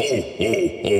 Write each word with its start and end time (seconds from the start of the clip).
Ho, 0.00 0.06
ho, 0.06 0.52
ho. 0.82 0.96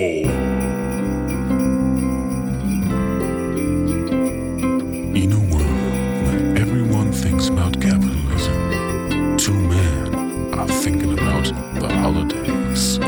In 5.16 5.32
a 5.32 5.40
world 5.50 6.22
where 6.26 6.58
everyone 6.58 7.10
thinks 7.10 7.48
about 7.48 7.80
capitalism, 7.80 9.38
two 9.38 9.54
men 9.54 10.52
are 10.52 10.68
thinking 10.68 11.14
about 11.14 11.44
the 11.80 11.88
holidays. 11.88 12.98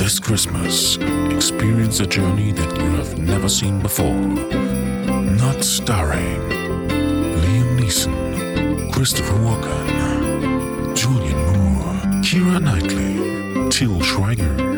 This 0.00 0.20
Christmas, 0.20 0.98
experience 1.34 1.98
a 1.98 2.06
journey 2.06 2.52
that 2.52 2.76
you 2.76 2.90
have 2.92 3.18
never 3.18 3.48
seen 3.48 3.80
before. 3.80 4.14
Not 4.14 5.64
starring 5.64 6.42
Liam 7.42 7.76
Neeson, 7.76 8.92
Christopher 8.92 9.34
Walken, 9.34 10.94
Julian 10.94 11.38
Moore, 11.46 12.02
Kira 12.22 12.62
Knightley, 12.62 13.68
Till 13.68 13.98
Schweiger, 14.00 14.77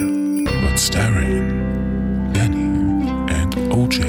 but 0.71 0.79
starring 0.79 2.33
Danny 2.33 3.11
and 3.35 3.55
OJ. 3.73 4.01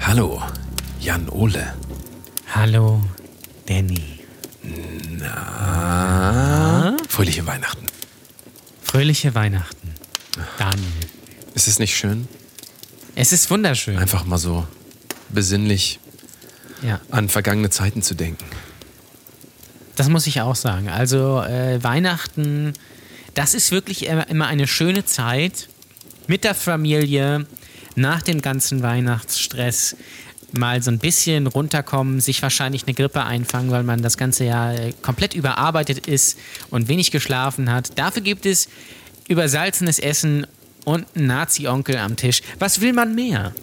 Hallo, 0.00 0.42
Jan 1.00 1.28
Ole. 1.30 1.74
Hallo, 2.54 3.00
Danny. 3.66 4.20
Ah, 5.22 6.96
fröhliche 7.08 7.46
Weihnachten. 7.46 7.86
Fröhliche 8.82 9.34
Weihnachten. 9.34 9.92
Daniel. 10.58 10.86
Ist 11.54 11.68
es 11.68 11.78
nicht 11.78 11.94
schön? 11.94 12.26
Es 13.14 13.32
ist 13.32 13.50
wunderschön. 13.50 13.98
Einfach 13.98 14.24
mal 14.24 14.38
so 14.38 14.66
besinnlich 15.28 16.00
Ja, 16.82 17.00
an 17.10 17.28
vergangene 17.28 17.68
Zeiten 17.70 18.00
zu 18.02 18.14
denken. 18.14 18.44
das 19.96 20.08
muss 20.08 20.26
ich 20.26 20.40
auch 20.40 20.54
sagen. 20.56 20.88
Also 20.88 21.42
äh, 21.42 21.82
Weihnachten, 21.82 22.72
das 23.38 23.54
ist 23.54 23.70
wirklich 23.70 24.06
immer 24.06 24.48
eine 24.48 24.66
schöne 24.66 25.04
Zeit 25.04 25.68
mit 26.26 26.42
der 26.42 26.56
Familie, 26.56 27.46
nach 27.94 28.20
dem 28.20 28.42
ganzen 28.42 28.82
Weihnachtsstress 28.82 29.94
mal 30.50 30.82
so 30.82 30.90
ein 30.90 30.98
bisschen 30.98 31.46
runterkommen, 31.46 32.20
sich 32.20 32.42
wahrscheinlich 32.42 32.82
eine 32.88 32.94
Grippe 32.94 33.22
einfangen, 33.22 33.70
weil 33.70 33.84
man 33.84 34.02
das 34.02 34.16
ganze 34.16 34.44
Jahr 34.44 34.74
äh, 34.74 34.92
komplett 35.02 35.34
überarbeitet 35.34 36.08
ist 36.08 36.36
und 36.70 36.88
wenig 36.88 37.12
geschlafen 37.12 37.70
hat. 37.70 37.96
Dafür 37.96 38.22
gibt 38.22 38.44
es 38.44 38.68
übersalzenes 39.28 40.00
Essen 40.00 40.44
und 40.84 41.06
einen 41.14 41.28
Nazi-Onkel 41.28 41.96
am 41.96 42.16
Tisch. 42.16 42.42
Was 42.58 42.80
will 42.80 42.92
man 42.92 43.14
mehr? 43.14 43.54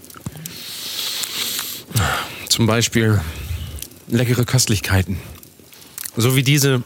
Zum 2.48 2.66
Beispiel 2.66 3.20
leckere 4.08 4.46
Köstlichkeiten. 4.46 5.20
So 6.16 6.38
wie 6.38 6.44
diese 6.44 6.82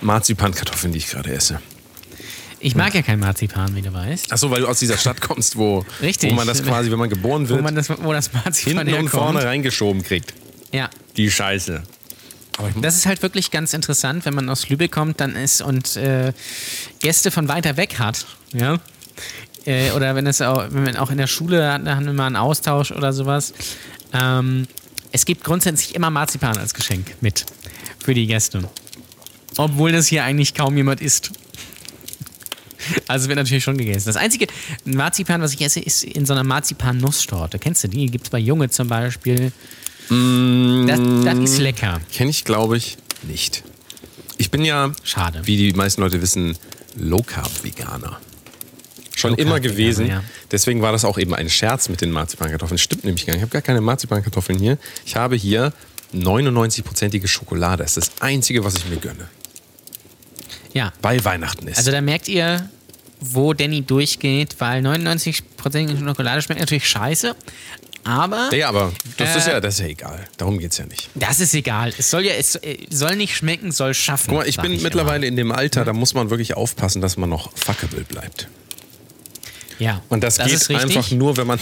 Marzipankartoffeln, 0.00 0.92
die 0.92 0.98
ich 0.98 1.08
gerade 1.08 1.32
esse. 1.32 1.60
Ich 2.64 2.74
mag 2.74 2.94
ja 2.94 3.02
kein 3.02 3.20
Marzipan, 3.20 3.76
wie 3.76 3.82
du 3.82 3.92
weißt. 3.92 4.32
Achso, 4.32 4.50
weil 4.50 4.62
du 4.62 4.68
aus 4.68 4.78
dieser 4.78 4.96
Stadt 4.96 5.20
kommst, 5.20 5.58
wo, 5.58 5.84
Richtig. 6.00 6.30
wo 6.30 6.34
man 6.34 6.46
das 6.46 6.62
quasi, 6.62 6.90
wenn 6.90 6.98
man 6.98 7.10
geboren 7.10 7.46
Wo, 7.46 7.56
wird, 7.56 7.62
man 7.62 7.74
das, 7.74 7.90
wo 7.90 8.10
das 8.10 8.32
Marzipan 8.32 8.86
hinten 8.86 9.02
und 9.02 9.10
vorne 9.10 9.44
reingeschoben 9.44 10.02
kriegt. 10.02 10.32
Ja, 10.72 10.88
Die 11.18 11.30
Scheiße. 11.30 11.82
Das 12.80 12.94
ist 12.94 13.04
halt 13.04 13.20
wirklich 13.20 13.50
ganz 13.50 13.74
interessant, 13.74 14.24
wenn 14.24 14.32
man 14.32 14.48
aus 14.48 14.70
Lübeck 14.70 14.92
kommt, 14.92 15.20
dann 15.20 15.36
ist 15.36 15.60
und 15.60 15.96
äh, 15.96 16.32
Gäste 17.00 17.30
von 17.30 17.48
weiter 17.48 17.76
weg 17.76 17.98
hat, 17.98 18.24
ja. 18.54 18.78
Äh, 19.66 19.90
oder 19.90 20.14
wenn 20.14 20.26
es 20.26 20.40
auch, 20.40 20.64
wenn 20.70 20.84
man 20.84 20.96
auch 20.96 21.10
in 21.10 21.18
der 21.18 21.26
Schule 21.26 21.70
hat, 21.70 21.86
da 21.86 21.96
haben 21.96 22.06
wir 22.06 22.14
mal 22.14 22.28
einen 22.28 22.36
Austausch 22.36 22.92
oder 22.92 23.12
sowas. 23.12 23.52
Ähm, 24.14 24.66
es 25.12 25.26
gibt 25.26 25.44
grundsätzlich 25.44 25.94
immer 25.94 26.08
Marzipan 26.08 26.56
als 26.56 26.72
Geschenk 26.72 27.14
mit 27.20 27.44
für 28.02 28.14
die 28.14 28.26
Gäste. 28.26 28.62
Obwohl 29.58 29.92
das 29.92 30.06
hier 30.06 30.24
eigentlich 30.24 30.54
kaum 30.54 30.78
jemand 30.78 31.02
isst. 31.02 31.30
Also 33.06 33.28
wird 33.28 33.38
natürlich 33.38 33.64
schon 33.64 33.76
gegessen. 33.76 34.06
Das 34.06 34.16
einzige 34.16 34.46
Marzipan, 34.84 35.40
was 35.40 35.52
ich 35.54 35.60
esse, 35.60 35.80
ist 35.80 36.04
in 36.04 36.26
so 36.26 36.32
einer 36.32 36.44
Marzipan-Nusstorte. 36.44 37.58
Kennst 37.58 37.84
du 37.84 37.88
die? 37.88 38.06
Gibt 38.06 38.24
es 38.24 38.30
bei 38.30 38.38
Junge 38.38 38.70
zum 38.70 38.88
Beispiel. 38.88 39.52
Das, 40.08 41.00
das 41.24 41.38
ist 41.38 41.58
lecker. 41.58 42.00
Kenne 42.12 42.30
ich, 42.30 42.44
glaube 42.44 42.76
ich, 42.76 42.96
nicht. 43.22 43.62
Ich 44.36 44.50
bin 44.50 44.64
ja, 44.64 44.92
Schade. 45.02 45.42
wie 45.44 45.56
die 45.56 45.72
meisten 45.72 46.00
Leute 46.02 46.20
wissen, 46.20 46.58
Low-Carb-Veganer. 46.96 48.20
Schon 49.16 49.30
Low-Carb-Veganer, 49.30 49.38
immer 49.38 49.60
gewesen. 49.60 50.06
ja. 50.06 50.22
Deswegen 50.50 50.82
war 50.82 50.92
das 50.92 51.04
auch 51.04 51.18
eben 51.18 51.34
ein 51.34 51.48
Scherz 51.48 51.88
mit 51.88 52.00
den 52.00 52.10
Marzipankartoffeln. 52.10 52.78
Stimmt 52.78 53.04
nämlich 53.04 53.24
gar 53.26 53.32
nicht. 53.32 53.38
Ich 53.38 53.42
habe 53.42 53.52
gar 53.52 53.62
keine 53.62 53.80
Marzipankartoffeln 53.80 54.58
hier. 54.58 54.78
Ich 55.06 55.16
habe 55.16 55.36
hier 55.36 55.72
99-prozentige 56.14 57.26
Schokolade. 57.26 57.82
Das 57.82 57.96
ist 57.96 58.12
das 58.12 58.22
Einzige, 58.22 58.64
was 58.64 58.76
ich 58.76 58.86
mir 58.86 58.96
gönne. 58.96 59.28
Ja, 60.72 60.92
Bei 61.00 61.24
Weihnachten 61.24 61.68
ist. 61.68 61.78
Also 61.78 61.92
da 61.92 62.00
merkt 62.00 62.28
ihr, 62.28 62.68
wo 63.32 63.52
Danny 63.54 63.82
durchgeht, 63.82 64.56
weil 64.58 64.84
99% 64.84 65.42
Schokolade 66.06 66.42
schmeckt 66.42 66.60
natürlich 66.60 66.88
scheiße. 66.88 67.34
Aber 68.06 68.54
ja, 68.54 68.68
aber 68.68 68.92
das, 69.16 69.34
Äh, 69.34 69.38
ist 69.38 69.46
ja, 69.46 69.60
das 69.60 69.74
ist 69.74 69.80
ja 69.80 69.86
egal. 69.86 70.20
Darum 70.36 70.58
geht 70.58 70.72
es 70.72 70.78
ja 70.78 70.84
nicht. 70.84 71.08
das 71.14 71.40
ist 71.40 71.54
egal. 71.54 71.92
Es 71.96 72.10
soll 72.10 72.26
ja, 72.26 72.34
es 72.34 72.56
äh, 72.56 72.76
soll 72.90 73.16
nicht 73.16 73.34
schmecken, 73.34 73.72
soll 73.72 73.94
schaffen. 73.94 74.28
Guck 74.28 74.38
mal, 74.40 74.48
ich 74.48 74.58
bin 74.58 74.82
mittlerweile 74.82 75.26
in 75.26 75.36
dem 75.36 75.52
Alter, 75.52 75.86
da 75.86 75.94
muss 75.94 76.12
man 76.12 76.28
wirklich 76.28 76.54
aufpassen, 76.54 77.00
dass 77.00 77.16
man 77.16 77.30
noch 77.30 77.50
fuckable 77.56 78.04
bleibt. 78.04 78.42
Immer. 79.78 79.86
Ja, 79.86 80.02
Und 80.08 80.22
das, 80.22 80.38
ist 80.38 80.68
geht 80.68 80.78
einfach 80.78 81.10
nur, 81.10 81.36
wenn 81.36 81.46
man 81.46 81.58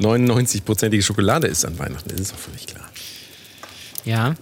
99-prozentige 0.00 1.02
Schokolade 1.02 1.46
isst 1.46 1.66
an 1.66 1.78
Weihnachten. 1.78 2.08
Das 2.08 2.20
ist 2.20 2.32
auch 2.34 2.38
völlig 2.38 2.66
klar. 2.66 2.88
Ja. 4.04 4.34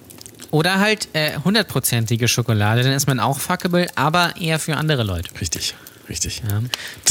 Oder 0.50 0.78
halt 0.78 1.08
äh, 1.14 1.36
hundertprozentige 1.44 2.28
Schokolade, 2.28 2.82
dann 2.82 2.92
ist 2.92 3.06
man 3.06 3.20
auch 3.20 3.38
fuckable, 3.38 3.86
aber 3.96 4.34
eher 4.40 4.58
für 4.58 4.76
andere 4.76 5.02
Leute. 5.02 5.28
Richtig, 5.40 5.74
richtig. 6.08 6.42
Ja. 6.48 6.62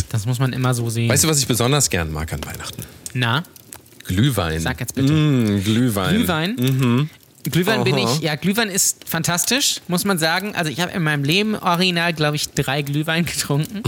Das 0.10 0.26
muss 0.26 0.40
man 0.40 0.54
immer 0.54 0.74
so 0.74 0.90
sehen. 0.90 1.10
Weißt 1.10 1.24
du, 1.24 1.28
was 1.28 1.40
ich 1.40 1.48
besonders 1.48 1.90
gern 1.90 2.12
mag 2.12 2.32
an 2.34 2.44
Weihnachten? 2.46 2.84
Na, 3.14 3.44
Glühwein. 4.06 4.60
Sag 4.60 4.80
jetzt 4.80 4.96
bitte. 4.96 5.12
Mm, 5.12 5.64
Glühwein. 5.64 6.16
Glühwein. 6.16 7.10
Glühwein 7.44 7.84
bin 7.84 7.96
Aha. 7.96 8.14
ich, 8.16 8.22
ja, 8.22 8.36
Glühwein 8.36 8.70
ist 8.70 9.08
fantastisch, 9.08 9.82
muss 9.88 10.06
man 10.06 10.18
sagen. 10.18 10.56
Also 10.56 10.72
ich 10.72 10.80
habe 10.80 10.92
in 10.92 11.04
meinem 11.04 11.24
Leben 11.24 11.56
original, 11.56 12.14
glaube 12.14 12.36
ich, 12.36 12.50
drei 12.50 12.82
Glühwein 12.82 13.26
getrunken. 13.26 13.84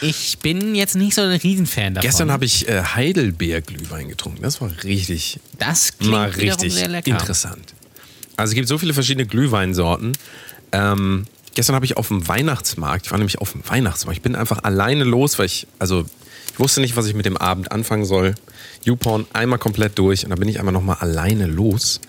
Ich 0.00 0.38
bin 0.38 0.74
jetzt 0.74 0.94
nicht 0.94 1.14
so 1.14 1.22
ein 1.22 1.30
Riesenfan 1.30 1.94
davon. 1.94 2.08
Gestern 2.08 2.30
habe 2.30 2.44
ich 2.44 2.68
äh, 2.68 2.82
Heidelbeer-Glühwein 2.82 4.08
getrunken. 4.08 4.42
Das 4.42 4.60
war 4.60 4.70
richtig, 4.84 5.40
das 5.58 5.96
klingt 5.98 6.12
mal 6.12 6.30
richtig 6.30 6.72
sehr 6.72 6.88
lecker. 6.88 7.10
interessant. 7.10 7.74
Also 8.36 8.52
es 8.52 8.54
gibt 8.54 8.68
so 8.68 8.78
viele 8.78 8.94
verschiedene 8.94 9.26
Glühweinsorten. 9.26 10.12
Ähm, 10.70 11.24
gestern 11.54 11.74
habe 11.74 11.84
ich 11.84 11.96
auf 11.96 12.08
dem 12.08 12.26
Weihnachtsmarkt, 12.28 13.06
ich 13.06 13.10
war 13.10 13.18
nämlich 13.18 13.38
auf 13.38 13.52
dem 13.52 13.62
Weihnachtsmarkt, 13.68 14.18
ich 14.18 14.22
bin 14.22 14.36
einfach 14.36 14.64
alleine 14.64 15.04
los, 15.04 15.38
weil 15.38 15.46
ich, 15.46 15.66
also 15.78 16.04
ich 16.52 16.58
wusste 16.58 16.80
nicht, 16.80 16.96
was 16.96 17.06
ich 17.06 17.14
mit 17.14 17.26
dem 17.26 17.36
Abend 17.36 17.70
anfangen 17.72 18.04
soll. 18.04 18.34
YouPorn 18.84 19.26
einmal 19.32 19.58
komplett 19.58 19.98
durch 19.98 20.24
und 20.24 20.30
dann 20.30 20.38
bin 20.38 20.48
ich 20.48 20.58
einmal 20.58 20.72
nochmal 20.72 20.96
alleine 21.00 21.46
los 21.46 22.00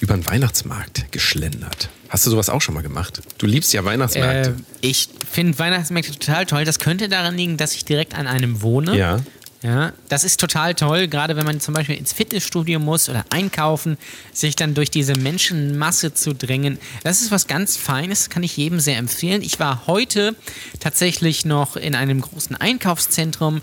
über 0.00 0.14
den 0.14 0.26
Weihnachtsmarkt 0.26 1.12
geschlendert. 1.12 1.88
Hast 2.08 2.26
du 2.26 2.30
sowas 2.30 2.50
auch 2.50 2.60
schon 2.60 2.74
mal 2.74 2.82
gemacht? 2.82 3.22
Du 3.38 3.46
liebst 3.46 3.72
ja 3.72 3.84
Weihnachtsmärkte. 3.84 4.50
Äh, 4.50 4.86
ich 4.86 5.08
finde 5.30 5.58
Weihnachtsmärkte 5.58 6.12
total 6.12 6.44
toll. 6.46 6.64
Das 6.64 6.78
könnte 6.78 7.08
daran 7.08 7.36
liegen, 7.36 7.56
dass 7.56 7.74
ich 7.74 7.84
direkt 7.84 8.14
an 8.14 8.26
einem 8.26 8.62
wohne. 8.62 8.96
ja. 8.96 9.20
Ja, 9.62 9.92
das 10.08 10.24
ist 10.24 10.40
total 10.40 10.74
toll, 10.74 11.06
gerade 11.06 11.36
wenn 11.36 11.46
man 11.46 11.60
zum 11.60 11.72
Beispiel 11.72 11.96
ins 11.96 12.12
Fitnessstudio 12.12 12.80
muss 12.80 13.08
oder 13.08 13.24
einkaufen, 13.30 13.96
sich 14.32 14.56
dann 14.56 14.74
durch 14.74 14.90
diese 14.90 15.14
Menschenmasse 15.14 16.14
zu 16.14 16.34
drängen. 16.34 16.78
Das 17.04 17.22
ist 17.22 17.30
was 17.30 17.46
ganz 17.46 17.76
Feines, 17.76 18.28
kann 18.28 18.42
ich 18.42 18.56
jedem 18.56 18.80
sehr 18.80 18.96
empfehlen. 18.96 19.40
Ich 19.40 19.60
war 19.60 19.86
heute 19.86 20.34
tatsächlich 20.80 21.44
noch 21.44 21.76
in 21.76 21.94
einem 21.94 22.22
großen 22.22 22.56
Einkaufszentrum. 22.56 23.62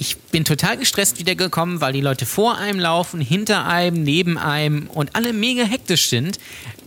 Ich 0.00 0.16
bin 0.16 0.44
total 0.44 0.76
gestresst 0.76 1.18
wiedergekommen, 1.18 1.80
weil 1.80 1.92
die 1.92 2.00
Leute 2.00 2.24
vor 2.24 2.56
einem 2.56 2.78
laufen, 2.78 3.20
hinter 3.20 3.66
einem, 3.66 4.04
neben 4.04 4.38
einem 4.38 4.86
und 4.86 5.16
alle 5.16 5.32
mega 5.32 5.64
hektisch 5.64 6.08
sind, 6.08 6.38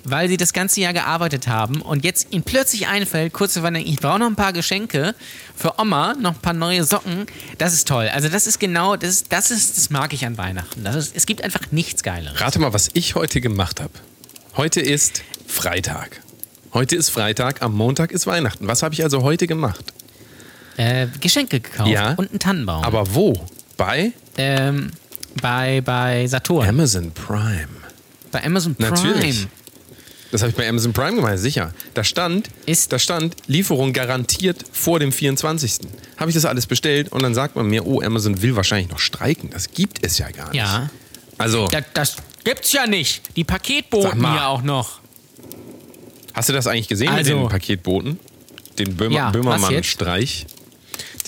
weil 0.06 0.30
sie 0.30 0.38
das 0.38 0.54
ganze 0.54 0.80
Jahr 0.80 0.94
gearbeitet 0.94 1.50
haben 1.50 1.82
und 1.82 2.06
jetzt 2.06 2.32
ihnen 2.32 2.44
plötzlich 2.44 2.88
einfällt, 2.88 3.34
kurz 3.34 3.54
zu 3.54 3.66
ich 3.66 3.98
brauche 3.98 4.20
noch 4.20 4.28
ein 4.28 4.38
paar 4.38 4.54
Geschenke 4.54 5.14
für 5.58 5.78
Oma, 5.78 6.14
noch 6.14 6.36
ein 6.36 6.42
paar 6.42 6.54
neue 6.54 6.86
Socken. 6.86 7.26
Das 7.58 7.74
ist 7.74 7.86
toll. 7.86 8.10
Also 8.14 8.30
das 8.30 8.48
ist 8.48 8.62
genau, 8.62 8.96
das 8.96 9.26
das 9.26 9.52
ist, 9.52 9.78
das 9.78 9.90
mag 9.90 10.14
ich 10.14 10.26
an 10.26 10.38
Weihnachten. 10.38 10.86
Das 10.86 10.96
ist, 10.96 11.14
es 11.14 11.26
gibt 11.26 11.44
einfach 11.44 11.70
nichts 11.72 12.04
Geileres. 12.04 12.40
Rate 12.40 12.60
mal, 12.60 12.72
was 12.72 12.92
ich 12.94 13.16
heute 13.16 13.42
gemacht 13.42 13.82
habe. 13.82 13.92
Heute 14.56 14.80
ist 14.80 15.22
Freitag. 15.48 16.22
Heute 16.74 16.96
ist 16.96 17.10
Freitag, 17.10 17.62
am 17.62 17.76
Montag 17.76 18.14
ist 18.14 18.26
Weihnachten. 18.26 18.68
Was 18.68 18.84
habe 18.84 18.94
ich 18.94 19.04
also 19.04 19.22
heute 19.22 19.48
gemacht? 19.48 19.84
Äh, 20.82 21.08
Geschenke 21.20 21.60
gekauft 21.60 21.90
Ja. 21.90 22.14
und 22.14 22.30
einen 22.30 22.40
Tannenbaum. 22.40 22.84
Aber 22.84 23.14
wo? 23.14 23.34
Bei 23.78 24.12
ähm, 24.38 24.92
bei, 25.42 25.82
bei 25.82 26.28
Saturn. 26.28 26.68
Amazon 26.68 27.12
Prime. 27.12 27.68
bei 28.32 28.44
Amazon 28.44 28.76
Prime. 28.76 28.90
Natürlich. 28.92 29.48
Das 30.32 30.42
habe 30.42 30.52
ich 30.52 30.56
bei 30.56 30.68
Amazon 30.68 30.94
Prime 30.94 31.16
gemeint, 31.18 31.40
sicher. 31.40 31.74
Da 31.94 32.04
stand, 32.06 32.50
Ist- 32.66 32.94
da 32.94 33.00
stand 33.00 33.36
Lieferung 33.48 33.92
garantiert 33.92 34.64
vor 34.72 35.00
dem 35.00 35.12
24. 35.12 35.80
Habe 36.18 36.30
ich 36.30 36.36
das 36.36 36.46
alles 36.46 36.66
bestellt 36.68 37.12
und 37.12 37.22
dann 37.22 37.34
sagt 37.36 37.56
man 37.58 37.68
mir, 37.68 37.86
oh, 37.86 38.02
Amazon 38.02 38.42
will 38.42 38.56
wahrscheinlich 38.56 38.90
noch 38.90 39.00
streiken. 39.00 39.50
Das 39.50 39.72
gibt 39.72 40.06
es 40.06 40.18
ja 40.20 40.30
gar 40.32 40.46
nicht. 40.52 40.56
Ja. 40.60 40.90
Also, 41.38 41.68
Das, 41.68 41.84
das 41.94 42.16
gibt's 42.46 42.72
ja 42.72 42.88
nicht. 42.88 43.36
Die 43.36 43.44
Paketboten 43.44 44.20
hier 44.32 44.48
auch 44.48 44.62
noch. 44.62 45.02
hast 46.34 46.48
du 46.50 46.54
das 46.54 46.68
eigentlich 46.68 46.88
gesehen 46.88 47.10
Also- 47.10 47.34
mit 47.34 47.44
den 47.44 47.50
Paketboten? 47.50 48.20
Den 48.80 48.96
Böhmer, 48.96 49.16
Ja? 49.16 49.30
Böhmermann-Streich? 49.32 50.46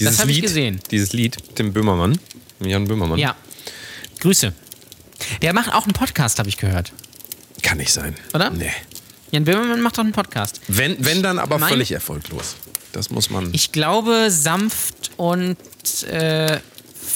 Dieses 0.07 0.19
hab 0.19 0.27
ich 0.29 0.35
Lied, 0.35 0.44
gesehen. 0.44 0.79
Dieses 0.91 1.13
Lied, 1.13 1.38
Tim 1.55 1.73
Böhmermann, 1.73 2.17
Jan 2.59 2.85
Böhmermann. 2.88 3.19
Ja. 3.19 3.35
Grüße. 4.19 4.53
Der 5.41 5.53
macht 5.53 5.73
auch 5.73 5.83
einen 5.83 5.94
Podcast, 5.94 6.39
habe 6.39 6.50
ich 6.50 6.57
gehört. 6.57 6.91
Kann 7.61 7.77
nicht 7.77 7.91
sein. 7.94 8.15
Oder? 8.33 8.50
Nee. 8.50 8.71
Jan 9.31 9.45
Böhmermann 9.45 9.81
macht 9.81 9.97
auch 9.97 10.03
einen 10.03 10.11
Podcast. 10.11 10.61
Wenn, 10.67 11.03
wenn 11.03 11.23
dann 11.23 11.39
aber 11.39 11.57
Mein- 11.57 11.69
völlig 11.69 11.91
erfolglos. 11.91 12.55
Das 12.91 13.09
muss 13.09 13.29
man. 13.29 13.50
Ich 13.53 13.71
glaube, 13.71 14.29
sanft 14.29 15.11
und 15.17 15.57
äh, 16.03 16.59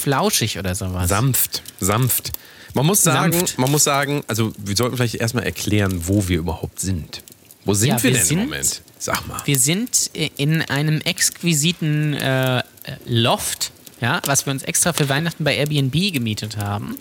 flauschig 0.01 0.57
oder 0.57 0.73
sowas. 0.73 1.07
sanft, 1.09 1.61
sanft. 1.79 2.31
Man 2.73 2.85
muss 2.85 3.01
sagen, 3.03 3.33
Sanft. 3.33 3.57
man 3.59 3.71
muss 3.71 3.83
sagen, 3.83 4.23
also 4.27 4.53
wir 4.57 4.75
sollten 4.75 4.97
vielleicht 4.97 5.15
erstmal 5.15 5.43
erklären, 5.43 6.07
wo 6.07 6.27
wir 6.27 6.37
überhaupt 6.39 6.79
sind. 6.79 7.23
Wo 7.65 7.73
sind 7.73 7.89
Ja, 7.89 7.95
wir, 7.97 8.03
wir 8.03 8.11
denn 8.19 8.25
sind- 8.25 8.39
im 8.39 8.45
Moment? 8.45 8.81
Sag 8.99 9.27
mal. 9.27 9.41
Wir 9.45 9.59
sind 9.59 10.09
in 10.37 10.61
einem 10.63 11.01
exquisiten 11.01 12.13
äh, 12.13 12.63
Loft, 13.05 13.71
ja, 14.01 14.21
was 14.25 14.45
wir 14.45 14.51
uns 14.51 14.63
extra 14.63 14.93
für 14.93 15.07
Weihnachten 15.09 15.43
bei 15.43 15.55
Airbnb 15.55 16.13
gemietet 16.13 16.57
haben. 16.57 16.97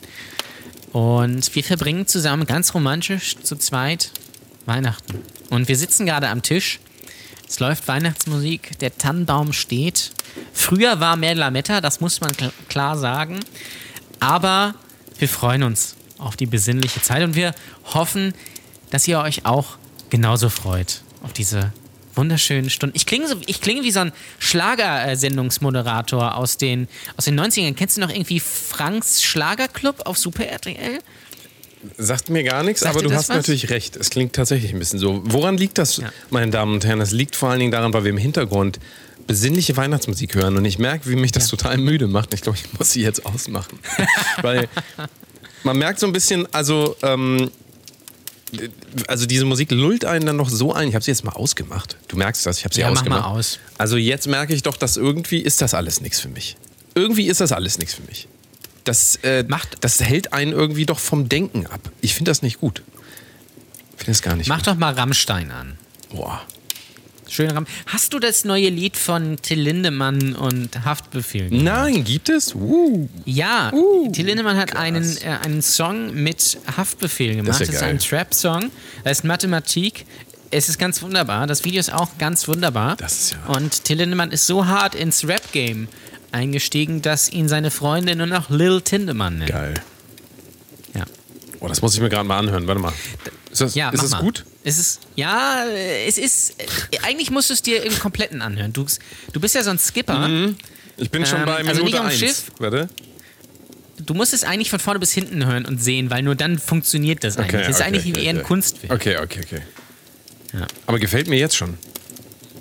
Und 0.93 1.55
wir 1.55 1.65
verbringen 1.65 2.07
zusammen 2.07 2.47
ganz 2.47 2.75
romantisch 2.75 3.37
zu 3.37 3.57
zweit 3.57 4.11
Weihnachten. 4.67 5.23
Und 5.51 5.69
wir 5.69 5.77
sitzen 5.77 6.07
gerade 6.07 6.29
am 6.29 6.43
Tisch. 6.43 6.81
Es 7.49 7.61
läuft 7.61 7.87
Weihnachtsmusik, 7.87 8.79
der 8.81 8.97
Tannenbaum 8.97 9.53
steht. 9.53 10.13
Früher 10.53 10.99
war 11.01 11.17
mehr 11.17 11.35
Lametta, 11.35 11.81
das 11.81 12.01
muss 12.01 12.21
man 12.21 12.33
kl- 12.33 12.51
klar 12.69 12.99
sagen. 12.99 13.41
Aber 14.21 14.75
wir 15.19 15.29
freuen 15.29 15.63
uns 15.63 15.97
auf 16.19 16.37
die 16.37 16.47
besinnliche 16.47 17.01
Zeit 17.03 17.23
und 17.23 17.35
wir 17.35 17.55
hoffen, 17.85 18.35
dass 18.91 19.07
ihr 19.07 19.21
euch 19.21 19.45
auch 19.45 19.77
genauso 20.11 20.49
freut 20.49 21.03
auf 21.23 21.33
diese 21.33 21.73
wunderschönen 22.17 22.71
Stunden. 22.71 22.97
Ich 22.97 23.07
klinge, 23.07 23.29
so, 23.29 23.37
ich 23.47 23.61
klinge 23.61 23.83
wie 23.83 23.91
so 23.91 24.01
ein 24.01 24.13
Schlagersendungsmoderator 24.39 26.35
aus 26.37 26.57
den, 26.57 26.89
aus 27.17 27.27
den 27.27 27.39
90ern. 27.39 27.75
Kennst 27.75 27.97
du 27.97 28.01
noch 28.01 28.11
irgendwie 28.11 28.41
Franks 28.41 29.23
Schlagerclub 29.23 30.03
auf 30.07 30.19
Super 30.19 30.47
RTL? 30.47 30.99
Sagt 31.99 32.31
mir 32.31 32.43
gar 32.43 32.63
nichts, 32.65 32.81
Sagt 32.81 32.97
aber 32.97 33.05
du 33.05 33.13
hast 33.15 33.29
was? 33.29 33.37
natürlich 33.37 33.71
recht. 33.71 33.95
Es 33.97 34.11
klingt 34.11 34.33
tatsächlich 34.33 34.73
ein 34.73 34.79
bisschen 34.79 34.99
so. 34.99 35.23
Woran 35.25 35.57
liegt 35.57 35.79
das, 35.79 35.99
Ja. 35.99 36.11
meine 36.31 36.51
Damen 36.51 36.75
und 36.75 36.85
Herren? 36.85 36.99
Das 36.99 37.13
liegt 37.13 37.37
vor 37.37 37.51
allen 37.51 37.61
Dingen 37.61 37.71
daran, 37.73 37.93
weil 37.93 38.03
wir 38.05 38.11
im 38.11 38.17
Hintergrund 38.19 38.81
besinnliche 39.27 39.77
Weihnachtsmusik 39.77 40.35
hören 40.35 40.57
und 40.57 40.65
ich 40.65 40.79
merke, 40.79 41.09
wie 41.09 41.17
mich 41.17 41.33
das 41.33 41.45
Ja. 41.51 41.57
total 41.57 41.77
müde 41.79 42.07
macht. 42.09 42.33
Ich 42.35 42.41
glaube, 42.43 42.59
ich 42.59 42.79
muss 42.79 42.93
sie 42.93 43.03
jetzt 43.03 43.25
ausmachen. 43.27 43.79
weil 44.43 44.69
man 45.63 45.77
merkt 45.79 46.01
so 46.01 46.07
ein 46.07 46.13
bisschen, 46.13 46.53
also, 46.53 46.97
ähm, 47.03 47.51
also 49.09 49.27
diese 49.27 49.45
Musik 49.45 49.71
lullt 49.71 50.05
einen 50.05 50.25
dann 50.27 50.37
noch 50.37 50.49
so 50.49 50.73
ein. 50.73 50.89
Ich 50.89 50.95
habe 50.95 51.05
sie 51.05 51.11
jetzt 51.11 51.25
mal 51.25 51.33
ausgemacht. 51.33 51.97
Du 52.09 52.17
merkst 52.17 52.47
das, 52.47 52.59
ich 52.59 52.65
habe 52.65 52.75
sie 52.75 52.81
Ja, 52.83 52.89
mach 52.91 52.99
ausgemacht. 53.01 53.23
mal 53.23 53.29
aus. 53.29 53.59
Also 53.79 53.97
jetzt 53.97 54.27
merke 54.29 54.55
ich 54.55 54.63
doch, 54.63 54.77
dass 54.77 54.97
irgendwie 54.97 55.39
ist 55.39 55.61
das 55.63 55.75
alles 55.75 56.01
nichts 56.01 56.21
für 56.21 56.29
mich. 56.29 56.57
Irgendwie 56.95 57.27
ist 57.27 57.41
das 57.41 57.53
alles 57.53 57.79
nichts 57.79 57.95
für 57.95 58.03
mich. 58.03 58.29
Das, 58.85 59.17
äh, 59.25 59.45
Macht- 59.49 59.79
das 59.81 60.01
hält 60.01 60.33
einen 60.33 60.53
irgendwie 60.53 60.87
doch 60.87 61.01
vom 61.01 61.29
Denken 61.29 61.67
ab. 61.67 61.81
Ich 62.01 62.15
finde 62.15 62.31
das 62.31 62.43
nicht 62.43 62.61
gut. 62.61 62.83
Ich 63.93 63.99
finde 64.05 64.13
das 64.13 64.23
gar 64.23 64.37
nicht 64.37 64.49
Mach 64.49 64.59
gut. 64.59 64.67
doch 64.69 64.75
mal 64.77 64.95
Rammstein 64.95 65.51
an. 65.51 65.77
Boah. 66.11 66.41
Schön 67.29 67.51
Ramm. 67.51 67.67
Hast 67.87 68.13
du 68.13 68.19
das 68.21 68.45
neue 68.45 68.69
Lied 68.69 68.97
von 68.97 69.37
Till 69.43 69.61
Lindemann 69.61 70.35
und 70.37 70.85
Haftbefehl? 70.85 71.49
Nein, 71.51 72.05
gibt 72.05 72.29
es? 72.29 72.55
Uh. 72.55 73.09
Ja, 73.25 73.71
Uh, 73.73 74.11
Till 74.13 74.27
Lindemann 74.27 74.57
hat 74.57 74.71
krass. 74.71 74.81
einen, 74.81 75.17
äh, 75.19 75.39
einen 75.45 75.61
Song 75.63 76.15
mit 76.15 76.59
Haftbefehl 76.77 77.35
gemacht. 77.37 77.49
Das 77.49 77.59
Das 77.59 77.69
ist 77.69 77.75
ist, 77.77 77.81
ja 77.81 77.87
ein 77.89 77.99
geil. 77.99 78.09
Trap-Song. 78.09 78.71
Das 79.05 79.19
ist 79.19 79.25
Mathematik. 79.25 80.07
Es 80.53 80.69
ist 80.69 80.79
ganz 80.79 81.03
wunderbar. 81.03 81.47
Das 81.49 81.65
Video 81.65 81.81
ist 81.81 81.93
auch 81.93 82.11
ganz 82.19 82.47
wunderbar. 82.47 82.95
Das 82.97 83.13
ist 83.15 83.33
ja- 83.33 83.55
Und 83.55 83.83
Till 83.85 83.99
Lindemann 83.99 84.31
ist 84.31 84.47
so 84.47 84.67
hart 84.67 84.95
ins 84.95 85.27
Rap-Game 85.27 85.89
eingestiegen, 86.31 87.03
dass 87.03 87.29
ihn 87.29 87.49
seine 87.49 87.73
Freunde 87.73 88.15
nur 88.15 88.27
noch 88.27 88.51
Lil 88.51 88.81
Tindemann 88.83 89.39
nennen. 89.39 89.51
Geil. 89.51 89.75
Ja, 90.95 91.05
Oh, 91.59 91.67
das 91.69 91.83
muss 91.83 91.95
ich 91.95 92.01
mir 92.01 92.09
gerade 92.09 92.29
mal 92.29 92.39
anhören. 92.39 92.67
Warte 92.69 92.81
mal. 92.81 92.93
Ist 93.57 93.61
das, 93.63 93.75
ja 93.75 93.91
ist 93.91 94.03
das 94.03 94.19
gut? 94.19 94.45
Es 94.65 94.79
ist, 94.79 95.01
ja, 95.15 95.65
es 96.07 96.19
ist, 96.19 96.57
eigentlich 97.03 97.31
musst 97.31 97.49
du 97.51 97.55
es 97.55 97.63
dir 97.63 97.83
im 97.85 97.99
Kompletten 97.99 98.43
anhören. 98.43 98.73
Du, 98.73 98.85
du 99.33 99.41
bist 99.41 99.55
ja 99.55 99.63
so 99.63 99.71
ein 99.71 99.79
Skipper. 99.79 100.29
Ich 100.99 101.11
bin 101.11 101.25
schon 101.25 101.41
Ähm, 101.41 101.47
bei 101.47 101.57
also 101.57 101.69
Minute 101.71 101.85
nicht 101.85 101.99
am 101.99 102.07
1. 102.07 102.19
Schiff. 102.19 102.53
Warte. 102.59 102.89
Du 103.99 104.13
musst 104.13 104.35
es 104.35 104.45
eigentlich 104.45 104.69
von 104.71 104.79
vorne 104.79 105.01
bis 105.01 105.13
hinten 105.13 105.47
hören 105.47 105.65
und 105.65 105.83
sehen, 105.83 106.11
weil 106.11 106.23
nur 106.23 106.35
dann 106.35 106.59
funktioniert 106.59 107.25
das 107.25 107.39
eigentlich. 107.39 107.67
das 107.67 107.77
ist 107.77 107.83
eigentlich 107.83 108.07
okay, 108.13 108.25
eher 108.25 108.31
ein 108.31 108.39
okay. 108.39 108.47
Kunstwerk. 108.47 108.93
Okay, 108.93 109.17
okay, 109.23 109.41
okay. 109.45 109.63
Ja. 110.53 110.67
Aber 110.87 110.99
gefällt 110.99 111.29
mir 111.29 111.39
jetzt 111.39 111.57
schon. 111.57 111.79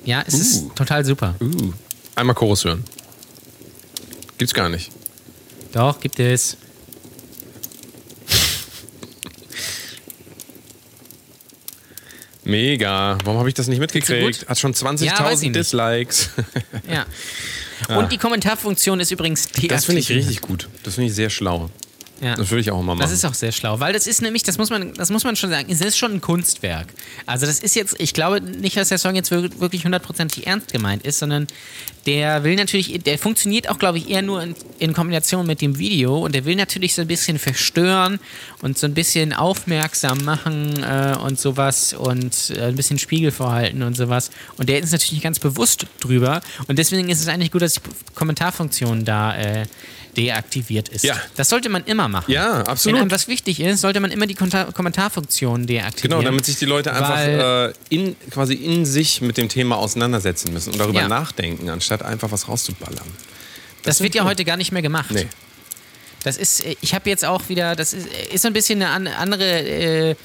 Ja, 0.06 0.24
es 0.26 0.34
Uh. 0.34 0.38
ist 0.40 0.76
total 0.76 1.04
super. 1.04 1.36
Uh. 1.42 1.74
Einmal 2.16 2.36
Chorus 2.36 2.64
hören. 2.64 2.84
Gibt's 4.38 4.54
gar 4.54 4.70
nicht. 4.70 4.92
Doch, 5.74 6.00
gibt 6.00 6.20
es. 6.20 6.56
Mega. 12.46 13.18
Warum 13.24 13.40
habe 13.40 13.50
ich 13.50 13.56
das 13.56 13.68
nicht 13.68 13.80
mitgekriegt? 13.80 14.48
Hat 14.48 14.60
schon 14.60 14.74
Ja, 14.74 14.86
weiß 14.86 15.02
20.000 15.02 15.34
ich 15.34 15.42
nicht. 15.42 15.56
Dislikes. 15.56 16.30
Ja. 16.90 17.06
Und 17.98 18.12
die 18.12 18.18
Kommentarfunktion 18.18 19.02
ist 19.02 19.12
übrigens 19.12 19.44
deaktiviert. 19.48 19.72
Das 19.74 19.86
finde 19.86 20.00
ich 20.00 20.10
richtig 20.10 20.40
gut. 20.40 20.70
Das 20.84 20.96
finde 20.96 21.10
ich 21.10 21.16
sehr 21.16 21.30
schlau. 21.30 21.70
Ja. 22.22 22.36
Das 22.36 22.50
würde 22.50 22.62
ich 22.62 22.72
auch 22.72 22.78
mal 22.82 22.96
machen. 22.96 23.00
Das 23.02 23.12
ist 23.12 23.26
auch 23.26 23.34
sehr 23.34 23.52
schlau, 23.52 23.82
weil 23.82 23.92
das 23.92 24.08
ist 24.08 24.22
nämlich, 24.22 24.44
das 24.44 24.58
muss 24.58 24.70
man, 24.70 24.94
das 24.94 25.10
muss 25.10 25.26
man 25.26 25.36
schon 25.36 25.50
sagen, 25.50 25.70
es 25.70 25.82
ist 25.82 25.98
schon 25.98 26.14
ein 26.14 26.22
Kunstwerk. 26.22 26.88
Also 27.26 27.46
das 27.46 27.60
ist 27.60 27.76
jetzt, 27.76 27.96
ich 28.00 28.14
glaube 28.14 28.40
nicht, 28.40 28.78
dass 28.78 28.88
der 28.88 28.98
Song 28.98 29.16
jetzt 29.16 29.30
wir- 29.32 29.60
wirklich 29.60 29.84
hundertprozentig 29.84 30.48
ernst 30.48 30.72
gemeint 30.72 31.06
ist, 31.06 31.20
sondern 31.20 31.48
der 32.06 32.44
will 32.44 32.56
natürlich, 32.56 33.02
der 33.04 33.18
funktioniert 33.18 33.70
auch, 33.70 33.80
glaube 33.80 33.98
ich, 33.98 34.10
eher 34.10 34.22
nur 34.22 34.42
in, 34.44 34.56
in 34.80 34.94
Kombination 34.94 35.46
mit 35.48 35.62
dem 35.62 35.80
Video 35.80 36.18
und 36.24 36.36
der 36.36 36.46
will 36.46 36.56
natürlich 36.56 36.94
so 36.94 37.02
ein 37.02 37.08
bisschen 37.08 37.40
verstören 37.40 38.20
und 38.62 38.78
so 38.78 38.86
ein 38.88 38.94
bisschen 38.94 39.34
aufmerksam 39.34 40.24
machen 40.24 40.84
äh, 40.84 41.16
und 41.22 41.40
sowas 41.40 41.94
und 41.94 42.52
äh, 42.56 42.66
ein 42.66 42.76
bisschen 42.76 43.00
Spiegel 43.00 43.32
vorhalten 43.32 43.82
und 43.84 43.98
sowas. 43.98 44.30
Und 44.58 44.70
der 44.70 44.80
ist 44.80 44.92
natürlich 44.92 45.24
ganz 45.24 45.40
bewusst 45.40 45.88
drüber 46.00 46.42
und 46.68 46.78
deswegen 46.78 47.10
ist 47.10 47.22
es 47.22 47.28
eigentlich 47.28 47.52
gut, 47.52 47.62
dass 47.62 47.76
die 47.76 47.82
Kommentarfunktion 48.14 49.06
da 49.06 49.36
äh, 49.36 49.66
deaktiviert 50.16 50.90
ist. 50.90 51.04
Ja. 51.04 51.16
Das 51.36 51.50
sollte 51.50 51.70
man 51.70 51.84
immer 51.86 52.08
machen. 52.08 52.32
Ja, 52.32 52.62
absolut. 52.62 52.96
Wenn 52.96 53.02
einem 53.02 53.12
was 53.12 53.28
wichtig 53.28 53.60
ist, 53.60 53.82
sollte 53.82 54.00
man 54.00 54.12
immer 54.12 54.28
die 54.28 54.34
Konta 54.34 54.66
Kommentarfunktion 54.66 55.68
deaktivieren. 55.68 56.20
Genau, 56.20 56.22
damit 56.22 56.46
sich 56.46 56.58
die 56.58 56.66
Leute 56.66 56.94
einfach 56.94 57.18
äh, 57.20 57.74
in, 57.90 58.16
quasi 58.32 58.54
in 58.54 58.86
sich 58.86 59.22
mit 59.22 59.38
dem 59.38 59.50
Thema 59.50 59.78
auseinandersetzen 59.78 60.54
müssen 60.54 60.72
und 60.74 60.80
darüber 60.80 61.02
Ja. 61.02 61.08
nachdenken, 61.08 61.70
anstatt 61.70 61.95
einfach 62.04 62.32
was 62.32 62.48
rauszuballern. 62.48 63.08
das 63.84 64.02
wird 64.02 64.16
ja 64.16 64.24
heute 64.24 64.44
gar 64.46 64.58
nicht 64.58 64.72
mehr 64.72 64.82
gemacht. 64.82 65.12
Nee. 65.12 65.28
Das 66.24 66.38
ist, 66.38 66.66
äh, 66.66 66.76
ich 66.82 66.94
habe 66.96 67.10
jetzt 67.10 67.24
auch 67.24 67.50
wieder, 67.50 67.76
das 67.76 67.94
ist, 67.94 68.08
ist 68.34 68.42
so 68.42 68.48
ein 68.48 68.54
bisschen 68.54 68.82
eine 68.82 68.90
an- 68.92 69.08
andere, 69.08 69.44
äh, 69.44 70.16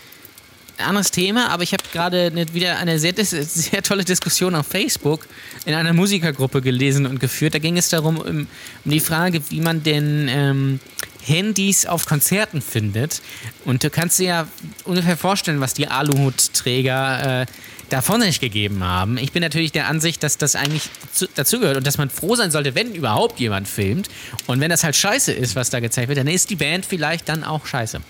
ein 0.78 0.86
anderes 0.86 1.10
Thema, 1.10 1.50
aber 1.50 1.62
ich 1.62 1.74
habe 1.74 1.82
gerade 1.92 2.32
wieder 2.54 2.78
eine 2.78 2.98
sehr, 2.98 3.12
sehr 3.24 3.82
tolle 3.82 4.02
Diskussion 4.04 4.54
auf 4.54 4.66
Facebook 4.66 5.26
in 5.66 5.74
einer 5.74 5.92
Musikergruppe 5.92 6.62
gelesen 6.62 7.04
und 7.04 7.20
geführt. 7.20 7.54
Da 7.54 7.58
ging 7.58 7.76
es 7.76 7.90
darum, 7.90 8.16
um, 8.16 8.46
um 8.84 8.90
die 8.90 9.00
Frage, 9.00 9.42
wie 9.50 9.60
man 9.60 9.82
denn 9.82 10.28
ähm, 10.30 10.80
Handys 11.22 11.84
auf 11.84 12.06
Konzerten 12.06 12.62
findet. 12.62 13.20
Und 13.66 13.84
du 13.84 13.90
kannst 13.90 14.18
dir 14.20 14.24
ja 14.26 14.48
ungefähr 14.84 15.18
vorstellen, 15.18 15.60
was 15.60 15.74
die 15.74 15.86
Aluhutträger 15.88 17.42
äh, 17.42 17.46
da 17.90 18.02
von 18.02 18.20
sich 18.20 18.40
gegeben 18.40 18.82
haben. 18.82 19.18
Ich 19.18 19.32
bin 19.32 19.42
natürlich 19.42 19.72
der 19.72 19.88
Ansicht, 19.88 20.22
dass 20.22 20.38
das 20.38 20.56
eigentlich 20.56 20.88
zu, 21.12 21.26
dazugehört 21.34 21.76
und 21.76 21.86
dass 21.86 21.98
man 21.98 22.08
froh 22.08 22.36
sein 22.36 22.50
sollte, 22.50 22.74
wenn 22.74 22.94
überhaupt 22.94 23.38
jemand 23.40 23.68
filmt. 23.68 24.08
Und 24.46 24.60
wenn 24.60 24.70
das 24.70 24.84
halt 24.84 24.96
scheiße 24.96 25.32
ist, 25.32 25.56
was 25.56 25.70
da 25.70 25.80
gezeigt 25.80 26.08
wird, 26.08 26.18
dann 26.18 26.28
ist 26.28 26.50
die 26.50 26.56
Band 26.56 26.86
vielleicht 26.86 27.28
dann 27.28 27.44
auch 27.44 27.66
scheiße. 27.66 28.00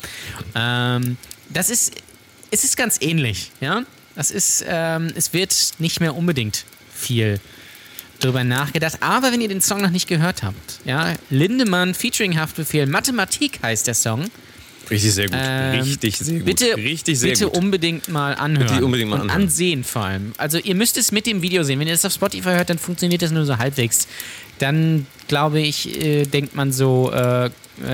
Ähm, 0.54 1.16
das 1.48 1.70
ist, 1.70 1.94
es 2.50 2.64
ist 2.64 2.76
ganz 2.76 2.98
ähnlich, 3.00 3.50
ja. 3.60 3.82
Das 4.14 4.30
ist, 4.30 4.64
ähm, 4.68 5.12
es 5.14 5.32
wird 5.32 5.54
nicht 5.78 6.00
mehr 6.00 6.14
unbedingt 6.14 6.64
viel 6.92 7.40
drüber 8.20 8.44
nachgedacht. 8.44 8.98
Aber 9.00 9.32
wenn 9.32 9.40
ihr 9.40 9.48
den 9.48 9.62
Song 9.62 9.80
noch 9.80 9.90
nicht 9.90 10.08
gehört 10.08 10.42
habt, 10.42 10.80
ja, 10.84 11.14
Lindemann 11.30 11.94
featuring 11.94 12.38
Haftbefehl, 12.38 12.86
Mathematik 12.86 13.60
heißt 13.62 13.86
der 13.86 13.94
Song. 13.94 14.30
Richtig 14.90 15.12
sehr 15.14 15.26
gut. 15.28 15.36
Ähm, 15.40 15.80
Richtig 15.80 16.16
sehr 16.18 16.36
gut. 16.38 16.44
Bitte, 16.46 16.76
Richtig 16.76 17.18
sehr 17.18 17.30
bitte 17.30 17.44
gut. 17.46 17.56
unbedingt 17.56 18.08
mal 18.08 18.34
anhören. 18.34 18.66
Bitte 18.68 18.84
unbedingt 18.84 19.10
mal 19.10 19.16
und 19.16 19.22
anhören. 19.30 19.42
ansehen 19.42 19.84
vor 19.84 20.04
allem. 20.04 20.32
Also 20.36 20.58
ihr 20.58 20.74
müsst 20.74 20.96
es 20.98 21.12
mit 21.12 21.26
dem 21.26 21.42
Video 21.42 21.62
sehen. 21.62 21.78
Wenn 21.78 21.86
ihr 21.86 21.94
das 21.94 22.04
auf 22.04 22.12
Spotify 22.12 22.50
hört, 22.50 22.70
dann 22.70 22.78
funktioniert 22.78 23.22
das 23.22 23.30
nur 23.30 23.44
so 23.46 23.56
halbwegs. 23.58 24.08
Dann 24.58 25.06
glaube 25.28 25.60
ich, 25.60 26.02
äh, 26.04 26.24
denkt 26.26 26.54
man 26.54 26.70
so, 26.72 27.10
äh, 27.14 27.46
äh, 27.46 27.50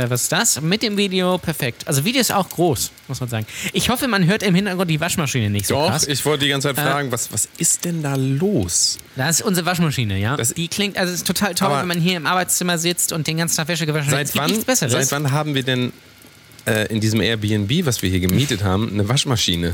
was 0.08 0.22
ist 0.24 0.32
das? 0.32 0.60
Mit 0.60 0.82
dem 0.82 0.96
Video 0.96 1.38
perfekt. 1.38 1.86
Also 1.86 2.04
Video 2.04 2.20
ist 2.20 2.32
auch 2.34 2.48
groß, 2.48 2.90
muss 3.06 3.20
man 3.20 3.28
sagen. 3.28 3.46
Ich 3.72 3.88
hoffe, 3.88 4.08
man 4.08 4.26
hört 4.26 4.42
im 4.42 4.52
Hintergrund 4.54 4.90
die 4.90 4.98
Waschmaschine 4.98 5.48
nicht 5.48 5.66
so 5.68 5.74
Doch, 5.74 5.90
krass. 5.90 6.08
ich 6.08 6.24
wollte 6.24 6.44
die 6.44 6.50
ganze 6.50 6.70
Äh, 6.70 6.74
Zeit 6.74 6.84
fragen, 6.84 7.12
was, 7.12 7.32
was 7.32 7.48
ist 7.58 7.84
denn 7.84 8.02
da 8.02 8.16
los? 8.16 8.98
Das 9.14 9.38
ist 9.40 9.46
unsere 9.46 9.64
Waschmaschine, 9.66 10.18
ja. 10.18 10.36
Das- 10.36 10.54
die 10.54 10.66
klingt, 10.66 10.96
also 10.98 11.12
es 11.12 11.20
ist 11.20 11.26
total 11.26 11.54
toll, 11.54 11.70
wenn 11.78 11.86
man 11.86 12.00
hier 12.00 12.16
im 12.16 12.26
Arbeitszimmer 12.26 12.78
sitzt 12.78 13.12
und 13.12 13.28
den 13.28 13.36
ganzen 13.36 13.56
Tag 13.58 13.68
Wäsche 13.68 13.86
gewaschen 13.86 14.10
hat. 14.10 14.22
Es 14.22 14.34
wann, 14.34 14.64
seit 14.90 15.12
wann 15.12 15.30
haben 15.30 15.54
wir 15.54 15.62
denn 15.62 15.92
äh, 16.66 16.86
in 16.92 17.00
diesem 17.00 17.20
Airbnb, 17.20 17.86
was 17.86 18.02
wir 18.02 18.10
hier 18.10 18.20
gemietet 18.20 18.62
haben, 18.62 18.90
eine 18.92 19.08
Waschmaschine? 19.08 19.72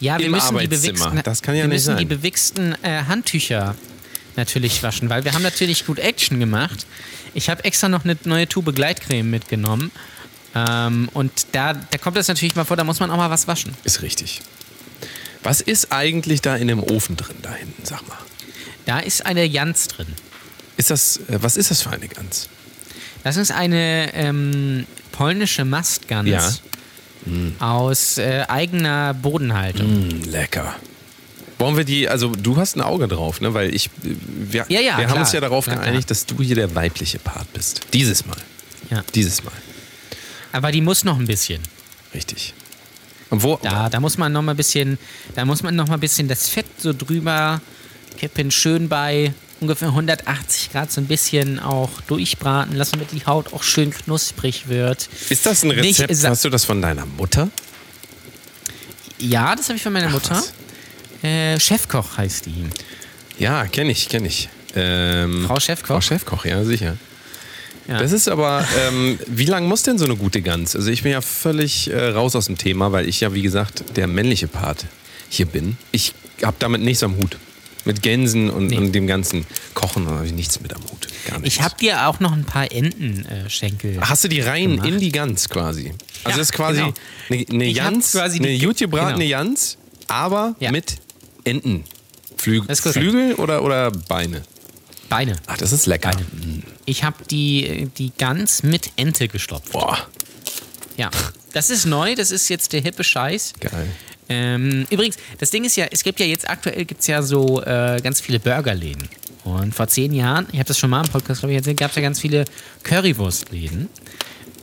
Ja, 0.00 0.18
wir 0.18 0.26
Im 0.26 0.32
müssen 0.32 0.58
die 0.58 0.66
bewichsten, 0.66 1.20
Das 1.24 1.42
kann 1.42 1.54
ja 1.54 1.62
wir 1.62 1.68
nicht 1.68 1.86
müssen 1.86 1.96
die 1.96 2.02
sein. 2.04 2.08
bewichsten 2.08 2.74
äh, 2.82 3.04
Handtücher 3.06 3.74
natürlich 4.36 4.82
waschen, 4.82 5.10
weil 5.10 5.24
wir 5.24 5.34
haben 5.34 5.42
natürlich 5.42 5.84
gut 5.84 5.98
Action 5.98 6.40
gemacht. 6.40 6.86
Ich 7.34 7.50
habe 7.50 7.64
extra 7.64 7.88
noch 7.88 8.04
eine 8.04 8.16
neue 8.24 8.48
Tube 8.48 8.74
Gleitcreme 8.74 9.28
mitgenommen. 9.28 9.90
Ähm, 10.54 11.08
und 11.12 11.46
da, 11.52 11.74
da 11.74 11.98
kommt 11.98 12.16
es 12.16 12.28
natürlich 12.28 12.56
mal 12.56 12.64
vor, 12.64 12.76
da 12.76 12.84
muss 12.84 12.98
man 13.00 13.10
auch 13.10 13.16
mal 13.16 13.30
was 13.30 13.46
waschen. 13.46 13.74
Ist 13.84 14.02
richtig. 14.02 14.40
Was 15.42 15.60
ist 15.60 15.92
eigentlich 15.92 16.40
da 16.40 16.56
in 16.56 16.68
dem 16.68 16.82
Ofen 16.82 17.16
drin 17.16 17.36
da 17.42 17.52
hinten, 17.54 17.84
sag 17.84 18.06
mal? 18.08 18.18
Da 18.86 19.00
ist 19.00 19.24
eine 19.26 19.44
Jans 19.44 19.88
drin. 19.88 20.08
Ist 20.76 20.90
das, 20.90 21.18
äh, 21.28 21.38
was 21.40 21.56
ist 21.56 21.70
das 21.70 21.82
für 21.82 21.90
eine 21.90 22.08
Gans? 22.08 22.48
Das 23.22 23.36
ist 23.36 23.52
eine 23.52 24.12
ähm, 24.14 24.86
polnische 25.12 25.64
Mastgans 25.64 26.28
Ja. 26.28 26.50
aus 27.58 28.18
äh, 28.18 28.44
eigener 28.48 29.14
Bodenhaltung. 29.14 30.08
Mm, 30.08 30.22
lecker. 30.24 30.74
Wollen 31.58 31.76
wir 31.76 31.84
die, 31.84 32.08
also 32.08 32.34
du 32.34 32.56
hast 32.56 32.76
ein 32.76 32.80
Auge 32.80 33.06
drauf, 33.06 33.40
ne? 33.42 33.52
Weil 33.52 33.74
ich, 33.74 33.86
äh, 33.86 33.90
wir, 34.26 34.64
Ja, 34.68 34.80
ja, 34.80 34.96
wir 34.96 35.04
haben 35.04 35.06
klar. 35.12 35.18
uns 35.20 35.32
ja 35.32 35.40
darauf 35.40 35.64
Klar, 35.64 35.76
klar. 35.76 35.86
geeinigt, 35.86 36.10
dass 36.10 36.24
du 36.26 36.42
hier 36.42 36.54
der 36.54 36.74
weibliche 36.74 37.18
Part 37.18 37.52
bist. 37.52 37.82
Dieses 37.92 38.24
Mal. 38.26 38.36
Ja. 38.90 39.04
Dieses 39.14 39.44
Mal. 39.44 39.52
Aber 40.52 40.72
die 40.72 40.80
muss 40.80 41.04
noch 41.04 41.18
ein 41.18 41.26
bisschen. 41.26 41.60
Richtig. 42.14 42.54
Und 43.28 43.42
wo? 43.44 43.58
Da, 43.62 43.88
da 43.88 44.00
muss 44.00 44.18
man 44.18 44.32
noch 44.32 44.42
mal 44.42 44.52
ein 44.54 44.56
bisschen, 44.56 44.98
da 45.36 45.44
muss 45.44 45.62
man 45.62 45.76
noch 45.76 45.86
mal 45.86 45.94
ein 45.94 46.00
bisschen 46.00 46.26
das 46.26 46.48
Fett 46.48 46.66
so 46.78 46.92
drüber 46.92 47.60
kippen, 48.18 48.50
schön 48.50 48.88
bei 48.88 49.32
ungefähr 49.60 49.88
180 49.88 50.72
Grad 50.72 50.90
so 50.90 51.00
ein 51.00 51.06
bisschen 51.06 51.58
auch 51.58 52.00
durchbraten 52.02 52.74
lassen, 52.76 52.92
damit 52.92 53.12
die 53.12 53.24
Haut 53.26 53.52
auch 53.52 53.62
schön 53.62 53.90
knusprig 53.90 54.68
wird. 54.68 55.08
Ist 55.28 55.46
das 55.46 55.62
ein 55.62 55.68
Nicht 55.68 56.00
Rezept? 56.00 56.16
sa- 56.16 56.30
hast 56.30 56.44
du 56.44 56.50
das 56.50 56.64
von 56.64 56.80
deiner 56.82 57.06
Mutter? 57.06 57.48
Ja, 59.18 59.54
das 59.54 59.68
habe 59.68 59.76
ich 59.76 59.82
von 59.82 59.92
meiner 59.92 60.08
Ach, 60.08 60.12
Mutter. 60.12 60.42
Äh, 61.22 61.60
Chefkoch 61.60 62.16
heißt 62.16 62.46
die. 62.46 62.64
Ja, 63.38 63.66
kenne 63.66 63.92
ich, 63.92 64.08
kenne 64.08 64.28
ich. 64.28 64.48
Ähm, 64.74 65.44
Frau 65.46 65.60
Chefkoch? 65.60 65.88
Frau 65.88 66.00
Chefkoch, 66.00 66.44
ja, 66.44 66.64
sicher. 66.64 66.96
Ja. 67.88 67.98
Das 67.98 68.12
ist 68.12 68.28
aber, 68.28 68.64
ähm, 68.88 69.18
wie 69.26 69.46
lang 69.46 69.66
muss 69.66 69.82
denn 69.82 69.98
so 69.98 70.04
eine 70.04 70.16
gute 70.16 70.42
Gans? 70.42 70.76
Also 70.76 70.90
ich 70.90 71.02
bin 71.02 71.12
ja 71.12 71.20
völlig 71.20 71.90
äh, 71.90 72.08
raus 72.10 72.36
aus 72.36 72.46
dem 72.46 72.56
Thema, 72.56 72.92
weil 72.92 73.08
ich 73.08 73.20
ja, 73.20 73.34
wie 73.34 73.42
gesagt, 73.42 73.96
der 73.96 74.06
männliche 74.06 74.46
Part 74.46 74.84
hier 75.28 75.46
bin. 75.46 75.76
Ich 75.90 76.14
habe 76.42 76.56
damit 76.60 76.82
nichts 76.82 77.02
am 77.02 77.16
Hut. 77.16 77.36
Mit 77.84 78.02
Gänsen 78.02 78.50
und, 78.50 78.66
Nee. 78.68 78.76
und 78.76 78.92
dem 78.92 79.06
ganzen 79.06 79.46
Kochen 79.74 80.06
habe 80.06 80.26
ich 80.26 80.32
nichts 80.32 80.60
mit 80.60 80.74
am 80.74 80.82
Hut. 80.82 81.08
Gar 81.26 81.38
nichts. 81.40 81.56
Ich 81.56 81.62
habe 81.62 81.74
dir 81.80 82.06
auch 82.08 82.20
noch 82.20 82.32
ein 82.32 82.44
paar 82.44 82.70
Entenschenkel. 82.70 83.98
Hast 84.00 84.24
du 84.24 84.28
die 84.28 84.40
rein 84.40 84.70
gemacht. 84.72 84.88
in 84.88 84.98
die 85.00 85.10
Gans 85.12 85.48
quasi? 85.48 85.88
Also 85.88 85.96
Ja, 86.24 86.30
das 86.30 86.38
ist 86.38 86.52
quasi 86.52 86.80
genau. 86.80 86.92
eine, 87.30 87.46
eine 87.50 87.66
Jans, 87.66 88.12
quasi 88.12 88.38
eine 88.38 88.48
die- 88.48 88.64
gut 88.66 88.76
gebratene 88.78 89.24
genau. 89.24 89.30
Jans, 89.38 89.78
aber 90.08 90.54
Ja. 90.60 90.70
mit 90.72 90.98
ist 91.54 92.82
korrekt. 92.82 92.98
Flügel 92.98 93.34
oder, 93.34 93.62
oder 93.62 93.90
Beine? 93.90 94.42
Beine. 95.08 95.36
Ach, 95.46 95.56
das 95.56 95.72
ist 95.72 95.86
lecker. 95.86 96.10
Beine. 96.10 96.62
Ich 96.86 97.02
habe 97.04 97.24
die, 97.30 97.88
die 97.98 98.12
Gans 98.16 98.62
mit 98.62 98.90
Ente 98.96 99.28
gestopft. 99.28 99.72
Boah, 99.72 99.98
Ja. 100.96 101.10
Das 101.52 101.68
ist 101.70 101.84
neu, 101.84 102.14
das 102.14 102.30
ist 102.30 102.48
jetzt 102.48 102.72
der 102.72 102.80
hippe 102.80 103.02
Scheiß. 103.02 103.54
geil. 103.58 103.88
Ähm, 104.30 104.86
übrigens, 104.90 105.16
das 105.38 105.50
Ding 105.50 105.64
ist 105.64 105.76
ja, 105.76 105.86
es 105.90 106.04
gibt 106.04 106.20
ja 106.20 106.26
jetzt 106.26 106.48
aktuell 106.48 106.84
gibt's 106.84 107.06
ja 107.08 107.20
so 107.20 107.60
äh, 107.62 108.00
ganz 108.02 108.20
viele 108.20 108.38
Burgerläden. 108.40 109.08
Und 109.44 109.74
vor 109.74 109.88
zehn 109.88 110.12
Jahren, 110.12 110.46
ich 110.52 110.58
habe 110.58 110.68
das 110.68 110.78
schon 110.78 110.88
mal 110.90 111.04
im 111.04 111.10
Podcast, 111.10 111.40
glaube 111.40 111.52
ich, 111.52 111.56
erzählt, 111.58 111.78
gab 111.78 111.90
es 111.90 111.96
ja 111.96 112.02
ganz 112.02 112.20
viele 112.20 112.44
Currywurstläden. 112.84 113.88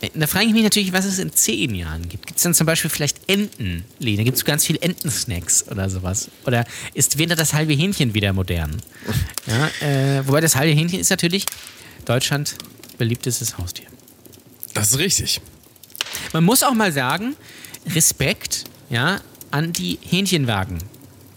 Äh, 0.02 0.10
Da 0.16 0.26
frage 0.28 0.46
ich 0.46 0.54
mich 0.54 0.64
natürlich, 0.64 0.94
was 0.94 1.04
es 1.06 1.20
in 1.20 1.34
zehn 1.34 1.76
Jahren 1.76 2.08
gibt. 2.08 2.28
Gibt 2.28 2.38
es 2.38 2.44
dann 2.44 2.54
zum 2.54 2.66
Beispiel 2.66 2.90
vielleicht 2.90 3.30
Entenläden? 3.30 4.24
Gibt 4.24 4.38
es 4.38 4.46
ganz 4.46 4.66
viele 4.66 4.80
Entensnacks 4.82 5.68
oder 5.70 5.90
sowas? 5.90 6.30
Oder 6.46 6.64
ist 6.94 7.18
wieder 7.18 7.36
das 7.36 7.54
halbe 7.54 7.74
Hähnchen 7.74 8.14
wieder 8.14 8.34
modern? 8.34 8.82
Ja, 9.48 9.68
äh, 9.88 10.28
wobei 10.28 10.42
das 10.42 10.58
halbe 10.58 10.74
Hähnchen 10.74 11.00
ist 11.00 11.10
natürlich 11.10 11.46
Deutschland 12.04 12.56
beliebtestes 12.98 13.58
Haustier. 13.58 13.88
Das 14.74 14.92
ist 14.92 14.98
richtig. 14.98 15.40
Man 16.34 16.44
muss 16.44 16.64
auch 16.64 16.74
mal 16.74 16.92
sagen, 16.92 17.36
Respekt, 17.96 18.66
ja, 18.90 19.22
an 19.52 19.74
die 19.74 20.00
Hähnchenwagen. 20.02 20.78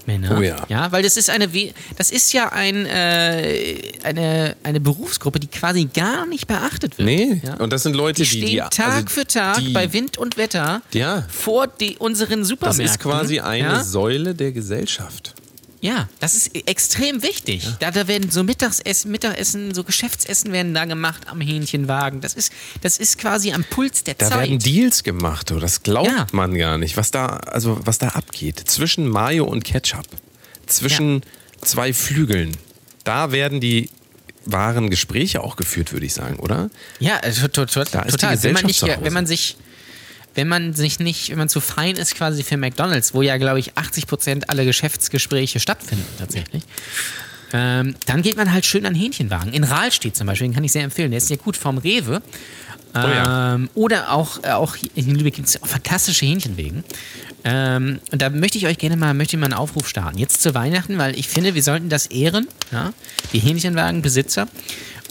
Männer. 0.07 0.37
Oh 0.39 0.41
ja. 0.43 0.57
ja. 0.69 0.91
Weil 0.93 1.03
das 1.03 1.17
ist 1.19 1.29
eine, 1.31 1.53
We- 1.53 1.73
das 1.99 2.11
ist 2.11 2.33
ja 2.33 2.51
ein, 2.53 2.87
äh, 2.87 3.77
eine, 4.03 4.57
eine 4.63 4.81
Berufsgruppe, 4.81 5.39
die 5.39 5.47
quasi 5.47 5.85
gar 5.93 6.27
nicht 6.27 6.47
beachtet 6.47 6.97
wird. 6.99 7.07
Nee, 7.07 7.43
ja? 7.45 7.55
und 7.57 7.71
das 7.73 7.83
sind 7.83 7.95
Leute, 7.95 8.23
die 8.23 8.29
die, 8.29 8.37
stehen 8.39 8.65
die 8.71 8.77
Tag 8.77 8.95
also 8.95 9.07
für 9.09 9.27
Tag 9.27 9.59
die, 9.59 9.73
bei 9.73 9.93
Wind 9.93 10.17
und 10.17 10.37
Wetter 10.39 10.81
Ja. 10.93 11.27
vor 11.31 11.67
die, 11.67 11.97
unseren 11.99 12.41
Das 12.41 12.49
Supermärkten. 12.49 12.87
ist 12.87 12.99
quasi 12.99 13.41
eine? 13.41 13.85
Säule 13.85 14.35
der 14.35 14.53
Gesellschaft. 14.53 15.35
Ja, 15.83 16.09
das 16.19 16.35
ist 16.35 16.55
extrem 16.69 17.23
wichtig. 17.23 17.67
Da, 17.79 17.91
da 17.91 18.07
werden 18.07 18.31
so 18.31 18.45
Mittagsessen, 18.45 19.11
Mittagessen, 19.11 19.73
so 19.73 19.83
Geschäftsessen 19.83 20.53
werden 20.53 20.75
da 20.75 20.85
gemacht 20.85 21.23
am 21.27 21.41
Hähnchenwagen. 21.41 22.21
Das 22.21 22.35
ist, 22.35 22.53
das 22.83 22.99
ist 22.99 23.17
quasi 23.17 23.53
am 23.53 23.65
Puls 23.65 24.05
der 24.05 24.15
Da 24.15 24.29
Zeit. 24.29 24.41
werden 24.41 24.59
Deals 24.59 25.03
gemacht, 25.05 25.49
du. 25.49 25.59
das 25.59 25.83
glaubt 25.83 26.09
Ja. 26.09 26.27
man 26.33 26.55
gar 26.55 26.77
nicht, 26.77 26.99
was 26.99 27.11
da, 27.11 27.27
also 27.27 27.81
was 27.85 27.97
da 27.99 28.09
abgeht. 28.09 28.59
Zwischen 28.67 29.09
Mayo 29.09 29.47
und 29.47 29.65
Ketchup, 29.65 30.07
zwischen 30.67 31.23
zwei 31.63 31.95
Flügeln, 31.95 32.57
da 33.05 33.33
werden 33.33 33.61
die 33.61 33.89
wahren 34.45 34.91
Gespräche 34.91 35.43
auch 35.43 35.57
geführt, 35.57 35.93
würde 35.93 36.05
ich 36.07 36.13
sagen, 36.15 36.37
oder? 36.41 36.71
Ja, 36.99 37.17
also, 37.19 37.49
to, 37.49 37.65
to, 37.65 37.85
Da 37.85 38.03
ist 38.03 38.17
die 38.17 38.19
total. 38.19 38.43
Wenn 38.43 38.53
man, 38.53 38.63
Gesellschaft 38.63 38.65
nicht, 38.67 38.83
ja, 38.83 38.99
wenn 39.03 39.13
man 39.13 39.27
sich, 39.27 39.57
wenn 40.35 40.49
man 40.49 40.75
sich 40.75 41.01
nicht, 41.01 41.31
wenn 41.31 41.39
man 41.39 41.49
zu 41.49 41.61
fein 41.61 41.97
ist 41.97 42.15
quasi 42.15 42.43
für 42.43 42.57
McDonalds, 42.57 43.15
wo 43.15 43.23
ja 43.23 43.37
glaube 43.37 43.59
ich 43.59 43.77
80 43.77 44.07
Prozent 44.07 44.51
aller 44.51 44.65
Geschäftsgespräche 44.65 45.61
stattfinden 45.61 46.07
tatsächlich, 46.19 46.63
ähm, 47.53 47.95
dann 48.07 48.23
geht 48.23 48.37
man 48.37 48.53
halt 48.53 48.65
schön 48.65 48.87
an 48.87 48.95
Hähnchenwagen. 48.95 49.53
In 49.53 49.65
Rahlstedt 49.65 50.17
zum 50.17 50.27
Beispiel, 50.27 50.49
den 50.49 50.55
kann 50.55 50.65
ich 50.65 50.73
sehr 50.73 50.85
empfehlen. 50.85 51.11
Der 51.11 51.19
ist 51.19 51.31
ja 51.31 51.37
gut 51.37 51.57
vom 51.57 51.79
Rewe. 51.79 52.23
ja. 52.95 53.55
Ähm, 53.55 53.71
oder 53.75 54.13
auch, 54.13 54.43
äh, 54.45 54.51
auch 54.51 54.77
in 54.95 55.15
Lübeck 55.15 55.35
gibt 55.35 55.49
es 55.49 55.59
fantastische 55.63 56.27
Hähnchenwegen. 56.27 56.85
Ähm, 57.43 58.01
und 58.13 58.23
da 58.23 58.31
möchte 58.31 58.59
ich 58.59 58.67
euch 58.67 58.79
gerne 58.79 58.97
mal, 58.97 59.15
möchte 59.15 59.37
ich 59.37 59.41
mal 59.41 59.47
einen 59.47 59.55
Aufruf 59.55 59.89
starten. 59.89 60.19
Jetzt 60.19 60.43
zu 60.43 60.55
Weihnachten, 60.55 60.99
weil 60.99 61.19
ich 61.19 61.29
finde, 61.29 61.55
wir 61.55 61.63
sollten 61.63 61.89
das 61.89 62.07
ehren, 62.07 62.47
ja? 62.71 62.93
die 63.33 63.39
Hähnchenwagenbesitzer 63.39 64.47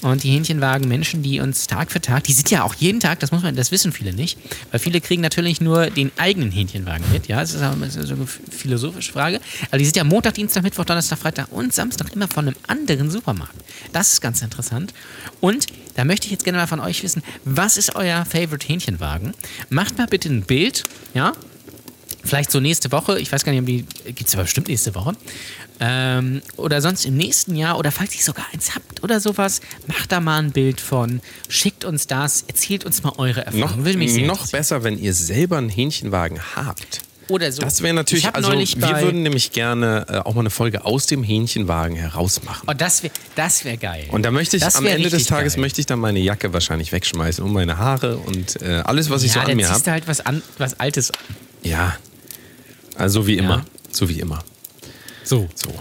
und 0.02 0.24
die 0.24 0.32
Hähnchenwagenmenschen, 0.32 1.22
die 1.24 1.40
uns 1.40 1.68
Tag 1.68 1.92
für 1.92 2.02
Tag, 2.02 2.24
die 2.24 2.34
sind 2.34 2.50
ja 2.50 2.64
auch 2.64 2.74
jeden 2.76 3.00
Tag, 3.00 3.20
das 3.20 3.32
muss 3.32 3.44
man, 3.44 3.56
das 3.56 3.72
wissen 3.72 3.92
viele 3.92 4.14
nicht, 4.14 4.38
weil 4.72 4.80
viele 4.80 5.02
kriegen 5.02 5.22
natürlich 5.22 5.62
nur 5.62 5.90
den 5.90 6.12
eigenen 6.18 6.52
Hähnchenwagen 6.52 7.06
mit, 7.12 7.28
ja, 7.28 7.40
das 7.40 7.54
ist 7.54 7.62
aber 7.62 7.86
das 7.86 7.98
eine 7.98 8.28
philosophische 8.28 9.12
Frage, 9.12 9.40
aber 9.68 9.78
die 9.78 9.86
sind 9.86 9.98
ja 9.98 10.04
Montag, 10.04 10.36
Dienstag, 10.36 10.64
Mittwoch, 10.64 10.86
Donnerstag, 10.86 11.20
Freitag 11.20 11.52
und 11.52 11.74
Samstag 11.74 12.14
immer 12.14 12.28
von 12.28 12.48
einem 12.48 12.58
anderen 12.68 13.10
Supermarkt. 13.12 13.56
Das 13.94 14.14
ist 14.14 14.22
ganz 14.22 14.42
interessant. 14.42 14.94
Und 15.42 15.68
da 15.96 16.06
möchte 16.06 16.26
ich 16.26 16.32
jetzt 16.32 16.44
gerne 16.44 16.58
mal 16.58 16.68
von 16.68 16.80
euch 16.80 17.04
wissen, 17.04 17.24
was 17.44 17.78
ist 17.78 17.96
euer 17.96 18.26
Favorite 18.26 18.66
Hähnchenwagen? 18.68 19.34
Macht 19.70 19.98
mal 19.98 20.08
bitte 20.08 20.30
ein 20.30 20.44
Bild, 20.44 20.84
ja, 21.14 21.34
Vielleicht 22.24 22.52
so 22.52 22.60
nächste 22.60 22.92
Woche, 22.92 23.20
ich 23.20 23.32
weiß 23.32 23.44
gar 23.44 23.52
nicht, 23.52 23.62
ob 23.62 23.68
die, 23.68 23.86
gibt 24.14 24.28
es 24.28 24.34
aber 24.36 24.44
bestimmt 24.44 24.68
nächste 24.68 24.94
Woche. 24.96 25.14
Ähm, 25.80 26.42
oder 26.58 26.82
sonst 26.82 27.06
im 27.06 27.16
nächsten 27.16 27.56
Jahr 27.56 27.78
oder 27.78 27.92
falls 27.92 28.14
ihr 28.16 28.22
sogar 28.22 28.46
eins 28.54 28.76
habt 28.76 29.02
oder 29.02 29.22
sowas, 29.22 29.62
macht 29.88 30.12
da 30.12 30.20
mal 30.20 30.40
ein 30.40 30.52
Bild 30.52 30.82
von, 30.82 31.22
schickt 31.48 31.86
uns 31.86 32.06
das, 32.06 32.44
erzählt 32.48 32.86
uns 32.86 33.04
mal 33.04 33.14
eure 33.18 33.46
Erfahrungen. 33.46 33.78
Noch, 33.80 33.86
Würde 33.86 33.98
mich 33.98 34.14
sehr 34.14 34.28
noch 34.28 34.48
besser, 34.50 34.84
wenn 34.84 35.00
ihr 35.00 35.14
selber 35.14 35.58
einen 35.58 35.70
Hähnchenwagen 35.70 36.40
habt. 36.56 37.02
Oder 37.30 37.52
so. 37.52 37.62
Das 37.62 37.82
wäre 37.82 37.92
Ich 37.92 37.96
natürlich, 37.96 38.36
also 38.36 38.52
wir 38.52 39.02
würden 39.02 39.22
nämlich 39.22 39.52
gerne 39.52 40.06
äh, 40.10 40.18
auch 40.18 40.34
mal 40.34 40.42
eine 40.42 40.50
Folge 40.50 40.84
aus 40.84 41.06
dem 41.06 41.24
Hähnchenwagen 41.24 41.96
herausmachen. 41.96 42.68
Oh, 42.68 42.74
das 42.76 43.04
wäre 43.04 43.14
das 43.36 43.64
wär 43.64 43.78
geil. 43.78 44.08
Und 44.10 44.24
da 44.24 44.32
möchte 44.32 44.58
ich, 44.58 44.66
am 44.66 44.86
Ende 44.86 45.10
des 45.10 45.26
Tages 45.26 45.54
geil. 45.54 45.62
möchte 45.62 45.80
ich 45.80 45.86
dann 45.86 46.00
meine 46.00 46.20
Jacke 46.20 46.54
wahrscheinlich 46.54 46.92
wegschmeißen 46.92 47.44
und 47.44 47.54
meine 47.54 47.78
Haare 47.78 48.18
und 48.18 48.62
äh, 48.62 48.82
alles, 48.84 49.12
was 49.12 49.24
ich 49.24 49.36
ja, 49.36 49.46
so 49.46 49.48
an 49.48 49.56
mir 49.56 49.68
ziehst 49.68 49.74
habe. 49.74 49.84
du 49.84 49.92
halt 49.92 50.08
was, 50.08 50.22
an, 50.22 50.42
was 50.58 50.80
Altes 50.80 51.12
an. 51.12 51.18
Ja. 51.62 51.98
Also 53.00 53.22
so 53.22 53.28
wie 53.28 53.38
immer. 53.38 53.58
Ja. 53.58 53.66
So 53.92 54.10
wie 54.10 54.20
immer. 54.20 54.44
So. 55.24 55.48
So. 55.56 55.74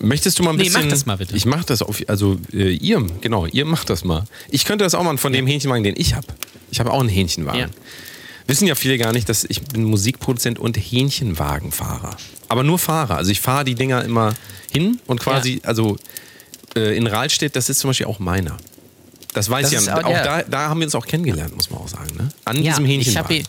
Möchtest 0.00 0.38
du 0.38 0.42
mal 0.42 0.50
ein 0.50 0.56
Nee, 0.56 0.64
bisschen. 0.64 0.82
mach 0.84 0.90
das 0.90 1.06
mal 1.06 1.16
bitte. 1.16 1.36
Ich 1.36 1.46
mach 1.46 1.64
das 1.64 1.80
auf. 1.82 2.02
Also, 2.08 2.38
äh, 2.52 2.72
ihr, 2.74 3.00
genau, 3.20 3.46
ihr 3.46 3.64
macht 3.64 3.88
das 3.90 4.02
mal. 4.04 4.24
Ich 4.50 4.64
könnte 4.64 4.84
das 4.84 4.94
auch 4.94 5.02
mal 5.04 5.16
von 5.18 5.32
dem 5.32 5.46
Hähnchenwagen, 5.46 5.84
den 5.84 5.94
ich 5.96 6.14
habe. 6.14 6.26
Ich 6.70 6.80
habe 6.80 6.90
auch 6.90 7.00
einen 7.00 7.08
Hähnchenwagen. 7.08 7.60
Ja. 7.60 7.66
Wissen 8.48 8.66
ja 8.66 8.74
viele 8.74 8.98
gar 8.98 9.12
nicht, 9.12 9.28
dass 9.28 9.44
ich 9.44 9.62
bin 9.62 9.84
Musikproduzent 9.84 10.58
und 10.58 10.76
Hähnchenwagenfahrer. 10.76 12.16
Aber 12.48 12.62
nur 12.64 12.78
Fahrer. 12.78 13.16
Also 13.16 13.30
ich 13.30 13.40
fahre 13.40 13.64
die 13.64 13.74
Dinger 13.76 14.04
immer 14.04 14.34
hin 14.72 15.00
und 15.06 15.20
quasi, 15.20 15.60
also 15.64 15.96
äh, 16.74 16.96
in 16.96 17.06
Rahlstedt, 17.06 17.54
das 17.56 17.68
ist 17.68 17.78
zum 17.78 17.90
Beispiel 17.90 18.06
auch 18.06 18.18
meiner. 18.18 18.56
Das 19.34 19.48
weiß 19.48 19.70
Das 19.70 19.82
ich 19.82 19.86
ja. 19.86 19.98
auch- 19.98 20.04
Auch 20.04 20.10
ja. 20.10 20.24
da, 20.24 20.42
da 20.42 20.68
haben 20.68 20.80
wir 20.80 20.86
uns 20.86 20.94
auch 20.94 21.06
kennengelernt, 21.06 21.54
muss 21.54 21.70
man 21.70 21.80
auch 21.80 21.88
sagen. 21.88 22.14
Ne? 22.16 22.28
An 22.44 22.56
Ja, 22.56 22.70
diesem 22.72 22.84
ich 22.84 22.90
Hähnchenwagen. 23.06 23.38
hab, 23.44 23.46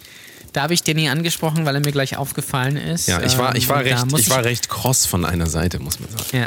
da 0.54 0.62
habe 0.64 0.74
ich 0.74 0.84
den 0.84 0.98
nie 0.98 1.10
angesprochen, 1.10 1.66
weil 1.66 1.76
er 1.76 1.82
mir 1.82 1.92
gleich 1.92 2.16
aufgefallen 2.18 2.78
ist. 2.78 3.08
ja, 3.08 3.22
ich 3.22 3.38
war, 3.38 3.56
ich 3.56 3.64
Ähm, 3.64 3.70
war 3.70 3.84
da 3.84 3.90
recht, 4.02 4.20
ich 4.20 4.30
war 4.30 4.44
recht 4.46 4.70
kross 4.70 5.06
von 5.06 5.26
einer 5.26 5.48
Seite, 5.48 5.80
muss 5.80 6.00
man 6.00 6.10
sagen. 6.10 6.26
Ja. 6.32 6.46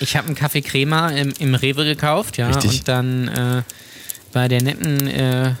Ich 0.00 0.16
habe 0.16 0.26
einen 0.26 0.36
Kaffee 0.36 0.60
Crema 0.62 1.08
im, 1.10 1.32
im 1.38 1.54
Rewe 1.54 1.84
gekauft, 1.84 2.36
ja. 2.36 2.48
Richtig. 2.48 2.80
Und 2.80 2.88
dann 2.88 3.28
äh, 3.28 3.62
bei 4.32 4.48
der 4.48 4.62
netten 4.62 5.06
äh, 5.06 5.54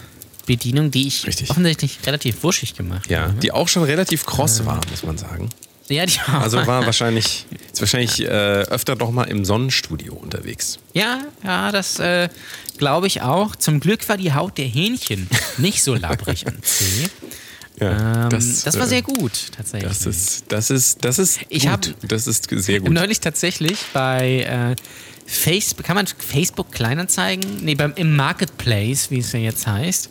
Bedienung, 0.46 0.90
die 0.90 1.06
ich 1.08 1.26
Richtig. 1.26 1.50
offensichtlich 1.50 1.98
relativ 2.06 2.42
wuschig 2.42 2.74
gemacht 2.74 3.08
Ja, 3.10 3.22
habe. 3.22 3.34
die 3.40 3.50
auch 3.52 3.66
schon 3.68 3.82
relativ 3.84 4.26
kross 4.26 4.64
war, 4.66 4.80
muss 4.90 5.02
man 5.02 5.16
sagen. 5.16 5.48
Ja, 5.88 6.04
die 6.04 6.18
Also 6.26 6.66
war 6.66 6.84
wahrscheinlich, 6.86 7.46
ist 7.72 7.80
wahrscheinlich 7.80 8.20
äh, 8.20 8.26
öfter 8.28 8.96
doch 8.96 9.10
mal 9.10 9.24
im 9.24 9.44
Sonnenstudio 9.44 10.14
unterwegs. 10.14 10.78
Ja, 10.92 11.20
ja, 11.44 11.72
das 11.72 11.98
äh, 12.00 12.28
glaube 12.76 13.06
ich 13.06 13.22
auch. 13.22 13.56
Zum 13.56 13.80
Glück 13.80 14.08
war 14.08 14.16
die 14.16 14.34
Haut 14.34 14.58
der 14.58 14.66
Hähnchen 14.66 15.28
nicht 15.58 15.82
so 15.82 15.94
labbrig 15.94 16.44
und 16.46 16.64
zäh. 16.66 17.08
Ähm, 17.80 18.28
das, 18.30 18.64
war 18.76 18.84
äh, 18.84 18.88
sehr 18.88 19.02
gut, 19.02 19.32
tatsächlich. 19.56 19.88
Das 19.92 20.06
ist, 20.06 20.44
das 20.48 20.70
ist, 20.70 21.04
das 21.04 21.18
ist 21.18 21.40
Ich 21.48 21.62
gut. 21.64 21.70
hab- 21.72 22.08
das 22.08 22.26
ist 22.26 22.48
sehr 22.50 22.80
gut. 22.80 22.90
Neulich 22.90 23.20
tatsächlich 23.20 23.78
bei 23.92 24.42
äh, 24.42 24.76
Facebook, 25.26 25.84
kann 25.84 25.96
man 25.96 26.06
Facebook 26.06 26.72
Kleinanzeigen? 26.72 27.64
Nee, 27.64 27.74
beim, 27.74 27.92
im 27.96 28.16
Marketplace, 28.16 29.10
wie 29.10 29.18
es 29.18 29.32
ja 29.32 29.40
jetzt 29.40 29.66
heißt, 29.66 30.08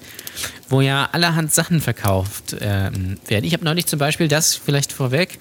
wo 0.69 0.81
ja 0.81 1.10
allerhand 1.12 1.53
Sachen 1.53 1.81
verkauft 1.81 2.55
ähm, 2.60 3.17
werden. 3.27 3.45
Ich 3.45 3.53
habe 3.53 3.63
neulich 3.63 3.86
zum 3.88 3.98
Beispiel 3.98 4.27
das 4.27 4.55
vielleicht 4.55 4.91
vorweg 4.91 5.39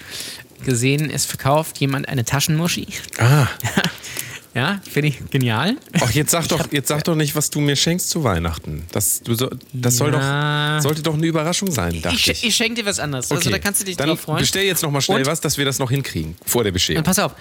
gesehen, 0.65 1.11
es 1.11 1.27
verkauft 1.27 1.79
jemand 1.79 2.09
eine 2.09 2.25
Taschenmuschi. 2.25 2.87
Ah, 3.19 3.49
Ja, 4.55 4.81
finde 4.89 5.09
ich 5.09 5.19
genial. 5.31 5.77
ach, 6.01 6.11
jetzt 6.13 6.31
sag 6.31 6.47
doch, 6.49 6.71
jetzt 6.71 6.87
sag 6.89 7.03
doch 7.05 7.17
nicht, 7.17 7.35
was 7.35 7.51
du 7.51 7.61
mir 7.61 7.75
schenkst 7.75 8.09
zu 8.09 8.23
Weihnachten. 8.23 8.85
Das, 8.93 9.21
du 9.23 9.35
so, 9.35 9.51
das 9.73 9.97
soll 9.97 10.13
Ja. 10.13 10.77
doch, 10.77 10.83
sollte 10.83 11.03
doch 11.03 11.15
eine 11.15 11.27
Überraschung 11.27 11.73
sein, 11.73 12.01
dachte 12.01 12.15
Ich, 12.17 12.29
ich. 12.31 12.45
ich 12.45 12.55
schenke 12.55 12.83
dir 12.83 12.87
was 12.89 13.01
anderes. 13.01 13.31
Also 13.33 13.51
da 13.51 13.59
kannst 13.59 13.81
du 13.81 13.85
dich 13.85 13.97
Dann 13.97 14.09
drauf 14.11 14.21
freuen. 14.21 14.39
bestell 14.39 14.65
jetzt 14.65 14.83
noch 14.83 14.91
mal 14.93 15.01
schnell 15.01 15.19
Und- 15.19 15.27
was, 15.27 15.41
dass 15.41 15.59
wir 15.59 15.65
das 15.65 15.79
noch 15.81 15.91
hinkriegen 15.91 16.37
vor 16.47 16.63
der 16.63 16.71
Und 16.71 16.75
Bescherung. 16.75 17.03
pass 17.03 17.19
auf, 17.19 17.33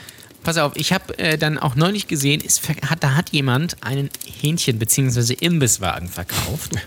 pass 0.44 0.58
auf, 0.58 0.72
ich 0.76 0.92
habe 0.92 1.18
äh, 1.20 1.38
dann 1.38 1.60
auch 1.60 1.76
neulich 1.76 2.08
gesehen, 2.08 2.42
es 2.46 2.58
ver- 2.58 2.74
hat, 2.90 3.04
da 3.04 3.14
hat 3.16 3.30
jemand 3.30 3.78
einen 3.84 4.10
Hähnchen- 4.42 4.80
bzw. 4.80 5.34
Imbisswagen 5.40 6.10
verkauft. 6.10 6.72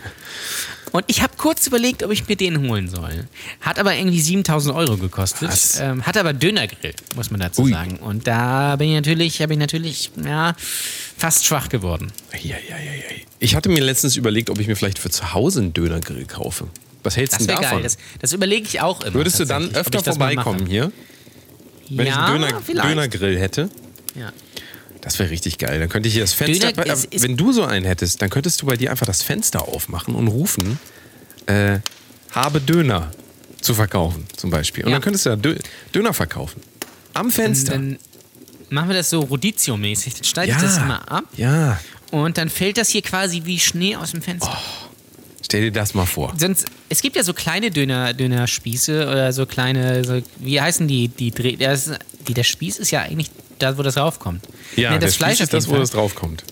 Und 0.93 1.05
ich 1.09 1.23
habe 1.23 1.33
kurz 1.37 1.67
überlegt, 1.67 2.03
ob 2.03 2.11
ich 2.13 2.29
mir 2.29 2.37
den 2.37 2.69
holen 2.69 2.89
soll. 2.89 3.27
Hat 3.61 3.79
aber 3.79 3.95
irgendwie 3.95 4.21
7000 4.21 4.75
Euro 4.75 4.97
gekostet. 4.97 5.51
Ähm, 5.81 6.07
hat 6.07 6.17
aber 6.17 6.33
Dönergrill, 6.33 6.95
muss 7.17 7.31
man 7.31 7.41
dazu 7.41 7.63
Ui. 7.63 7.71
sagen. 7.73 7.97
Und 7.97 8.27
da 8.27 8.77
bin 8.77 8.89
ich 8.89 8.95
natürlich, 8.95 9.43
habe 9.43 9.53
ich 9.55 9.59
natürlich, 9.59 10.11
ja, 10.25 10.55
fast 11.19 11.45
schwach 11.45 11.69
geworden. 11.69 12.13
Ich 13.39 13.55
hatte 13.55 13.69
mir 13.69 13.83
letztens 13.83 14.17
überlegt, 14.17 14.49
ob 14.51 14.59
ich 14.61 14.69
mir 14.69 14.77
vielleicht 14.77 14.99
für 14.99 15.11
zu 15.11 15.35
Hause 15.35 15.61
einen 15.61 15.73
Dönergrill 15.73 16.25
kaufe. 16.27 16.69
Was 17.03 17.17
hältst 17.17 17.35
du 17.35 17.39
Das 17.39 17.47
denn 17.47 17.55
wäre 17.57 17.63
davon? 17.63 17.79
geil. 17.79 17.85
Das, 17.85 17.99
das 18.21 18.33
überlege 18.33 18.67
ich 18.67 18.81
auch 18.81 19.03
immer. 19.03 19.15
Würdest 19.15 19.39
du 19.39 19.45
dann 19.45 19.75
öfter 19.75 20.03
vorbeikommen 20.03 20.67
hier, 20.67 20.91
wenn 21.91 22.07
ja, 22.07 22.13
ich 22.13 22.19
einen 22.19 22.65
Döner. 22.67 22.83
Dönergrill 22.83 23.39
hätte? 23.39 23.69
Ja. 24.15 24.33
Das 25.07 25.21
wäre 25.21 25.31
richtig 25.31 25.59
geil. 25.59 25.79
Dann 25.79 25.89
könnte 25.89 26.09
ich 26.09 26.15
hier 26.15 26.25
das 26.25 26.33
Fenster. 26.33 26.73
Döner 26.73 26.93
ist- 26.93 27.05
ist- 27.15 27.23
wenn 27.23 27.37
du 27.37 27.53
so 27.53 27.63
einen 27.65 27.87
hättest, 27.87 28.21
dann 28.23 28.29
könntest 28.29 28.61
du 28.61 28.67
bei 28.67 28.77
dir 28.77 28.91
einfach 28.91 29.07
das 29.07 29.23
Fenster 29.23 29.69
aufmachen 29.69 30.17
und 30.17 30.27
rufen, 30.27 30.81
äh, 31.47 31.79
habe 32.33 32.61
Döner 32.61 33.13
zu 33.61 33.73
verkaufen, 33.73 34.27
zum 34.37 34.51
Beispiel. 34.51 34.83
Und 34.83 34.91
Ja. 34.91 34.97
dann 34.97 35.03
könntest 35.03 35.25
du 35.27 35.31
da 35.31 35.37
Dö 35.37 35.55
Döner 35.95 36.13
verkaufen. 36.13 36.61
Am 37.15 37.31
Fenster. 37.31 37.71
Dann 37.75 38.01
machen 38.69 38.89
wir 38.89 38.97
das 38.97 39.09
so 39.09 39.21
Rodizio-mäßig. 39.21 40.15
Dann 40.15 40.25
schneide 40.25 40.51
ich 40.53 40.59
das 40.59 40.77
immer 40.79 41.09
ab. 41.09 41.25
Ja. 41.37 41.79
Und 42.11 42.37
dann 42.37 42.51
fällt 42.51 42.77
das 42.77 42.89
hier 42.89 43.03
quasi 43.03 43.43
wie 43.45 43.61
Schnee 43.61 43.95
aus 43.95 44.11
dem 44.11 44.23
Fenster. 44.23 44.51
Oh. 44.53 44.89
Stell 45.41 45.61
dir 45.63 45.71
das 45.73 45.95
mal 45.95 46.07
vor. 46.07 46.35
Sonst, 46.37 46.67
es 46.89 47.01
gibt 47.01 47.15
ja 47.15 47.23
so 47.23 47.33
kleine 47.33 47.71
Döner, 47.71 48.13
Dönerspieße 48.13 49.07
oder 49.09 49.33
so 49.33 49.47
kleine, 49.47 50.03
so, 50.05 50.21
wie 50.41 50.61
heißen 50.61 50.89
die? 50.89 51.07
Die, 51.07 51.31
Dreh, 51.31 51.55
das, 51.55 51.93
die 52.27 52.35
der 52.35 52.43
Spieß 52.43 52.79
ist 52.79 52.91
ja 52.91 53.03
eigentlich 53.03 53.31
da, 53.59 53.77
wo 53.79 53.83
das 53.83 53.97
raufkommt. 53.97 54.45
Ja, 54.77 54.91
Nee, 54.93 54.99
das 54.99 55.17
Fleisch 55.17 55.41
ist 55.41 55.53
das, 55.53 55.67
wo 55.69 55.73
Fall. 55.73 55.81
das 55.81 55.91
draufkommt. 55.91 56.45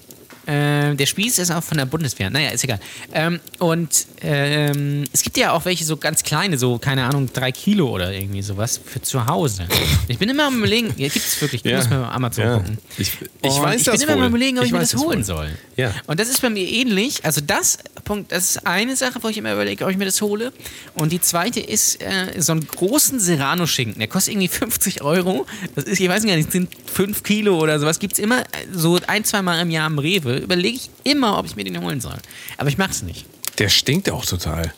Äh, 0.47 0.95
der 0.95 1.07
Spieß 1.07 1.39
ist 1.39 1.51
auch 1.51 1.63
von 1.63 1.79
der 1.79 1.87
Bundeswehr. 1.87 2.31
Naja, 2.31 2.51
ist 2.51 2.65
egal. 2.65 2.81
Ähm, 3.13 3.41
und 3.59 4.07
ähm, 4.21 5.05
es 5.13 5.23
gibt 5.23 5.37
ja 5.37 5.53
auch 5.53 5.65
welche 5.65 5.85
so 5.85 5.97
ganz 5.97 6.23
kleine, 6.23 6.59
so, 6.59 6.79
keine 6.79 7.05
Ahnung, 7.05 7.31
drei 7.33 7.53
Kilo 7.53 7.89
oder 7.91 8.13
irgendwie 8.13 8.43
sowas 8.43 8.81
für 8.85 9.01
zu 9.01 9.27
Hause. 9.27 9.67
Ich 10.09 10.19
bin 10.19 10.29
immer 10.29 10.47
am 10.47 10.59
überlegen, 10.59 10.89
ja, 10.97 11.09
gibt 11.09 11.27
es 11.27 11.41
wirklich, 11.41 11.63
Ja. 11.65 11.77
musst 11.79 11.91
mal 11.91 12.01
bei 12.03 12.09
Amazon 12.09 12.45
Ja. 12.45 12.57
gucken. 12.59 12.79
Ich- 12.99 13.13
ich 13.43 13.51
weiß 13.61 13.81
ich 13.81 13.87
das 13.87 13.95
bin 13.95 14.03
immer 14.03 14.13
wohl. 14.15 14.21
mal 14.23 14.29
überlegen, 14.29 14.59
ob 14.59 14.65
ich, 14.65 14.69
Ich 14.69 14.73
mir 14.73 14.81
das 14.81 14.95
holen 14.97 15.19
wohl. 15.19 15.25
soll. 15.25 15.49
Ja. 15.77 15.93
Und 16.07 16.21
das 16.21 16.29
ist 16.29 16.41
bei 16.43 16.51
mir 16.51 16.67
ähnlich. 16.69 17.25
Also 17.25 17.41
das 17.41 17.79
Punkt, 18.05 18.33
das 18.33 18.51
ist 18.57 18.67
eine 18.67 18.97
Sache, 18.97 19.19
wo 19.23 19.29
ich 19.29 19.39
immer 19.39 19.53
überlege, 19.55 19.85
ob 19.85 19.91
ich 19.91 19.97
mir 19.97 20.05
das 20.05 20.21
hole. 20.21 20.53
Und 20.95 21.11
die 21.13 21.21
zweite 21.21 21.61
ist 21.61 22.03
äh, 22.03 22.41
so 22.41 22.53
einen 22.53 22.67
großen 22.67 23.19
Serrano-Schinken. 23.19 23.99
Der 23.99 24.09
kostet 24.09 24.33
irgendwie 24.35 24.49
50 24.49 25.03
Euro. 25.03 25.47
Das 25.75 25.85
ist, 25.85 26.01
ich 26.01 26.09
weiß 26.09 26.25
gar 26.27 26.37
nicht, 26.37 26.53
sind 26.53 26.69
5 26.93 27.23
Kilo 27.23 27.59
oder 27.59 27.79
sowas. 27.81 27.99
Gibt 27.99 28.15
es 28.15 28.19
immer 28.19 28.41
äh, 28.41 28.45
so 28.73 28.99
ein, 29.07 29.25
zwei 29.25 29.43
Mal 29.43 29.61
im 29.61 29.71
Jahr 29.71 29.87
im 29.87 29.99
Rewe. 29.99 30.34
Überlege 30.39 30.77
ich 30.77 30.91
immer, 31.05 31.39
ob 31.39 31.47
ich 31.47 31.57
mir 31.57 31.65
den 31.65 31.81
holen 31.81 32.01
soll. 32.01 32.17
Aber 32.57 32.69
ich 32.69 32.79
mache 32.79 32.91
es 32.91 33.03
nicht. 33.03 33.25
Der 33.59 33.69
stinkt 33.69 34.11
auch 34.11 34.25
total. 34.27 34.73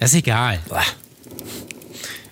Das 0.00 0.10
ist 0.12 0.18
egal. 0.18 0.60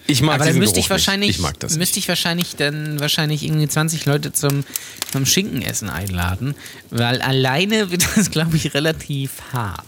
Ich 0.07 0.20
mag 0.20 0.37
Aber 0.37 0.44
dann 0.46 0.59
müsste 0.59 0.75
Geruch 0.75 0.85
ich 0.87 0.90
wahrscheinlich, 0.90 1.29
nicht. 1.29 1.37
Ich 1.37 1.42
mag 1.42 1.59
das 1.61 1.77
müsste 1.77 1.98
ich 1.98 2.09
wahrscheinlich 2.09 2.57
dann 2.57 2.98
wahrscheinlich 3.01 3.44
irgendwie 3.44 3.68
20 3.68 4.05
Leute 4.05 4.33
zum, 4.33 4.64
zum 5.11 5.25
Schinkenessen 5.27 5.88
einladen, 5.88 6.55
weil 6.90 7.22
alleine 7.22 7.90
wird 7.90 8.07
das, 8.16 8.31
glaube 8.31 8.57
ich, 8.57 8.75
relativ 8.75 9.31
hart. 9.53 9.87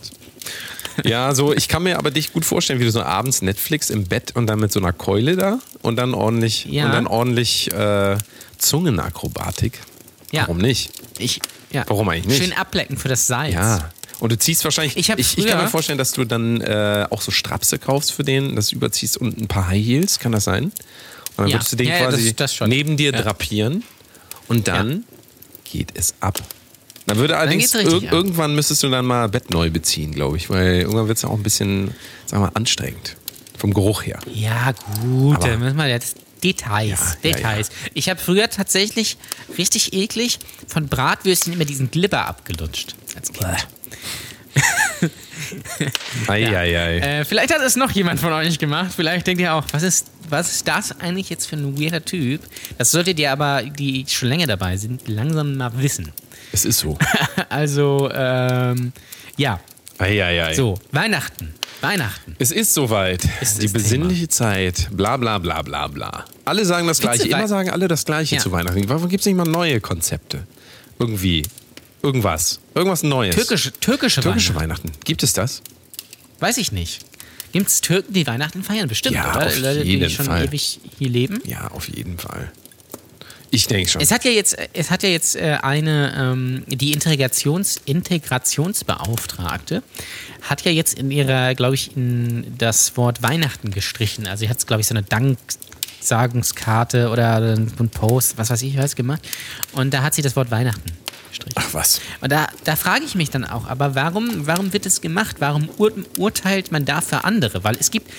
Ja, 1.05 1.35
so, 1.35 1.53
ich 1.53 1.67
kann 1.67 1.83
mir 1.83 1.99
aber 1.99 2.13
dich 2.13 2.33
gut 2.33 2.45
vorstellen, 2.45 2.79
wie 2.79 2.85
du 2.85 2.93
so 2.93 3.03
abends 3.03 3.43
Netflix 3.43 3.91
im 3.91 4.05
Bett 4.05 4.37
und 4.37 4.47
dann 4.47 4.61
mit 4.61 4.71
so 4.73 4.79
einer 4.79 4.93
Keule 4.93 5.35
da 5.35 5.59
und 5.83 5.97
dann 5.97 6.15
ordentlich, 6.15 6.67
Ja. 6.67 6.87
und 6.87 6.93
dann 6.93 7.07
ordentlich 7.09 7.73
äh, 7.73 8.17
Zungenakrobatik. 8.59 9.81
Ja. 10.31 10.43
Warum 10.43 10.59
nicht? 10.59 10.91
Ich, 11.19 11.41
ja. 11.75 11.85
Warum 11.89 12.09
eigentlich 12.09 12.27
nicht? 12.27 12.43
Schön 12.43 12.53
ablecken 12.57 12.97
für 12.97 13.09
das 13.09 13.27
Salz. 13.27 13.53
Ja. 13.55 13.91
Und 14.21 14.31
du 14.33 14.39
ziehst 14.39 14.65
wahrscheinlich. 14.65 14.97
Ich 14.97 15.09
ich, 15.11 15.39
ich 15.39 15.47
kann 15.47 15.59
mir 15.63 15.69
vorstellen, 15.69 15.99
dass 15.99 16.13
du 16.13 16.25
dann 16.25 16.61
äh, 16.61 17.07
auch 17.11 17.21
so 17.21 17.31
Strapse 17.31 17.79
kaufst 17.79 18.13
für 18.13 18.23
den, 18.25 18.57
das 18.57 18.73
überziehst 18.73 19.17
und 19.19 19.39
ein 19.39 19.49
paar 19.49 19.69
High 19.69 19.85
Heels, 19.85 20.19
kann 20.19 20.33
das 20.33 20.45
sein? 20.45 20.65
Und 20.65 20.73
dann 21.37 21.49
Ja. 21.49 21.55
würdest 21.57 21.73
du 21.73 21.77
den 21.77 21.89
Ja, 21.89 21.99
ja, 21.99 22.07
quasi 22.07 22.35
das- 22.35 22.57
das 22.57 22.69
neben 22.69 22.97
dir 22.97 23.13
Ja. 23.13 23.21
drapieren 23.23 23.83
und 24.49 24.69
dann 24.69 25.05
geht 25.71 25.89
es 25.95 26.15
ab. 26.21 26.41
Dann 27.07 27.19
würde 27.19 27.37
allerdings 27.37 27.75
richtig 27.75 28.03
ir 28.03 28.09
ab. 28.09 28.15
irgendwann 28.15 28.55
müsstest 28.55 28.83
du 28.83 28.89
dann 28.89 29.05
mal 29.05 29.29
Bett 29.29 29.51
neu 29.51 29.69
beziehen, 29.71 30.13
glaube 30.13 30.37
ich, 30.39 30.49
weil 30.49 30.81
irgendwann 30.83 31.09
wird 31.09 31.19
es 31.19 31.25
auch 31.25 31.33
ein 31.35 31.43
bisschen, 31.43 31.89
sagen 32.25 32.43
wir 32.45 32.47
mal, 32.47 32.53
anstrengend. 32.55 33.17
Vom 33.59 33.75
Geruch 33.75 34.05
her. 34.07 34.21
Ja, 34.33 34.73
gut, 35.03 35.37
Aber- 35.37 35.49
dann 35.49 35.59
müssen 35.61 35.77
wir 35.77 35.89
jetzt 35.89 36.17
Details. 36.45 37.17
Ja, 37.23 37.31
ja, 37.31 37.37
Details. 37.37 37.71
Ich 37.95 38.09
habe 38.09 38.21
früher 38.21 38.51
tatsächlich 38.51 39.17
richtig 39.59 39.93
eklig 39.95 40.39
von 40.69 40.89
Bratwürstchen 40.89 41.55
immer 41.55 41.65
diesen 41.65 41.91
Glibber 41.91 42.27
abgelutscht 42.27 42.95
als 43.17 43.33
Kind. 43.33 43.67
Eieiei. 46.29 46.99
Äh, 47.05 47.25
vielleicht 47.25 47.53
hat 47.53 47.61
es 47.61 47.77
noch 47.77 47.91
jemand 47.91 48.21
von 48.21 48.33
euch 48.33 48.59
gemacht. 48.59 48.93
Vielleicht 48.95 49.27
denkt 49.27 49.41
ihr 49.41 49.53
auch, 49.55 49.65
was 49.73 49.83
ist, 49.83 50.07
was 50.29 50.53
ist 50.53 50.69
das 50.69 51.01
eigentlich 51.01 51.29
jetzt 51.31 51.47
für 51.47 51.57
ein 51.57 51.79
weirder 51.79 52.05
Typ? 52.05 52.41
Das 52.79 52.91
solltet 52.91 53.19
ihr 53.19 53.33
aber, 53.33 53.63
die 53.63 54.05
schon 54.09 54.29
länger 54.29 54.47
dabei 54.47 54.77
sind, 54.77 55.09
langsam 55.09 55.57
mal 55.57 55.73
wissen. 55.77 56.13
Es 56.53 56.65
ist 56.65 56.79
so. 56.79 56.99
Also, 57.49 58.11
ähm, 58.13 58.93
ja, 59.37 59.61
Eieiei. 59.99 60.55
so, 60.55 60.79
Weihnachten. 60.93 61.55
Weihnachten. 61.81 62.35
Es 62.39 62.51
ist 62.51 62.73
soweit. 62.73 63.29
Ist 63.43 63.63
die 63.63 63.69
besinnliche 63.69 64.29
Zeit. 64.29 64.89
Bla 64.93 65.17
bla 65.19 65.39
bla 65.39 65.61
bla 65.63 65.87
bla. 65.89 66.25
Alle 66.47 66.65
sagen 66.65 66.87
das 66.87 66.99
Gleiche. 67.01 67.29
Immer 67.29 67.47
sagen 67.47 67.69
alle 67.71 67.89
das 67.89 68.05
Gleiche 68.07 68.37
Ja. 68.37 68.41
zu 68.41 68.51
Weihnachten. 68.53 68.89
Warum 68.89 69.09
gibt 69.09 69.21
es 69.21 69.27
nicht 69.27 69.37
mal 69.37 69.45
neue 69.45 69.81
Konzepte? 69.81 70.47
Irgendwie. 70.99 71.43
Irgendwas. 72.03 72.61
Irgendwas 72.75 73.03
Neues. 73.03 73.35
Türkische, 73.35 73.73
türkische, 73.73 74.21
Türkische 74.23 74.55
Weihnachten. 74.55 74.89
Weihnachten. 74.89 75.05
Gibt 75.05 75.23
es 75.23 75.33
das? 75.35 75.63
Weiß 76.41 76.57
ich 76.59 76.73
nicht. 76.73 77.01
Gibt 77.53 77.69
es 77.69 77.81
Türken, 77.81 78.13
die 78.13 78.27
Weihnachten 78.27 78.63
feiern? 78.65 78.89
Bestimmt, 78.89 79.15
Ja, 79.15 79.35
oder? 79.37 79.47
auf 79.47 79.59
Leute, 79.59 79.85
die 79.85 79.93
jeden 79.93 80.11
schon 80.11 80.27
Fall. 80.27 80.45
ewig 80.47 80.81
hier 80.99 81.09
leben. 81.09 81.41
Ja, 81.45 81.69
auf 81.69 81.89
jeden 81.89 82.19
Fall. 82.19 82.51
Ich 83.55 83.67
denke 83.67 83.89
schon. 83.89 84.03
Es 84.03 84.11
hat 84.11 84.25
ja 84.25 84.31
jetzt, 84.31 84.57
es 84.73 84.91
hat 84.91 85.03
ja 85.03 85.09
jetzt 85.09 85.37
äh, 85.37 85.59
eine, 85.63 86.15
ähm, 86.17 86.65
die 86.67 86.93
Integrations, 86.93 87.81
Integrationsbeauftragte 87.85 89.83
hat 90.43 90.65
ja 90.65 90.71
jetzt 90.71 90.99
in 90.99 91.11
ihrer, 91.11 91.55
glaube 91.55 91.75
ich, 91.75 91.97
in 91.97 92.55
das 92.59 92.97
Wort 92.97 93.23
Weihnachten 93.23 93.71
gestrichen. 93.71 94.27
Also 94.27 94.41
sie 94.41 94.51
hat, 94.51 94.67
glaube 94.67 94.83
ich, 94.83 94.87
so 94.87 94.95
eine 94.95 95.03
Danksagungskarte 95.03 97.09
oder 97.09 97.37
ein 97.37 97.91
Post, 97.91 98.37
was 98.37 98.51
weiß 98.51 98.63
ich, 98.63 98.77
was 98.77 98.95
gemacht. 98.95 99.27
Und 99.73 99.95
da 99.95 100.03
hat 100.03 100.15
sie 100.15 100.23
das 100.23 100.37
Wort 100.37 100.51
Weihnachten 100.51 100.93
gestrichen. 101.31 101.55
Ach 101.57 101.73
was. 101.73 102.01
Und 102.21 102.31
da, 102.31 102.49
da 102.65 102.77
frage 102.77 103.05
ich 103.05 103.15
mich 103.15 103.31
dann 103.31 103.45
auch, 103.45 103.67
aber 103.67 103.95
warum, 103.95 104.47
warum 104.47 104.73
wird 104.73 104.87
es 104.87 105.01
gemacht? 105.01 105.37
Warum 105.39 105.69
ur 105.79 105.93
urteilt 106.19 106.73
man 106.73 106.85
da 106.85 107.01
für 107.01 107.25
andere? 107.25 107.65
Weil 107.65 107.77
es 107.77 107.91
gibt 107.91 108.11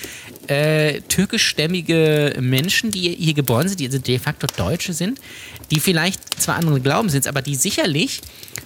äh, 0.48 1.00
türkischstämmige 1.02 2.36
Menschen, 2.40 2.90
die 2.90 3.10
hier 3.10 3.34
geboren 3.34 3.68
sind, 3.68 3.80
die 3.80 3.86
also 3.86 3.98
de 3.98 4.18
facto 4.18 4.46
Deutsche 4.56 4.92
sind, 4.92 5.18
die 5.70 5.80
vielleicht 5.80 6.40
zwar 6.40 6.56
anderen 6.56 6.82
Glaubens 6.82 7.12
sind, 7.12 7.26
aber 7.26 7.42
die 7.42 7.54
sicherlich 7.54 8.20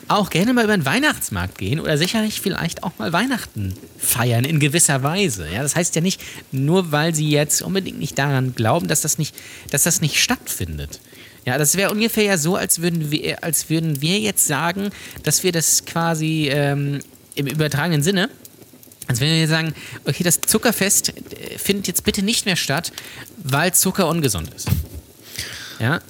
auch 0.09 0.31
gerne 0.31 0.53
mal 0.53 0.65
über 0.65 0.77
den 0.77 0.85
Weihnachtsmarkt 0.85 1.59
gehen 1.59 1.81
oder 1.81 1.97
sicherlich 1.97 2.41
vielleicht 2.41 2.83
auch 2.83 2.93
mal 2.99 3.13
Weihnachten 3.13 3.75
feiern 3.99 4.45
in 4.45 4.61
gewisser 4.61 5.03
Weise. 5.03 5.47
Ja, 5.53 5.63
das 5.63 5.77
heißt 5.77 5.95
ja 5.95 6.01
nicht, 6.01 6.21
nur 6.53 6.93
weil 6.93 7.15
sie 7.15 7.31
jetzt 7.31 7.63
unbedingt 7.63 7.99
nicht 7.99 8.19
daran 8.19 8.55
glauben, 8.55 8.89
dass 8.89 9.03
das 9.03 9.19
nicht, 9.19 9.35
dass 9.71 9.85
das 9.85 10.01
nicht 10.01 10.19
stattfindet. 10.19 11.01
Ja, 11.47 11.59
das 11.59 11.77
wäre 11.77 11.91
ungefähr 11.91 12.25
ja 12.25 12.37
so, 12.37 12.57
als 12.57 12.83
würden 12.83 13.11
wir, 13.11 13.43
als 13.43 13.71
würden 13.71 14.03
wir 14.03 14.19
jetzt 14.19 14.47
sagen, 14.47 14.91
dass 15.23 15.43
wir 15.43 15.53
das 15.53 15.85
quasi 15.87 16.49
ähm, 16.53 17.01
im 17.35 17.47
übertragenen 17.47 18.03
Sinne 18.03 18.29
Also 19.11 19.23
wenn 19.23 19.35
wir 19.35 19.49
sagen, 19.49 19.75
okay, 20.05 20.23
das 20.23 20.41
Zuckerfest 20.41 21.09
äh, 21.09 21.59
findet 21.59 21.89
jetzt 21.89 22.05
bitte 22.05 22.23
nicht 22.23 22.47
mehr 22.47 22.55
statt, 22.55 22.93
weil 23.43 23.75
Zucker 23.75 24.07
ungesund 24.09 24.55
ist. 24.55 24.69
Ja. 25.81 26.01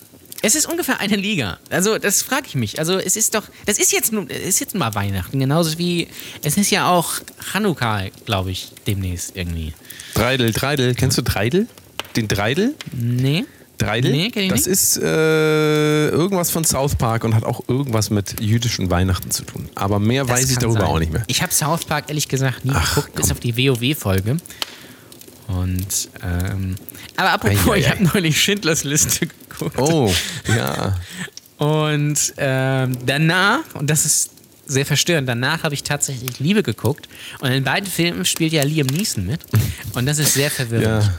Es 0.43 0.55
ist 0.55 0.67
ungefähr 0.67 1.01
eine 1.01 1.17
Liga. 1.17 1.59
Also 1.71 1.97
das 1.97 2.21
frage 2.21 2.45
ich 2.47 2.55
mich. 2.55 2.79
Also 2.79 2.99
es 2.99 3.17
ist 3.17 3.35
doch, 3.35 3.45
das 3.65 3.79
ist 3.79 3.91
jetzt 3.93 4.13
ist 4.13 4.61
jetzt 4.61 4.75
mal 4.75 4.95
Weihnachten, 4.95 5.39
genauso 5.39 5.79
wie 5.79 6.09
es 6.43 6.59
ist 6.59 6.71
ja 6.71 6.91
auch 6.91 7.15
Chanukka, 7.53 8.09
glaube 8.27 8.51
ich, 8.51 8.71
demnächst 8.87 9.35
irgendwie. 9.35 9.73
Dreidel, 10.13 10.53
Dreidel. 10.53 10.95
Kennst 10.95 11.17
du 11.17 11.23
Dreidel? 11.23 11.69
Den 12.17 12.29
Dreidel? 12.29 12.75
Nee. 12.93 13.47
Dreidel? 13.81 14.13
Nee, 14.13 14.31
ich 14.35 14.49
das 14.51 14.67
ist 14.67 14.97
äh, 14.99 16.09
irgendwas 16.09 16.51
von 16.51 16.65
South 16.65 16.95
Park 16.97 17.25
und 17.25 17.35
hat 17.35 17.45
auch 17.45 17.63
irgendwas 17.69 18.11
mit 18.11 18.41
jüdischen 18.41 18.91
Weihnachten 18.91 19.31
zu 19.31 19.45
tun. 19.45 19.69
Aber 19.75 19.99
mehr 19.99 20.25
Das 20.25 20.37
weiß 20.39 20.51
ich 20.51 20.59
darüber 20.59 20.81
sein. 20.81 20.89
auch 20.89 20.99
nicht 20.99 21.13
mehr. 21.13 21.25
Ich 21.27 21.43
habe 21.43 21.53
South 21.53 21.85
Park 21.85 22.05
ehrlich 22.09 22.29
gesagt 22.29 22.65
nie 22.65 22.73
Ach, 22.75 22.95
geguckt, 22.95 23.15
bis 23.15 23.27
komm. 23.27 23.33
auf 23.33 23.41
die 23.41 23.57
WoW-Folge. 23.57 24.37
Und, 25.49 26.09
ähm, 26.23 26.77
aber 27.17 27.31
apropos, 27.33 27.67
Ei, 27.67 27.73
ei, 27.73 27.79
ich 27.79 27.87
ei. 27.87 27.91
habe 27.91 28.05
neulich 28.05 28.41
Schindlers 28.41 28.85
Liste 28.85 29.27
geguckt. 29.27 29.79
Oh, 29.79 30.13
ja. 30.57 30.97
Und 31.59 32.35
ähm, 32.37 32.97
danach, 33.05 33.61
und 33.75 33.91
das 33.91 34.05
ist 34.07 34.31
sehr 34.67 34.87
verstörend, 34.87 35.29
danach 35.29 35.65
habe 35.65 35.75
ich 35.75 35.83
tatsächlich 35.83 36.39
Liebe 36.39 36.63
geguckt. 36.63 37.09
Und 37.41 37.51
in 37.51 37.65
beiden 37.65 37.91
Filmen 37.91 38.25
spielt 38.25 38.53
ja 38.53 38.63
Liam 38.63 38.87
Neeson 38.87 39.27
mit. 39.27 39.41
Und 39.95 40.07
das 40.07 40.19
ist 40.19 40.35
sehr 40.35 40.51
verwirrend. 40.51 41.05
ja. 41.05 41.13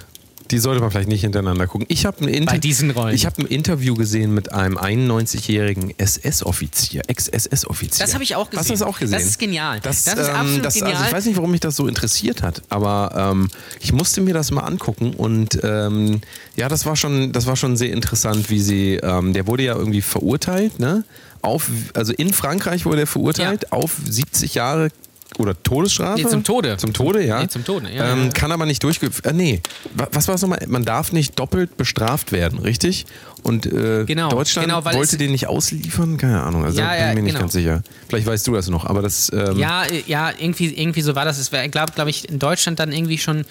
Die 0.51 0.59
sollte 0.59 0.81
man 0.81 0.91
vielleicht 0.91 1.07
nicht 1.09 1.21
hintereinander 1.21 1.65
gucken. 1.67 1.85
Ich 1.89 2.05
habe 2.05 2.21
ein, 2.21 2.27
Inter 2.27 2.53
Bei 2.53 2.57
diesen 2.59 2.91
Rollen. 2.91 3.15
Ich 3.15 3.25
hab 3.25 3.37
ein 3.39 3.45
Interview 3.45 3.95
gesehen 3.95 4.33
mit 4.33 4.51
einem 4.51 4.77
91-jährigen 4.77 5.93
SS-Offizier, 5.97 7.03
Ex-SS-Offizier. 7.07 8.05
Das 8.05 8.13
habe 8.13 8.23
ich 8.23 8.35
auch 8.35 8.49
gesehen. 8.49 8.59
Hast 8.59 8.69
du 8.69 8.73
das 8.73 8.81
auch 8.81 8.99
gesehen? 8.99 9.17
Das 9.17 9.25
ist 9.25 9.39
genial. 9.39 9.79
Das, 9.79 10.03
Das 10.03 10.17
ist 10.19 10.27
ähm, 10.29 10.35
absolut 10.35 10.65
das, 10.65 10.73
genial. 10.73 10.93
Also 10.93 11.05
ich 11.05 11.11
weiß 11.13 11.25
nicht, 11.25 11.37
warum 11.37 11.51
mich 11.51 11.59
das 11.61 11.75
so 11.75 11.87
interessiert 11.87 12.41
hat, 12.43 12.61
aber 12.69 13.31
ähm, 13.31 13.49
ich 13.79 13.93
musste 13.93 14.21
mir 14.21 14.33
das 14.33 14.51
mal 14.51 14.61
angucken 14.61 15.13
und 15.13 15.59
ähm, 15.63 16.21
ja, 16.55 16.67
das 16.69 16.85
war 16.85 16.95
schon, 16.95 17.31
das 17.31 17.45
war 17.45 17.55
schon 17.55 17.77
sehr 17.77 17.91
interessant, 17.93 18.49
wie 18.49 18.59
sie, 18.61 18.95
ähm, 18.95 19.33
der 19.33 19.47
wurde 19.47 19.63
ja 19.63 19.75
irgendwie 19.75 20.01
verurteilt, 20.01 20.79
ne? 20.79 21.03
Auf, 21.41 21.69
also 21.95 22.13
in 22.13 22.33
Frankreich 22.33 22.85
wurde 22.85 23.01
er 23.01 23.07
verurteilt 23.07 23.63
Ja. 23.63 23.71
auf 23.71 23.97
70 24.07 24.53
Jahre 24.53 24.89
oder 25.38 25.62
Todesstrafe? 25.63 26.22
Nee, 26.22 26.28
zum 26.30 26.44
Tode. 26.44 26.78
Zum 26.78 26.94
Tode, 26.94 27.26
ja. 27.26 27.41
Nee, 27.41 27.48
zum 27.48 27.63
Tode, 27.65 27.89
ja, 27.94 28.12
ähm, 28.13 28.26
ja. 28.26 28.30
Kann 28.30 28.52
aber 28.52 28.65
nicht 28.65 28.84
durchgeführt. 28.84 29.26
Äh, 29.26 29.34
nee, 29.34 29.62
Wa- 29.96 30.08
was 30.12 30.28
war 30.28 30.36
es 30.36 30.41
nochmal? 30.41 30.60
Man 30.67 30.84
darf 30.86 31.12
nicht 31.12 31.39
doppelt 31.39 31.78
bestraft 31.78 32.32
werden, 32.32 32.60
richtig? 32.60 33.06
Und 33.44 33.65
äh, 33.65 34.04
Genau, 34.06 34.30
Deutschland 34.30 34.67
genau, 34.67 34.84
wollte 34.86 35.17
den 35.17 35.32
nicht 35.32 35.48
ausliefern? 35.48 36.17
Keine 36.17 36.44
Ahnung, 36.44 36.63
also 36.63 36.80
Ja, 36.80 36.89
bin 36.91 37.00
ich 37.10 37.15
mir 37.15 37.22
nicht 37.24 37.32
genau. 37.34 37.39
ganz 37.41 37.54
sicher. 37.54 37.82
Vielleicht 38.08 38.28
weißt 38.28 38.46
du 38.48 38.54
das 38.54 38.67
noch, 38.70 38.86
aber 38.86 39.02
das. 39.02 39.32
Ähm, 39.34 39.58
Ja, 39.58 39.84
äh, 39.86 40.04
ja, 40.06 40.32
irgendwie, 40.38 40.74
irgendwie 40.80 41.02
so 41.02 41.15
war 41.15 41.26
das. 41.26 41.38
Es 41.39 41.52
war, 41.52 41.67
glaube 41.70 41.94
glaub 41.96 42.08
ich, 42.08 42.30
in 42.30 42.38
Deutschland 42.38 42.80
dann 42.80 42.91
irgendwie 42.91 43.17
schon 43.17 43.46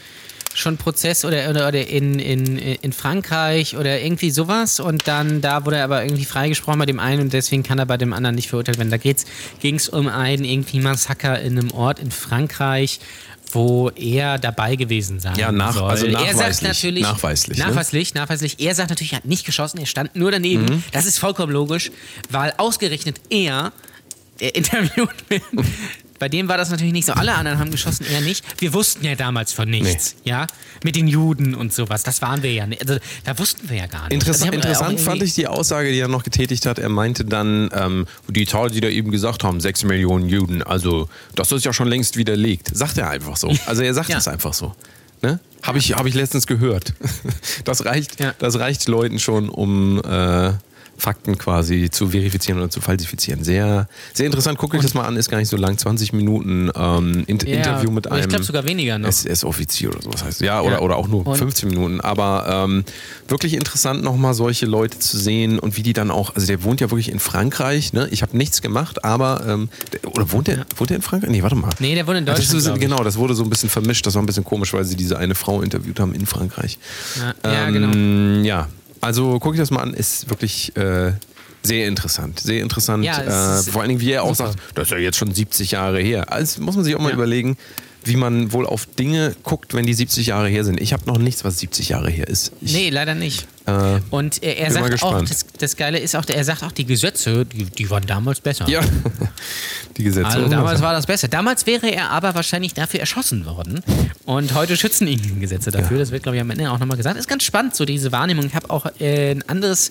schon 0.55 0.77
Prozess 0.77 1.25
oder, 1.25 1.49
oder, 1.51 1.69
oder 1.69 1.87
in, 1.87 2.19
in, 2.19 2.59
in 2.59 2.93
Frankreich 2.93 3.77
oder 3.77 4.01
irgendwie 4.01 4.31
sowas 4.31 4.81
und 4.81 5.07
dann 5.07 5.41
da 5.41 5.65
wurde 5.65 5.77
er 5.77 5.85
aber 5.85 6.03
irgendwie 6.05 6.25
freigesprochen 6.25 6.79
bei 6.81 6.87
dem 6.87 6.99
einen 6.99 7.21
und 7.23 7.33
deswegen 7.33 7.63
kann 7.63 7.79
er 7.79 7.87
bei 7.87 7.97
dem 7.97 8.13
anderen 8.13 8.35
nicht 8.35 8.49
verurteilt 8.49 8.79
werden. 8.79 8.91
Da 8.91 8.97
ging 8.97 9.75
es 9.77 9.89
um 9.89 10.09
einen 10.09 10.45
irgendwie 10.45 10.81
Massaker 10.81 11.41
in 11.41 11.59
einem 11.59 11.71
Ort 11.71 12.01
in 12.01 12.11
Frankreich, 12.11 12.99
wo 13.53 13.91
er 13.91 14.39
dabei 14.39 14.77
gewesen 14.77 15.19
sein 15.21 15.37
Ja, 15.37 15.51
nach- 15.53 15.75
soll. 15.75 15.89
also 15.91 16.07
er 16.07 16.13
sagt 16.13 16.35
nachweislich, 16.37 16.69
natürlich, 16.69 17.03
nachweislich, 17.03 17.59
ne? 17.59 17.65
nachweislich, 17.67 18.15
nachweislich. 18.15 18.57
Er 18.61 18.75
sagt 18.75 18.91
natürlich, 18.91 19.13
er 19.13 19.17
hat 19.19 19.25
nicht 19.25 19.45
geschossen, 19.47 19.79
er 19.79 19.87
stand 19.87 20.15
nur 20.17 20.31
daneben. 20.33 20.65
Mhm. 20.67 20.83
Das 20.93 21.07
ist 21.07 21.19
vollkommen 21.19 21.53
logisch, 21.53 21.91
weil 22.29 22.53
ausgerechnet 22.59 23.21
er 23.31 23.73
interviewt 24.41 25.11
wird. 25.29 25.43
Bei 26.21 26.29
dem 26.29 26.47
war 26.49 26.57
das 26.57 26.71
natürlich 26.71 26.93
nicht 26.93 27.07
so. 27.07 27.15
Alle 27.15 27.35
anderen 27.35 27.59
haben 27.59 27.73
geschossen, 27.73 28.07
er 28.13 28.21
nicht. 28.21 28.45
Wir 28.61 28.73
wussten 28.75 29.05
ja 29.05 29.17
damals 29.17 29.53
von 29.53 29.69
nichts. 29.69 30.15
Ja, 30.23 30.47
mit 30.85 30.95
den 30.95 31.09
Juden 31.09 31.55
und 31.57 31.73
sowas. 31.73 32.05
Das 32.05 32.23
waren 32.23 32.43
wir 32.45 32.53
ja 32.53 32.67
nicht. 32.67 32.83
Also, 32.83 33.01
da 33.25 33.37
wussten 33.39 33.69
wir 33.69 33.79
ja 33.79 33.87
gar 33.87 34.03
nicht. 34.05 34.13
Interess 34.13 34.43
Also, 34.43 34.53
interessant 34.55 35.01
fand 35.01 35.23
ich 35.23 35.35
die 35.35 35.49
Aussage, 35.49 35.91
die 35.91 35.99
er 35.99 36.09
noch 36.09 36.23
getätigt 36.23 36.67
hat. 36.67 36.79
Er 36.79 36.91
meinte 36.91 37.25
dann, 37.25 37.71
ähm, 37.75 38.07
die 38.29 38.47
Zahl, 38.47 38.71
die 38.71 38.81
da 38.81 38.89
eben 38.89 39.11
gesagt 39.11 39.43
haben, 39.43 39.61
6 39.61 39.85
Millionen 39.85 40.29
Juden, 40.29 40.63
also 40.63 41.09
das 41.35 41.51
ist 41.53 41.65
ja 41.65 41.73
schon 41.73 41.89
längst 41.89 42.17
widerlegt. 42.17 42.71
Sagt 42.73 42.99
er 42.99 43.11
einfach 43.11 43.37
so. 43.37 43.49
Also 43.67 43.83
er 43.83 43.95
sagt 43.95 44.11
Ja. 44.11 44.17
das 44.17 44.29
einfach 44.29 44.53
so. 44.55 44.75
Ne? 45.23 45.41
Habe 45.63 45.79
ich, 45.79 45.95
hab 45.95 46.07
ich 46.07 46.15
letztens 46.15 46.47
gehört. 46.47 46.93
Das 47.65 47.85
reicht, 47.85 48.21
Ja. 48.21 48.35
das 48.39 48.59
reicht 48.59 48.89
Leuten 48.89 49.19
schon, 49.19 49.49
um 49.49 49.99
äh, 50.05 50.53
Fakten 51.01 51.39
quasi 51.39 51.89
zu 51.91 52.09
verifizieren 52.11 52.59
oder 52.61 52.71
zu 52.71 52.81
falsifizieren. 52.81 53.43
Sehr, 53.43 53.89
sehr 54.13 54.27
interessant. 54.27 54.59
Guckt 54.59 54.75
euch 54.75 54.83
das 54.83 54.95
mal 54.95 55.05
an, 55.05 55.17
ist 55.17 55.31
gar 55.31 55.39
nicht 55.39 55.49
so 55.49 55.57
lang. 55.57 55.79
20 55.79 56.13
Minuten 56.13 56.71
ähm, 56.75 57.25
Int 57.27 57.43
Ja, 57.45 57.57
Interview 57.57 57.91
mit 57.91 58.07
oder 58.07 58.17
ich 58.17 58.23
einem 58.25 58.31
glaub 58.33 58.45
sogar 58.45 58.65
weniger 58.65 58.99
noch. 58.99 59.09
SS-Offizier 59.09 59.89
oder 59.91 60.03
sowas 60.03 60.23
heißt. 60.23 60.41
Ja, 60.43 60.61
oder, 60.61 60.73
Ja. 60.77 60.81
oder 60.81 60.97
auch 60.97 61.09
nur 61.09 61.27
Und- 61.27 61.37
15 61.39 61.69
Minuten. 61.71 62.01
Aber 62.01 62.47
ähm, 62.69 62.85
wirklich 63.29 63.55
interessant, 63.55 64.03
nochmal 64.05 64.35
solche 64.35 64.67
Leute 64.67 64.99
zu 64.99 65.17
sehen 65.19 65.59
und 65.59 65.77
wie 65.77 65.83
die 65.83 65.93
dann 65.95 66.11
auch, 66.11 66.35
also 66.35 66.47
der 66.47 66.63
wohnt 66.63 66.81
ja 66.81 66.91
wirklich 66.91 67.11
in 67.11 67.19
Frankreich, 67.19 67.93
ne? 67.93 68.07
Ich 68.11 68.23
habe 68.23 68.37
nichts 68.37 68.61
gemacht, 68.61 69.05
aber, 69.05 69.45
ähm, 69.49 69.69
der, 69.93 70.11
oder 70.15 70.31
wohnt 70.33 70.49
der, 70.49 70.67
wohnt 70.77 70.91
der 70.91 70.97
in 70.97 71.03
Frankreich? 71.03 71.31
Nee, 71.31 71.43
warte 71.43 71.57
mal. 71.57 71.71
Nee, 71.79 71.95
der 71.95 72.07
wohnt 72.07 72.19
in 72.19 72.27
Ja, 72.27 72.35
das 72.35 72.49
Deutschland, 72.51 72.77
ist, 72.77 72.81
genau, 72.83 73.03
das 73.03 73.17
wurde 73.17 73.35
so 73.35 73.43
ein 73.43 73.49
bisschen 73.51 73.71
vermischt. 73.71 74.07
Das 74.07 74.15
war 74.15 74.23
ein 74.23 74.27
bisschen 74.27 74.45
komisch, 74.45 74.73
weil 74.75 74.85
sie 74.85 74.97
diese 74.97 75.17
eine 75.19 75.35
Frau 75.35 75.63
interviewt 75.63 75.99
haben 75.99 76.13
in 76.15 76.27
Frankreich. 76.27 76.79
Ja, 77.43 77.51
ja, 77.53 77.71
genau. 77.71 77.93
Ähm, 77.93 78.45
Ja, 78.45 78.69
also 79.01 79.39
guck 79.39 79.55
ich 79.55 79.61
das 79.61 79.71
mal 79.71 79.81
an, 79.81 79.95
ist 79.95 80.29
wirklich 80.31 80.77
äh, 80.77 81.13
sehr 81.63 81.87
interessant. 81.89 82.41
Sehr 82.41 82.63
interessant. 82.63 83.05
Ja, 83.05 83.59
äh, 83.59 83.63
vor 83.63 83.83
allen 83.83 83.91
Dingen, 83.91 84.01
wie 84.01 84.13
er 84.13 84.23
auch 84.25 84.35
super. 84.35 84.51
sagt, 84.53 84.63
das 84.75 84.85
ist 84.89 84.93
ja 84.93 84.99
jetzt 84.99 85.17
schon 85.19 85.33
70 85.35 85.73
Jahre 85.73 86.01
her. 86.01 86.33
Also 86.33 86.63
muss 86.63 86.75
man 86.77 86.85
sich 86.85 86.95
auch 86.97 87.01
mal 87.01 87.09
Ja. 87.11 87.15
überlegen, 87.15 87.57
wie 88.05 88.17
man 88.17 88.53
wohl 88.53 88.67
auf 88.67 88.87
Dinge 88.87 89.35
guckt, 89.43 89.75
wenn 89.75 89.87
die 89.87 89.95
70 89.95 90.29
Jahre 90.29 90.49
her 90.49 90.65
sind. 90.65 90.81
Ich 90.81 90.93
habe 90.93 91.05
noch 91.07 91.19
nichts, 91.19 91.45
was 91.45 91.59
70 91.59 91.91
Jahre 91.91 92.11
her 92.11 92.29
ist. 92.29 92.53
Ich, 92.61 92.73
Nee, 92.73 92.91
leider 92.91 93.15
nicht. 93.15 93.47
Äh, 93.67 94.01
Und 94.11 94.43
er, 94.43 94.59
er 94.59 94.71
sagt 94.71 95.03
auch, 95.03 95.21
das, 95.23 95.47
das 95.59 95.77
Geile 95.77 95.99
ist 95.99 96.17
auch, 96.17 96.25
er 96.27 96.45
sagt 96.45 96.63
auch, 96.63 96.73
die 96.73 96.87
Gesetze, 96.87 97.45
die, 97.45 97.65
die 97.65 97.91
waren 97.91 98.07
damals 98.07 98.41
besser. 98.41 98.69
ja, 98.69 98.81
die 99.97 100.05
Gesetze. 100.05 100.27
Also 100.29 100.49
damals 100.49 100.81
war 100.81 100.93
das 100.95 101.07
besser. 101.07 101.29
Damals 101.29 101.67
wäre 101.67 101.89
er 101.91 102.11
aber 102.11 102.35
wahrscheinlich 102.35 102.73
dafür 102.75 103.01
erschossen 103.01 103.45
worden. 103.45 103.83
Und 104.25 104.55
heute 104.55 104.77
schützen 104.77 105.07
ihn 105.07 105.21
die 105.21 105.41
Gesetze 105.41 105.71
dafür. 105.71 105.99
Das 105.99 106.11
wird, 106.11 106.23
glaube 106.23 106.37
ich, 106.37 106.41
am 106.43 106.51
Ende 106.51 106.71
auch 106.71 106.79
nochmal 106.79 106.97
gesagt. 106.97 107.19
Ist 107.19 107.29
ganz 107.29 107.45
spannend, 107.45 107.75
so 107.77 107.85
diese 107.85 108.13
Wahrnehmung. 108.13 108.47
Ich 108.47 108.55
habe 108.55 108.71
auch 108.71 108.87
äh, 108.99 109.33
ein 109.33 109.47
anderes. 109.49 109.91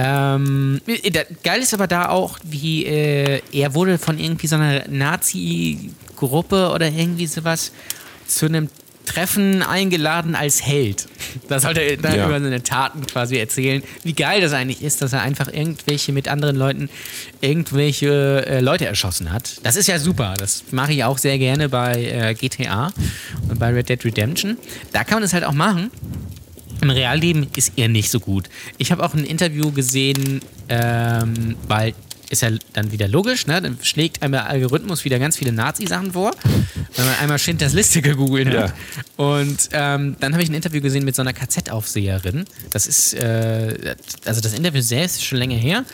Ähm, 0.00 0.80
äh, 0.86 1.24
geil 1.42 1.60
ist 1.60 1.74
aber 1.74 1.88
da 1.88 2.08
auch, 2.08 2.38
wie 2.44 2.86
äh, 2.86 3.42
er 3.52 3.74
wurde 3.74 3.98
von 3.98 4.18
irgendwie 4.18 4.46
so 4.46 4.54
einer 4.56 4.86
Nazi-Gruppe 6.22 6.70
oder 6.74 6.88
irgendwie 6.88 7.26
sowas 7.26 7.72
zu 8.26 8.46
einem 8.46 8.68
Treffen 9.06 9.62
eingeladen 9.62 10.34
als 10.34 10.66
Held. 10.66 11.06
Da 11.48 11.58
sollte 11.60 11.80
er 11.80 11.96
dann 11.96 12.14
Ja. 12.14 12.26
über 12.26 12.38
seine 12.40 12.62
Taten 12.62 13.06
quasi 13.06 13.38
erzählen, 13.38 13.82
wie 14.02 14.12
geil 14.12 14.42
das 14.42 14.52
eigentlich 14.52 14.82
ist, 14.82 15.00
dass 15.00 15.14
er 15.14 15.22
einfach 15.22 15.48
irgendwelche 15.48 16.12
mit 16.12 16.28
anderen 16.28 16.56
Leuten 16.56 16.90
irgendwelche 17.40 18.44
äh, 18.46 18.60
Leute 18.60 18.84
erschossen 18.84 19.32
hat. 19.32 19.60
Das 19.62 19.76
ist 19.76 19.88
ja 19.88 19.98
super. 19.98 20.34
Das 20.38 20.64
mache 20.72 20.92
ich 20.92 21.04
auch 21.04 21.16
sehr 21.16 21.38
gerne 21.38 21.70
bei 21.70 21.94
äh, 22.04 22.34
GTA 22.34 22.92
und 23.48 23.58
bei 23.58 23.70
Red 23.72 23.88
Dead 23.88 24.04
Redemption. 24.04 24.58
Da 24.92 25.04
kann 25.04 25.16
man 25.16 25.22
es 25.22 25.32
halt 25.32 25.44
auch 25.44 25.52
machen. 25.54 25.90
Im 26.82 26.90
Realleben 26.90 27.48
ist 27.56 27.72
er 27.76 27.88
nicht 27.88 28.10
so 28.10 28.20
gut. 28.20 28.48
Ich 28.76 28.92
habe 28.92 29.02
auch 29.04 29.14
ein 29.14 29.24
Interview 29.24 29.72
gesehen, 29.72 30.40
ähm, 30.68 31.56
weil 31.66 31.94
ist 32.30 32.42
ja 32.42 32.50
dann 32.72 32.92
wieder 32.92 33.08
logisch, 33.08 33.46
ne? 33.46 33.60
Dann 33.60 33.78
schlägt 33.82 34.22
einem 34.22 34.32
der 34.32 34.46
Algorithmus 34.46 35.04
wieder 35.04 35.18
ganz 35.18 35.36
viele 35.38 35.52
Nazi-Sachen 35.52 36.12
vor, 36.12 36.32
wenn 36.96 37.04
man 37.06 37.14
einmal 37.16 37.38
Schindlers 37.38 37.72
Liste 37.72 38.02
gegoogelt 38.02 38.48
hat. 38.48 38.54
Ja. 38.54 38.74
Und 39.16 39.68
ähm, 39.72 40.16
dann 40.20 40.32
habe 40.32 40.42
ich 40.42 40.50
ein 40.50 40.54
Interview 40.54 40.80
gesehen 40.80 41.04
mit 41.04 41.16
so 41.16 41.22
einer 41.22 41.32
KZ-Aufseherin. 41.32 42.44
Das 42.70 42.86
ist, 42.86 43.14
äh, 43.14 43.96
also 44.24 44.40
das 44.40 44.52
Interview 44.52 44.80
selbst 44.80 45.16
ist 45.16 45.24
schon 45.24 45.38
länger 45.38 45.56
her. 45.56 45.84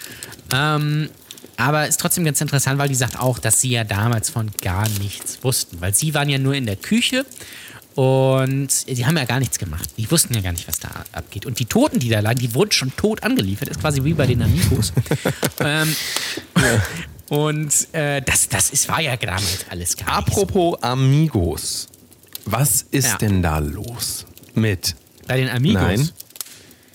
Ähm, 0.52 1.08
aber 1.56 1.86
ist 1.86 2.00
trotzdem 2.00 2.24
ganz 2.24 2.40
interessant, 2.40 2.78
weil 2.78 2.88
die 2.88 2.94
sagt 2.94 3.18
auch, 3.18 3.38
dass 3.38 3.60
sie 3.60 3.70
ja 3.70 3.84
damals 3.84 4.28
von 4.28 4.50
gar 4.60 4.88
nichts 5.00 5.38
wussten. 5.42 5.80
Weil 5.80 5.94
sie 5.94 6.14
waren 6.14 6.28
ja 6.28 6.38
nur 6.38 6.54
in 6.54 6.66
der 6.66 6.76
Küche 6.76 7.24
und 7.94 8.68
die 8.88 9.06
haben 9.06 9.16
ja 9.16 9.24
gar 9.24 9.38
nichts 9.38 9.58
gemacht. 9.58 9.90
Die 9.96 10.10
wussten 10.10 10.34
ja 10.34 10.40
gar 10.40 10.52
nicht, 10.52 10.66
was 10.66 10.80
da 10.80 10.88
abgeht. 11.12 11.46
Und 11.46 11.58
die 11.60 11.66
Toten, 11.66 11.98
die 12.00 12.08
da 12.08 12.20
lagen, 12.20 12.40
die 12.40 12.54
wurden 12.54 12.72
schon 12.72 12.94
tot 12.96 13.22
angeliefert. 13.22 13.68
ist 13.68 13.80
quasi 13.80 14.02
wie 14.04 14.14
bei 14.14 14.26
den 14.26 14.42
Amigos. 14.42 14.92
ähm, 15.60 15.94
und 17.28 17.72
äh, 17.92 18.20
das, 18.22 18.48
das 18.48 18.70
ist, 18.70 18.88
war 18.88 19.00
ja 19.00 19.16
damals 19.16 19.66
alles 19.70 19.96
gar. 19.96 20.08
Apropos 20.08 20.82
Amigos. 20.82 21.88
Was 22.46 22.82
ist 22.90 23.06
Ja. 23.12 23.16
denn 23.18 23.42
da 23.42 23.58
los 23.58 24.26
mit? 24.54 24.94
Bei 25.26 25.38
den 25.38 25.48
Amigos. 25.48 25.82
Nein. 25.82 26.10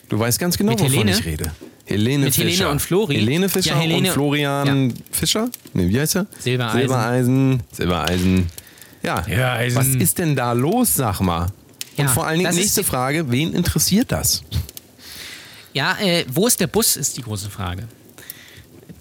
Du 0.10 0.20
weißt 0.20 0.38
ganz 0.40 0.58
genau, 0.58 0.72
Mit 0.72 0.80
wovon 0.82 0.92
Helene? 0.92 1.12
ich 1.12 1.26
rede. 1.26 1.52
Helene 1.86 2.26
Mit 2.26 2.36
Fischer. 2.36 2.48
Helene 2.50 2.70
und 2.70 2.82
Flori? 2.82 3.16
Helene 3.16 3.50
Fischer 3.50 3.72
Ja, 3.72 3.80
Helene- 3.80 4.08
und 4.10 4.14
Florian 4.14 4.94
Fischer? 5.12 5.50
Nee, 5.74 5.90
wie 5.90 6.00
heißt 6.00 6.18
er? 6.18 6.28
Silbereisen. 6.40 6.80
Silbereisen. 6.82 7.64
Silbereisen. 7.72 8.48
Ja. 9.02 9.24
Silbereisen. 9.24 9.78
Was 9.78 9.88
ist 9.88 10.18
denn 10.20 10.36
da 10.36 10.52
los, 10.54 10.96
sag 10.96 11.22
mal? 11.22 11.44
Und 11.98 12.06
Ja, 12.06 12.08
vor 12.08 12.26
allen 12.28 12.40
Dingen, 12.40 12.54
nächste 12.56 12.84
Frage, 12.84 13.30
wen 13.32 13.54
interessiert 13.54 14.12
das? 14.12 14.44
Ja, 15.74 15.98
äh, 16.02 16.26
wo 16.32 16.48
ist 16.48 16.60
der 16.60 16.68
Bus, 16.68 16.96
ist 16.96 17.18
die 17.18 17.22
große 17.22 17.50
Frage. 17.50 17.84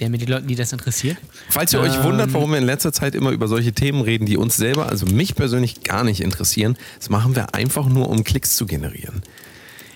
der 0.01 0.11
mit 0.11 0.21
den 0.21 0.29
Leuten, 0.29 0.47
die 0.47 0.55
das 0.55 0.73
interessiert. 0.73 1.17
Falls 1.51 1.73
ihr 1.73 1.81
euch 1.81 1.97
Ähm. 1.97 2.05
wundert, 2.05 2.33
warum 2.33 2.53
wir 2.53 2.59
in 2.59 2.65
letzter 2.65 2.93
Zeit 2.93 3.17
immer 3.17 3.31
über 3.31 3.49
solche 3.49 3.73
Themen 3.73 4.01
reden, 4.03 4.27
die 4.27 4.37
uns 4.37 4.57
selber, 4.57 4.89
also 4.89 5.07
mich 5.07 5.35
persönlich 5.35 5.83
gar 5.83 6.05
nicht 6.05 6.21
interessieren, 6.21 6.77
das 7.01 7.09
machen 7.11 7.35
wir 7.35 7.53
einfach 7.57 7.89
nur, 7.89 8.09
um 8.09 8.23
Klicks 8.23 8.55
zu 8.55 8.65
generieren. 8.67 9.23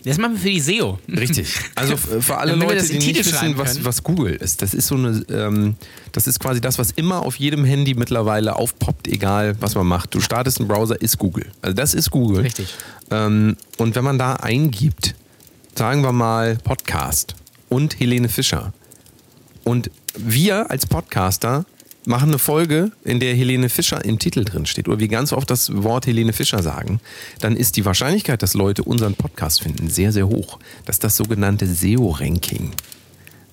Das 0.05 0.19
machen 0.19 0.33
wir 0.35 0.41
für 0.41 0.51
die 0.51 0.61
SEO. 0.61 0.99
Richtig. 1.09 1.55
Also 1.77 1.95
f- 1.95 2.25
für 2.25 2.38
alle 2.38 2.55
Leute, 2.55 2.77
das 2.77 2.88
die 2.88 2.95
nicht 2.95 3.07
Titel 3.15 3.25
wissen, 3.33 3.57
was, 3.59 3.85
was 3.85 4.03
Google 4.03 4.35
ist. 4.35 4.61
Das 4.62 4.75
ist 4.75 4.88
so 4.88 4.97
eine, 4.97 5.25
ähm, 5.31 5.77
das 6.12 6.27
ist 6.27 6.41
quasi 6.41 6.61
das, 6.61 6.79
was 6.79 6.91
immer 6.93 7.23
auf 7.23 7.37
jedem 7.37 7.65
Handy 7.65 7.95
mittlerweile 7.95 8.57
aufpoppt, 8.57 9.07
egal 9.09 9.57
was 9.61 9.75
man 9.75 9.87
macht. 9.87 10.15
Du 10.15 10.21
startest 10.21 10.59
einen 10.59 10.69
Browser, 10.69 11.01
ist 11.01 11.19
Google. 11.19 11.47
Also 11.62 11.75
das 11.75 11.95
ist 11.95 12.11
Google. 12.11 12.43
Richtig. 12.43 12.75
Ähm, 13.11 13.57
und 13.79 13.95
wenn 13.95 14.05
man 14.05 14.19
da 14.19 14.35
eingibt, 14.35 15.15
sagen 15.77 16.03
wir 16.03 16.12
mal 16.12 16.57
Podcast 16.57 17.35
und 17.69 17.99
Helene 18.01 18.29
Fischer 18.29 18.73
und 19.65 19.91
wir 20.17 20.71
als 20.71 20.87
Podcaster 20.87 21.65
machen 22.05 22.31
eine 22.31 22.38
Folge, 22.38 22.91
in 23.05 23.21
der 23.21 23.35
Helene 23.35 23.69
Fischer 23.69 24.05
im 24.05 24.19
Titel 24.19 24.45
drin 24.45 24.67
steht 24.67 24.88
oder 24.88 24.99
wir 24.99 25.09
ganz 25.09 25.33
oft 25.33 25.51
das 25.51 25.71
Wort 25.83 26.07
Helene 26.07 26.33
Fischer 26.33 26.62
sagen, 26.62 27.01
dann 27.41 27.57
ist 27.57 27.77
die 27.77 27.85
Wahrscheinlichkeit, 27.85 28.43
dass 28.43 28.55
Leute 28.55 28.83
unseren 28.85 29.15
Podcast 29.15 29.62
finden, 29.62 29.88
sehr, 29.88 30.12
sehr 30.12 30.27
hoch. 30.29 30.59
Das 30.85 30.97
ist 30.97 31.05
das 31.05 31.17
sogenannte 31.17 31.67
SEO-Ranking. 31.67 32.73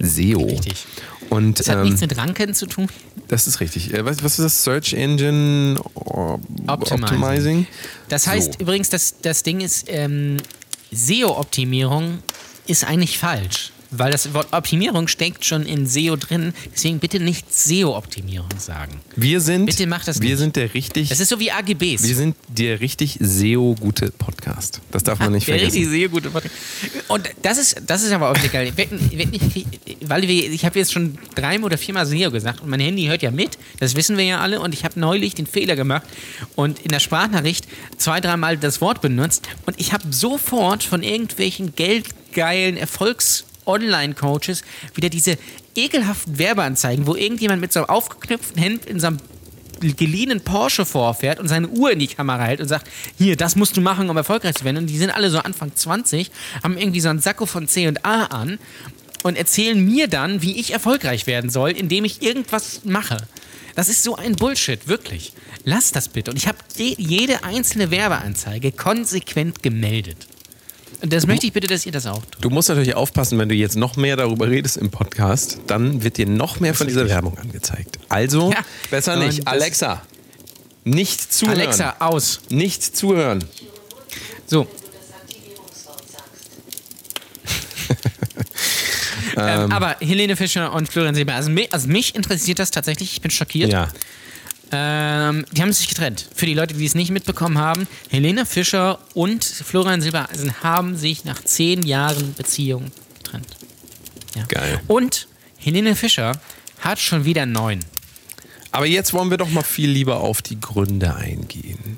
SEO. 0.02 0.46
Richtig. 0.46 0.86
Und 1.30 1.60
Das 1.60 1.68
hat 1.68 1.78
ähm, 1.80 1.84
nichts 1.84 2.00
mit 2.02 2.16
Ranken 2.18 2.54
zu 2.54 2.66
tun. 2.68 2.88
das 3.28 3.48
ist 3.48 3.60
richtig. 3.60 3.94
Äh, 3.94 4.06
Was, 4.06 4.24
was 4.24 4.40
ist 4.40 4.46
das? 4.46 4.64
Search 4.64 4.94
Engine 4.94 5.78
Op- 5.94 6.40
Optimizing. 6.68 7.04
Optimizing? 7.14 7.68
Das 8.08 8.26
heißt 8.26 8.54
So. 8.54 8.60
übrigens, 8.62 8.90
dass 8.90 9.16
das 9.22 9.44
Ding 9.44 9.60
ist, 9.60 9.86
ähm, 9.90 10.38
SEO-Optimierung 10.92 12.20
ist 12.66 12.84
eigentlich 12.86 13.18
falsch. 13.20 13.72
Weil 13.91 14.12
das 14.12 14.34
Wort 14.36 14.54
Optimierung 14.54 15.08
steckt 15.08 15.45
schon 15.45 15.63
in 15.65 15.88
SEO 15.88 16.15
drin. 16.15 16.54
Deswegen 16.75 16.99
bitte 16.99 17.19
nicht 17.19 17.52
SEO-Optimierung 17.52 18.49
sagen. 18.60 19.02
Wir 19.15 19.41
sind, 19.41 19.65
Bitte 19.65 19.88
mach 19.88 20.06
das 20.06 20.21
wir 20.21 20.30
nicht. 20.30 20.38
sind 20.38 20.56
der 20.56 20.73
richtig, 20.75 21.10
Das 21.10 21.19
ist 21.19 21.30
so 21.30 21.39
wie 21.39 21.52
AGBs. 21.52 22.04
wir 22.08 22.15
sind 22.15 22.36
der 22.49 22.80
richtig 22.82 23.17
SEO-gute 23.19 24.12
Podcast. 24.12 24.80
Das 24.91 25.04
darf 25.04 25.17
man 25.19 25.32
nicht 25.32 25.47
Der 25.47 25.56
vergessen. 25.58 25.78
richtig 25.80 25.89
sehr 25.91 26.08
gute 26.10 26.30
Podcast. 26.30 26.54
Und 27.08 27.30
das 27.41 27.58
ist, 27.58 27.82
das 27.88 28.04
ist 28.04 28.12
aber 28.12 28.30
auch 28.30 28.38
ich, 28.38 28.54
weil 30.08 30.21
wir, 30.28 30.52
ich 30.52 30.65
habe 30.65 30.78
jetzt 30.78 30.93
schon 30.93 31.17
dreimal 31.36 31.65
oder 31.65 31.78
viermal 31.78 32.06
SEO 32.06 32.30
gesagt 32.32 32.62
und 32.62 32.69
mein 32.69 32.80
Handy 32.80 33.06
hört 33.08 33.21
ja 33.23 33.32
mit, 33.32 33.58
das 33.80 33.95
wissen 33.95 34.17
wir 34.17 34.25
ja 34.25 34.39
alle. 34.39 34.60
Und 34.60 34.73
ich 34.73 34.84
habe 34.84 34.99
neulich 34.99 35.34
den 35.36 35.47
Fehler 35.47 35.75
gemacht 35.75 36.04
und 36.56 36.80
in 36.80 36.89
der 36.89 36.99
Sprachnachricht 36.99 37.67
zwei, 37.97 38.21
dreimal 38.21 38.58
das 38.58 38.82
Wort 38.82 39.02
benutzt. 39.02 39.47
Und 39.65 39.80
ich 39.80 39.93
habe 39.93 40.04
sofort 40.12 40.84
von 40.84 41.02
irgendwelchen 41.04 41.73
geldgeilen 41.75 42.78
Erfolgs- 42.78 43.45
Online-Coaches 43.70 44.64
wieder 44.96 45.10
diese 45.10 45.38
ekelhaften 45.76 46.38
Werbeanzeigen, 46.40 47.08
wo 47.08 47.16
irgendjemand 47.16 47.62
mit 47.62 47.72
so 47.72 47.80
einem 47.80 47.90
aufgeknüpften 47.90 48.62
Hemd 48.62 48.86
in 48.86 49.00
so 49.00 49.08
einem 49.08 49.20
geliehenen 49.80 50.42
Porsche 50.42 50.86
vorfährt 50.86 51.40
und 51.40 51.48
seine 51.48 51.70
Uhr 51.70 51.92
in 51.92 52.00
die 52.00 52.08
Kamera 52.08 52.44
hält 52.44 52.60
und 52.60 52.68
sagt, 52.68 52.90
hier, 53.18 53.38
das 53.38 53.56
musst 53.56 53.78
du 53.78 53.82
machen, 53.82 54.10
um 54.10 54.18
erfolgreich 54.18 54.56
zu 54.56 54.66
werden. 54.66 54.78
Und 54.78 54.88
die 54.88 54.98
sind 54.98 55.12
alle 55.12 55.30
so 55.30 55.40
Anfang 55.40 55.74
20, 55.74 56.32
haben 56.64 56.78
irgendwie 56.78 57.00
so 57.00 57.10
einen 57.10 57.20
Sakko 57.20 57.46
von 57.46 57.68
C&A 57.68 58.24
an 58.26 58.60
und 59.24 59.38
erzählen 59.38 59.80
mir 59.84 60.08
dann, 60.08 60.42
wie 60.42 60.60
ich 60.60 60.74
erfolgreich 60.74 61.28
werden 61.28 61.50
soll, 61.50 61.72
indem 61.72 62.06
ich 62.06 62.22
irgendwas 62.22 62.82
mache. 62.84 63.18
Das 63.76 63.88
ist 63.88 64.04
so 64.04 64.16
ein 64.16 64.36
Bullshit, 64.36 64.88
wirklich. 64.88 65.34
Lass 65.64 65.92
das 65.92 66.10
bitte. 66.10 66.32
Und 66.32 66.38
ich 66.38 66.48
habe 66.48 66.58
je, 66.76 66.96
jede 66.98 67.44
einzelne 67.44 67.92
Werbeanzeige 67.92 68.72
konsequent 68.72 69.64
gemeldet. 69.64 70.28
Das 71.02 71.26
möchte 71.28 71.48
ich 71.48 71.54
bitte, 71.54 71.68
dass 71.68 71.86
ihr 71.86 71.92
das 71.92 72.06
auch 72.06 72.24
tut. 72.26 72.44
Du 72.44 72.50
musst 72.50 72.68
natürlich 72.70 72.94
aufpassen, 72.96 73.38
wenn 73.40 73.48
du 73.50 73.56
jetzt 73.56 73.76
noch 73.76 73.96
mehr 73.96 74.18
darüber 74.18 74.50
redest 74.50 74.78
im 74.78 74.92
Podcast, 74.92 75.60
dann 75.68 76.04
wird 76.04 76.18
dir 76.18 76.26
noch 76.28 76.60
mehr 76.60 76.74
von 76.74 76.88
dieser 76.88 77.08
Werbung 77.08 77.38
angezeigt. 77.38 78.00
Also 78.10 78.52
Ja. 78.52 78.60
besser 78.92 79.14
Und 79.14 79.20
nicht. 79.28 79.48
Alexa, 79.48 80.02
nicht 80.84 81.34
zuhören. 81.34 81.60
Alexa, 81.60 81.96
aus. 82.00 82.42
Nicht 82.50 82.98
zuhören. 82.98 83.44
So. 84.46 84.68
ähm, 89.38 89.72
aber 89.72 89.96
Helene 90.00 90.36
Fischer 90.36 90.74
und 90.74 90.90
Florian 90.92 91.16
Silber, 91.16 91.34
also 91.34 91.50
mich, 91.50 91.72
also 91.74 91.88
mich 91.88 92.16
interessiert 92.16 92.60
das 92.60 92.72
tatsächlich, 92.72 93.14
ich 93.14 93.22
bin 93.22 93.32
schockiert. 93.32 93.72
Ja. 93.72 93.90
Ähm, 94.72 95.46
die 95.52 95.62
haben 95.62 95.74
sich 95.74 95.88
getrennt. 95.88 96.30
Für 96.36 96.46
die 96.46 96.54
Leute, 96.54 96.76
die 96.76 96.86
es 96.86 96.94
nicht 96.96 97.12
mitbekommen 97.12 97.58
haben, 97.58 97.88
Helene 98.10 98.46
Fischer 98.46 99.00
und 99.14 99.44
Florian 99.44 100.02
Silbereisen 100.02 100.62
haben 100.64 100.96
sich 100.96 101.26
nach 101.26 101.44
zehn 101.44 101.82
Jahren 101.84 102.34
Beziehung 102.36 102.92
getrennt. 103.24 103.48
Ja. 104.36 104.44
Geil. 104.48 104.80
Und 104.88 105.28
Helene 105.58 105.96
Fischer 105.96 106.34
hat 106.82 107.00
schon 107.00 107.26
wieder 107.26 107.46
neuen. 107.46 107.84
Aber 108.72 108.86
jetzt 108.86 109.14
wollen 109.14 109.32
wir 109.32 109.38
doch 109.38 109.50
mal 109.50 109.64
viel 109.64 109.90
lieber 109.90 110.18
auf 110.20 110.42
die 110.44 110.60
Gründe 110.62 111.16
eingehen. 111.16 111.98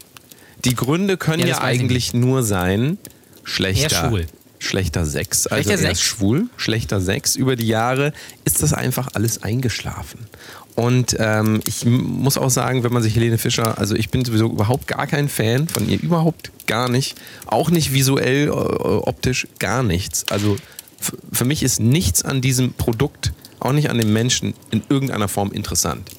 Die 0.64 0.76
Gründe 0.76 1.18
können 1.18 1.42
Ja, 1.42 1.48
ja, 1.48 1.62
eigentlich 1.62 2.14
nur 2.14 2.44
sein, 2.44 2.98
schlechter, 3.44 3.82
Er 3.98 4.04
ist 4.04 4.08
schwul. 4.10 4.28
schlechter 4.60 5.06
Sex. 5.06 5.48
Also 5.48 5.64
Schlechter 5.64 5.72
er 5.84 5.90
Sex. 5.96 6.02
schwul, 6.02 6.50
schlechter 6.56 7.02
Sex. 7.02 7.36
Über 7.36 7.56
die 7.58 7.68
Jahre 7.68 8.14
ist 8.46 8.64
das 8.64 8.72
einfach 8.74 9.10
alles 9.14 9.44
eingeschlafen. 9.44 10.20
Und 10.76 11.16
ähm, 11.20 11.60
ich 11.66 11.86
muss 11.86 12.38
auch 12.38 12.50
sagen, 12.50 12.84
wenn 12.84 12.94
man 12.94 13.04
sich 13.04 13.16
Helene 13.16 13.38
Fischer, 13.38 13.78
also 13.78 13.96
ich 13.96 14.10
bin 14.10 14.24
sowieso 14.24 14.50
überhaupt 14.50 14.88
gar 14.88 15.06
kein 15.08 15.28
Fan 15.30 15.68
von 15.68 15.90
ihr, 15.90 16.02
überhaupt 16.02 16.52
gar 16.68 16.90
nicht. 16.90 17.20
Auch 17.46 17.70
nicht 17.70 17.94
visuell, 17.94 18.50
optisch, 18.50 19.48
gar 19.60 19.84
nichts. 19.84 20.26
Also 20.30 20.56
für 21.32 21.46
mich 21.46 21.64
ist 21.64 21.80
nichts 21.80 22.24
an 22.24 22.42
diesem 22.42 22.74
Produkt, 22.74 23.34
auch 23.60 23.74
nicht 23.74 23.90
an 23.90 23.98
dem 23.98 24.14
Menschen, 24.14 24.54
in 24.72 24.84
irgendeiner 24.90 25.28
Form 25.28 25.52
interessant. 25.52 26.10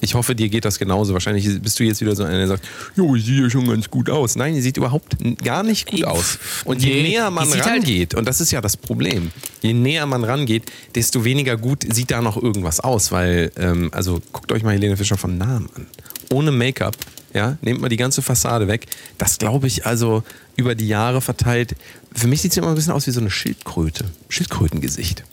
Ich 0.00 0.14
hoffe, 0.14 0.34
dir 0.34 0.48
geht 0.48 0.64
das 0.64 0.78
genauso. 0.78 1.14
Wahrscheinlich 1.14 1.60
bist 1.62 1.78
du 1.80 1.84
jetzt 1.84 2.00
wieder 2.00 2.14
so 2.14 2.22
einer, 2.24 2.36
der 2.36 2.48
sagt, 2.48 2.64
jo, 2.96 3.14
ich 3.16 3.24
sehe 3.24 3.42
ja 3.42 3.50
schon 3.50 3.66
ganz 3.66 3.88
gut 3.90 4.10
aus. 4.10 4.36
Nein, 4.36 4.54
die 4.54 4.60
sieht 4.60 4.76
überhaupt 4.76 5.16
gar 5.42 5.62
nicht 5.62 5.86
gut 5.90 6.04
aus. 6.04 6.38
Und 6.64 6.82
je 6.82 6.94
nee, 6.94 7.02
näher 7.10 7.30
man 7.30 7.48
halt- 7.50 7.66
rangeht, 7.66 8.14
und 8.14 8.26
das 8.26 8.40
ist 8.40 8.50
ja 8.50 8.60
das 8.60 8.76
Problem, 8.76 9.30
je 9.62 9.72
näher 9.72 10.04
man 10.06 10.22
rangeht, 10.24 10.64
desto 10.94 11.24
weniger 11.24 11.56
gut 11.56 11.84
sieht 11.92 12.10
da 12.10 12.20
noch 12.20 12.40
irgendwas 12.40 12.80
aus. 12.80 13.10
Weil, 13.10 13.50
ähm, 13.56 13.88
also 13.92 14.20
guckt 14.32 14.52
euch 14.52 14.62
mal 14.62 14.74
Helene 14.74 14.96
Fischer 14.96 15.16
von 15.16 15.38
Namen 15.38 15.68
an. 15.74 15.86
Ohne 16.30 16.50
Make-up, 16.52 16.96
ja, 17.34 17.56
nehmt 17.62 17.80
mal 17.80 17.88
die 17.88 17.96
ganze 17.96 18.20
Fassade 18.20 18.68
weg. 18.68 18.86
Das 19.16 19.38
glaube 19.38 19.66
ich 19.66 19.86
also 19.86 20.24
über 20.56 20.74
die 20.74 20.88
Jahre 20.88 21.20
verteilt. 21.20 21.74
Für 22.14 22.26
mich 22.26 22.42
sieht 22.42 22.52
sie 22.52 22.60
immer 22.60 22.70
ein 22.70 22.74
bisschen 22.74 22.92
aus 22.92 23.06
wie 23.06 23.12
so 23.12 23.20
eine 23.20 23.30
Schildkröte. 23.30 24.04
Schildkrötengesicht. 24.28 25.24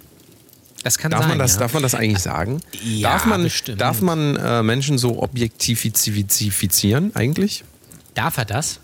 Das 0.84 0.98
kann 0.98 1.12
Darf, 1.12 1.22
sein. 1.22 1.30
man 1.30 1.40
das, 1.40 1.54
ja. 1.54 1.60
darf 1.60 1.74
man 1.74 1.84
das 1.84 1.96
eigentlich 1.96 2.20
sagen? 2.20 2.62
Ja, 2.84 3.12
darf 3.14 3.26
man, 3.26 3.44
bestimmt. 3.44 3.80
darf 3.82 4.02
man 4.02 4.36
äh, 4.36 4.64
Menschen 4.64 4.98
so 4.98 5.22
objektifizieren 5.24 7.16
eigentlich? 7.16 7.64
Darf 8.16 8.38
er 8.38 8.46
das? 8.46 8.80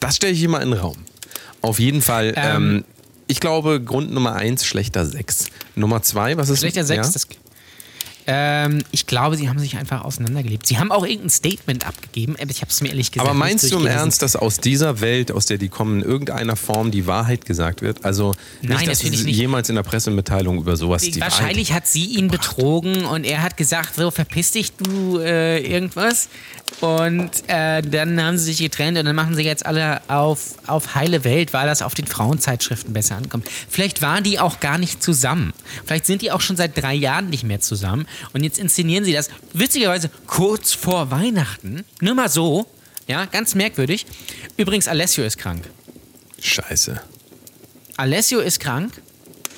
Das 0.00 0.16
stelle 0.16 0.32
ich 0.32 0.42
immer 0.42 0.62
in 0.62 0.70
den 0.70 0.78
Raum. 0.78 0.96
Auf 1.60 1.78
jeden 1.80 2.02
Fall, 2.02 2.32
ähm, 2.36 2.56
Ähm, 2.76 2.84
ich 3.26 3.40
glaube, 3.40 3.82
Grund 3.82 4.12
Nummer 4.12 4.34
eins, 4.36 4.64
schlechter 4.64 5.04
Sex. 5.04 5.46
Nummer 5.74 6.02
zwei, 6.02 6.36
was 6.36 6.48
ist 6.48 6.60
Schlechter 6.60 6.84
Sex, 6.84 7.06
Ja? 7.08 7.12
das. 7.12 7.26
Ähm, 8.26 8.82
ich 8.90 9.06
glaube, 9.06 9.36
sie 9.36 9.48
haben 9.48 9.58
sich 9.58 9.76
einfach 9.76 10.02
auseinandergelebt. 10.02 10.66
Sie 10.66 10.78
haben 10.78 10.90
auch 10.90 11.04
irgendein 11.04 11.30
Statement 11.30 11.86
abgegeben, 11.86 12.36
aber 12.40 12.50
ich 12.50 12.60
habe 12.60 12.70
es 12.70 12.80
mir 12.80 12.88
ehrlich 12.88 13.12
gesagt 13.12 13.28
Aber 13.28 13.38
meinst 13.38 13.70
du 13.70 13.78
im. 13.78 13.86
Ernst, 13.86 14.22
dass 14.22 14.36
aus 14.36 14.58
dieser 14.58 15.00
Welt, 15.00 15.30
aus 15.30 15.46
der 15.46 15.58
die 15.58 15.68
kommen, 15.68 16.02
in 16.02 16.08
irgendeiner 16.08 16.56
Form 16.56 16.90
die 16.90 17.06
Wahrheit 17.06 17.44
gesagt 17.44 17.82
wird? 17.82 18.04
Also 18.04 18.34
Nein, 18.62 18.78
nicht, 18.78 18.88
dass 18.88 18.98
natürlich 18.98 19.20
sie 19.20 19.26
nicht. 19.26 19.36
jemals 19.36 19.68
in 19.68 19.76
der 19.76 19.84
Pressemitteilung 19.84 20.58
über 20.58 20.76
sowas 20.76 21.02
die 21.02 21.20
Wahrscheinlich 21.20 21.72
hat 21.72 21.86
sie 21.86 22.04
ihn 22.04 22.28
betrogen 22.28 23.04
und 23.04 23.24
er 23.24 23.42
hat 23.42 23.56
gesagt, 23.56 23.94
so 23.94 24.10
verpiss 24.10 24.52
dich 24.52 24.72
du 24.72 25.18
äh, 25.18 25.58
irgendwas. 25.60 26.28
Und 26.80 27.30
äh, 27.46 27.80
dann 27.80 28.20
haben 28.20 28.38
sie 28.38 28.46
sich 28.46 28.58
getrennt 28.58 28.98
und 28.98 29.06
dann 29.06 29.16
machen 29.16 29.34
sie 29.34 29.42
jetzt 29.42 29.64
alle 29.64 30.00
auf, 30.08 30.54
auf 30.66 30.94
heile 30.94 31.24
Welt, 31.24 31.52
weil 31.52 31.66
das 31.66 31.80
auf 31.80 31.94
den 31.94 32.06
Frauenzeitschriften 32.06 32.92
besser 32.92 33.16
ankommt. 33.16 33.48
Vielleicht 33.68 34.02
waren 34.02 34.24
die 34.24 34.38
auch 34.38 34.60
gar 34.60 34.76
nicht 34.76 35.02
zusammen. 35.02 35.52
Vielleicht 35.84 36.06
sind 36.06 36.22
die 36.22 36.32
auch 36.32 36.40
schon 36.40 36.56
seit 36.56 36.76
drei 36.76 36.94
Jahren 36.94 37.30
nicht 37.30 37.44
mehr 37.44 37.60
zusammen. 37.60 38.06
Und 38.32 38.44
jetzt 38.44 38.58
inszenieren 38.58 39.04
sie 39.04 39.12
das 39.12 39.28
witzigerweise 39.52 40.10
kurz 40.26 40.72
vor 40.72 41.10
Weihnachten. 41.10 41.84
Nur 42.00 42.14
mal 42.14 42.28
so. 42.28 42.66
Ja, 43.06 43.24
ganz 43.26 43.54
merkwürdig. 43.54 44.06
Übrigens, 44.56 44.88
Alessio 44.88 45.24
ist 45.24 45.38
krank. 45.38 45.62
Scheiße. 46.40 47.00
Alessio 47.96 48.40
ist 48.40 48.60
krank. 48.60 48.92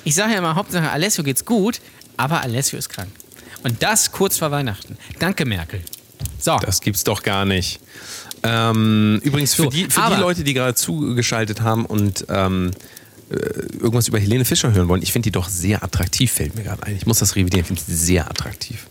Ich 0.03 0.15
sage 0.15 0.33
ja 0.33 0.37
immer, 0.37 0.55
Hauptsache 0.55 0.89
Alessio 0.89 1.23
geht's 1.23 1.45
gut, 1.45 1.81
aber 2.15 2.41
Alessio 2.41 2.77
ist 2.79 2.89
krank. 2.89 3.09
Und 3.63 3.83
das 3.83 4.11
kurz 4.11 4.37
vor 4.37 4.51
Weihnachten. 4.51 4.97
Danke, 5.19 5.45
Merkel. 5.45 5.81
So. 6.39 6.57
Das 6.61 6.79
gibt's 6.81 7.03
doch 7.03 7.23
gar 7.23 7.45
nicht. 7.45 7.79
Ähm, 8.43 9.19
übrigens, 9.23 9.53
für, 9.53 9.63
So, 9.63 9.69
die, 9.69 9.89
für 9.89 10.09
die 10.09 10.21
Leute, 10.21 10.43
die 10.43 10.53
gerade 10.53 10.75
zugeschaltet 10.75 11.61
haben 11.61 11.85
und 11.85 12.25
ähm, 12.29 12.71
äh, 12.71 12.77
irgendwas 13.29 14.07
über 14.07 14.19
Helene 14.19 14.45
Fischer 14.45 14.73
hören 14.73 14.87
wollen, 14.87 15.01
ich 15.01 15.11
finde 15.11 15.27
die 15.27 15.31
doch 15.31 15.47
sehr 15.49 15.83
attraktiv, 15.83 16.31
fällt 16.31 16.55
mir 16.55 16.63
gerade 16.63 16.83
ein. 16.83 16.95
Ich 16.95 17.05
muss 17.05 17.19
das 17.19 17.35
revidieren, 17.35 17.61
ich 17.61 17.67
finde 17.67 17.81
sie 17.81 17.95
sehr 17.95 18.29
attraktiv. 18.29 18.87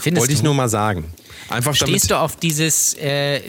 Findest 0.00 0.22
Wollte 0.22 0.32
ich 0.32 0.38
du? 0.40 0.46
nur 0.46 0.54
mal 0.54 0.68
sagen. 0.68 1.12
Einfach. 1.48 1.74
Stehst 1.74 2.10
du 2.10 2.18
auf 2.18 2.36
dieses 2.36 2.94
äh, 2.94 3.40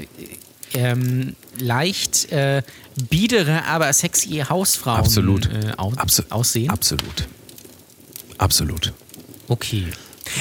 ähm, 0.74 1.36
leicht 1.60 2.32
äh, 2.32 2.62
biedere, 3.10 3.63
aber 3.65 3.91
sexy 3.93 4.43
Hausfrauen 4.50 5.00
Absolut. 5.00 5.45
Äh, 5.45 5.74
au 5.78 5.91
Abso- 5.91 6.30
Aussehen? 6.30 6.69
Absolut. 6.69 7.28
Absolut. 8.38 8.93
Okay. 9.47 9.86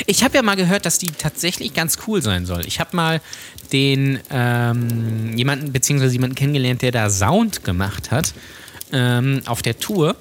Ich 0.06 0.22
habe 0.24 0.37
ja 0.37 0.42
mal 0.42 0.56
gehört, 0.56 0.87
dass 0.87 0.98
die 0.98 1.11
tatsächlich 1.11 1.74
ganz 1.74 1.98
cool 2.06 2.22
sein 2.22 2.46
soll. 2.46 2.66
Ich 2.66 2.80
habe 2.80 2.96
mal 2.96 3.20
den 3.72 4.20
ähm, 4.30 5.37
jemanden 5.37 5.72
beziehungsweise 5.72 6.12
jemanden 6.12 6.37
kennengelernt, 6.37 6.83
der 6.83 6.92
da 6.92 7.11
Sound 7.11 7.64
gemacht 7.64 8.11
hat 8.11 8.33
ähm, 8.92 9.42
auf 9.46 9.62
der 9.62 9.79
Tour. 9.79 10.16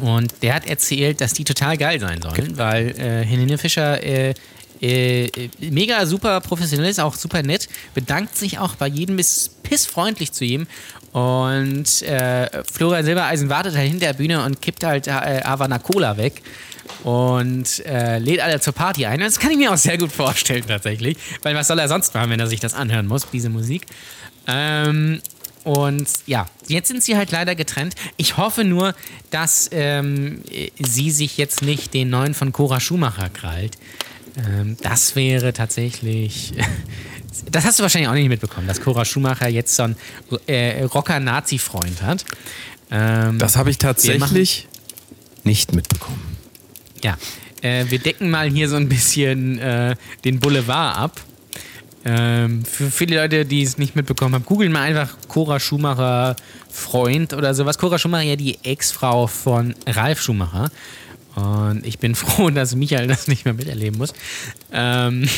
Und 0.00 0.42
der 0.42 0.54
hat 0.54 0.66
erzählt, 0.66 1.20
dass 1.20 1.32
die 1.32 1.44
total 1.44 1.76
geil 1.76 1.98
sein 1.98 2.22
sollen, 2.22 2.56
weil 2.56 2.90
äh, 3.00 3.24
Helene 3.24 3.58
Fischer 3.58 4.02
äh, 4.02 4.34
äh, 4.80 5.28
mega 5.58 6.06
super 6.06 6.40
professionell 6.40 6.88
ist, 6.88 7.00
auch 7.00 7.14
super 7.14 7.42
nett, 7.42 7.68
bedankt 7.94 8.36
sich 8.36 8.58
auch 8.58 8.76
bei 8.76 8.86
jedem, 8.86 9.18
ist 9.18 9.62
pissfreundlich 9.64 10.32
zu 10.32 10.44
jedem. 10.44 10.66
Und 11.12 12.02
äh, 12.02 12.48
Florian 12.70 13.04
Silbereisen 13.04 13.48
wartet 13.48 13.76
halt 13.76 13.88
hinter 13.88 14.06
der 14.06 14.12
Bühne 14.12 14.44
und 14.44 14.62
kippt 14.62 14.84
halt 14.84 15.08
äh, 15.08 15.40
Havana 15.42 15.78
Cola 15.78 16.16
weg 16.16 16.42
und 17.02 17.84
äh, 17.86 18.18
lädt 18.18 18.40
alle 18.40 18.60
zur 18.60 18.72
Party 18.72 19.06
ein. 19.06 19.20
Das 19.20 19.38
kann 19.38 19.50
ich 19.50 19.56
mir 19.56 19.72
auch 19.72 19.76
sehr 19.76 19.98
gut 19.98 20.12
vorstellen 20.12 20.64
tatsächlich, 20.66 21.16
weil 21.42 21.54
was 21.54 21.66
soll 21.66 21.78
er 21.78 21.88
sonst 21.88 22.14
machen, 22.14 22.30
wenn 22.30 22.40
er 22.40 22.46
sich 22.46 22.60
das 22.60 22.74
anhören 22.74 23.06
muss, 23.06 23.26
diese 23.30 23.48
Musik. 23.48 23.86
Ähm, 24.46 25.20
und 25.68 26.08
ja, 26.24 26.46
jetzt 26.66 26.88
sind 26.88 27.02
sie 27.02 27.14
halt 27.18 27.30
leider 27.30 27.54
getrennt. 27.54 27.94
Ich 28.16 28.38
hoffe 28.38 28.64
nur, 28.64 28.94
dass 29.30 29.68
ähm, 29.70 30.40
sie 30.78 31.10
sich 31.10 31.36
jetzt 31.36 31.60
nicht 31.60 31.92
den 31.92 32.08
neuen 32.08 32.32
von 32.32 32.52
Cora 32.52 32.80
Schumacher 32.80 33.28
krallt. 33.28 33.76
Ähm, 34.38 34.78
das 34.80 35.14
wäre 35.14 35.52
tatsächlich. 35.52 36.54
Das 37.52 37.64
hast 37.64 37.78
du 37.78 37.84
wahrscheinlich 37.84 38.08
auch 38.08 38.14
nicht 38.14 38.28
mitbekommen, 38.28 38.66
dass 38.66 38.80
Cora 38.80 39.04
Schumacher 39.04 39.48
jetzt 39.48 39.76
so 39.76 39.84
einen 39.84 39.96
äh, 40.48 40.82
Rocker-Nazi-Freund 40.82 42.02
hat. 42.02 42.24
Ähm, 42.90 43.38
Das 43.38 43.56
habe 43.56 43.70
ich 43.70 43.78
tatsächlich 43.78 44.66
nicht 45.44 45.72
mitbekommen. 45.72 46.36
Ja, 47.04 47.16
äh, 47.62 47.84
wir 47.90 48.00
decken 48.00 48.30
mal 48.30 48.50
hier 48.50 48.68
so 48.68 48.74
ein 48.74 48.88
bisschen 48.88 49.58
äh, 49.58 49.94
den 50.24 50.40
Boulevard 50.40 50.96
ab. 50.96 51.20
Ähm, 52.10 52.64
für 52.64 52.90
viele 52.90 53.16
Leute, 53.16 53.44
die 53.44 53.62
es 53.62 53.76
nicht 53.76 53.94
mitbekommen 53.94 54.34
haben, 54.34 54.44
googeln 54.46 54.72
mal 54.72 54.80
einfach 54.80 55.14
Cora 55.28 55.60
Schumacher 55.60 56.36
Freund 56.70 57.34
oder 57.34 57.54
sowas. 57.54 57.76
Cora 57.76 57.98
Schumacher 57.98 58.22
ja 58.22 58.36
die 58.36 58.56
Ex-Frau 58.62 59.26
von 59.26 59.74
Ralf 59.86 60.22
Schumacher. 60.22 60.70
Und 61.34 61.86
ich 61.86 61.98
bin 61.98 62.14
froh, 62.14 62.48
dass 62.54 62.74
Michael 62.74 63.08
das 63.08 63.28
nicht 63.28 63.44
mehr 63.44 63.52
miterleben 63.52 63.98
muss. 63.98 64.14
Ähm, 64.72 65.28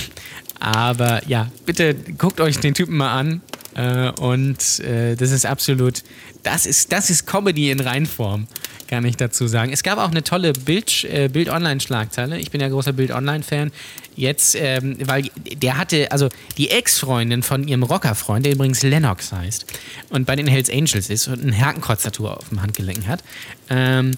aber 0.60 1.26
ja, 1.26 1.50
bitte 1.66 1.94
guckt 1.94 2.40
euch 2.40 2.58
den 2.58 2.74
Typen 2.74 2.96
mal 2.96 3.12
an. 3.12 3.40
Äh, 3.74 4.10
und 4.20 4.80
äh, 4.80 5.16
das 5.16 5.30
ist 5.30 5.46
absolut, 5.46 6.02
das 6.42 6.66
ist, 6.66 6.92
das 6.92 7.08
ist 7.10 7.26
Comedy 7.26 7.70
in 7.70 7.80
Reinform, 7.80 8.46
kann 8.88 9.04
ich 9.04 9.16
dazu 9.16 9.46
sagen. 9.46 9.72
Es 9.72 9.82
gab 9.82 9.98
auch 9.98 10.10
eine 10.10 10.24
tolle 10.24 10.52
Bild, 10.52 11.04
äh, 11.04 11.28
Bild-Online-Schlagzeile. 11.28 12.38
Ich 12.38 12.50
bin 12.50 12.60
ja 12.60 12.68
großer 12.68 12.92
Bild-Online-Fan. 12.92 13.70
Jetzt, 14.16 14.56
ähm, 14.56 14.96
weil 15.04 15.30
der 15.54 15.78
hatte, 15.78 16.10
also 16.10 16.28
die 16.58 16.70
Ex-Freundin 16.70 17.42
von 17.42 17.66
ihrem 17.66 17.84
Rockerfreund, 17.84 18.44
der 18.44 18.52
übrigens 18.52 18.82
Lennox 18.82 19.32
heißt 19.32 19.66
und 20.10 20.26
bei 20.26 20.36
den 20.36 20.46
Hells 20.48 20.68
Angels 20.68 21.08
ist 21.08 21.28
und 21.28 21.42
ein 21.42 21.56
Hakenkreuz-Tattoo 21.56 22.26
auf 22.26 22.48
dem 22.48 22.60
Handgelenk 22.60 23.06
hat, 23.06 23.22
ähm, 23.70 24.16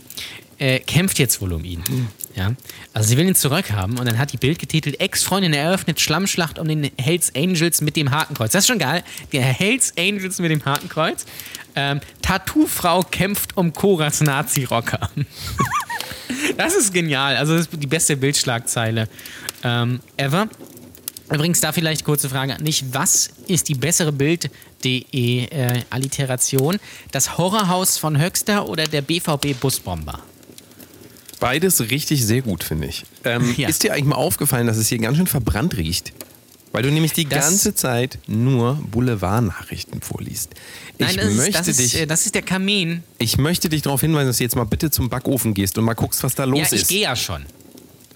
äh, 0.59 0.79
kämpft 0.79 1.19
jetzt 1.19 1.41
wohl 1.41 1.53
um 1.53 1.65
ihn. 1.65 1.83
Ja? 2.35 2.53
Also 2.93 3.09
sie 3.09 3.17
will 3.17 3.27
ihn 3.27 3.35
zurückhaben 3.35 3.99
und 3.99 4.07
dann 4.07 4.19
hat 4.19 4.33
die 4.33 4.37
Bild 4.37 4.59
getitelt, 4.59 5.01
Ex-Freundin 5.01 5.53
eröffnet 5.53 6.01
Schlammschlacht 6.01 6.59
um 6.59 6.69
den 6.69 6.91
Hells 6.99 7.35
Angels 7.35 7.81
mit 7.81 7.97
dem 7.97 8.11
Hakenkreuz. 8.11 8.53
Das 8.53 8.65
ist 8.65 8.69
schon 8.69 8.79
geil. 8.79 9.03
Der 9.33 9.43
Hells 9.43 9.93
Angels 9.99 10.39
mit 10.39 10.51
dem 10.51 10.65
Hakenkreuz. 10.65 11.27
Ähm, 11.75 12.01
Tattoo-Frau 12.21 13.03
kämpft 13.03 13.57
um 13.57 13.73
Koras 13.73 14.21
Nazi-Rocker. 14.21 15.11
das 16.57 16.75
ist 16.75 16.93
genial. 16.93 17.37
Also 17.37 17.57
das 17.57 17.67
ist 17.67 17.83
die 17.83 17.87
beste 17.87 18.17
Bildschlagzeile 18.17 19.09
ähm, 19.63 20.01
ever. 20.17 20.49
Übrigens, 21.33 21.61
da 21.61 21.73
vielleicht 21.73 22.05
kurze 22.05 22.29
Frage 22.29 22.55
an 22.57 22.65
dich. 22.65 22.85
Was 22.93 23.31
ist 23.47 23.69
die 23.69 23.75
bessere 23.75 24.13
Bild.de 24.13 25.45
äh, 25.47 25.83
Alliteration? 25.89 26.79
Das 27.11 27.39
Horrorhaus 27.39 27.97
von 27.97 28.21
Höxter 28.21 28.69
oder 28.69 28.85
der 28.85 29.01
BVB-Busbomber? 29.01 30.21
Beides 31.43 31.81
richtig 31.91 32.25
sehr 32.25 32.41
gut, 32.43 32.63
finde 32.65 32.87
ich. 32.87 33.05
Ähm, 33.25 33.55
Ja. 33.59 33.69
Ist 33.69 33.83
dir 33.83 33.93
eigentlich 33.93 34.05
mal 34.07 34.17
aufgefallen, 34.17 34.67
dass 34.67 34.77
es 34.77 34.89
hier 34.89 34.99
ganz 34.99 35.17
schön 35.17 35.27
verbrannt 35.27 35.77
riecht? 35.77 36.13
Weil 36.71 36.85
du 36.85 36.91
nämlich 36.91 37.13
die 37.13 37.27
Das- 37.27 37.45
ganze 37.45 37.75
Zeit 37.75 38.19
nur 38.27 38.75
Boulevardnachrichten 38.91 40.01
vorliest. 40.01 40.51
Nein, 40.99 41.11
ich, 41.11 41.17
das 41.17 41.27
ist, 41.27 41.37
möchte 41.37 41.53
das, 41.59 41.69
ist, 41.69 41.81
dich, 41.81 42.01
äh, 42.01 42.07
das 42.07 42.25
ist 42.27 42.35
der 42.35 42.43
Kamin. 42.43 43.03
ich 43.19 43.37
möchte 43.37 43.69
dich 43.69 43.83
darauf 43.83 44.01
hinweisen, 44.01 44.29
dass 44.29 44.39
du 44.39 44.45
jetzt 44.45 44.57
mal 44.57 44.65
bitte 44.65 44.91
zum 44.91 45.11
Backofen 45.11 45.53
gehst 45.53 45.77
und 45.77 45.85
mal 45.85 45.95
guckst, 45.95 46.23
was 46.23 46.35
da 46.35 46.45
los 46.45 46.61
Ja, 46.61 46.67
ich 46.77 46.83
ist. 46.83 46.89
gehe 46.89 47.03
ja 47.03 47.15
schon. 47.17 47.45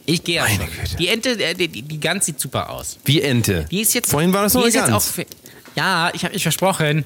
Ich 0.07 0.23
gehe 0.25 0.37
ja 0.37 0.49
schon. 0.49 0.59
Güte. 0.61 0.97
Die 0.99 1.09
Ente, 1.09 1.31
äh, 1.43 1.55
die, 1.55 1.69
die, 1.83 2.01
Gans 2.01 2.25
sieht 2.27 2.41
super 2.41 2.71
aus. 2.71 2.97
Wie 3.05 3.21
Ente. 3.21 3.67
Die 3.71 3.81
ist 3.81 3.93
jetzt. 3.93 4.09
Vorhin 4.11 4.33
war 4.33 4.45
das 4.45 4.53
die 4.53 4.59
eine 4.59 4.69
ist 4.69 4.75
Gans. 4.75 4.93
auch 5.19 5.25
Ja, 5.75 6.11
ich 6.15 6.23
habe 6.25 6.33
mich 6.33 6.43
versprochen. 6.45 7.05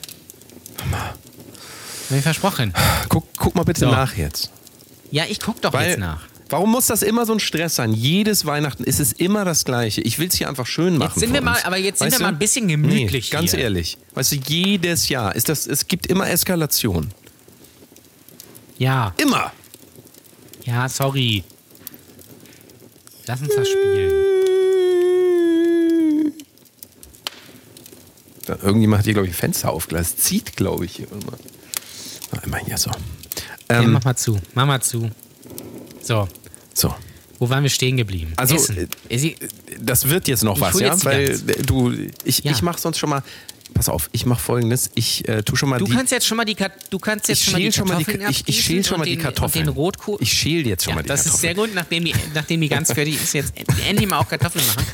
Hab 0.93 2.17
ich 2.17 2.23
versprochen. 2.23 2.75
Guck, 3.09 3.27
guck 3.37 3.55
mal 3.55 3.65
bitte 3.65 3.81
So. 3.81 3.91
nach 3.91 4.17
jetzt. 4.17 4.51
Ja, 5.11 5.25
ich 5.29 5.41
guck 5.41 5.61
doch 5.61 5.73
Weil, 5.73 5.91
jetzt 5.91 5.99
nach. 5.99 6.21
Warum 6.49 6.71
muss 6.73 6.87
das 6.87 7.03
immer 7.03 7.27
so 7.27 7.33
ein 7.33 7.41
Stress 7.41 7.77
sein? 7.77 7.93
Jedes 7.93 8.45
Weihnachten 8.45 8.83
ist 8.85 8.99
es 8.99 9.13
immer 9.13 9.45
das 9.45 9.65
Gleiche. 9.65 10.01
Ich 10.01 10.19
will 10.19 10.29
es 10.29 10.35
hier 10.35 10.49
einfach 10.49 10.67
schön 10.67 10.99
machen. 10.99 11.19
sind 11.19 11.29
für 11.29 11.35
wir 11.35 11.41
mal- 11.43 11.61
aber 11.63 11.77
jetzt 11.79 11.99
sind 12.01 12.07
Weißt 12.09 12.15
wir 12.17 12.19
du? 12.19 12.25
mal 12.25 12.29
ein 12.33 12.39
bisschen 12.39 12.67
gemütlich 12.69 13.31
Nee, 13.31 13.37
ganz 13.37 13.51
hier. 13.53 13.61
ehrlich. 13.61 13.99
Weißt 14.15 14.33
du, 14.33 14.37
jedes 14.49 15.09
Jahr 15.09 15.35
ist 15.37 15.49
das, 15.49 15.67
es 15.69 15.87
gibt 15.87 16.07
immer 16.09 16.29
Eskalation. 16.29 17.11
Ja, 18.79 19.13
Immer. 19.19 19.53
ja, 20.65 20.89
sorry. 20.89 21.45
Lass 23.27 23.41
uns 23.43 23.55
das 23.55 23.69
spielen. 23.69 24.13
Da, 28.47 28.57
irgendjemand 28.63 28.99
hat 29.01 29.05
hier, 29.05 29.13
glaube 29.15 29.29
ich, 29.29 29.35
ein 29.35 29.37
Fenster 29.37 29.71
aufgelassen. 29.71 30.17
Zieht, 30.19 30.57
glaube 30.57 30.85
ich, 30.87 30.97
hier 30.97 31.07
immer. 31.13 31.35
Na, 32.33 32.43
immer 32.43 32.57
hier 32.59 32.79
so. 32.79 32.91
Ähm, 33.71 33.93
mach 33.93 34.05
mal 34.05 34.17
zu. 34.17 34.39
Mach 34.55 34.67
mal 34.67 34.81
zu. 34.83 35.11
So, 36.03 36.29
so. 36.75 36.95
wo 37.39 37.49
waren 37.49 37.63
wir 37.63 37.71
stehen 37.71 37.97
geblieben? 37.97 38.33
Also, 38.37 38.55
Essen. 38.57 38.89
äh, 39.09 39.35
Das 39.81 40.09
wird 40.09 40.29
jetzt 40.29 40.43
noch 40.45 40.57
Ich 40.57 40.61
was, 40.63 40.81
ja? 40.81 41.05
Weil 41.05 41.31
äh, 41.31 41.63
du, 41.63 41.93
ich, 42.25 42.43
Ja. 42.45 42.53
ich 42.53 42.63
mache 42.63 42.81
sonst 42.81 42.99
schon 42.99 43.11
mal. 43.11 43.23
Pass 43.75 43.89
auf, 43.89 44.11
ich 44.13 44.27
mache 44.27 44.41
folgendes. 44.41 44.91
Ich 44.95 45.27
äh, 45.29 45.43
tu 45.43 45.57
schon 45.57 45.69
mal 45.71 45.79
Du 45.79 45.87
die. 45.87 45.93
kannst 45.93 46.13
jetzt 46.13 46.27
schon 46.27 46.37
mal 46.37 46.45
die, 46.45 46.57
du 46.91 46.99
kannst 46.99 47.29
jetzt 47.29 47.43
schon 47.45 47.55
mal 47.55 47.59
die 47.61 47.71
Kartoffeln 47.71 48.27
ich, 48.31 48.43
ich 48.47 48.63
schäl 48.63 48.85
schon 48.85 48.99
mal 48.99 49.05
die 49.05 49.17
den- 49.17 49.23
Kartoffeln. 49.23 49.65
Den 49.65 49.73
Rotkohl. 49.75 50.19
Ich 50.21 50.33
schäl 50.33 50.67
jetzt 50.67 50.85
schon 50.85 50.91
ja, 50.91 50.97
mal 50.97 51.03
die 51.03 51.09
das 51.09 51.27
ist 51.27 51.39
sehr 51.41 51.51
Kartoffeln. 51.55 51.71
gut, 51.71 51.75
nachdem 51.77 52.05
die, 52.05 52.15
nachdem 52.35 52.61
die 52.61 52.69
ganz 52.69 52.93
fertig 52.93 53.15
ist, 53.23 53.33
jetzt 53.33 53.53
endlich 53.89 54.09
mal 54.09 54.19
auch 54.19 54.29
Kartoffeln 54.29 54.65
machen. 54.67 54.87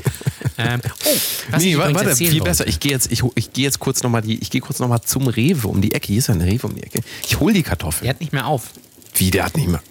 Ähm, 0.59 0.81
oh, 1.05 1.11
was 1.51 1.63
Nee, 1.63 1.77
warte, 1.77 1.99
erzählen 2.09 2.31
viel 2.31 2.41
wollte. 2.41 2.51
besser. 2.51 2.67
Ich 2.67 2.81
gehe 2.81 2.93
jetzt, 2.93 3.13
ich, 3.13 3.23
ich 3.35 3.53
gehe 3.53 3.65
jetzt 3.65 3.79
kurz 3.79 4.03
noch 4.03 4.11
mal 4.11 4.23
die, 4.23 4.39
ich 4.39 4.51
gehe 4.51 4.61
kurz 4.61 4.79
noch 4.79 4.89
mal 4.89 5.03
zum 5.03 5.27
Rewe 5.27 5.69
um 5.69 5.81
die 5.83 5.93
Ecke. 5.93 6.07
Hier 6.09 6.19
ist 6.19 6.29
ja 6.29 6.35
ein 6.35 6.41
Rewe 6.41 6.67
um 6.69 6.75
die 6.75 6.83
Ecke. 6.83 7.01
Ich 7.27 7.39
hol 7.41 7.53
die 7.53 7.63
Kartoffeln. 7.63 8.05
Der 8.05 8.11
hat 8.15 8.21
nicht 8.21 8.33
mehr 8.33 8.47
auf. 8.47 8.71
Wie, 9.17 9.31
der 9.31 9.45
hat 9.47 9.57
nicht 9.57 9.69
mehr. 9.69 9.83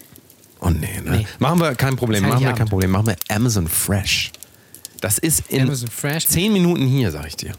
Oh 0.60 0.70
nee, 0.70 1.00
ne? 1.04 1.18
Nee. 1.18 1.26
Machen 1.38 1.60
wir 1.60 1.74
kein 1.74 1.94
Problem, 1.96 2.22
machen 2.22 2.30
wir 2.30 2.36
Heiligabend. 2.36 2.58
kein 2.58 2.68
Problem. 2.68 2.90
Machen 2.90 3.06
wir 3.08 3.16
Amazon 3.28 3.68
Fresh. 3.68 4.32
Das 5.00 5.18
ist 5.18 5.44
in 5.50 5.70
zehn 6.26 6.52
Minuten 6.52 6.86
hier, 6.86 7.12
sag 7.12 7.26
ich 7.28 7.36
dir. 7.36 7.52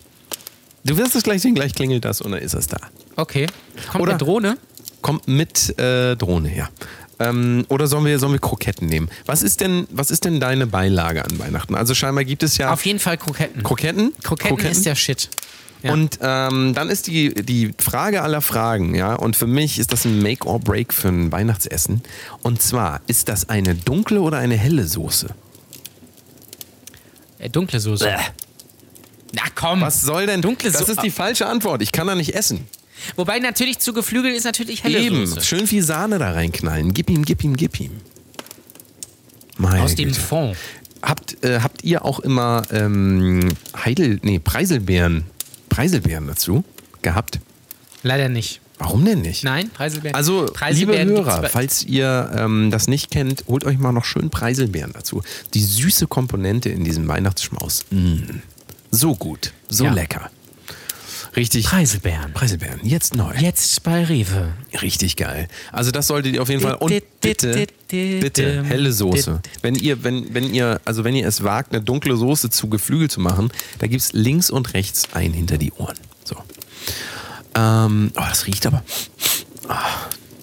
Du 0.83 0.97
wirst 0.97 1.15
es 1.15 1.23
gleich 1.23 1.41
sehen, 1.41 1.55
gleich 1.55 1.73
klingelt 1.73 2.05
das 2.05 2.21
und 2.21 2.31
dann 2.31 2.41
ist 2.41 2.53
es 2.53 2.67
da. 2.67 2.77
Okay. 3.15 3.47
Kommt 3.91 4.03
Oder- 4.03 4.11
eine 4.13 4.19
Drohne? 4.19 4.57
Kommt 5.01 5.27
mit 5.27 5.77
äh, 5.79 6.15
Drohne, 6.15 6.55
ja. 6.55 6.69
Ähm, 7.19 7.65
oder 7.69 7.87
sollen 7.87 8.05
wir, 8.05 8.19
sollen 8.19 8.33
wir 8.33 8.39
Kroketten 8.39 8.87
nehmen? 8.87 9.09
Was 9.25 9.41
ist, 9.41 9.61
denn, 9.61 9.87
was 9.89 10.11
ist 10.11 10.23
denn 10.25 10.39
deine 10.39 10.67
Beilage 10.67 11.23
an 11.25 11.39
Weihnachten? 11.39 11.75
Also 11.75 11.95
scheinbar 11.95 12.25
gibt 12.25 12.43
es 12.43 12.57
ja 12.57 12.71
Auf 12.71 12.85
jeden 12.85 12.99
Fall 12.99 13.17
Kroketten. 13.17 13.63
Kroketten. 13.63 14.13
Kroketten, 14.23 14.65
ist 14.67 14.85
der 14.85 14.95
Shit. 14.95 15.29
Ja. 15.83 15.93
Und 15.93 16.19
ähm, 16.21 16.73
dann 16.73 16.89
ist 16.89 17.07
die, 17.07 17.33
die 17.33 17.73
Frage 17.79 18.21
aller 18.23 18.41
Fragen, 18.41 18.95
ja, 18.95 19.13
und 19.13 19.35
für 19.35 19.45
mich 19.47 19.77
ist 19.77 19.93
das 19.93 20.05
ein 20.05 20.21
Make 20.21 20.47
or 20.47 20.59
Break 20.59 20.93
für 20.93 21.09
ein 21.09 21.31
Weihnachtsessen. 21.31 22.01
Und 22.41 22.61
zwar, 22.61 23.01
ist 23.07 23.29
das 23.29 23.49
eine 23.49 23.75
dunkle 23.75 24.21
oder 24.21 24.37
eine 24.37 24.55
helle 24.57 24.85
Soße? 24.85 25.27
Äh, 27.39 27.49
dunkle 27.49 27.79
Soße. 27.79 28.09
Na 29.33 29.41
komm. 29.55 29.81
Was 29.81 30.01
soll 30.01 30.25
denn 30.25 30.41
Dunkle 30.41 30.71
Das 30.71 30.87
ist 30.89 31.01
die 31.03 31.11
falsche 31.11 31.45
Antwort. 31.47 31.81
Ich 31.81 31.91
kann 31.91 32.07
da 32.07 32.15
nicht 32.15 32.33
essen. 32.35 32.65
Wobei 33.15 33.39
natürlich 33.39 33.79
zu 33.79 33.93
geflügelt 33.93 34.35
ist 34.35 34.45
natürlich 34.45 34.83
helle 34.83 34.99
Eben. 34.99 35.27
Soße. 35.27 35.45
Schön 35.45 35.67
viel 35.67 35.83
Sahne 35.83 36.17
da 36.17 36.31
reinknallen. 36.31 36.93
Gib 36.93 37.09
ihm, 37.09 37.23
gib 37.25 37.43
ihm, 37.43 37.55
gib 37.55 37.79
ihm. 37.79 37.91
Meine 39.57 39.83
Aus 39.83 39.95
dem 39.95 40.09
Güte. 40.09 40.19
Fond. 40.19 40.57
Habt, 41.01 41.43
äh, 41.43 41.59
habt 41.61 41.83
ihr 41.83 42.03
auch 42.05 42.19
immer 42.19 42.63
ähm, 42.71 43.49
Heidel, 43.85 44.19
nee, 44.23 44.39
Preiselbeeren, 44.39 45.25
Preiselbeeren 45.69 46.27
dazu 46.27 46.63
gehabt? 47.01 47.39
Leider 48.03 48.29
nicht. 48.29 48.61
Warum 48.79 49.05
denn 49.05 49.21
nicht? 49.21 49.43
Nein, 49.43 49.69
Preiselbeeren. 49.71 50.15
Also, 50.15 50.45
Preiselbeeren 50.53 51.07
liebe 51.09 51.15
gibt's 51.21 51.31
Hörer, 51.31 51.41
bei- 51.43 51.49
falls 51.49 51.83
ihr 51.83 52.31
ähm, 52.35 52.69
das 52.71 52.87
nicht 52.87 53.09
kennt, 53.11 53.43
holt 53.47 53.63
euch 53.65 53.77
mal 53.77 53.91
noch 53.91 54.05
schön 54.05 54.29
Preiselbeeren 54.29 54.91
dazu. 54.93 55.23
Die 55.53 55.63
süße 55.63 56.07
Komponente 56.07 56.69
in 56.69 56.83
diesem 56.83 57.07
Weihnachtsschmaus. 57.07 57.85
Mm. 57.91 58.21
So 58.91 59.15
gut, 59.15 59.53
so 59.69 59.85
Ja. 59.85 59.93
lecker. 59.93 60.29
Richtig. 61.35 61.65
Preiselbeeren. 61.65 62.33
Preiselbeeren, 62.33 62.79
jetzt 62.83 63.15
neu. 63.15 63.31
Jetzt 63.37 63.83
bei 63.83 64.03
Rewe. 64.03 64.53
Richtig 64.81 65.15
geil. 65.17 65.47
Also 65.71 65.91
das 65.91 66.07
solltet 66.07 66.33
ihr 66.33 66.41
auf 66.41 66.49
jeden 66.49 66.61
Fall. 66.61 66.75
Und 66.75 66.91
bitte, 67.21 67.67
bitte 67.87 68.63
helle 68.63 68.91
Soße. 68.91 69.39
Wenn 69.61 69.75
ihr, 69.75 70.03
wenn, 70.03 70.33
wenn 70.33 70.51
ihr, 70.51 70.81
also 70.83 71.03
wenn 71.03 71.15
ihr 71.15 71.27
es 71.27 71.43
wagt, 71.43 71.73
eine 71.73 71.83
dunkle 71.83 72.17
Soße 72.17 72.49
zu 72.49 72.69
Geflügel 72.69 73.09
zu 73.09 73.19
machen, 73.19 73.51
da 73.77 73.85
gibt 73.85 74.01
es 74.01 74.13
links 74.13 74.49
und 74.49 74.73
rechts 74.73 75.09
ein 75.13 75.31
hinter 75.31 75.59
die 75.59 75.71
Ohren. 75.73 75.95
So. 76.23 76.37
Ähm, 77.53 78.11
oh, 78.15 78.23
das 78.27 78.47
riecht 78.47 78.65
aber. 78.65 78.83
Oh, 79.69 79.73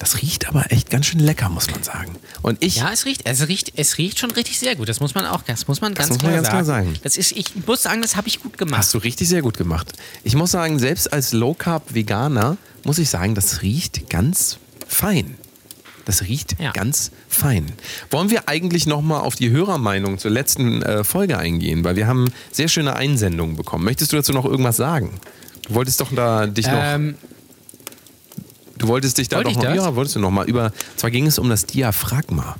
das 0.05 0.21
riecht 0.21 0.47
aber 0.49 0.71
echt 0.71 0.91
ganz 0.91 1.07
schön 1.07 1.19
lecker, 1.19 1.49
muss 1.49 1.71
man 1.71 1.83
sagen. 1.83 2.15
Und 2.43 2.63
ich. 2.63 2.77
Ja, 2.77 2.93
es 2.93 3.07
riecht, 3.07 3.23
es 3.25 3.49
riecht, 3.49 3.73
es 3.77 3.97
riecht 3.97 4.19
schon 4.19 4.31
richtig 4.33 4.59
sehr 4.59 4.77
gut. 4.77 4.87
Das 4.91 5.01
muss 5.01 5.15
man 5.15 5.25
auch, 5.25 5.41
das 5.43 5.67
muss 5.67 5.81
man 5.81 5.95
ganz, 5.95 6.11
muss 6.11 6.19
man 6.19 6.33
klar, 6.33 6.35
ganz 6.43 6.49
klar 6.49 6.65
sagen. 6.65 6.87
sagen. 6.89 6.99
Das 7.03 7.17
ist, 7.17 7.33
ich 7.33 7.47
muss 7.67 7.83
sagen, 7.83 8.03
das 8.03 8.15
habe 8.17 8.29
ich 8.29 8.43
gut 8.43 8.59
gemacht. 8.59 8.79
Hast 8.81 8.93
du 8.93 8.99
richtig 8.99 9.31
sehr 9.31 9.41
gut 9.41 9.57
gemacht. 9.57 9.93
Ich 10.23 10.35
muss 10.35 10.51
sagen, 10.51 10.79
selbst 10.79 11.11
als 11.11 11.33
Low 11.33 11.55
Carb 11.55 11.95
Veganer 11.95 12.59
muss 12.85 12.99
ich 12.99 13.09
sagen, 13.09 13.35
das 13.35 13.63
riecht 13.63 14.11
ganz 14.11 14.59
fein. 14.87 15.37
Das 16.05 16.21
riecht 16.25 16.61
Ja. 16.61 16.73
ganz 16.73 17.11
fein. 17.31 17.73
Wollen 18.11 18.29
wir 18.29 18.47
eigentlich 18.47 18.85
nochmal 18.87 19.23
auf 19.23 19.37
die 19.37 19.51
Hörermeinung 19.51 20.19
zur 20.19 20.31
letzten 20.31 20.83
äh, 20.83 21.03
Folge 21.03 21.39
eingehen? 21.39 21.83
Weil 21.83 21.97
wir 21.97 22.07
haben 22.07 22.31
sehr 22.53 22.69
schöne 22.69 22.95
Einsendungen 22.95 23.57
bekommen. 23.57 23.87
Möchtest 23.87 24.13
du 24.13 24.17
dazu 24.17 24.35
noch 24.35 24.45
irgendwas 24.45 24.77
sagen? 24.77 25.19
Du 25.67 25.75
wolltest 25.77 26.03
doch 26.03 26.13
da 26.15 26.47
dich 26.47 26.67
noch. 26.67 26.99
Du 28.85 28.89
wolltest 28.89 29.17
dich 29.17 29.29
da 29.31 29.39
Wollte 29.39 29.55
doch 29.55 29.63
noch. 29.63 29.75
Ja, 29.75 29.97
wolltest 29.97 30.17
du 30.17 30.21
noch 30.21 30.31
mal 30.31 30.47
über. 30.47 30.71
Zwar 30.97 31.11
ging 31.11 31.27
es 31.27 31.39
um 31.39 31.49
das 31.49 31.65
Diaphragma. 31.65 32.57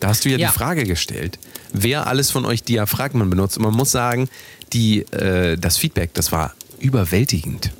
Da 0.00 0.08
hast 0.08 0.24
du 0.24 0.28
ja, 0.28 0.36
Ja. 0.36 0.48
die 0.48 0.52
Frage 0.54 0.82
gestellt, 0.82 1.38
wer 1.72 2.08
alles 2.08 2.32
von 2.32 2.44
euch 2.44 2.64
Diaphragmen 2.64 3.30
benutzt. 3.30 3.58
Und 3.58 3.62
man 3.62 3.74
muss 3.74 3.92
sagen, 3.92 4.28
die, 4.72 5.02
äh, 5.12 5.56
das 5.56 5.76
Feedback, 5.76 6.14
das 6.14 6.32
war 6.32 6.52
überwältigend. 6.80 7.70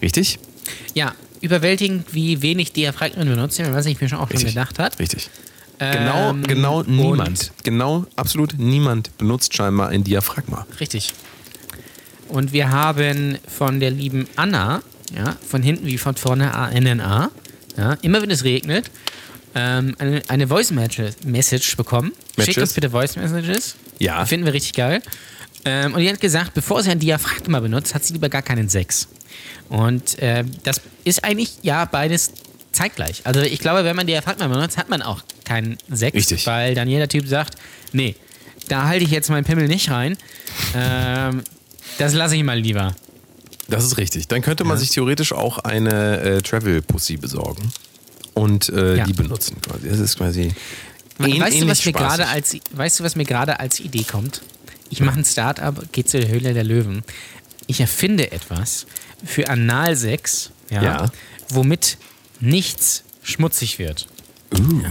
Richtig? 0.00 0.38
ja, 0.94 1.14
überwältigend, 1.40 2.12
wie 2.14 2.42
wenig 2.42 2.72
Diaphragmen 2.72 3.28
benutzen, 3.28 3.66
was 3.72 3.86
ich 3.86 4.00
mir 4.00 4.08
schon 4.08 4.18
auch 4.18 4.28
schon 4.28 4.36
Richtig. 4.38 4.54
gedacht 4.54 4.78
hat. 4.80 4.98
Richtig. 4.98 5.30
Genau, 5.78 6.30
Ähm, 6.30 6.42
genau 6.44 6.78
und- 6.80 6.88
niemand. 6.88 7.52
Genau, 7.62 8.06
absolut 8.16 8.54
niemand 8.58 9.16
benutzt 9.18 9.54
scheinbar 9.54 9.88
ein 9.90 10.02
Diaphragma. 10.04 10.66
Richtig. 10.80 11.12
Und 12.28 12.52
wir 12.52 12.70
haben 12.70 13.38
von 13.48 13.78
der 13.80 13.90
lieben 13.92 14.26
Anna, 14.36 14.82
ja, 15.16 15.36
von 15.46 15.62
hinten 15.62 15.86
wie 15.86 15.98
von 15.98 16.16
vorne 16.16 16.54
ANNA, 16.54 17.30
ja, 17.76 17.92
immer 18.02 18.22
wenn 18.22 18.30
es 18.30 18.44
regnet, 18.44 18.90
ähm, 19.54 19.94
eine, 19.98 20.22
eine 20.28 20.48
Voice 20.48 20.70
Message 20.70 21.76
bekommen. 21.76 22.12
Schickt 22.36 22.38
Matches? 22.38 22.62
uns 22.62 22.72
bitte 22.72 22.90
Voice 22.90 23.16
Messages. 23.16 23.76
Ja. 23.98 24.22
Die 24.22 24.28
finden 24.28 24.46
wir 24.46 24.52
richtig 24.52 24.72
geil. 24.74 25.02
Ähm, 25.64 25.94
und 25.94 26.00
die 26.00 26.08
hat 26.08 26.20
gesagt, 26.20 26.54
bevor 26.54 26.82
sie 26.82 26.90
ein 26.90 26.98
Diaphragma 26.98 27.60
benutzt, 27.60 27.94
hat 27.94 28.04
sie 28.04 28.14
lieber 28.14 28.28
gar 28.28 28.42
keinen 28.42 28.68
Sex. 28.68 29.08
Und 29.68 30.18
äh, 30.18 30.44
das 30.64 30.80
ist 31.04 31.24
eigentlich 31.24 31.52
ja 31.62 31.84
beides 31.84 32.32
zeitgleich. 32.72 33.20
Also 33.24 33.40
ich 33.40 33.58
glaube, 33.58 33.84
wenn 33.84 33.94
man 33.94 34.06
Diaphragma 34.06 34.48
benutzt, 34.48 34.76
hat 34.76 34.88
man 34.88 35.02
auch 35.02 35.22
keinen 35.44 35.78
Sex. 35.90 36.16
Richtig. 36.16 36.46
Weil 36.46 36.74
dann 36.74 36.88
jeder 36.88 37.08
Typ 37.08 37.28
sagt, 37.28 37.54
nee, 37.92 38.16
da 38.68 38.84
halte 38.84 39.04
ich 39.04 39.10
jetzt 39.10 39.30
meinen 39.30 39.44
Pimmel 39.44 39.68
nicht 39.68 39.90
rein. 39.90 40.16
Ähm, 40.74 41.42
das 41.98 42.14
lasse 42.14 42.36
ich 42.36 42.42
mal 42.42 42.58
lieber. 42.58 42.94
Das 43.72 43.84
ist 43.84 43.96
richtig. 43.98 44.28
Dann 44.28 44.42
könnte 44.42 44.64
man 44.64 44.78
sich 44.78 44.90
theoretisch 44.90 45.32
auch 45.32 45.58
eine 45.58 46.20
äh, 46.20 46.42
Travel-Pussy 46.42 47.16
besorgen 47.16 47.72
und 48.34 48.68
äh, 48.68 48.96
Ja. 48.98 49.04
die 49.04 49.12
benutzen 49.12 49.56
quasi. 49.62 49.88
Das 49.88 49.98
ist 49.98 50.16
quasi. 50.16 50.52
ähn- 51.18 51.40
weißt, 51.40 51.60
du, 51.60 51.68
was 51.68 51.84
mir 51.84 51.92
gerade 51.92 52.22
spaßig. 52.24 52.34
als, 52.34 52.56
weißt 52.78 53.00
du, 53.00 53.04
was 53.04 53.16
mir 53.16 53.24
gerade 53.24 53.60
als 53.60 53.80
Idee 53.80 54.04
kommt? 54.04 54.42
Ich 54.90 55.00
mache 55.00 55.18
ein 55.18 55.24
Start-up, 55.24 55.90
gehe 55.92 56.04
zur 56.04 56.26
Höhle 56.28 56.52
der 56.54 56.64
Löwen. 56.64 57.02
Ich 57.66 57.80
erfinde 57.80 58.30
etwas 58.32 58.86
für 59.24 59.48
Analsex, 59.48 60.50
ja, 60.70 60.82
Ja. 60.82 61.10
womit 61.48 61.96
nichts 62.40 63.04
schmutzig 63.22 63.78
wird. 63.78 64.06
Uh. 64.54 64.82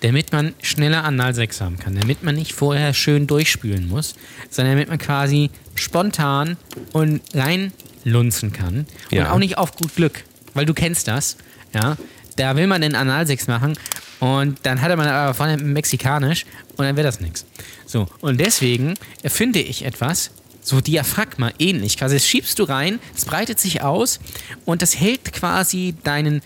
Damit 0.00 0.32
man 0.32 0.54
schneller 0.60 1.04
Analsex 1.04 1.60
haben 1.60 1.78
kann. 1.78 1.94
Damit 1.94 2.24
man 2.24 2.34
nicht 2.34 2.52
vorher 2.54 2.92
schön 2.94 3.28
durchspülen 3.28 3.88
muss, 3.88 4.14
sondern 4.50 4.74
damit 4.74 4.88
man 4.88 4.98
quasi 4.98 5.50
spontan 5.74 6.56
und 6.92 7.20
reinlunzen 7.34 8.52
kann. 8.52 8.86
Und 9.10 9.16
Ja. 9.18 9.32
auch 9.32 9.38
nicht 9.38 9.58
auf 9.58 9.76
gut 9.76 9.94
Glück. 9.96 10.24
Weil 10.54 10.66
du 10.66 10.74
kennst 10.74 11.08
das. 11.08 11.36
Ja. 11.74 11.96
Da 12.36 12.56
will 12.56 12.66
man 12.66 12.80
den 12.80 12.94
Analsex 12.94 13.46
machen 13.46 13.74
und 14.20 14.58
dann 14.62 14.80
hatte 14.80 14.96
man 14.96 15.06
aber 15.06 15.34
vorne 15.34 15.56
mexikanisch 15.58 16.46
und 16.76 16.84
dann 16.86 16.96
wird 16.96 17.06
das 17.06 17.20
nichts. 17.20 17.44
So, 17.86 18.08
und 18.20 18.38
deswegen 18.40 18.94
erfinde 19.22 19.60
ich 19.60 19.84
etwas, 19.84 20.30
so 20.62 20.80
Diaphragma 20.80 21.50
ähnlich. 21.58 21.98
Quasi 21.98 22.16
das 22.16 22.26
schiebst 22.26 22.58
du 22.58 22.62
rein, 22.64 23.00
es 23.14 23.26
breitet 23.26 23.58
sich 23.60 23.82
aus 23.82 24.18
und 24.64 24.80
das 24.80 24.98
hält 24.98 25.32
quasi 25.34 25.94
deinen, 26.04 26.40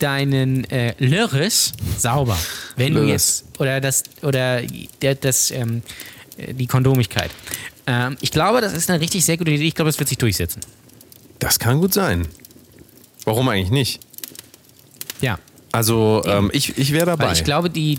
deinen 0.00 0.64
äh, 0.70 0.94
Lörres 0.98 1.72
sauber. 1.98 2.36
Wenn 2.76 2.94
du 2.94 3.00
Lörres. 3.00 3.44
jetzt, 3.46 3.60
oder 3.60 3.80
das, 3.80 4.02
oder 4.22 4.62
der, 5.02 5.14
das, 5.14 5.50
ähm, 5.52 5.82
äh, 5.86 6.17
die 6.52 6.66
Kondomigkeit. 6.66 7.30
Ähm, 7.86 8.16
ich 8.20 8.30
glaube, 8.30 8.60
das 8.60 8.72
ist 8.72 8.90
eine 8.90 9.00
richtig 9.00 9.24
sehr 9.24 9.36
gute 9.36 9.50
Idee. 9.50 9.66
Ich 9.66 9.74
glaube, 9.74 9.88
das 9.88 9.98
wird 9.98 10.08
sich 10.08 10.18
durchsetzen. 10.18 10.60
Das 11.38 11.58
kann 11.58 11.80
gut 11.80 11.94
sein. 11.94 12.28
Warum 13.24 13.48
eigentlich 13.48 13.70
nicht? 13.70 14.00
Ja. 15.20 15.38
Also, 15.72 16.22
ähm, 16.26 16.50
ich, 16.52 16.78
ich 16.78 16.92
wäre 16.92 17.06
dabei. 17.06 17.26
Weil 17.26 17.32
ich 17.34 17.44
glaube, 17.44 17.70
die, 17.70 17.98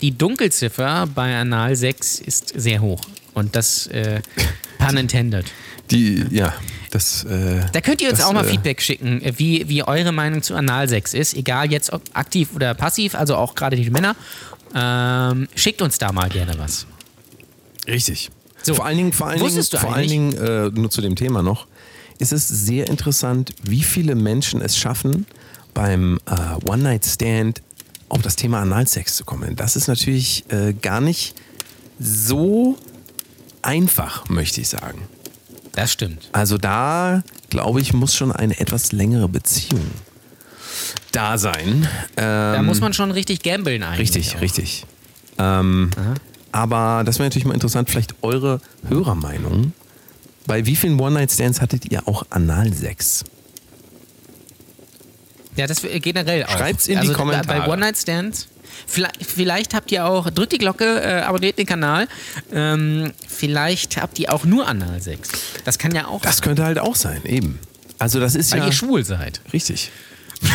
die 0.00 0.16
Dunkelziffer 0.16 1.06
bei 1.14 1.36
Anal 1.36 1.74
6 1.74 2.20
ist 2.20 2.52
sehr 2.54 2.80
hoch. 2.80 3.00
Und 3.34 3.56
das, 3.56 3.86
äh, 3.88 4.20
pun 4.78 4.96
intended. 4.96 5.46
Die, 5.90 6.24
ja, 6.30 6.52
das. 6.90 7.24
Äh, 7.24 7.64
Da 7.72 7.80
könnt 7.80 8.00
ihr 8.02 8.10
uns 8.10 8.18
das, 8.18 8.26
auch 8.26 8.32
mal 8.32 8.44
äh, 8.44 8.50
Feedback 8.50 8.82
schicken, 8.82 9.22
äh, 9.22 9.32
wie, 9.36 9.68
wie 9.68 9.82
eure 9.82 10.12
Meinung 10.12 10.42
zu 10.42 10.54
Analsex 10.54 11.14
ist. 11.14 11.34
Egal 11.34 11.70
jetzt 11.70 11.92
ob 11.92 12.02
aktiv 12.14 12.50
oder 12.54 12.74
passiv, 12.74 13.14
also 13.14 13.36
auch 13.36 13.54
gerade 13.54 13.76
die 13.76 13.88
Männer. 13.90 14.16
Ähm, 14.74 15.48
schickt 15.54 15.80
uns 15.80 15.98
da 15.98 16.12
mal 16.12 16.28
gerne 16.28 16.58
was. 16.58 16.86
Richtig. 17.86 18.30
So. 18.62 18.74
Vor 18.74 18.86
allen 18.86 18.96
Dingen, 18.96 19.12
vor 19.12 19.28
allen 19.28 19.38
Dingen, 19.38 19.46
Wusstest 19.56 19.76
vor 19.78 19.94
allen 19.94 20.08
Dingen 20.08 20.32
äh, 20.36 20.70
nur 20.70 20.90
zu 20.90 21.00
dem 21.00 21.14
Thema 21.16 21.42
noch, 21.42 21.66
ist 22.18 22.32
es 22.32 22.48
sehr 22.48 22.88
interessant, 22.88 23.54
wie 23.62 23.82
viele 23.82 24.14
Menschen 24.14 24.60
es 24.60 24.76
schaffen, 24.76 25.26
beim 25.74 26.18
äh, 26.26 26.68
One-Night-Stand 26.68 27.62
auf 28.08 28.22
das 28.22 28.36
Thema 28.36 28.60
Analsex 28.60 29.16
zu 29.16 29.24
kommen. 29.24 29.56
Das 29.56 29.76
ist 29.76 29.88
natürlich 29.88 30.44
äh, 30.48 30.72
gar 30.72 31.00
nicht 31.00 31.34
so 31.98 32.78
einfach, 33.62 34.28
möchte 34.28 34.60
ich 34.60 34.68
sagen. 34.68 35.02
Das 35.72 35.92
stimmt. 35.92 36.30
Also 36.32 36.56
da, 36.56 37.22
glaube 37.50 37.80
ich, 37.80 37.92
muss 37.92 38.14
schon 38.14 38.32
eine 38.32 38.58
etwas 38.58 38.92
längere 38.92 39.28
Beziehung 39.28 39.90
da 41.12 41.36
sein. 41.38 41.88
Da 42.14 42.56
Ähm, 42.56 42.66
muss 42.66 42.80
man 42.80 42.92
schon 42.92 43.10
richtig 43.10 43.42
gambeln 43.42 43.82
eigentlich. 43.82 44.14
Richtig, 44.16 44.36
auch. 44.36 44.40
richtig. 44.40 44.86
Ähm, 45.38 45.90
aber 46.52 47.02
das 47.04 47.18
wäre 47.18 47.26
natürlich 47.28 47.46
mal 47.46 47.54
interessant, 47.54 47.90
vielleicht 47.90 48.14
eure 48.22 48.60
Hörermeinung. 48.88 49.72
Bei 50.46 50.64
wie 50.66 50.76
vielen 50.76 51.00
One-Night-Stands 51.00 51.60
hattet 51.60 51.90
ihr 51.90 52.06
auch 52.06 52.24
Analsex? 52.30 53.24
Ja, 55.56 55.66
das 55.66 55.82
generell 55.82 56.44
auch. 56.44 56.50
Schreibt's 56.50 56.86
in 56.86 56.94
die 56.94 56.98
also, 57.00 57.12
bei- 57.12 57.18
Kommentare. 57.18 57.60
Bei 57.60 57.66
One-Night-Stands. 57.68 58.48
Vielleicht, 58.86 59.24
vielleicht 59.24 59.74
habt 59.74 59.90
ihr 59.90 60.04
auch, 60.04 60.28
drückt 60.30 60.52
die 60.52 60.58
Glocke, 60.58 61.00
äh, 61.00 61.20
abonniert 61.22 61.58
den 61.58 61.66
Kanal. 61.66 62.08
Ähm, 62.52 63.12
vielleicht 63.26 63.96
habt 63.96 64.18
ihr 64.18 64.32
auch 64.32 64.44
nur 64.44 64.68
Analsex. 64.68 65.30
Das 65.64 65.78
kann 65.78 65.94
ja 65.94 66.06
auch 66.08 66.20
Das 66.20 66.36
sein, 66.36 66.44
könnte 66.44 66.64
halt 66.64 66.78
auch 66.78 66.94
sein, 66.94 67.24
eben. 67.24 67.58
Also 67.98 68.20
das 68.20 68.34
ist 68.34 68.52
weil 68.52 68.58
ja 68.60 68.66
ihr 68.66 68.72
schwul 68.72 69.04
seid. 69.04 69.40
richtig. 69.52 69.90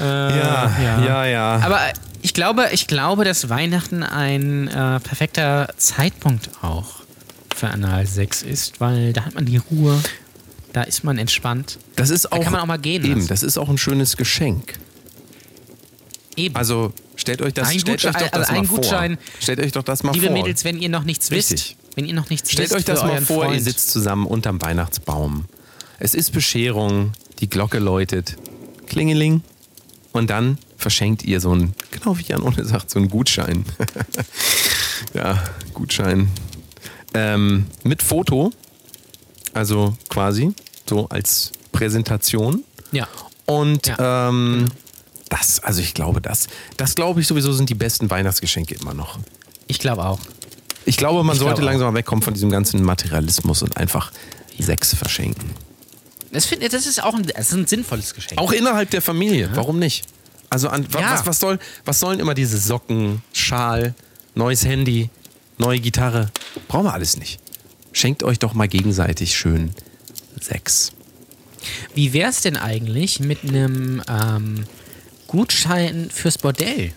Äh, 0.00 0.04
ja, 0.04 0.72
ja, 1.04 1.26
ja. 1.26 1.56
Aber 1.62 1.78
ich 2.22 2.34
glaube, 2.34 2.68
ich 2.72 2.86
glaube, 2.86 3.24
dass 3.24 3.48
Weihnachten 3.48 4.02
ein 4.02 4.68
äh, 4.68 5.00
perfekter 5.00 5.68
Zeitpunkt 5.76 6.50
auch 6.62 6.86
für 7.54 7.68
Analsex 7.68 8.42
ist, 8.42 8.80
weil 8.80 9.12
da 9.12 9.24
hat 9.26 9.34
man 9.34 9.44
die 9.46 9.58
Ruhe, 9.58 10.00
da 10.72 10.82
ist 10.82 11.04
man 11.04 11.18
entspannt. 11.18 11.78
das 11.96 12.10
ist 12.10 12.24
da 12.26 12.36
auch, 12.36 12.42
kann 12.42 12.52
man 12.52 12.60
auch 12.62 12.66
mal 12.66 12.78
gehen 12.78 13.04
Eben, 13.04 13.14
lassen. 13.16 13.28
das 13.28 13.42
ist 13.42 13.58
auch 13.58 13.68
ein 13.68 13.78
schönes 13.78 14.16
Geschenk. 14.16 14.74
Eben. 16.36 16.56
Also 16.56 16.92
stellt 17.16 17.42
euch 17.42 17.52
das, 17.54 17.68
Ein 17.68 17.80
stellt 17.80 18.00
Gutschein- 18.00 18.14
euch 18.16 18.22
doch 18.22 18.30
das 18.30 18.48
also 18.48 18.52
ein 18.52 18.58
mal 18.60 18.66
vor. 18.66 18.78
Gutschein- 18.78 19.18
Stellt 19.40 19.60
euch 19.60 19.72
doch 19.72 19.82
das 19.82 20.02
mal 20.02 20.12
Liebe 20.12 20.26
vor. 20.26 20.34
Mädels, 20.34 20.64
wenn 20.64 20.78
ihr 20.78 20.88
noch 20.88 21.04
nichts 21.04 21.30
Richtig. 21.30 21.76
wisst, 21.80 21.96
wenn 21.96 22.04
ihr 22.06 22.14
noch 22.14 22.30
nichts 22.30 22.50
Stellt 22.50 22.70
wisst 22.70 22.78
euch 22.78 22.84
das 22.84 23.02
mal 23.02 23.20
vor, 23.20 23.44
Freund, 23.44 23.56
ihr 23.56 23.62
sitzt 23.62 23.90
zusammen 23.90 24.26
unterm 24.26 24.62
Weihnachtsbaum. 24.62 25.44
Es 25.98 26.14
ist 26.14 26.32
Bescherung, 26.32 27.12
die 27.40 27.50
Glocke 27.50 27.78
läutet, 27.78 28.36
Klingeling 28.86 29.42
und 30.12 30.30
dann 30.30 30.58
verschenkt 30.76 31.22
ihr 31.24 31.40
so 31.40 31.54
ein, 31.54 31.74
genau 31.90 32.18
wie 32.18 32.22
Jan 32.24 32.42
ohne 32.42 32.64
sagt, 32.64 32.90
so 32.90 32.98
einen 32.98 33.08
Gutschein. 33.08 33.64
ja, 35.14 35.42
Gutschein. 35.74 36.28
Ähm, 37.14 37.66
mit 37.82 38.02
Foto, 38.02 38.50
also 39.52 39.96
quasi 40.08 40.52
so 40.88 41.08
als 41.08 41.52
Präsentation. 41.72 42.64
Ja. 42.92 43.08
Und 43.46 43.86
Ja. 43.88 44.28
ähm, 44.28 44.68
das, 45.28 45.60
also 45.60 45.80
ich 45.80 45.94
glaube, 45.94 46.20
das, 46.20 46.48
das 46.76 46.94
glaube 46.94 47.20
ich 47.20 47.26
sowieso 47.26 47.52
sind 47.52 47.68
die 47.70 47.74
besten 47.74 48.10
Weihnachtsgeschenke 48.10 48.74
immer 48.74 48.94
noch. 48.94 49.18
Ich 49.68 49.78
glaube 49.78 50.04
auch. 50.04 50.18
Ich 50.86 50.96
glaube, 50.96 51.22
man 51.22 51.34
Ich 51.34 51.40
sollte 51.40 51.56
glaube 51.56 51.62
auch. 51.66 51.72
langsam 51.72 51.92
mal 51.92 51.98
wegkommen 51.98 52.22
von 52.22 52.34
diesem 52.34 52.50
ganzen 52.50 52.82
Materialismus 52.82 53.62
und 53.62 53.76
einfach 53.76 54.10
Sex 54.58 54.94
verschenken. 54.94 55.50
Das, 56.32 56.46
find, 56.46 56.62
das 56.62 56.86
ist 56.86 57.02
auch 57.02 57.14
ein, 57.14 57.24
das 57.24 57.48
ist 57.48 57.54
ein 57.54 57.66
sinnvolles 57.66 58.14
Geschenk. 58.14 58.40
Auch 58.40 58.52
innerhalb 58.52 58.90
der 58.90 59.02
Familie, 59.02 59.50
warum 59.54 59.78
nicht? 59.78 60.04
Also 60.48 60.68
an, 60.68 60.86
Ja. 60.92 61.12
was, 61.12 61.26
was, 61.26 61.38
soll, 61.40 61.58
was 61.84 62.00
sollen 62.00 62.20
immer 62.20 62.34
diese 62.34 62.58
Socken, 62.58 63.22
Schal, 63.32 63.94
neues 64.34 64.64
Handy, 64.64 65.10
neue 65.58 65.80
Gitarre? 65.80 66.30
Brauchen 66.68 66.86
wir 66.86 66.94
alles 66.94 67.16
nicht. 67.16 67.40
Schenkt 67.92 68.22
euch 68.22 68.38
doch 68.38 68.54
mal 68.54 68.68
gegenseitig 68.68 69.36
schön 69.36 69.72
Sex. 70.40 70.92
Wie 71.94 72.12
wäre 72.12 72.30
es 72.30 72.40
denn 72.40 72.56
eigentlich 72.56 73.20
mit 73.20 73.44
einem 73.44 74.02
ähm, 74.08 74.64
Gutschein 75.26 76.08
fürs 76.12 76.38
Bordell? 76.38 76.92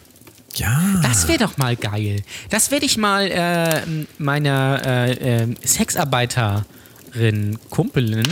Ja. 0.55 0.99
Das 1.01 1.27
wäre 1.27 1.39
doch 1.39 1.57
mal 1.57 1.75
geil. 1.75 2.21
Das 2.51 2.69
werde 2.71 2.85
ich 2.85 2.97
mal 2.97 3.29
äh, 3.31 3.81
meiner 4.19 4.81
äh, 4.85 5.43
äh, 5.43 5.47
Sexarbeiterin, 5.65 7.57
Kumpelin, 7.69 8.27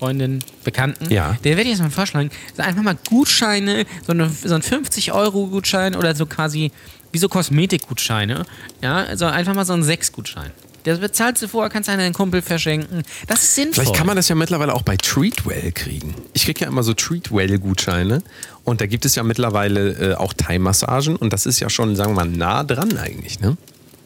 Freundin, 0.00 0.38
Bekannten, 0.64 1.10
Ja. 1.12 1.36
der 1.44 1.56
werde 1.58 1.64
ich 1.70 1.76
jetzt 1.76 1.82
mal 1.82 1.90
vorschlagen, 1.90 2.30
so 2.56 2.62
einfach 2.62 2.82
mal 2.82 2.96
Gutscheine, 3.08 3.84
so, 4.06 4.12
eine, 4.12 4.30
so 4.30 4.54
ein 4.54 4.62
50-Euro-Gutschein 4.62 5.94
oder 5.94 6.14
so 6.16 6.24
quasi 6.26 6.72
wie 7.12 7.18
so 7.18 7.28
Kosmetikgutscheine. 7.28 8.46
Ja, 8.82 8.96
also 9.04 9.26
einfach 9.26 9.54
mal 9.54 9.66
so 9.66 9.74
ein 9.74 9.82
Sechs-Gutschein. 9.82 10.50
Der 10.86 10.96
bezahlst 10.96 11.42
du 11.42 11.48
vorher, 11.48 11.68
kannst 11.68 11.88
du 11.88 11.92
an 11.92 11.98
deinen 11.98 12.14
Kumpel 12.14 12.40
verschenken. 12.40 13.02
Das 13.26 13.42
ist 13.42 13.54
sinnvoll. 13.56 13.84
Vielleicht 13.84 13.96
kann 13.98 14.06
man 14.06 14.16
das 14.16 14.28
ja 14.30 14.34
mittlerweile 14.34 14.72
auch 14.74 14.80
bei 14.80 14.96
Treatwell 14.96 15.72
kriegen. 15.72 16.14
Ich 16.32 16.46
kriege 16.46 16.60
ja 16.62 16.68
immer 16.68 16.82
so 16.82 16.94
Treatwell-Gutscheine 16.94 18.22
und 18.64 18.80
da 18.80 18.86
gibt 18.86 19.04
es 19.04 19.14
ja 19.16 19.22
mittlerweile 19.22 20.12
äh, 20.12 20.14
auch 20.14 20.32
Thai-Massagen 20.32 21.16
und 21.16 21.34
das 21.34 21.44
ist 21.44 21.60
ja 21.60 21.68
schon, 21.68 21.94
sagen 21.96 22.12
wir 22.12 22.24
mal, 22.24 22.30
nah 22.30 22.64
dran 22.64 22.96
eigentlich, 22.96 23.40
ne? 23.40 23.58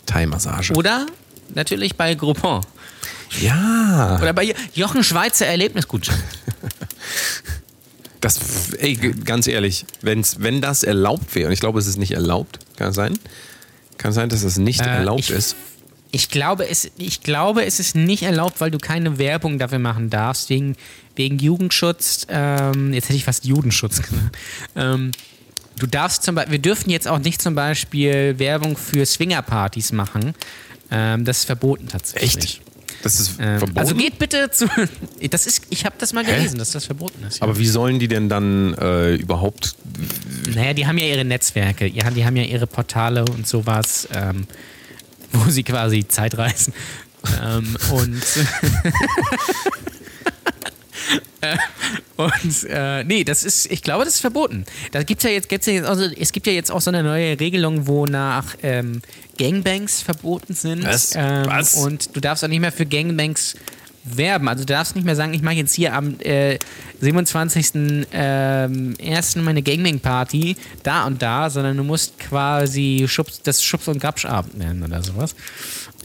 Thai-Massage. 0.06 0.72
Oder 0.74 1.06
natürlich 1.54 1.94
bei 1.94 2.14
Groupon. 2.16 2.62
Ja. 3.40 4.18
Oder 4.20 4.32
bei 4.32 4.54
Jochen 4.74 5.02
Schweizer 5.04 5.46
Erlebnisgutschein. 5.46 6.18
Das, 8.20 8.72
ey, 8.78 8.94
ganz 8.96 9.46
ehrlich, 9.46 9.84
wenn's, 10.00 10.36
wenn 10.40 10.62
das 10.62 10.82
erlaubt 10.82 11.34
wäre, 11.34 11.48
und 11.48 11.52
ich 11.52 11.60
glaube, 11.60 11.78
es 11.78 11.86
ist 11.86 11.98
nicht 11.98 12.12
erlaubt, 12.12 12.58
kann 12.76 12.92
sein? 12.94 13.18
Kann 13.98 14.12
sein, 14.14 14.30
dass 14.30 14.42
es 14.44 14.56
nicht 14.56 14.80
Äh, 14.80 14.84
erlaubt 14.84 15.20
ich- 15.20 15.30
ist? 15.30 15.56
Ich 16.10 16.28
glaube, 16.30 16.66
es, 16.68 16.90
ich 16.96 17.22
glaube, 17.22 17.66
es 17.66 17.80
ist 17.80 17.96
nicht 17.96 18.22
erlaubt, 18.22 18.60
weil 18.60 18.70
du 18.70 18.78
keine 18.78 19.18
Werbung 19.18 19.58
dafür 19.58 19.80
machen 19.80 20.10
darfst, 20.10 20.48
wegen, 20.48 20.76
wegen 21.16 21.38
Jugendschutz. 21.40 22.24
Ähm, 22.30 22.92
jetzt 22.94 23.06
hätte 23.08 23.16
ich 23.16 23.24
fast 23.24 23.44
Judenschutz 23.44 24.00
gesagt. 24.00 24.36
Ähm, 24.76 25.10
du 25.76 25.86
darfst 25.88 26.22
zum 26.22 26.36
Beispiel, 26.36 26.52
wir 26.52 26.58
dürfen 26.60 26.88
jetzt 26.90 27.08
auch 27.08 27.18
nicht 27.18 27.42
zum 27.42 27.56
Beispiel 27.56 28.38
Werbung 28.38 28.76
für 28.76 29.04
Swingerpartys 29.04 29.90
machen. 29.90 30.34
Ähm, 30.90 31.24
das 31.24 31.38
ist 31.38 31.44
verboten 31.46 31.88
tatsächlich. 31.88 32.60
Echt? 32.60 32.60
Das 33.04 33.20
ist 33.20 33.32
Ähm, 33.38 33.58
verboten? 33.58 33.78
also 33.78 33.94
geht 33.94 34.18
bitte 34.18 34.50
zu. 34.50 34.66
Das 35.30 35.46
ist, 35.46 35.62
ich 35.70 35.84
habe 35.84 35.94
das 35.98 36.12
mal 36.12 36.24
Hä? 36.26 36.34
gelesen, 36.36 36.58
dass 36.58 36.72
das 36.72 36.86
verboten 36.86 37.22
ist. 37.26 37.38
ja. 37.38 37.42
Aber 37.42 37.58
wie 37.58 37.66
sollen 37.66 37.98
die 37.98 38.08
denn 38.08 38.28
dann 38.28 38.74
äh, 38.74 39.14
überhaupt... 39.14 39.76
Naja, 40.54 40.72
die 40.74 40.86
haben 40.86 40.98
ja 40.98 41.06
ihre 41.06 41.24
Netzwerke, 41.24 41.86
ja, 41.86 42.10
die 42.10 42.24
haben 42.24 42.36
ja 42.36 42.42
ihre 42.42 42.66
Portale 42.66 43.24
und 43.24 43.46
sowas, 43.46 44.08
ähm, 44.12 44.46
wo 45.32 45.48
sie 45.50 45.62
quasi 45.62 46.06
Zeit 46.08 46.36
reisen. 46.36 46.72
ähm, 47.42 47.76
und 47.90 48.22
und 52.16 52.64
äh, 52.68 53.04
nee, 53.04 53.24
das 53.24 53.44
ist, 53.44 53.70
ich 53.70 53.82
glaube, 53.82 54.04
das 54.04 54.14
ist 54.14 54.20
verboten. 54.20 54.64
Da 54.92 55.02
gibt's 55.02 55.24
ja 55.24 55.30
jetzt, 55.30 55.48
gibt's 55.48 55.66
ja 55.66 55.74
jetzt 55.74 55.86
auch 55.86 55.96
so, 55.96 56.04
es 56.04 56.32
gibt 56.32 56.46
ja 56.46 56.52
jetzt 56.52 56.70
auch 56.70 56.80
so 56.80 56.90
eine 56.90 57.02
neue 57.02 57.38
Regelung, 57.38 57.86
wonach 57.86 58.56
ähm, 58.62 59.02
Gangbangs 59.38 60.00
verboten 60.00 60.54
sind. 60.54 60.84
Was? 60.84 61.14
Ähm, 61.14 61.46
Was? 61.46 61.74
Und 61.74 62.14
du 62.16 62.20
darfst 62.20 62.44
auch 62.44 62.48
nicht 62.48 62.60
mehr 62.60 62.72
für 62.72 62.86
Gangbangs 62.86 63.54
werben. 64.04 64.48
Also 64.48 64.64
du 64.64 64.72
darfst 64.72 64.94
nicht 64.94 65.04
mehr 65.04 65.16
sagen, 65.16 65.34
ich 65.34 65.42
mache 65.42 65.54
jetzt 65.54 65.74
hier 65.74 65.94
am 65.94 66.20
äh, 66.20 66.58
27. 67.00 68.06
Ähm, 68.12 68.94
meine 69.36 69.62
Gangbang-Party 69.62 70.56
da 70.82 71.06
und 71.06 71.22
da, 71.22 71.50
sondern 71.50 71.76
du 71.76 71.84
musst 71.84 72.18
quasi 72.18 73.06
Schubs, 73.08 73.42
das 73.42 73.62
Schubs- 73.62 73.88
und 73.88 74.00
Grabschabend 74.00 74.58
nennen 74.58 74.82
oder 74.82 75.02
sowas. 75.02 75.34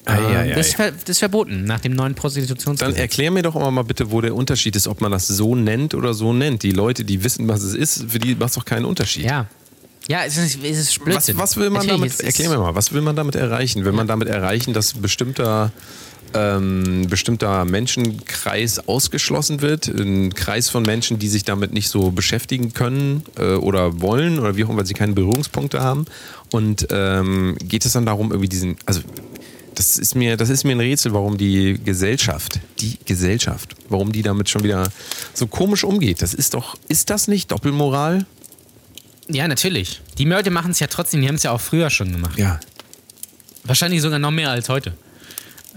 Ei, 0.10 0.38
ei, 0.38 0.50
Ähm, 0.50 0.56
das, 0.56 0.68
ist 0.68 0.76
ver, 0.76 0.92
das 0.92 1.10
ist 1.10 1.20
verboten 1.20 1.64
nach 1.66 1.80
dem 1.80 1.94
neuen 1.94 2.14
Dann 2.14 2.16
Prostitutionsgesetz. 2.16 2.98
erklär 2.98 3.32
mir 3.32 3.44
doch 3.44 3.56
immer 3.56 3.72
mal 3.72 3.84
bitte, 3.84 4.12
wo 4.12 4.22
der 4.22 4.36
Unterschied 4.36 4.76
ist, 4.76 4.88
ob 4.88 5.02
man 5.02 5.12
das 5.12 5.28
so 5.28 5.56
nennt 5.56 5.94
oder 5.94 6.14
so 6.14 6.34
nennt. 6.34 6.64
Die 6.64 6.72
Leute, 6.72 7.04
die 7.04 7.24
wissen, 7.24 7.48
was 7.48 7.62
es 7.64 7.74
ist, 7.76 8.06
für 8.10 8.20
die 8.20 8.36
macht 8.36 8.50
es 8.50 8.56
doch 8.56 8.66
keinen 8.66 8.86
Unterschied. 8.86 9.26
Ja. 9.26 9.48
Ja, 10.08 10.24
es 10.26 10.38
ist, 10.38 10.58
es 10.64 10.78
ist 10.80 11.00
Was, 11.00 11.06
Blödsinn. 11.06 11.38
was 11.38 11.56
will 11.58 11.70
man 11.70 11.86
Natürlich, 11.86 12.18
damit, 12.18 12.22
erklär 12.22 12.50
mir 12.50 12.58
mal, 12.58 12.74
was 12.74 12.92
will 12.94 13.02
man 13.02 13.16
damit 13.16 13.36
erreichen? 13.36 13.86
Will 13.86 13.92
man 13.92 14.08
damit 14.08 14.28
erreichen, 14.28 14.74
dass 14.74 14.94
bestimmter, 14.94 15.72
ähm, 16.34 17.06
bestimmter 17.08 17.64
Menschenkreis 17.66 18.88
ausgeschlossen 18.88 19.62
wird? 19.62 19.88
Ein 19.88 20.34
Kreis 20.34 20.70
von 20.70 20.82
Menschen, 20.84 21.20
die 21.20 21.28
sich 21.28 21.44
damit 21.44 21.74
nicht 21.74 21.90
so 21.90 22.10
beschäftigen 22.10 22.74
können 22.74 23.24
äh, 23.38 23.54
oder 23.56 24.02
wollen 24.02 24.40
oder 24.40 24.56
wie 24.58 24.64
auch 24.64 24.70
immer, 24.70 24.80
weil 24.80 24.86
sie 24.88 24.96
keine 24.96 25.14
Berührungspunkte 25.14 25.82
haben. 25.82 26.06
Und 26.52 26.88
ähm, 26.90 27.56
geht 27.64 27.86
es 27.86 27.94
dann 27.94 28.08
darum, 28.08 28.32
irgendwie 28.32 28.50
diesen, 28.50 28.78
also 28.88 29.02
das 29.80 29.98
ist 29.98 30.14
mir, 30.14 30.36
das 30.36 30.50
ist 30.50 30.66
mir 30.66 30.74
ein 30.74 30.82
Rätsel, 30.82 31.14
warum 31.14 31.38
die 31.38 31.80
Gesellschaft, 31.82 32.60
die 32.80 33.00
Gesellschaft, 33.06 33.78
warum 33.88 34.12
die 34.12 34.24
damit 34.24 34.50
schon 34.50 34.66
wieder 34.66 34.92
so 35.34 35.48
komisch 35.48 35.86
umgeht. 35.86 36.22
Das 36.22 36.34
ist 36.34 36.54
doch, 36.54 36.76
ist 36.90 37.10
das 37.10 37.30
nicht 37.30 37.50
Doppelmoral? 37.50 38.26
Ja, 39.30 39.48
natürlich. 39.48 40.02
Die 40.18 40.26
Leute 40.26 40.52
machen 40.52 40.72
es 40.72 40.82
ja 40.82 40.88
trotzdem, 40.88 41.22
die 41.22 41.30
haben 41.30 41.36
es 41.36 41.44
ja 41.44 41.52
auch 41.52 41.62
früher 41.62 41.90
schon 41.90 42.12
gemacht. 42.12 42.38
Ja. 42.38 42.60
Wahrscheinlich 43.64 44.02
sogar 44.02 44.20
noch 44.20 44.32
mehr 44.32 44.50
als 44.50 44.68
heute. 44.68 44.92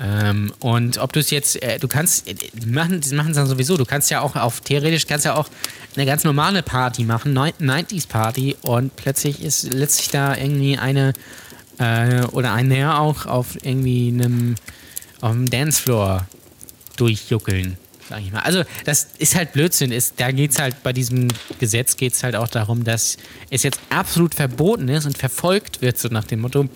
Ähm, 0.00 0.52
und 0.58 0.98
ob 0.98 1.12
du 1.12 1.20
es 1.20 1.30
jetzt, 1.30 1.62
äh, 1.62 1.78
du 1.78 1.86
kannst, 1.86 2.26
äh, 2.26 2.34
die 2.34 2.66
machen 2.66 2.98
es 2.98 3.10
dann 3.10 3.46
sowieso, 3.46 3.76
du 3.76 3.84
kannst 3.84 4.10
ja 4.10 4.20
auch 4.20 4.34
auf, 4.34 4.62
theoretisch 4.62 5.06
kannst 5.06 5.26
ja 5.26 5.36
auch 5.36 5.48
eine 5.94 6.06
ganz 6.06 6.24
normale 6.24 6.64
Party 6.64 7.04
machen, 7.04 7.38
90s 7.38 8.08
Party 8.08 8.56
und 8.62 8.96
plötzlich 8.96 9.40
ist 9.40 9.72
letztlich 9.72 10.08
da 10.08 10.36
irgendwie 10.36 10.76
eine 10.76 11.12
äh, 11.82 12.24
oder 12.32 12.52
ein 12.52 12.70
Herr 12.70 13.00
auch 13.00 13.26
auf 13.26 13.56
irgendwie 13.62 14.08
einem, 14.08 14.54
auf 15.20 15.32
dem 15.32 15.50
Dancefloor 15.50 16.26
durchjuckeln, 16.96 17.76
sag 18.08 18.20
ich 18.20 18.32
mal. 18.32 18.40
Also 18.40 18.62
das 18.84 19.08
ist 19.18 19.34
halt 19.34 19.52
Blödsinn. 19.52 19.90
Ist, 19.90 20.14
da 20.18 20.30
geht 20.30 20.52
es 20.52 20.58
halt 20.58 20.82
bei 20.82 20.92
diesem 20.92 21.28
Gesetz 21.58 21.96
geht 21.96 22.12
es 22.12 22.22
halt 22.22 22.36
auch 22.36 22.48
darum, 22.48 22.84
dass 22.84 23.16
es 23.50 23.62
jetzt 23.62 23.80
absolut 23.90 24.34
verboten 24.34 24.88
ist 24.88 25.06
und 25.06 25.18
verfolgt 25.18 25.82
wird, 25.82 25.98
so 25.98 26.08
nach 26.08 26.24
dem 26.24 26.40
Motto, 26.40 26.68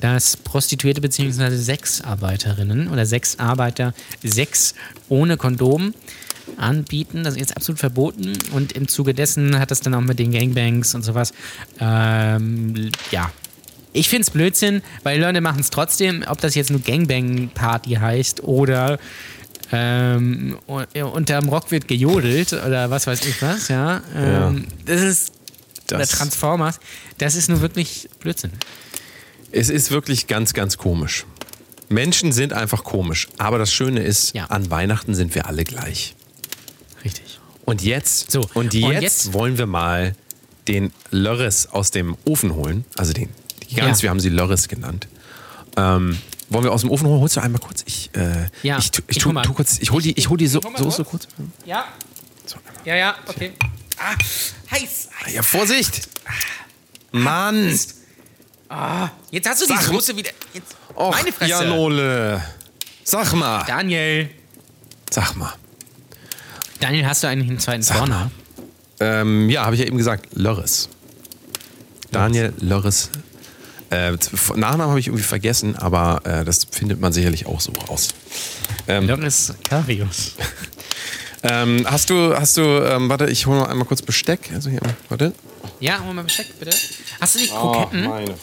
dass 0.00 0.36
Prostituierte 0.36 1.00
bzw. 1.00 1.56
Sexarbeiterinnen 1.56 2.88
oder 2.88 3.06
Sexarbeiter 3.06 3.94
Sex 4.22 4.74
ohne 5.08 5.36
Kondom 5.36 5.94
anbieten. 6.56 7.24
Das 7.24 7.34
ist 7.34 7.40
jetzt 7.40 7.56
absolut 7.56 7.78
verboten 7.78 8.36
und 8.52 8.72
im 8.72 8.88
Zuge 8.88 9.14
dessen 9.14 9.58
hat 9.58 9.70
das 9.70 9.80
dann 9.80 9.94
auch 9.94 10.00
mit 10.00 10.18
den 10.18 10.32
Gangbangs 10.32 10.94
und 10.94 11.02
sowas, 11.02 11.32
ähm, 11.78 12.90
ja, 13.10 13.30
ich 13.92 14.08
finde 14.08 14.22
es 14.22 14.30
Blödsinn, 14.30 14.82
weil 15.02 15.20
Leute 15.20 15.40
machen 15.40 15.60
es 15.60 15.70
trotzdem, 15.70 16.24
ob 16.28 16.40
das 16.40 16.54
jetzt 16.54 16.70
nur 16.70 16.80
Gangbang-Party 16.80 17.94
heißt 17.94 18.42
oder 18.44 18.98
ähm, 19.72 20.58
unterm 20.66 21.48
Rock 21.48 21.70
wird 21.70 21.86
gejodelt 21.88 22.52
oder 22.52 22.90
was 22.90 23.06
weiß 23.06 23.24
ich 23.26 23.40
was, 23.42 23.68
ja. 23.68 24.02
Ähm, 24.16 24.66
Das 24.84 25.00
ist. 25.00 25.32
oder 25.90 25.98
Das- 26.00 26.10
Transformers. 26.10 26.80
Das 27.18 27.34
ist 27.34 27.48
nur 27.48 27.60
wirklich 27.60 28.08
Blödsinn. 28.20 28.50
Es 29.52 29.68
ist 29.68 29.90
wirklich 29.90 30.26
ganz, 30.26 30.54
ganz 30.54 30.76
komisch. 30.78 31.24
Menschen 31.88 32.30
sind 32.32 32.52
einfach 32.52 32.84
komisch. 32.84 33.28
Aber 33.38 33.58
das 33.58 33.72
Schöne 33.72 34.00
ist, 34.00 34.34
Ja. 34.34 34.44
an 34.46 34.70
Weihnachten 34.70 35.14
sind 35.14 35.34
wir 35.34 35.46
alle 35.46 35.64
gleich. 35.64 36.14
Richtig. 37.04 37.40
Und 37.64 37.82
jetzt, 37.82 38.30
So, 38.30 38.48
und 38.54 38.74
jetzt, 38.74 38.84
und 38.84 39.02
jetzt- 39.02 39.32
wollen 39.32 39.58
wir 39.58 39.66
mal 39.66 40.14
den 40.68 40.92
Lörres 41.10 41.68
aus 41.72 41.90
dem 41.90 42.16
Ofen 42.24 42.54
holen. 42.54 42.84
Also 42.96 43.12
den, 43.12 43.28
Gans, 43.74 43.98
Ja. 43.98 44.02
wir 44.04 44.10
haben 44.10 44.20
sie 44.20 44.28
Lörres 44.28 44.68
genannt. 44.68 45.06
Ähm, 45.76 46.18
wollen 46.48 46.64
wir 46.64 46.72
aus 46.72 46.80
dem 46.80 46.90
Ofen 46.90 47.06
holen? 47.06 47.20
Holst 47.20 47.36
du 47.36 47.40
einmal 47.42 47.60
kurz? 47.60 47.82
Ich, 47.86 48.10
äh, 48.16 48.48
Ja, 48.62 48.78
ich, 48.78 48.90
tu- 48.90 49.02
ich, 49.06 49.18
tu, 49.18 49.26
hol 49.26 49.32
mal. 49.34 49.42
tu 49.42 49.52
kurz, 49.52 49.78
ich 49.78 49.90
hol 49.92 50.02
die, 50.02 50.12
ich 50.18 50.28
hol 50.28 50.36
die 50.36 50.46
so, 50.48 50.60
Soße 50.76 51.04
kurz. 51.04 51.28
Ja. 51.64 51.84
So. 52.46 52.56
Ja, 52.84 52.96
ja, 52.96 53.14
okay. 53.26 53.52
Ah, 53.98 54.14
heiß. 54.72 55.08
Ja, 55.32 55.42
Vorsicht! 55.42 56.08
Mann! 57.12 57.68
Jetzt 59.30 59.48
hast 59.48 59.62
du 59.62 59.66
die 59.66 59.72
Sag- 59.74 59.82
Soße 59.84 60.16
wieder. 60.16 60.30
Jetzt, 60.54 60.76
Och, 60.94 61.10
meine 61.12 61.32
Fresse. 61.32 61.50
Janole! 61.50 62.42
Sag 63.04 63.32
mal! 63.34 63.64
Daniel. 63.66 64.30
Sag 65.10 65.34
mal. 65.36 65.52
Daniel, 66.80 67.06
hast 67.06 67.22
du 67.22 67.28
eigentlich 67.28 67.50
einen 67.50 67.58
zweiten 67.58 67.82
Sag? 67.82 68.08
Ähm, 69.00 69.50
ja, 69.50 69.64
habe 69.64 69.74
ich 69.74 69.80
ja 69.80 69.86
eben 69.86 69.96
gesagt. 69.98 70.28
Lörres. 70.34 70.88
Daniel 72.10 72.52
Lörres. 72.58 73.10
Äh, 73.90 74.12
Nachnamen 74.54 74.88
habe 74.88 75.00
ich 75.00 75.08
irgendwie 75.08 75.24
vergessen, 75.24 75.76
aber 75.76 76.22
äh, 76.24 76.44
das 76.44 76.64
findet 76.70 77.00
man 77.00 77.12
sicherlich 77.12 77.46
auch 77.46 77.60
so 77.60 77.72
raus. 77.88 78.10
Ähm, 78.86 79.08
Loris 79.08 79.52
Karius. 79.68 80.36
ähm, 81.42 81.84
hast 81.90 82.08
du, 82.08 82.34
hast 82.36 82.56
du, 82.56 82.62
ähm, 82.62 83.08
warte, 83.08 83.26
ich 83.26 83.46
hole 83.46 83.58
noch 83.58 83.68
einmal 83.68 83.86
kurz 83.86 84.02
Besteck. 84.02 84.50
Also 84.54 84.70
hier, 84.70 84.80
warte. 85.08 85.32
Ja, 85.80 86.00
hol 86.04 86.14
mal 86.14 86.22
Besteck, 86.22 86.58
bitte. 86.58 86.76
Hast 87.20 87.34
du 87.34 87.38
die 87.40 87.48
Kroketten? 87.48 88.04
meine. 88.04 88.34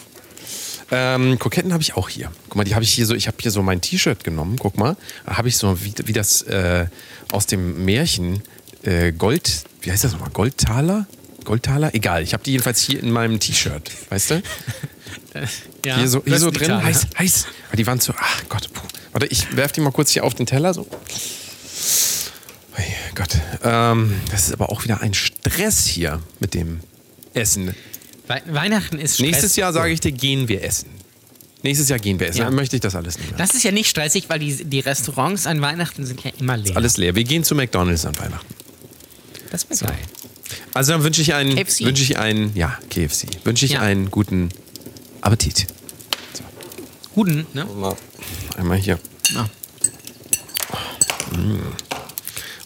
Ähm, 0.90 1.38
Kroketten 1.38 1.72
habe 1.72 1.82
ich 1.82 1.96
auch 1.96 2.08
hier. 2.08 2.30
Guck 2.48 2.56
mal, 2.56 2.64
die 2.64 2.74
habe 2.74 2.84
ich 2.84 2.92
hier 2.92 3.06
so, 3.06 3.14
ich 3.14 3.26
habe 3.26 3.36
hier 3.40 3.50
so 3.50 3.62
mein 3.62 3.80
T-Shirt 3.80 4.24
genommen, 4.24 4.56
guck 4.58 4.78
mal. 4.78 4.96
Da 5.26 5.36
habe 5.36 5.48
ich 5.48 5.56
so, 5.56 5.82
wie, 5.82 5.94
wie 6.04 6.12
das 6.12 6.42
äh, 6.42 6.86
aus 7.30 7.46
dem 7.46 7.84
Märchen, 7.84 8.42
äh, 8.82 9.12
Gold, 9.12 9.64
wie 9.82 9.92
heißt 9.92 10.04
das 10.04 10.12
nochmal? 10.12 10.30
Goldtaler? 10.30 11.06
Goldtaler? 11.44 11.94
Egal, 11.94 12.22
ich 12.22 12.32
habe 12.32 12.42
die 12.42 12.52
jedenfalls 12.52 12.80
hier 12.80 13.02
in 13.02 13.10
meinem 13.10 13.38
T-Shirt, 13.38 13.90
weißt 14.10 14.30
du? 14.30 14.42
Ja, 15.84 15.96
hier 15.98 16.08
so, 16.08 16.22
hier 16.24 16.38
so 16.38 16.50
drin, 16.50 16.68
Taler. 16.68 16.84
heiß, 16.84 17.06
heiß. 17.18 17.46
Aber 17.68 17.76
die 17.76 17.86
waren 17.86 18.00
zu, 18.00 18.12
ach 18.16 18.42
Gott, 18.48 18.72
puh. 18.72 18.82
Warte, 19.12 19.26
ich 19.26 19.56
werf 19.56 19.72
die 19.72 19.80
mal 19.80 19.90
kurz 19.92 20.10
hier 20.10 20.24
auf 20.24 20.34
den 20.34 20.46
Teller, 20.46 20.74
so. 20.74 20.82
Ui, 22.76 22.84
Gott, 23.14 23.30
ähm, 23.64 24.14
das 24.30 24.46
ist 24.48 24.52
aber 24.52 24.70
auch 24.70 24.84
wieder 24.84 25.00
ein 25.00 25.14
Stress 25.14 25.86
hier 25.86 26.20
mit 26.40 26.54
dem 26.54 26.80
Essen. 27.34 27.74
Wei- 28.26 28.42
Weihnachten 28.46 28.98
ist 28.98 29.14
Stress. 29.14 29.26
Nächstes 29.26 29.56
Jahr 29.56 29.72
sage 29.72 29.92
ich 29.92 30.00
dir, 30.00 30.12
gehen 30.12 30.48
wir 30.48 30.62
essen. 30.62 30.88
Nächstes 31.62 31.88
Jahr 31.88 31.98
gehen 31.98 32.20
wir 32.20 32.28
essen, 32.28 32.38
Ja. 32.38 32.44
dann 32.44 32.54
möchte 32.54 32.76
ich 32.76 32.82
das 32.82 32.94
alles 32.94 33.18
nicht 33.18 33.30
mehr. 33.30 33.38
Das 33.38 33.54
ist 33.54 33.64
ja 33.64 33.72
nicht 33.72 33.88
stressig, 33.88 34.28
weil 34.28 34.38
die, 34.38 34.64
die 34.64 34.78
Restaurants 34.80 35.46
an 35.46 35.60
Weihnachten 35.60 36.06
sind 36.06 36.22
ja 36.22 36.30
immer 36.38 36.56
leer. 36.56 36.76
Alles 36.76 36.96
leer. 36.98 37.16
Wir 37.16 37.24
gehen 37.24 37.42
zu 37.42 37.54
McDonalds 37.56 38.04
an 38.06 38.16
Weihnachten. 38.18 38.54
Das 39.50 39.68
wäre 39.68 39.86
geil. 39.92 39.98
Also 40.74 40.92
dann 40.92 41.02
wünsche 41.02 41.20
ich 41.20 41.34
einen, 41.34 41.56
KFC. 41.56 41.84
wünsche 41.84 42.02
ich 42.04 42.18
einen, 42.18 42.54
ja, 42.54 42.78
KFC. 42.90 43.26
Wünsche 43.44 43.64
ich 43.64 43.72
Ja. 43.72 43.80
einen 43.80 44.10
guten 44.10 44.50
Appetit. 45.20 45.66
Guten, 47.14 47.46
ne? 47.52 47.64
Mal, 47.64 47.96
einmal 48.56 48.78
hier. 48.78 48.98
Ah. 49.36 49.46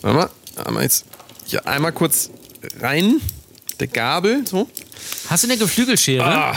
Warte 0.03 0.16
mal, 0.16 0.30
einmal 0.64 0.82
jetzt 0.82 1.05
hier 1.44 1.66
einmal 1.66 1.92
kurz 1.92 2.30
rein. 2.80 3.20
Der 3.80 3.86
Gabel, 3.88 4.46
so. 4.46 4.68
Hast 5.28 5.44
du 5.44 5.48
eine 5.48 5.57
Geflügelschere? 5.57 6.24
Ah. 6.24 6.57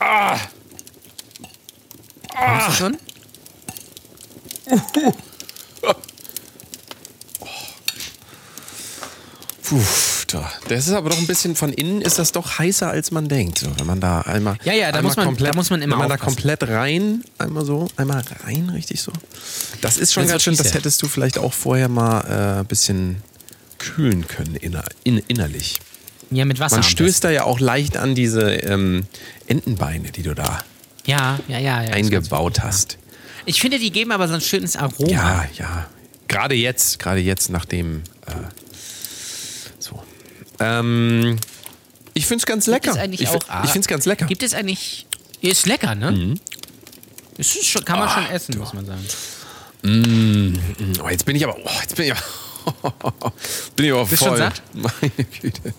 Ah. 0.00 0.38
Hast 2.34 2.68
du 2.68 2.72
schon? 2.72 2.98
Puh, 9.62 9.80
da. 10.34 10.50
Das 10.68 10.86
ist 10.88 10.94
aber 10.94 11.10
doch 11.10 11.18
ein 11.18 11.26
bisschen 11.26 11.54
von 11.56 11.72
innen 11.72 12.00
ist 12.02 12.18
das 12.18 12.32
doch 12.32 12.58
heißer 12.58 12.88
als 12.90 13.10
man 13.10 13.28
denkt. 13.28 13.58
So, 13.58 13.68
wenn 13.78 13.86
man 13.86 14.00
da 14.00 14.22
einmal. 14.22 14.56
Ja, 14.64 14.72
ja, 14.72 14.90
da 14.92 14.98
einmal 14.98 15.02
muss 15.02 15.16
man- 15.16 15.36
da 15.36 15.52
muss 15.54 15.70
man 15.70 15.82
immer 15.82 15.94
Wenn 15.96 16.00
man 16.00 16.08
da 16.08 16.16
komplett 16.16 16.62
rein, 16.68 17.22
einmal 17.38 17.64
so, 17.64 17.88
einmal 17.96 18.22
rein, 18.44 18.70
richtig 18.70 19.00
so. 19.00 19.12
Das 19.80 19.96
ist 19.98 20.12
schon 20.12 20.24
Das 20.24 20.32
ganz 20.32 20.42
schön, 20.42 20.56
das 20.56 20.68
ja. 20.68 20.74
hättest 20.74 21.02
du 21.02 21.08
vielleicht 21.08 21.38
auch 21.38 21.52
vorher 21.52 21.88
mal 21.88 22.20
äh, 22.56 22.60
ein 22.60 22.66
bisschen 22.66 23.22
kühlen 23.78 24.26
können 24.26 24.56
inner, 24.56 24.84
in, 25.04 25.18
innerlich. 25.28 25.78
Ja, 26.30 26.44
mit 26.44 26.60
Wasser. 26.60 26.76
Man 26.76 26.82
stößt 26.82 27.24
da 27.24 27.30
ja 27.30 27.44
auch 27.44 27.60
leicht 27.60 27.96
an 27.96 28.14
diese 28.14 28.52
ähm, 28.52 29.04
Entenbeine, 29.46 30.10
die 30.12 30.22
du 30.22 30.34
da. 30.34 30.62
Ja, 31.04 31.38
ja, 31.48 31.58
ja. 31.58 31.82
ja 31.82 31.92
eingebaut 31.92 32.60
hast. 32.62 32.96
Ich 33.44 33.60
finde, 33.60 33.78
die 33.78 33.90
geben 33.90 34.12
aber 34.12 34.28
so 34.28 34.34
ein 34.34 34.40
schönes 34.40 34.76
Aroma. 34.76 35.10
Ja, 35.10 35.44
ja. 35.58 35.86
Gerade 36.28 36.54
jetzt, 36.54 36.98
gerade 36.98 37.20
jetzt, 37.20 37.50
nachdem. 37.50 38.02
Äh. 38.26 38.30
Ähm, 40.62 41.38
ich 42.14 42.26
finde 42.26 42.42
es 42.42 42.46
ganz 42.46 42.66
lecker. 42.66 42.90
es 42.90 42.96
eigentlich 42.96 43.22
ich 43.22 43.28
finde 43.28 43.80
es 43.80 43.88
ganz 43.88 44.06
lecker. 44.06 44.26
Gibt 44.26 44.42
es 44.42 44.54
eigentlich. 44.54 45.06
Ist 45.40 45.66
lecker, 45.66 45.94
ne? 45.94 46.12
Mhm. 46.12 46.40
Es 47.36 47.56
ist 47.56 47.66
schon, 47.66 47.84
kann 47.84 47.98
man 47.98 48.08
schon 48.08 48.26
essen, 48.26 48.58
muss 48.58 48.72
man 48.72 48.86
sagen. 48.86 49.04
Oh, 51.02 51.08
jetzt 51.08 51.24
bin 51.24 51.34
ich 51.34 51.44
aber. 51.44 51.56
Oh, 51.56 51.80
jetzt 51.80 51.96
bin 51.96 52.06
ich 52.06 52.12
aber. 52.12 53.32
bin 53.76 53.86
ich 53.86 53.92
aber 53.92 54.06
Bist 54.06 54.22
voll. 54.22 54.28
schon 54.28 54.38
satt? 54.38 54.62
Meine 54.74 55.24
Güte. 55.40 55.74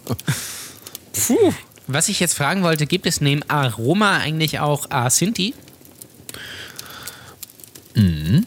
Puh. 1.13 1.53
Was 1.87 2.07
ich 2.09 2.19
jetzt 2.19 2.33
fragen 2.33 2.63
wollte, 2.63 2.85
gibt 2.85 3.05
es 3.05 3.21
neben 3.21 3.43
Aroma 3.49 4.17
eigentlich 4.17 4.59
auch 4.59 4.89
Asinti? 4.89 5.53
Mhm. 7.95 8.45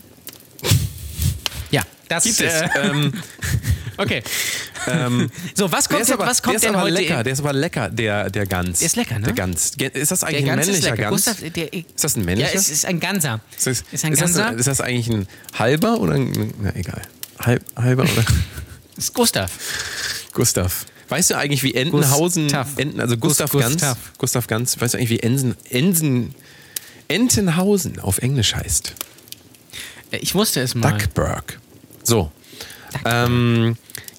Ja, 1.70 1.82
das 2.08 2.24
Gibt 2.24 2.40
es. 2.40 2.62
Äh, 2.62 2.68
ähm, 2.82 3.12
okay. 3.96 4.22
Ähm, 4.86 5.30
So, 5.54 5.70
was 5.72 5.84
der 5.88 5.96
kommt, 5.96 6.00
ist 6.02 6.08
denn, 6.08 6.14
aber, 6.14 6.26
was 6.26 6.36
der 6.38 6.44
kommt 6.44 6.56
ist 6.56 6.64
denn 6.64 6.74
aber 6.74 6.82
heute? 6.84 6.94
lecker. 6.94 7.18
in- 7.18 7.24
Der 7.24 7.32
ist 7.32 7.40
aber 7.40 7.52
lecker, 7.52 7.88
der, 7.90 8.30
der 8.30 8.46
Gans. 8.46 8.78
Der 8.78 8.86
ist 8.86 8.96
lecker, 8.96 9.18
ne? 9.18 9.24
Der 9.26 9.34
Gans. 9.34 9.72
Ist 9.94 10.10
das 10.10 10.22
eigentlich 10.24 10.44
der 10.44 10.52
ein 10.52 10.58
Gans 10.58 10.68
ist 10.68 10.72
männlicher 10.84 10.90
lecker. 10.96 11.10
Gans? 11.10 11.24
Gustav, 11.26 11.52
der, 11.52 11.72
ist 11.72 12.04
das 12.04 12.16
ein 12.16 12.24
männlicher? 12.24 12.52
Ja, 12.52 12.58
es 12.60 12.68
ist 12.68 12.84
ein 12.86 13.00
Ganser. 13.00 13.40
Ist 13.56 13.66
das, 13.66 13.84
ist 13.92 14.04
ein 14.04 14.12
ist, 14.12 14.22
das, 14.22 14.34
Ganser. 14.34 14.58
ist 14.58 14.66
das 14.68 14.80
eigentlich 14.80 15.08
ein 15.08 15.26
halber 15.58 16.00
oder 16.00 16.14
ein. 16.14 16.52
Na, 16.60 16.74
egal. 16.76 17.02
Halb, 17.40 17.62
halber 17.76 18.02
oder. 18.04 18.24
ist 18.96 19.12
Gustav. 19.14 19.50
Gustav. 20.32 20.86
Weißt 21.08 21.30
du 21.30 21.36
eigentlich, 21.36 21.62
wie 21.62 21.72
Entenhausen, 21.74 22.44
Gustav. 22.44 22.68
Enten, 22.78 23.00
also 23.00 23.16
Gustav 23.16 23.50
Gus- 23.50 23.60
Ganz, 23.62 23.74
Gustav. 23.74 23.98
Gustav 24.18 24.46
Ganz, 24.48 24.80
weißt 24.80 24.94
du 24.94 24.98
eigentlich, 24.98 25.10
wie 25.10 25.20
Ensen, 25.20 25.54
Ensen, 25.70 26.34
Entenhausen 27.08 28.00
auf 28.00 28.18
Englisch 28.18 28.54
heißt? 28.54 28.92
Äh, 30.10 30.18
Ich 30.18 30.34
wusste 30.34 30.60
es 30.60 30.74
mal. 30.74 30.92
Duckburg. 30.98 31.58
So. 32.02 32.32
Ähm, 33.04 33.76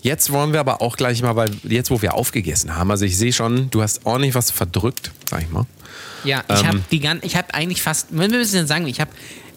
jetzt 0.07 0.31
wollen 0.31 0.53
wir 0.53 0.59
aber 0.59 0.81
auch 0.81 0.97
gleich 0.97 1.21
mal, 1.21 1.35
weil 1.35 1.51
jetzt, 1.63 1.91
wo 1.91 2.01
wir 2.01 2.13
aufgegessen 2.15 2.75
haben, 2.75 2.89
also 2.91 3.05
ich 3.05 3.17
sehe 3.17 3.33
schon, 3.33 3.69
du 3.69 3.81
hast 3.81 4.05
ordentlich 4.05 4.33
was 4.35 4.49
verdrückt, 4.51 5.11
sag 5.29 5.41
ich 5.43 5.49
mal. 5.49 5.65
Ja, 6.23 6.43
ich 6.49 6.59
Ähm, 6.61 6.67
habe 6.67 6.81
die 6.91 6.99
gan- 6.99 7.19
ich 7.21 7.35
habe 7.35 7.53
eigentlich 7.53 7.81
fast, 7.81 8.07
wenn 8.11 8.31
wir 8.31 8.39
müssen 8.39 8.65
sagen, 8.67 8.87
ich 8.87 8.99
habe 8.99 9.11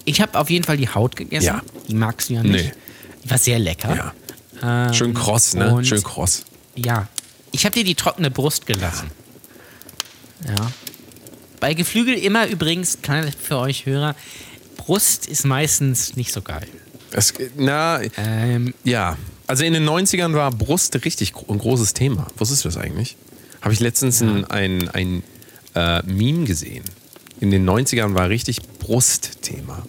ich 0.05 0.21
habe 0.21 0.39
auf 0.39 0.49
jeden 0.51 0.65
Fall 0.65 0.77
die 0.79 0.89
Haut 0.89 1.15
gegessen. 1.17 1.47
Ja. 1.47 1.63
Die 1.89 1.95
magst 1.95 2.29
du 2.31 2.35
ja 2.35 2.43
nicht. 2.43 2.53
Nee. 2.67 2.73
Die 3.25 3.31
war 3.31 3.39
sehr 3.39 3.59
lecker. 3.59 4.13
Ja. 4.63 4.87
Ähm, 4.89 4.95
Schön 4.95 5.15
kross, 5.15 5.55
ne? 5.55 5.73
und- 5.75 5.87
Schön 5.87 6.03
kross. 6.03 6.45
Ja. 6.75 7.07
Ich 7.53 7.65
habe 7.65 7.75
dir 7.75 7.85
die 7.85 7.95
trockene 7.95 8.31
Brust 8.31 8.67
gelassen. 8.67 9.11
Ja. 10.47 10.55
Bei 11.61 11.75
Geflügel 11.75 12.15
immer 12.15 12.47
übrigens, 12.47 12.99
kleiner 13.03 13.31
für 13.33 13.59
euch 13.59 13.85
Hörer, 13.87 14.15
Brust 14.77 15.27
ist 15.27 15.45
meistens 15.45 16.17
nicht 16.17 16.33
so 16.33 16.41
geil. 16.41 16.67
Es, 17.13 17.35
na, 17.57 18.01
Ähm, 18.17 18.73
ja. 18.85 19.17
Also 19.51 19.65
in 19.65 19.73
den 19.73 19.85
90ern 19.85 20.33
war 20.35 20.53
Brust 20.53 21.05
richtig 21.05 21.35
ein 21.49 21.59
großes 21.59 21.93
Thema. 21.93 22.29
Wusstest 22.37 22.65
du 22.65 22.69
das 22.69 22.77
eigentlich? 22.77 23.17
Habe 23.61 23.75
ich 23.75 23.81
letztens 23.81 24.23
ein, 24.23 24.45
ein, 24.45 24.89
ein 24.91 25.23
äh, 25.75 26.03
Meme 26.05 26.45
gesehen. 26.45 26.85
In 27.41 27.51
den 27.51 27.69
90ern 27.69 28.15
war 28.15 28.29
richtig 28.29 28.63
Brustthema. 28.79 29.83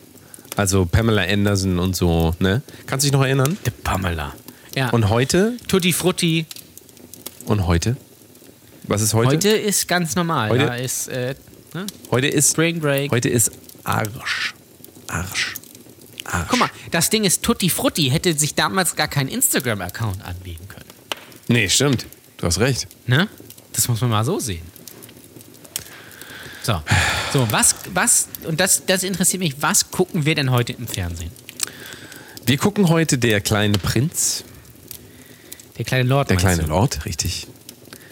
Also 0.56 0.88
Pamela 0.88 1.22
Anderson 1.22 1.78
und 1.78 1.96
so, 1.96 2.34
ne? 2.40 2.64
Kannst 2.88 3.04
du 3.06 3.10
dich 3.10 3.14
noch 3.14 3.24
erinnern? 3.24 3.56
der 3.64 3.70
Pamela. 3.70 4.34
Ja. 4.76 4.90
Und 4.90 5.10
heute? 5.10 5.58
Tutti 5.68 5.94
Frutti. 5.94 6.48
Und 7.46 7.68
heute? 7.68 7.98
Was 8.88 9.04
ist 9.04 9.14
heute? 9.14 9.36
Heute 9.36 9.50
ist 9.50 9.88
ganz 9.88 10.16
normal. 10.16 10.50
Heute- 10.50 10.66
Da 10.66 10.74
ist 10.74 11.08
äh, 11.08 11.36
ne? 11.76 11.86
Heute 12.10 12.30
ist 12.30 12.50
Spring 12.50 12.80
Break. 12.80 13.12
Heute 13.12 13.30
ist 13.30 13.52
Arsch. 13.84 14.56
Arsch. 15.08 15.54
Arsch. 16.26 16.48
Guck 16.50 16.60
mal, 16.60 16.70
das 16.92 17.10
Ding 17.10 17.24
ist 17.24 17.44
Tutti 17.44 17.70
Frutti 17.70 18.10
hätte 18.10 18.38
sich 18.38 18.56
damals 18.56 18.96
gar 18.96 19.08
keinen 19.08 19.30
Instagram-Account 19.30 20.24
anlegen 20.24 20.68
können. 20.68 20.86
Nee, 21.48 21.70
stimmt. 21.70 22.06
Du 22.38 22.48
hast 22.48 22.60
recht. 22.60 22.88
Ne? 23.08 23.28
Das 23.74 23.88
muss 23.88 24.02
man 24.02 24.10
mal 24.10 24.26
so 24.26 24.40
sehen. 24.40 24.62
So, 26.64 26.82
so 27.34 27.52
was, 27.52 27.76
was, 27.94 28.28
und 28.46 28.60
das, 28.60 28.86
das 28.86 29.04
interessiert 29.04 29.42
mich, 29.42 29.62
was 29.62 29.90
gucken 29.90 30.26
wir 30.26 30.36
denn 30.36 30.52
heute 30.52 30.74
im 30.74 30.88
Fernsehen? 30.88 31.32
Wir 32.46 32.58
gucken 32.58 32.90
heute 32.90 33.18
der 33.18 33.42
kleine 33.42 33.78
Prinz, 33.80 34.44
Der 35.78 35.86
kleine 35.86 36.04
Lord. 36.08 36.30
der 36.30 36.38
kleine 36.38 36.64
du? 36.64 36.70
Lord, 36.70 37.06
richtig. 37.06 37.48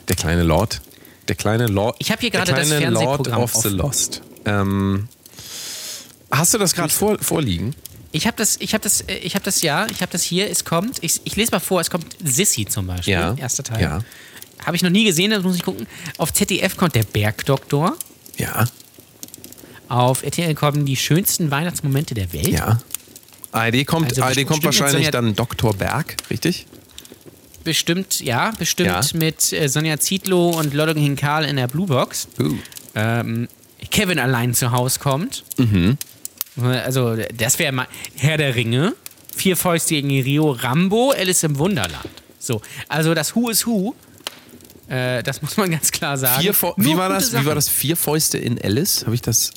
Der 0.07 0.16
kleine 0.16 0.43
Lord. 0.43 0.82
Der 1.28 1.36
kleine 1.36 1.68
Lord. 1.68 1.95
Ich 1.99 2.12
hab 2.12 2.20
hier 2.22 2.32
gerade 2.32 2.51
das 2.53 2.68
kleine 2.70 2.89
Lord 2.89 3.28
Fernsehprogramm 3.28 3.43
of 3.43 3.53
the 3.53 3.57
offen. 3.68 3.78
Lost. 3.78 4.22
Ähm, 4.45 5.07
hast 6.32 6.53
du 6.55 6.57
das 6.57 6.74
gerade 6.74 6.91
vor, 6.91 7.20
vorliegen? 7.20 7.76
Ich 8.12 8.26
habe 8.26 8.38
das, 8.38 8.57
ich 8.60 8.74
habe 8.74 8.84
das, 8.84 9.01
äh, 9.01 9.16
ich 9.18 9.36
habe 9.36 9.45
das 9.45 9.62
ja, 9.62 9.86
ich 9.88 10.01
habe 10.01 10.12
das 10.12 10.24
hier. 10.24 10.49
Es 10.49 10.66
kommt, 10.66 10.97
ich, 11.03 11.22
ich 11.26 11.36
lese 11.36 11.51
mal 11.51 11.60
vor. 11.60 11.80
Es 11.82 11.89
kommt 11.91 12.05
Sissy 12.24 12.66
zum 12.66 12.88
Beispiel, 12.88 13.14
Ja. 13.14 13.36
erster 13.36 13.64
Teil. 13.64 13.82
Ja. 13.82 13.99
Habe 14.66 14.76
ich 14.76 14.82
noch 14.84 14.89
nie 14.89 15.05
gesehen, 15.05 15.32
das 15.32 15.43
muss 15.43 15.55
ich 15.55 15.64
gucken. 15.64 15.88
Auf 16.18 16.34
ZDF 16.34 16.76
kommt 16.76 16.95
der 16.95 17.03
Bergdoktor. 17.03 17.95
Ja. 18.38 18.66
Auf 19.88 20.24
RTL 20.24 20.53
kommen 20.55 20.86
die 20.86 20.95
schönsten 20.95 21.49
Weihnachtsmomente 21.51 22.14
der 22.14 22.32
Welt. 22.34 22.47
Ja. 22.47 22.80
ARD 23.51 23.86
kommt, 23.86 24.10
Also 24.10 24.22
ARD 24.24 24.45
kommt 24.45 24.64
wahrscheinlich 24.64 25.07
Sonja- 25.07 25.12
dann 25.12 25.36
Dr. 25.36 25.74
Berg, 25.74 26.18
richtig? 26.30 26.68
Bestimmt, 27.64 28.20
ja, 28.22 28.51
bestimmt 28.57 28.89
Ja. 28.89 29.01
mit 29.14 29.51
äh, 29.53 29.68
Sonja 29.68 29.99
Zietlow 29.99 30.51
und 30.57 30.74
Lodder 30.74 30.93
Hinkal 30.99 31.45
in 31.45 31.55
der 31.55 31.68
Bluebox. 31.68 32.28
Uh. 32.39 32.55
Ähm, 32.95 33.47
Kevin 33.91 34.20
allein 34.20 34.53
zu 34.53 34.72
Hause 34.72 34.99
kommt. 34.99 35.43
Mhm. 35.57 35.97
Also, 36.64 37.16
das 37.36 37.60
wäre 37.60 37.72
mal 37.72 37.88
Herr 38.18 38.38
der 38.38 38.55
Ringe, 38.55 38.93
Vier 39.36 39.55
Fäuste 39.55 39.95
gegen 39.95 40.10
Rio, 40.10 40.51
Rambo, 40.51 41.12
Alice 41.12 41.43
im 41.43 41.57
Wunderland. 41.57 42.10
So, 42.39 42.62
also 42.89 43.14
das 43.14 43.36
Who 43.36 43.49
is 43.49 43.66
Who, 43.66 43.95
äh, 44.89 45.24
das 45.24 45.41
muss 45.41 45.55
man 45.55 45.72
ganz 45.72 45.91
klar 45.91 46.18
sagen. 46.18 46.43
Wie, 46.43 46.97
war 46.97 47.10
das, 47.10 47.32
wie 47.34 47.45
war 47.45 47.55
das? 47.55 47.70
Vier 47.70 47.95
Fäuste 47.95 48.38
in 48.38 48.60
Alice? 48.62 49.05
Habe 49.05 49.16
ich 49.16 49.22
das? 49.22 49.51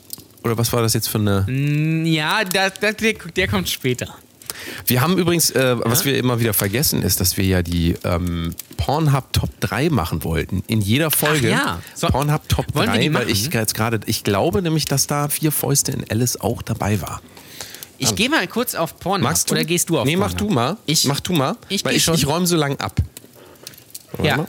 Oder 0.45 0.59
was 0.59 0.73
war 0.73 0.83
das 0.83 0.95
jetzt 0.95 1.09
für 1.09 1.19
eine. 1.19 1.47
Ja, 2.05 2.45
das, 2.45 2.75
das, 2.81 2.97
der, 2.97 3.15
der 3.15 3.49
kommt 3.49 3.69
später. 3.69 4.15
Wir 4.87 5.01
haben 5.01 5.19
übrigens, 5.19 5.51
äh, 5.51 5.77
was 5.79 6.05
wir 6.05 6.17
immer 6.19 6.41
wieder 6.41 6.55
vergessen, 6.55 7.03
ist, 7.03 7.21
dass 7.21 7.37
wir 7.37 7.45
ja 7.45 7.63
die 7.63 7.95
ähm, 8.05 8.55
Pornhub 8.77 9.33
Top 9.33 9.51
3 9.61 9.91
machen 9.91 10.25
wollten. 10.25 10.63
In 10.67 10.81
jeder 10.81 11.11
Folge. 11.11 11.53
Ach 11.57 11.67
ja. 11.67 11.83
So- 11.95 12.09
Pornhub 12.09 12.49
Top 12.49 12.67
Wollen 12.75 12.93
wir 12.93 13.01
die 13.01 13.09
3, 13.11 13.15
weil 13.15 13.31
ich 13.31 13.53
jetzt 13.53 13.75
gerade, 13.75 14.01
ich 14.07 14.25
glaube 14.25 14.63
nämlich, 14.63 14.85
dass 14.87 15.07
da 15.07 15.29
vier 15.29 15.53
Fäuste 15.53 15.93
in 15.93 16.05
Alice 16.11 16.37
auch 16.41 16.63
dabei 16.63 17.01
war. 17.01 17.21
Ich 17.99 18.15
gehe 18.17 18.29
mal 18.29 18.47
kurz 18.49 18.75
auf 18.75 18.99
Pornhub. 18.99 19.23
Magst 19.31 19.49
du? 19.51 19.55
Oder 19.55 19.65
gehst 19.65 19.89
du 19.89 19.99
auf 19.99 20.05
Nee, 20.07 20.17
mach 20.17 20.31
Pornhub? 20.33 20.49
du 20.49 20.55
mal. 20.55 20.77
Ich, 20.87 21.05
mach 21.05 21.21
du 21.21 21.33
mal. 21.35 21.57
ich 21.69 21.85
weil 21.85 21.95
ich, 21.95 22.09
ich 22.09 22.27
räume 22.27 22.47
so 22.47 22.57
lang 22.57 22.77
ab. 22.81 23.01
Warte 24.13 24.27
Ja. 24.27 24.37
mal. 24.39 24.49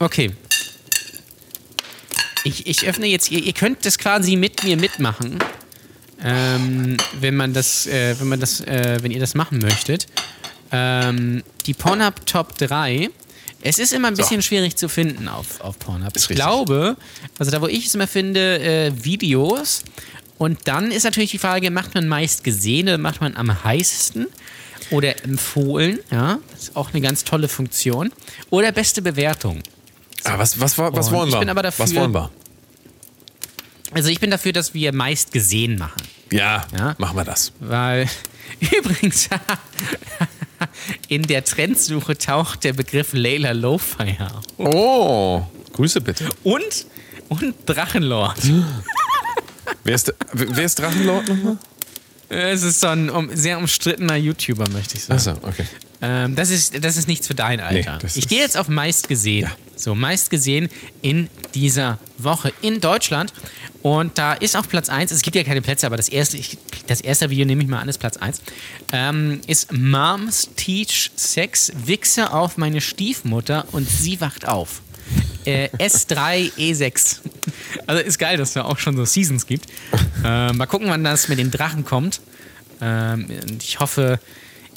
Okay. 0.00 0.32
Ich, 2.44 2.66
ich 2.66 2.86
öffne 2.86 3.06
jetzt, 3.06 3.30
ihr, 3.30 3.42
ihr 3.42 3.52
könnt 3.52 3.84
das 3.84 3.98
quasi 3.98 4.36
mit 4.36 4.64
mir 4.64 4.76
mitmachen, 4.76 5.38
ähm, 6.24 6.96
wenn 7.20 7.36
man 7.36 7.52
das, 7.52 7.86
äh, 7.86 8.14
wenn 8.18 8.28
man 8.28 8.40
das, 8.40 8.60
äh, 8.60 8.98
wenn 9.02 9.10
ihr 9.10 9.20
das 9.20 9.34
machen 9.34 9.58
möchtet. 9.58 10.06
Ähm, 10.72 11.42
die 11.66 11.74
Pornhub 11.74 12.24
Top 12.26 12.56
3. 12.58 13.10
Es 13.62 13.78
ist 13.78 13.92
immer 13.92 14.08
ein 14.08 14.14
bisschen 14.14 14.40
schwierig 14.40 14.76
zu 14.76 14.88
finden 14.88 15.28
auf, 15.28 15.60
auf 15.60 15.78
Pornhub. 15.78 16.14
Ist 16.16 16.24
ich 16.24 16.30
richtig. 16.30 16.36
glaube, 16.46 16.96
also 17.38 17.50
da 17.50 17.60
wo 17.60 17.66
ich 17.66 17.86
es 17.86 17.94
immer 17.94 18.06
finde, 18.06 18.58
äh, 18.60 18.92
Videos. 19.04 19.82
Und 20.38 20.60
dann 20.66 20.90
ist 20.90 21.04
natürlich 21.04 21.32
die 21.32 21.38
Frage, 21.38 21.70
macht 21.70 21.94
man 21.94 22.08
meist 22.08 22.44
gesehen 22.44 22.88
oder 22.88 22.96
macht 22.98 23.20
man 23.20 23.36
am 23.36 23.62
heißesten? 23.64 24.26
Oder 24.90 25.22
empfohlen, 25.24 26.00
ja, 26.10 26.38
das 26.52 26.62
ist 26.64 26.76
auch 26.76 26.90
eine 26.92 27.00
ganz 27.00 27.22
tolle 27.24 27.46
Funktion. 27.48 28.10
Oder 28.48 28.72
beste 28.72 29.02
Bewertung. 29.02 29.62
Ah, 30.24 30.36
was, 30.38 30.58
was, 30.58 30.76
was 30.78 31.08
Und 31.08 31.12
wollen 31.14 31.28
ich 31.28 31.34
wir? 31.34 31.40
bin 31.40 31.48
aber 31.50 31.62
dafür- 31.62 31.84
was 31.84 31.94
wollen 31.94 32.12
wir? 32.12 32.30
Also 33.92 34.08
ich 34.08 34.20
bin 34.20 34.30
dafür, 34.30 34.52
dass 34.52 34.74
wir 34.74 34.92
meist 34.92 35.32
gesehen 35.32 35.78
machen. 35.78 36.02
Ja, 36.32 36.64
Ja. 36.76 36.94
machen 36.98 37.16
wir 37.16 37.24
das. 37.24 37.52
Weil 37.60 38.08
übrigens 38.78 39.28
in 41.08 41.22
der 41.22 41.44
Trendsuche 41.44 42.16
taucht 42.16 42.64
der 42.64 42.72
Begriff 42.72 43.12
Layla 43.12 43.52
Lo-Fi 43.52 44.16
auf. 44.20 44.44
Oh, 44.58 45.42
Grüße 45.72 46.00
bitte. 46.00 46.28
Und, 46.44 46.86
und 47.28 47.54
Drachenlord. 47.66 48.38
Wer 49.84 49.94
ist, 49.94 50.12
wer 50.32 50.64
ist 50.64 50.78
Drachenlord 50.78 51.28
nochmal? 51.28 51.56
Es 52.28 52.62
ist 52.62 52.80
so 52.80 52.88
ein 52.88 53.08
um, 53.08 53.34
sehr 53.34 53.56
umstrittener 53.56 54.16
YouTuber, 54.16 54.68
möchte 54.70 54.96
ich 54.96 55.04
sagen. 55.04 55.18
Achso, 55.18 55.30
okay. 55.48 55.64
Ähm, 56.02 56.34
das, 56.36 56.50
ist, 56.50 56.84
das 56.84 56.96
ist 56.96 57.08
nichts 57.08 57.26
für 57.26 57.34
dein 57.34 57.60
Alter. 57.60 57.98
Nee, 58.02 58.08
ich 58.14 58.28
gehe 58.28 58.40
jetzt 58.40 58.56
auf 58.56 58.68
meist 58.68 59.08
gesehen. 59.08 59.44
Ja. 59.44 59.56
So, 59.76 59.94
meist 59.94 60.28
gesehen 60.30 60.68
in 61.02 61.28
dieser 61.54 61.98
Woche 62.18 62.52
in 62.62 62.80
Deutschland. 62.80 63.32
Und 63.82 64.18
da 64.18 64.34
ist 64.34 64.56
auf 64.56 64.68
Platz 64.68 64.88
1, 64.88 65.10
es 65.10 65.22
gibt 65.22 65.36
ja 65.36 65.44
keine 65.44 65.62
Plätze, 65.62 65.86
aber 65.86 65.96
das 65.96 66.08
erste, 66.08 66.36
ich, 66.36 66.58
das 66.86 67.00
erste 67.00 67.30
Video 67.30 67.46
nehme 67.46 67.62
ich 67.62 67.68
mal 67.68 67.78
an, 67.80 67.88
ist 67.88 67.98
Platz 67.98 68.18
1, 68.18 68.42
ähm, 68.92 69.40
ist 69.46 69.72
Moms 69.72 70.50
Teach 70.56 71.10
Sex, 71.16 71.72
Wichse 71.86 72.32
auf 72.32 72.58
meine 72.58 72.80
Stiefmutter 72.80 73.66
und 73.72 73.88
sie 73.88 74.20
wacht 74.20 74.46
auf. 74.46 74.82
Äh, 75.44 75.68
S3E6. 75.78 77.20
Also 77.86 78.02
ist 78.02 78.18
geil, 78.18 78.36
dass 78.36 78.48
es 78.48 78.54
da 78.54 78.64
auch 78.64 78.78
schon 78.78 78.96
so 78.96 79.04
Seasons 79.04 79.46
gibt. 79.46 79.66
Äh, 80.24 80.52
mal 80.52 80.66
gucken, 80.66 80.88
wann 80.90 81.02
das 81.02 81.28
mit 81.28 81.38
den 81.38 81.50
Drachen 81.50 81.84
kommt. 81.84 82.20
Ähm, 82.80 83.26
ich 83.58 83.80
hoffe, 83.80 84.20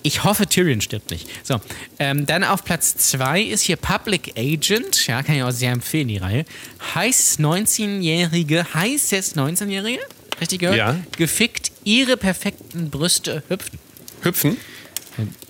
ich 0.04 0.24
hoffe, 0.24 0.48
Tyrion 0.48 0.82
stirbt 0.82 1.12
nicht. 1.12 1.28
So, 1.44 1.60
ähm, 2.00 2.26
dann 2.26 2.44
auf 2.44 2.64
Platz 2.64 2.96
2 2.98 3.42
ist 3.42 3.62
hier 3.62 3.78
Public 3.78 4.34
Agent. 4.38 5.08
Ja, 5.08 5.24
kann 5.24 5.36
ich 5.36 5.44
auch 5.44 5.52
sehr 5.52 5.72
empfehlen, 5.72 6.10
die 6.10 6.18
Reihe. 6.18 6.46
Heiß 6.94 7.40
19-Jährige, 7.40 8.66
heißes 8.74 9.36
19-Jährige, 9.36 10.00
richtig 10.40 10.60
gehört? 10.60 10.78
Ja. 10.78 11.00
Gefickt, 11.18 11.72
ihre 11.84 12.18
perfekten 12.18 12.90
Brüste 12.90 13.44
hüpfen. 13.48 13.80
Hüpfen? 14.22 14.58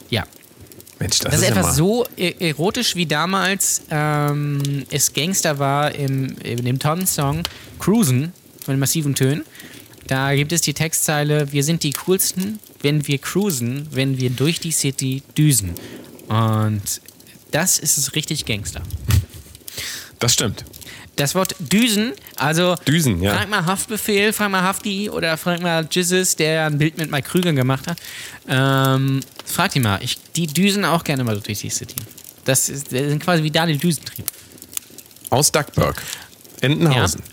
Ja. 0.10 0.26
Mensch, 1.00 1.20
das, 1.20 1.32
Das 1.32 1.42
ist 1.42 1.50
ja 1.50 1.56
etwas 1.56 1.76
so 1.76 2.06
e- 2.16 2.36
erotisch 2.40 2.96
wie 2.96 3.06
damals 3.06 3.82
ähm, 3.90 4.86
es 4.92 5.14
Gangster 5.14 5.58
war 5.60 5.94
im, 5.96 6.38
in 6.44 6.64
dem 6.64 6.80
Tom-Song 6.80 7.44
Cruisen 7.80 8.32
von 8.64 8.76
den 8.76 8.80
massiven 8.80 9.16
Tönen. 9.16 9.44
Da 10.14 10.36
gibt 10.36 10.52
es 10.52 10.62
die 10.62 10.76
Textzeile: 10.76 11.52
Wir 11.52 11.64
sind 11.64 11.82
die 11.82 11.92
coolsten, 11.92 12.60
wenn 12.84 13.08
wir 13.08 13.18
cruisen, 13.18 13.88
wenn 13.90 14.20
wir 14.20 14.30
durch 14.30 14.60
die 14.60 14.72
City 14.72 15.24
düsen. 15.36 15.74
Und 16.28 17.02
das 17.50 17.80
ist 17.80 17.98
es 17.98 18.14
richtig 18.14 18.46
Gangster. 18.46 18.84
Das 20.20 20.34
stimmt. 20.34 20.66
Das 21.16 21.34
Wort 21.34 21.56
Düsen, 21.58 22.14
also 22.36 22.76
Düsen, 22.88 23.24
ja. 23.24 23.36
frag 23.36 23.50
mal 23.50 23.66
Haftbefehl, 23.66 24.34
frag 24.34 24.52
mal 24.52 24.62
Hafti 24.62 25.10
oder 25.10 25.36
frag 25.36 25.64
mal 25.64 25.88
Jizzes, 25.90 26.36
der 26.36 26.68
ein 26.68 26.78
Bild 26.78 26.96
mit 27.00 27.10
Mike 27.10 27.30
Krüger 27.30 27.54
gemacht 27.54 27.88
hat. 27.88 27.98
Ähm, 28.48 29.20
frag 29.46 29.72
die 29.72 29.80
mal. 29.80 29.98
Ich, 30.04 30.20
die 30.36 30.46
düsen 30.46 30.86
auch 30.86 31.04
gerne 31.04 31.24
mal 31.24 31.40
durch 31.40 31.58
die 31.58 31.70
City. 31.72 31.96
Das, 32.46 32.70
ist, 32.70 32.94
das 32.94 33.02
sind 33.02 33.24
quasi 33.24 33.42
wie 33.42 33.50
Daniel 33.50 33.80
Düsentrieb. 33.80 34.26
Aus 35.32 35.52
Duckburg. 35.52 36.00
Entenhausen. 36.62 37.24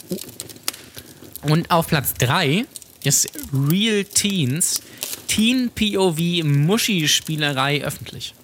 Und 1.42 1.70
auf 1.70 1.86
Platz 1.88 2.14
3 2.14 2.66
ist 3.04 3.28
Real 3.52 4.04
Teens, 4.04 4.80
Teen 5.26 5.70
POV 5.74 6.18
Muschi-Spielerei 6.44 7.82
öffentlich. 7.82 8.34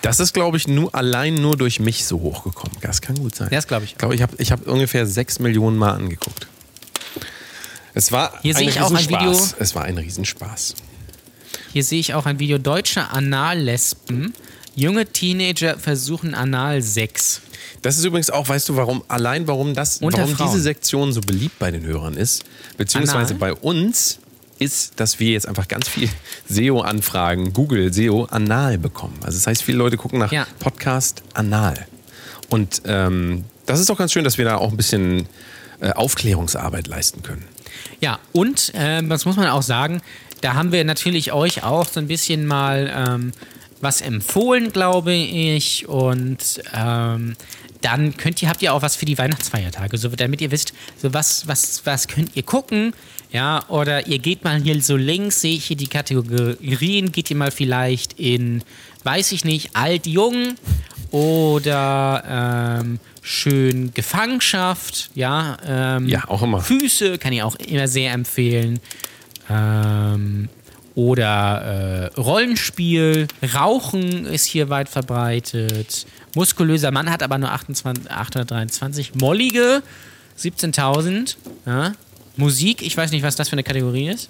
Das 0.00 0.18
ist, 0.18 0.32
glaube 0.34 0.56
ich, 0.56 0.66
nur 0.66 0.92
allein 0.96 1.36
nur 1.36 1.56
durch 1.56 1.78
mich 1.78 2.04
so 2.04 2.20
hochgekommen. 2.20 2.76
Das 2.80 3.00
kann 3.00 3.14
gut 3.16 3.36
sein. 3.36 3.48
Das 3.52 3.68
glaub 3.68 3.84
ich. 3.84 3.92
Ich 3.92 3.98
glaube, 3.98 4.16
ich 4.16 4.22
habe 4.22 4.34
ich 4.38 4.50
hab 4.50 4.66
ungefähr 4.66 5.06
sechs 5.06 5.38
Millionen 5.38 5.76
Mal 5.76 5.92
angeguckt. 5.92 6.48
Es 7.94 8.10
war 8.10 8.32
Hier 8.42 8.54
sehe 8.54 8.68
ich 8.68 8.80
auch 8.80 8.90
ein 8.90 8.96
Riesenspaß. 8.96 9.20
Video- 9.52 9.56
Es 9.60 9.74
war 9.76 9.84
ein 9.84 9.98
Riesenspaß. 9.98 10.74
Hier 11.72 11.84
sehe 11.84 12.00
ich 12.00 12.14
auch 12.14 12.26
ein 12.26 12.38
Video 12.40 12.58
deutsche 12.58 13.10
Anallesben. 13.10 14.34
Junge 14.74 15.06
Teenager 15.06 15.78
versuchen 15.78 16.34
Analsex. 16.34 17.42
Das 17.80 17.96
ist 17.98 18.04
übrigens 18.04 18.30
auch, 18.30 18.48
weißt 18.48 18.68
du, 18.68 18.76
warum 18.76 19.02
allein 19.08 19.46
warum 19.48 19.74
das, 19.74 19.98
Unter 19.98 20.18
warum 20.18 20.36
Frauen. 20.36 20.50
diese 20.50 20.62
Sektion 20.62 21.12
so 21.12 21.20
beliebt 21.20 21.58
bei 21.58 21.70
den 21.70 21.84
Hörern 21.84 22.14
ist, 22.16 22.44
beziehungsweise 22.76 23.34
Anal? 23.34 23.38
bei 23.38 23.54
uns 23.54 24.18
ist, 24.58 25.00
dass 25.00 25.18
wir 25.18 25.30
jetzt 25.32 25.48
einfach 25.48 25.66
ganz 25.66 25.88
viel 25.88 26.08
SEO-Anfragen, 26.48 27.52
Google 27.52 27.92
SEO 27.92 28.24
anal 28.30 28.78
bekommen. 28.78 29.18
Also 29.22 29.38
das 29.38 29.46
heißt, 29.46 29.62
viele 29.62 29.78
Leute 29.78 29.96
gucken 29.96 30.18
nach 30.18 30.30
Ja. 30.32 30.46
Podcast 30.60 31.22
anal. 31.34 31.74
Und 32.48 32.82
ähm, 32.84 33.44
das 33.66 33.80
ist 33.80 33.88
doch 33.90 33.98
ganz 33.98 34.12
schön, 34.12 34.24
dass 34.24 34.38
wir 34.38 34.44
da 34.44 34.56
auch 34.58 34.70
ein 34.70 34.76
bisschen 34.76 35.26
äh, 35.80 35.90
Aufklärungsarbeit 35.90 36.86
leisten 36.86 37.22
können. 37.22 37.44
Ja, 38.00 38.18
und 38.32 38.70
ähm, 38.74 39.08
das 39.08 39.24
muss 39.24 39.36
man 39.36 39.48
auch 39.48 39.62
sagen, 39.62 40.00
da 40.42 40.54
haben 40.54 40.70
wir 40.72 40.84
natürlich 40.84 41.32
euch 41.32 41.64
auch 41.64 41.88
so 41.88 41.98
ein 42.00 42.06
bisschen 42.08 42.46
mal 42.46 42.92
ähm, 42.94 43.32
was 43.80 44.00
empfohlen, 44.00 44.70
glaube 44.72 45.12
ich. 45.12 45.88
Und 45.88 46.62
ähm, 46.74 47.34
dann 47.84 48.16
könnt 48.16 48.42
ihr, 48.42 48.48
habt 48.48 48.62
ihr 48.62 48.72
auch 48.72 48.82
was 48.82 48.96
für 48.96 49.04
die 49.04 49.18
Weihnachtsfeiertage, 49.18 49.98
so 49.98 50.08
damit 50.08 50.40
ihr 50.40 50.50
wisst, 50.50 50.72
so 51.00 51.12
was, 51.12 51.46
was, 51.46 51.84
was 51.84 52.08
könnt 52.08 52.36
ihr 52.36 52.42
gucken. 52.42 52.94
Ja, 53.30 53.66
oder 53.68 54.06
ihr 54.06 54.18
geht 54.18 54.44
mal 54.44 54.60
hier 54.60 54.80
so 54.82 54.96
links, 54.96 55.40
sehe 55.40 55.54
ich 55.56 55.64
hier 55.64 55.76
die 55.76 55.86
Kategorien, 55.86 57.12
geht 57.12 57.30
ihr 57.30 57.36
mal 57.36 57.50
vielleicht 57.50 58.18
in, 58.18 58.62
weiß 59.04 59.32
ich 59.32 59.44
nicht, 59.44 59.74
alt, 59.74 60.06
jung 60.06 60.54
oder 61.10 62.78
ähm, 62.80 62.98
schön 63.22 63.94
Gefangenschaft, 63.94 65.10
ja. 65.14 65.56
Ähm, 65.66 66.08
Ja, 66.08 66.28
auch 66.28 66.42
immer. 66.42 66.60
Füße 66.60 67.18
kann 67.18 67.32
ich 67.32 67.42
auch 67.42 67.56
immer 67.56 67.88
sehr 67.88 68.12
empfehlen. 68.12 68.80
Ähm, 69.48 70.48
oder 70.94 72.10
äh, 72.14 72.20
Rollenspiel, 72.20 73.28
Rauchen 73.54 74.26
ist 74.26 74.44
hier 74.44 74.68
weit 74.68 74.88
verbreitet. 74.88 76.06
Muskulöser 76.34 76.90
Mann 76.90 77.10
hat 77.10 77.22
aber 77.22 77.38
nur 77.38 77.50
28, 77.50 78.10
823. 78.10 79.14
Mollige 79.14 79.82
17.000. 80.38 81.36
Ja. 81.66 81.92
Musik, 82.36 82.82
ich 82.82 82.96
weiß 82.96 83.10
nicht, 83.10 83.22
was 83.22 83.36
das 83.36 83.48
für 83.48 83.54
eine 83.54 83.62
Kategorie 83.62 84.08
ist. 84.08 84.28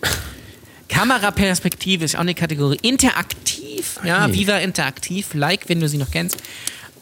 Kameraperspektive 0.88 2.04
ist 2.04 2.16
auch 2.16 2.20
eine 2.20 2.34
Kategorie. 2.34 2.78
Interaktiv, 2.82 3.98
ja, 4.04 4.26
Ei. 4.26 4.34
Viva 4.34 4.58
Interaktiv, 4.58 5.34
like, 5.34 5.68
wenn 5.68 5.80
du 5.80 5.88
sie 5.88 5.98
noch 5.98 6.10
kennst. 6.10 6.36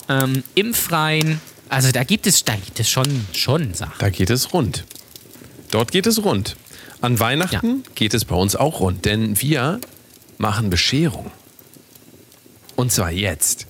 Ähm, 0.09 0.43
Im 0.55 0.75
Freien, 0.75 1.41
also 1.69 1.91
da 1.91 2.05
gibt 2.05 2.27
es, 2.27 2.45
da 2.45 2.55
gibt 2.55 2.79
es 2.81 2.89
schon, 2.89 3.27
schon 3.33 3.75
Sachen. 3.75 3.95
Da 3.99 4.11
geht 4.11 4.31
es 4.31 4.53
rund. 4.53 4.85
Dort 5.71 5.93
geht 5.93 6.07
es 6.07 6.23
rund. 6.23 6.57
An 7.01 7.19
Weihnachten 7.19 7.83
geht 7.95 8.15
es 8.15 8.25
bei 8.25 8.37
uns 8.37 8.57
auch 8.57 8.81
rund, 8.81 9.05
denn 9.05 9.41
wir 9.41 9.81
machen 10.39 10.71
Bescherung. 10.71 11.31
Und 12.77 12.93
zwar 12.93 13.11
jetzt. 13.11 13.67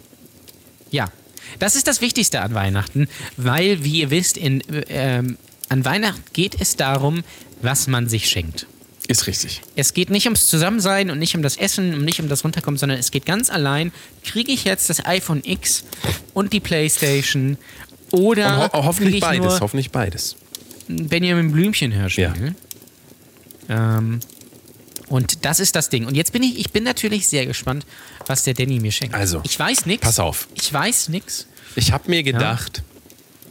Ja, 0.91 1.11
das 1.59 1.77
ist 1.77 1.87
das 1.87 2.01
Wichtigste 2.01 2.41
an 2.41 2.55
Weihnachten, 2.55 3.09
weil, 3.37 3.85
wie 3.85 4.01
ihr 4.01 4.11
wisst, 4.11 4.37
in, 4.37 4.63
ähm, 4.89 5.37
an 5.69 5.85
Weihnachten 5.85 6.23
geht 6.33 6.61
es 6.61 6.77
darum, 6.77 7.23
was 7.63 7.87
man 7.87 8.09
sich 8.09 8.29
schenkt. 8.29 8.67
Ist 9.09 9.27
richtig. 9.27 9.63
Es 9.75 9.95
geht 9.95 10.11
nicht 10.11 10.27
ums 10.27 10.47
Zusammensein 10.47 11.11
und 11.11 11.19
nicht 11.19 11.35
um 11.35 11.43
das 11.43 11.57
Essen 11.57 11.95
und 11.95 12.05
nicht 12.05 12.21
um 12.21 12.29
das 12.29 12.45
Runterkommen, 12.45 12.79
sondern 12.79 12.99
es 12.99 13.11
geht 13.11 13.27
ganz 13.27 13.51
allein, 13.51 13.93
kriege 14.25 14.53
ich 14.53 14.65
jetzt 14.65 14.89
das 14.89 15.05
iPhone 15.05 15.43
X 15.45 15.85
und 16.33 16.53
die 16.53 16.61
Playstation 16.61 17.59
oder 18.13 18.71
ho 18.73 18.85
hoffentlich 18.85 19.21
beides, 19.21 19.61
hoffentlich 19.61 19.91
beides. 19.91 20.37
Benjamin 20.87 21.51
Blümchen 21.51 21.93
Hörspiel. 21.93 22.25
Ja. 22.25 22.35
Ähm, 23.71 24.21
und 25.09 25.45
das 25.45 25.59
ist 25.61 25.75
das 25.75 25.89
Ding. 25.89 26.05
Und 26.07 26.15
jetzt 26.17 26.33
bin 26.33 26.43
ich, 26.43 26.59
ich 26.59 26.71
bin 26.73 26.85
natürlich 26.85 27.27
sehr 27.27 27.47
gespannt, 27.47 27.87
was 28.27 28.45
der 28.45 28.55
Danny 28.55 28.79
mir 28.81 28.93
schenkt. 28.93 29.15
Also, 29.15 29.41
ich 29.45 29.59
weiß 29.59 29.87
nichts. 29.87 30.05
pass 30.07 30.19
auf. 30.21 30.47
Ich 30.55 30.73
weiß 30.73 31.09
nichts. 31.09 31.47
Ich 31.77 31.93
habe 31.93 32.11
mir 32.11 32.23
gedacht, 32.23 32.83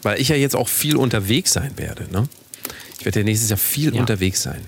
weil 0.04 0.22
ich 0.22 0.30
ja 0.30 0.36
jetzt 0.36 0.56
auch 0.56 0.68
viel 0.68 0.96
unterwegs 0.96 1.54
sein 1.54 1.78
werde, 1.78 2.08
ne? 2.12 2.28
Ich 3.00 3.06
werde 3.06 3.20
ja 3.20 3.24
nächstes 3.26 3.50
Jahr 3.50 3.58
viel 3.58 3.94
Ja. 3.96 4.00
unterwegs 4.02 4.44
sein. 4.44 4.62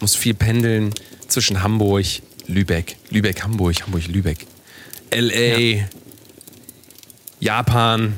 Muss 0.00 0.14
viel 0.14 0.34
pendeln 0.34 0.92
zwischen 1.28 1.62
Hamburg 1.62 2.04
Lübeck, 2.48 2.96
Lübeck, 3.10 3.42
Hamburg, 3.42 3.82
Hamburg, 3.82 4.06
Lübeck. 4.06 4.46
LA, 5.12 5.84
Japan, 7.40 8.14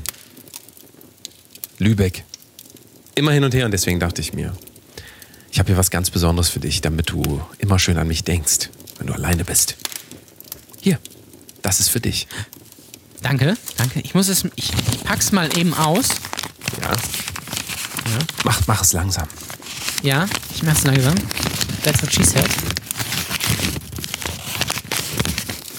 Lübeck. 1.79 2.25
Immer 3.15 3.33
hin 3.33 3.45
und 3.45 3.55
her 3.55 3.65
und 3.65 3.73
deswegen 3.73 3.99
dachte 4.01 4.21
ich 4.21 4.33
mir, 4.33 4.55
ich 5.51 5.59
habe 5.59 5.69
hier 5.69 5.77
was 5.77 5.91
ganz 5.91 6.11
Besonderes 6.11 6.49
für 6.49 6.61
dich, 6.61 6.81
damit 6.81 7.11
du 7.11 7.41
immer 7.59 7.79
schön 7.79 7.99
an 7.99 8.09
mich 8.09 8.25
denkst, 8.25 8.71
wenn 8.99 9.07
du 9.07 9.15
alleine 9.15 9.45
bist. 9.45 9.77
Hier, 10.81 10.99
das 11.63 11.81
ist 11.81 11.89
für 11.89 12.01
dich. 12.01 12.27
Danke, 13.23 13.57
danke. 13.77 14.01
Ich 14.01 14.15
muss 14.15 14.29
es, 14.29 14.45
ich 14.57 14.71
pack's 15.05 15.33
mal 15.33 15.57
eben 15.59 15.75
aus. 15.75 16.09
Ja. 16.81 16.93
Mach, 18.45 18.61
mach 18.67 18.83
es 18.83 18.93
langsam. 18.93 19.27
Ja, 20.03 20.27
ich 20.55 20.63
mach's 20.63 20.85
langsam. 20.85 21.15
That's 21.83 22.01
what 22.03 22.13
she 22.13 22.25
said. 22.25 22.47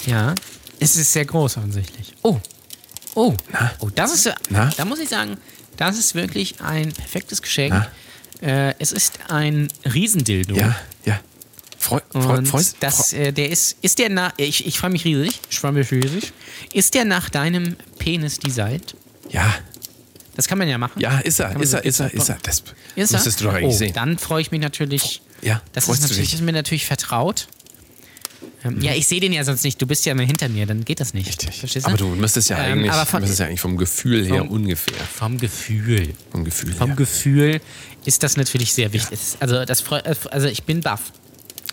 Ja, 0.06 0.34
es 0.78 0.96
ist 0.96 1.12
sehr 1.12 1.24
groß 1.24 1.56
offensichtlich. 1.56 2.14
Oh, 2.22 2.40
oh, 3.14 3.34
Na? 3.52 3.72
oh, 3.78 3.90
das 3.94 4.12
ist, 4.12 4.32
Na? 4.50 4.70
da 4.76 4.84
muss 4.84 4.98
ich 4.98 5.08
sagen, 5.08 5.36
das 5.76 5.98
ist 5.98 6.14
wirklich 6.14 6.60
ein 6.60 6.92
perfektes 6.92 7.40
Geschenk. 7.42 7.72
Na? 7.74 7.86
Äh, 8.42 8.74
es 8.78 8.92
ist 8.92 9.18
ein 9.28 9.68
Riesendildo. 9.84 10.54
Ja, 10.54 10.76
ja. 11.04 11.20
Freu, 11.78 12.00
freu, 12.10 12.44
freust, 12.44 12.76
das, 12.80 13.12
äh, 13.12 13.32
der 13.32 13.48
ist, 13.48 13.76
ist 13.80 13.98
der 13.98 14.10
nach, 14.10 14.32
ich, 14.36 14.66
ich 14.66 14.78
freue 14.78 14.90
mich 14.90 15.04
riesig, 15.04 15.40
ich 15.50 15.58
freue 15.58 15.72
mich 15.72 15.90
riesig. 15.90 16.32
Ist 16.74 16.94
der 16.94 17.06
nach 17.06 17.30
deinem 17.30 17.76
Penis 17.98 18.38
designt? 18.38 18.94
Ja, 19.30 19.54
Das 20.36 20.46
kann 20.46 20.58
man 20.58 20.68
ja 20.68 20.78
machen. 20.78 21.00
ja, 21.00 21.18
ist 21.20 21.40
er, 21.40 21.58
ist 21.60 21.72
er, 21.72 21.84
ist 21.84 22.00
er, 22.00 22.12
ist 22.12 22.28
er. 22.28 22.38
Das 22.42 22.62
Ist 22.96 23.12
er? 23.12 23.32
du 23.32 23.44
doch 23.44 23.54
eigentlich 23.54 23.74
oh, 23.74 23.78
sehen. 23.78 23.92
Dann 23.94 24.18
freue 24.18 24.42
ich 24.42 24.50
mich 24.50 24.60
natürlich. 24.60 25.22
Ja, 25.42 25.62
das 25.72 25.88
ist, 25.88 26.02
natürlich, 26.02 26.34
ist 26.34 26.42
mir 26.42 26.52
natürlich 26.52 26.84
vertraut. 26.86 27.48
Ja, 28.80 28.92
ich 28.94 29.06
sehe 29.06 29.20
den 29.20 29.32
ja 29.32 29.42
sonst 29.44 29.64
nicht. 29.64 29.80
Du 29.80 29.86
bist 29.86 30.04
ja 30.06 30.12
immer 30.12 30.22
hinter 30.22 30.48
mir, 30.48 30.66
dann 30.66 30.84
geht 30.84 31.00
das 31.00 31.14
nicht. 31.14 31.28
Richtig. 31.28 31.58
Verstehst 31.60 31.86
Aber 31.86 31.96
du 31.96 32.08
müsstest 32.08 32.50
ja, 32.50 32.58
Ähm, 32.58 32.72
eigentlich, 32.78 32.92
aber 32.92 33.06
von- 33.06 33.20
müsstest 33.20 33.40
ja 33.40 33.46
eigentlich 33.46 33.60
vom 33.60 33.76
Gefühl 33.76 34.26
her 34.26 34.38
vom- 34.40 34.48
ungefähr. 34.50 34.94
Vom 35.14 35.38
Gefühl. 35.38 36.12
Vom 36.30 36.44
Gefühl 36.44 36.72
Vom 36.74 36.88
her. 36.88 36.96
Gefühl 36.96 37.60
ist 38.04 38.22
das 38.22 38.36
natürlich 38.36 38.72
sehr 38.74 38.92
wichtig. 38.92 39.18
Also, 39.40 39.64
das 39.64 39.80
freu, 39.80 40.00
also 40.30 40.46
ich 40.48 40.62
bin 40.64 40.80
baff. 40.80 41.12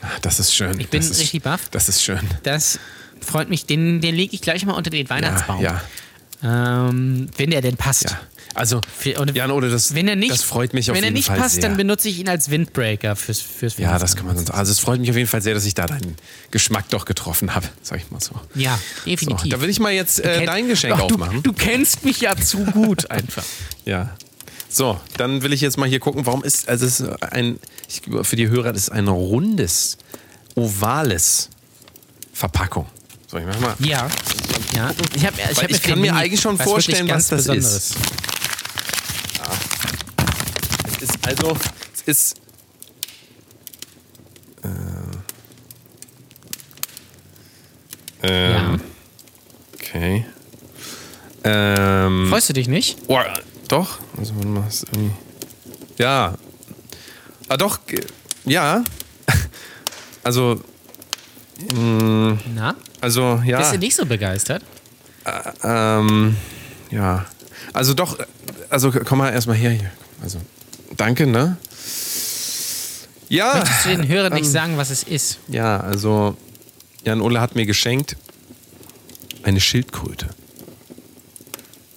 Ah, 0.02 0.08
Das 0.22 0.40
ist 0.40 0.54
schön. 0.56 0.80
Ich 0.80 0.90
bin 0.90 1.02
das 1.06 1.20
richtig 1.20 1.44
baff. 1.44 1.70
Das 1.72 1.90
ist 1.90 2.04
schön. 2.04 2.20
Das 2.44 2.80
freut 3.22 3.50
mich. 3.50 3.66
Den, 3.66 4.00
den 4.02 4.16
lege 4.16 4.34
ich 4.36 4.42
gleich 4.42 4.66
mal 4.66 4.74
unter 4.74 4.90
den 4.90 5.10
Weihnachtsbaum. 5.10 5.62
Ja, 5.62 5.82
Ähm, 6.44 7.28
wenn 7.38 7.50
der 7.50 7.62
denn 7.62 7.78
passt. 7.78 8.04
ja. 8.12 8.20
Also, 8.58 8.82
Jan, 9.34 9.52
oder 9.52 9.70
das, 9.70 9.94
wenn 9.94 10.08
er 10.08 10.16
nicht, 10.16 10.32
das 10.32 10.44
freut 10.44 10.74
mich 10.74 10.90
auf 10.90 10.98
wenn 10.98 11.04
jeden 11.04 11.16
er 11.16 11.18
nicht 11.18 11.28
Fall 11.28 11.38
passt, 11.38 11.56
sehr. 11.56 11.64
dann 11.64 11.78
benutze 11.78 12.10
ich 12.10 12.20
ihn 12.20 12.28
als 12.28 12.50
Windbreaker 12.50 13.16
fürs, 13.16 13.40
fürs 13.40 13.78
ja, 13.78 14.00
das 14.00 14.16
kann 14.16 14.26
man 14.26 14.36
sonst. 14.36 14.52
Also, 14.52 14.72
es 14.72 14.80
freut 14.80 15.00
mich 15.00 15.10
auf 15.10 15.16
jeden 15.16 15.30
Fall 15.30 15.42
sehr, 15.42 15.54
dass 15.54 15.66
ich 15.66 15.76
da 15.76 15.86
deinen 15.86 16.16
Geschmack 16.50 16.90
doch 16.90 17.06
getroffen 17.06 17.54
habe, 17.54 17.68
sag 17.82 18.00
ich 18.00 18.10
mal 18.10 18.20
so. 18.20 18.32
Ja, 18.56 18.80
definitiv. 19.06 19.44
So, 19.44 19.50
da 19.50 19.62
will 19.62 19.70
ich 19.70 19.80
mal 19.80 19.92
jetzt 19.92 20.20
äh, 20.20 20.46
dein 20.46 20.68
Geschenk 20.68 20.96
Ach, 20.98 21.02
aufmachen. 21.02 21.44
Du, 21.44 21.52
du 21.52 21.54
kennst 21.54 22.04
mich 22.04 22.22
ja 22.22 22.36
zu 22.36 22.66
gut 22.66 23.12
einfach. 23.12 23.44
Ja. 23.86 24.16
So, 24.70 25.00
dann 25.18 25.44
will 25.44 25.54
ich 25.54 25.62
jetzt 25.62 25.78
mal 25.78 25.88
hier 25.88 26.00
gucken, 26.00 26.26
warum 26.26 26.44
ist, 26.44 26.68
also 26.68 26.86
es 26.86 27.00
ist 27.00 27.24
ein, 27.24 27.60
ich, 27.88 28.02
für 28.24 28.36
die 28.36 28.50
Hörer, 28.50 28.74
das 28.74 28.84
ist 28.84 28.90
ein 28.90 29.08
rundes, 29.08 29.98
ovales 30.56 31.50
Verpackung. 32.34 32.86
So, 33.28 33.38
ich 33.38 33.46
mach 33.46 33.60
mal. 33.60 33.76
Ja. 33.80 34.08
Ja. 34.76 34.92
Ich, 35.16 35.26
hab, 35.26 35.34
ich, 35.38 35.78
ich 35.78 35.82
kann 35.84 36.00
mir 36.00 36.16
eigentlich 36.16 36.42
schon 36.42 36.58
vorstellen, 36.58 37.10
was 37.10 37.28
das 37.28 37.46
ganz 37.46 37.66
ist. 37.66 37.96
Es 41.30 41.40
also, 41.40 41.58
es 41.94 42.02
ist. 42.04 42.42
Äh, 44.64 44.68
ähm, 48.24 48.54
Ja. 48.54 48.80
Okay. 49.74 50.26
Ähm, 51.44 52.28
Freust 52.30 52.50
du 52.50 52.54
dich 52.54 52.70
nicht? 52.70 52.98
Oh, 53.08 53.20
doch. 53.68 54.00
Also, 54.18 54.36
warte 54.36 54.48
mal, 54.48 54.68
ist 54.68 54.86
irgendwie. 54.92 55.12
Ja. 55.98 56.36
Ah, 57.50 57.58
doch. 57.58 57.80
Ja. 58.46 58.84
Also, 60.24 60.60
Na? 62.54 62.76
also, 63.00 63.42
ja. 63.46 63.60
Bist 63.60 63.74
du 63.74 63.78
nicht 63.78 63.96
so 63.96 64.06
begeistert? 64.06 64.62
Ähm, 65.64 66.36
ja. 66.92 67.26
Also 67.72 67.94
doch, 67.94 68.18
also 68.70 68.92
komm 68.92 69.20
mal 69.20 69.32
erstmal 69.32 69.56
her 69.56 69.72
hier. 69.72 69.90
Also, 70.22 70.42
danke, 70.98 71.28
ne? 71.28 71.58
Ja. 73.30 73.56
Möchtest 73.56 73.86
du 73.86 73.90
den 73.90 74.08
Hörern 74.08 74.34
nicht 74.34 74.46
ähm, 74.46 74.52
sagen, 74.52 74.78
was 74.78 74.90
es 74.90 75.04
ist? 75.04 75.40
Ja, 75.48 75.80
also 75.80 76.38
Jan 77.04 77.22
Ole 77.22 77.42
hat 77.42 77.56
mir 77.56 77.66
geschenkt 77.66 78.18
eine 79.44 79.60
Schildkröte. 79.60 80.30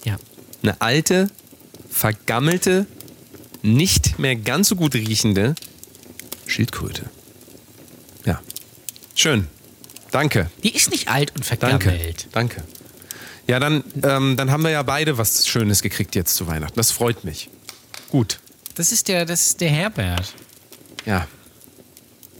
Ja. 0.05 0.17
Eine 0.63 0.79
alte, 0.81 1.29
vergammelte, 1.89 2.85
nicht 3.61 4.19
mehr 4.19 4.35
ganz 4.35 4.69
so 4.69 4.75
gut 4.75 4.95
riechende 4.95 5.55
Schildkröte. 6.47 7.09
Ja. 8.25 8.41
Schön. 9.15 9.47
Danke. 10.11 10.49
Die 10.63 10.75
ist 10.75 10.91
nicht 10.91 11.07
alt 11.07 11.33
und 11.35 11.49
Danke. 11.61 11.89
vergammelt. 11.89 12.27
Danke. 12.31 12.63
Ja, 13.47 13.59
dann, 13.59 13.83
ähm, 14.03 14.37
dann 14.37 14.51
haben 14.51 14.63
wir 14.63 14.69
ja 14.69 14.83
beide 14.83 15.17
was 15.17 15.47
Schönes 15.47 15.81
gekriegt 15.81 16.15
jetzt 16.15 16.35
zu 16.35 16.47
Weihnachten. 16.47 16.75
Das 16.75 16.91
freut 16.91 17.23
mich. 17.23 17.49
Gut. 18.09 18.39
Das 18.81 18.91
ist 18.91 19.07
der, 19.09 19.25
das 19.25 19.45
ist 19.45 19.61
der 19.61 19.69
Herbert. 19.69 20.33
Ja. 21.05 21.27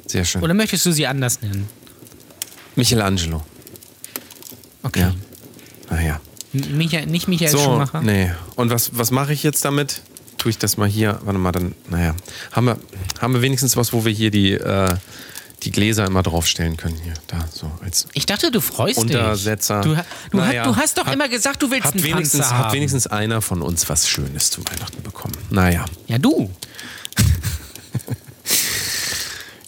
Sehr 0.08 0.26
schön. 0.26 0.42
Oder 0.42 0.56
möchtest 0.56 0.84
du 0.88 0.92
sie 0.92 1.06
anders 1.06 1.39
nennen? 1.44 1.70
Michelangelo. 2.76 3.44
Okay. 4.82 5.02
Ja. 5.02 5.14
Naja. 5.92 6.22
M- 6.52 6.78
Michael, 6.78 7.06
nicht 7.06 7.28
Michael 7.28 7.52
So, 7.52 7.60
Schumacher? 7.60 8.02
nee. 8.02 8.32
Und 8.56 8.72
was, 8.72 8.98
was 8.98 9.12
mache 9.12 9.34
ich 9.34 9.44
jetzt 9.44 9.64
damit? 9.66 10.02
Tue 10.39 10.50
ich 10.50 10.58
das 10.58 10.78
mal 10.78 10.88
hier? 10.89 11.20
Warte 11.24 11.38
mal, 11.38 11.52
dann, 11.52 11.76
naja. 11.92 12.16
Haben 12.52 12.66
wir, 12.66 12.80
haben 13.20 13.34
wir 13.36 13.44
wenigstens 13.44 13.78
was, 13.78 13.94
wo 13.94 14.04
wir 14.04 14.12
hier 14.12 14.32
die, 14.32 14.54
äh, 14.54 14.96
die 15.64 15.72
Gläser 15.72 16.05
immer 16.05 16.24
draufstellen 16.24 16.76
können? 16.78 16.97
Hier, 17.03 17.14
da, 17.28 17.39
so 17.53 17.72
als 17.84 18.07
Ich 18.14 18.26
dachte, 18.26 18.49
du 18.51 18.62
freust 18.62 18.97
Untersetzer. 18.97 19.82
dich. 19.82 19.91
Du, 19.93 20.03
du, 20.32 20.38
Naja, 20.38 20.64
ha- 20.64 20.68
du 20.68 20.76
hast 20.76 20.97
doch 20.97 21.05
hat- 21.05 21.14
immer 21.14 21.30
gesagt, 21.30 21.62
du 21.62 21.70
willst 21.72 21.86
hat 21.88 21.93
einen 21.95 22.03
wenigstens, 22.03 22.41
Panzer 22.41 22.57
hat 22.57 22.66
haben. 22.68 22.74
wenigstens 22.76 23.07
einer 23.07 23.41
von 23.41 23.62
uns 23.62 23.88
was 23.89 24.07
Schönes 24.09 24.49
zu 24.51 24.62
Weihnachten 24.66 25.01
bekommen. 25.03 25.36
Naja. 25.49 25.86
Ja, 26.07 26.18
du. 26.18 26.49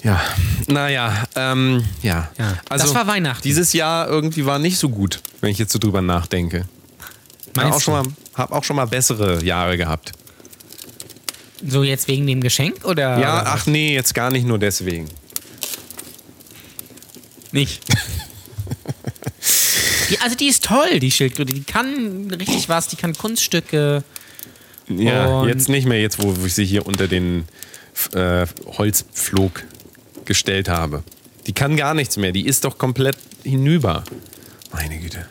Ja, 0.04 0.20
naja, 0.68 1.24
ähm, 1.36 1.86
ja. 2.02 2.30
Ja, 2.38 2.58
Also, 2.68 2.88
das 2.88 2.94
war 2.94 3.08
Weihnachten. 3.08 3.42
Dieses 3.44 3.72
Jahr 3.72 4.08
irgendwie 4.10 4.46
war 4.46 4.60
nicht 4.60 4.78
so 4.78 4.90
gut, 4.90 5.22
wenn 5.40 5.50
ich 5.50 5.58
jetzt 5.58 5.72
so 5.72 5.80
drüber 5.80 6.02
nachdenke. 6.02 6.66
Ich 7.48 7.56
Meinst 7.56 7.62
habe 7.64 7.76
auch, 7.76 7.82
schon 7.82 7.94
mal- 7.94 8.14
hab 8.36 8.52
auch 8.52 8.64
schon 8.66 8.76
mal 8.76 8.86
bessere 8.86 9.42
Jahre 9.46 9.78
gehabt. 9.78 10.12
So 11.66 11.84
jetzt 11.84 12.10
wegen 12.10 12.28
dem 12.28 12.42
Geschenk 12.42 12.84
oder? 12.84 13.18
Ja, 13.18 13.42
oder 13.44 13.54
ach 13.54 13.66
nee, 13.66 13.94
jetzt 13.94 14.14
gar 14.14 14.30
nicht 14.30 14.46
nur 14.46 14.60
deswegen. 14.60 15.08
Nicht. 17.54 17.84
die, 20.10 20.20
also 20.20 20.36
die 20.36 20.48
ist 20.48 20.64
toll, 20.66 21.00
die 21.00 21.12
Schildkröte. 21.12 21.54
Die 21.54 21.64
kann 21.64 22.30
richtig 22.32 22.70
was. 22.70 22.88
Die 22.88 22.96
kann 22.96 23.14
Kunststücke. 23.14 24.04
Ja, 24.90 25.46
jetzt 25.46 25.70
nicht 25.70 25.88
mehr, 25.88 26.02
jetzt 26.02 26.22
wo 26.22 26.36
ich 26.46 26.54
sie 26.54 26.66
hier 26.66 26.86
unter 26.86 27.08
den 27.08 27.46
äh, 28.14 28.46
Holzpflog 28.78 29.64
gestellt 30.26 30.68
habe. 30.70 31.04
Die 31.48 31.54
kann 31.54 31.78
gar 31.78 31.94
nichts 31.94 32.18
mehr, 32.18 32.32
die 32.32 32.46
ist 32.46 32.66
doch 32.66 32.78
komplett 32.78 33.18
hinüber. 33.44 34.04
Meine 34.74 34.98
Güte. 35.00 35.26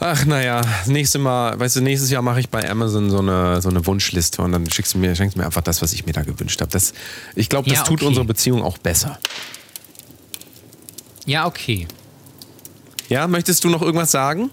Ach, 0.00 0.24
naja, 0.26 0.60
das 0.60 0.86
nächste 0.86 1.18
Mal, 1.18 1.58
weißt 1.58 1.76
du, 1.76 1.80
nächstes 1.80 2.10
Jahr 2.10 2.22
mache 2.22 2.38
ich 2.40 2.48
bei 2.48 2.68
Amazon 2.70 3.10
so 3.10 3.18
eine, 3.18 3.60
so 3.60 3.68
eine 3.68 3.84
Wunschliste 3.84 4.42
und 4.42 4.52
dann 4.52 4.70
schickst 4.70 4.94
du 4.94 4.98
mir, 4.98 5.14
schenkst 5.16 5.34
du 5.36 5.40
mir 5.40 5.46
einfach 5.46 5.62
das, 5.62 5.82
was 5.82 5.92
ich 5.92 6.06
mir 6.06 6.12
da 6.12 6.22
gewünscht 6.22 6.60
habe. 6.60 6.70
Das, 6.70 6.92
ich 7.34 7.48
glaube, 7.48 7.68
das 7.68 7.78
Ja, 7.78 7.84
tut 7.84 7.98
okay. 8.00 8.06
unsere 8.06 8.24
Beziehung 8.24 8.62
auch 8.62 8.78
besser. 8.78 9.18
Ja, 11.28 11.44
okay. 11.44 11.86
Ja, 13.10 13.26
möchtest 13.26 13.62
du 13.62 13.68
noch 13.68 13.82
irgendwas 13.82 14.10
sagen? 14.10 14.50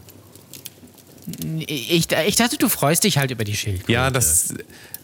Ich, 1.59 2.11
ich 2.11 2.35
dachte, 2.35 2.57
du 2.57 2.67
freust 2.67 3.05
dich 3.05 3.17
halt 3.17 3.31
über 3.31 3.45
die 3.45 3.55
Schildkröte. 3.55 3.93
Ja, 3.93 4.11
das 4.11 4.53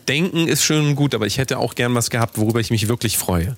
Denken 0.10 0.50
ist 0.50 0.64
schön 0.66 0.86
und 0.86 0.96
gut, 0.98 1.16
aber 1.16 1.28
ich 1.28 1.38
hätte 1.38 1.58
auch 1.60 1.74
gern 1.74 1.96
was 1.96 2.10
gehabt, 2.10 2.38
worüber 2.38 2.60
ich 2.60 2.72
mich 2.72 2.90
wirklich 2.90 3.18
freue. 3.18 3.56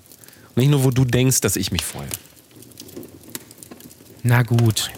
Nicht 0.54 0.70
nur, 0.70 0.84
wo 0.84 0.92
du 0.92 1.04
denkst, 1.04 1.40
dass 1.40 1.56
ich 1.56 1.72
mich 1.72 1.84
freue. 1.84 2.06
Na 4.22 4.44
gut. 4.44 4.92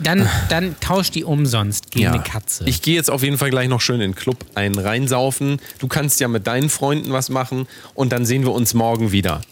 Dann, 0.00 0.30
dann 0.48 0.80
tausch 0.80 1.10
die 1.10 1.24
umsonst 1.24 1.90
gegen 1.90 2.06
eine 2.06 2.22
Katze. 2.22 2.64
Ich 2.66 2.80
gehe 2.80 2.94
jetzt 2.94 3.10
auf 3.10 3.22
jeden 3.22 3.36
Fall 3.36 3.50
gleich 3.50 3.68
noch 3.68 3.82
schön 3.82 3.96
in 3.96 4.12
den 4.12 4.14
Club 4.14 4.46
einen 4.54 4.78
reinsaufen. 4.78 5.60
Du 5.78 5.88
kannst 5.88 6.20
ja 6.20 6.28
mit 6.28 6.46
deinen 6.46 6.70
Freunden 6.70 7.12
was 7.12 7.28
machen 7.28 7.68
und 7.92 8.12
dann 8.12 8.24
sehen 8.24 8.44
wir 8.44 8.52
uns 8.52 8.72
morgen 8.72 9.12
wieder. 9.12 9.42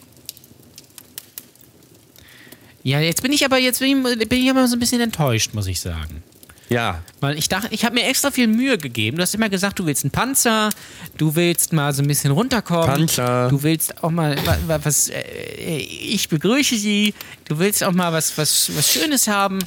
Ja, 2.87 3.01
jetzt 3.01 3.21
bin 3.23 3.33
ich 3.33 3.45
aber 3.45 3.59
jetzt 3.59 3.81
bin 3.81 4.07
ich, 4.07 4.29
bin 4.29 4.41
ich 4.45 4.49
aber 4.51 4.67
so 4.69 4.77
ein 4.77 4.79
bisschen 4.79 5.01
enttäuscht, 5.01 5.55
muss 5.55 5.67
ich 5.67 5.81
sagen. 5.81 6.23
Ja. 6.69 7.01
Weil 7.21 7.39
ich 7.39 7.49
dachte, 7.49 7.69
ich 7.71 7.85
habe 7.85 7.95
mir 7.95 8.05
extra 8.07 8.31
viel 8.31 8.47
Mühe 8.49 8.77
gegeben. 8.79 9.17
Du 9.17 9.23
hast 9.23 9.35
immer 9.35 9.49
gesagt, 9.49 9.79
du 9.79 9.87
willst 9.87 10.05
einen 10.05 10.11
Panzer, 10.11 10.71
du 11.17 11.35
willst 11.37 11.73
mal 11.73 11.93
so 11.93 12.03
ein 12.03 12.09
bisschen 12.09 12.31
runterkommen. 12.33 12.87
Panzer. 12.87 13.49
Du 13.49 13.63
willst 13.63 14.03
auch 14.03 14.11
mal 14.11 14.37
wa- 14.47 14.59
wa- 14.67 14.81
was, 14.83 15.09
äh, 15.09 15.77
ich 15.79 16.29
begrüße 16.29 16.77
sie. 16.77 17.15
Du 17.49 17.59
willst 17.59 17.83
auch 17.85 17.93
mal 17.93 18.13
was, 18.13 18.37
was, 18.39 18.71
was 18.77 18.93
Schönes 18.93 19.27
haben. 19.29 19.59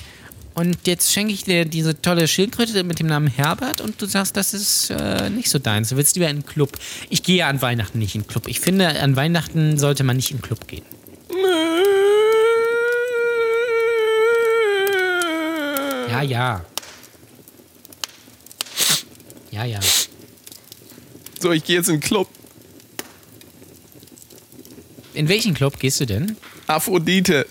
Und 0.56 0.78
jetzt 0.88 1.12
schenke 1.14 1.34
ich 1.34 1.46
dir 1.46 1.64
diese 1.64 2.02
tolle 2.02 2.28
Schildkröte 2.28 2.84
mit 2.84 3.00
dem 3.00 3.08
Namen 3.08 3.28
Herbert 3.28 3.80
und 3.80 4.02
du 4.02 4.06
sagst, 4.06 4.36
das 4.36 4.54
ist 4.54 4.90
äh, 4.90 5.30
nicht 5.30 5.50
so 5.50 5.58
deins. 5.60 5.90
Du 5.90 5.96
willst 5.96 6.16
lieber 6.16 6.28
in 6.30 6.38
einen 6.38 6.46
Club. 6.46 6.72
Ich 7.10 7.24
gehe 7.24 7.46
an 7.46 7.62
Weihnachten 7.62 8.00
nicht 8.00 8.16
in 8.16 8.22
den 8.24 8.28
Club. 8.28 8.48
Ich 8.48 8.60
finde, 8.60 8.88
an 9.02 9.16
Weihnachten 9.16 9.78
sollte 9.78 10.04
man 10.04 10.18
nicht 10.18 10.32
in 10.32 10.38
den 10.38 10.44
Club 10.44 10.68
gehen. 10.68 10.84
Ja, 16.10 16.22
ja. 16.22 16.66
Ja, 19.52 19.66
ja. 19.66 19.80
So, 21.40 21.52
ich 21.52 21.64
gehe 21.64 21.78
jetzt 21.78 21.90
in 21.90 21.96
den 21.96 22.02
Club. 22.02 22.28
In 25.14 25.28
welchen 25.28 25.54
Club 25.54 25.80
gehst 25.80 26.00
du 26.00 26.06
denn? 26.06 26.38
Aphrodite. 26.68 27.46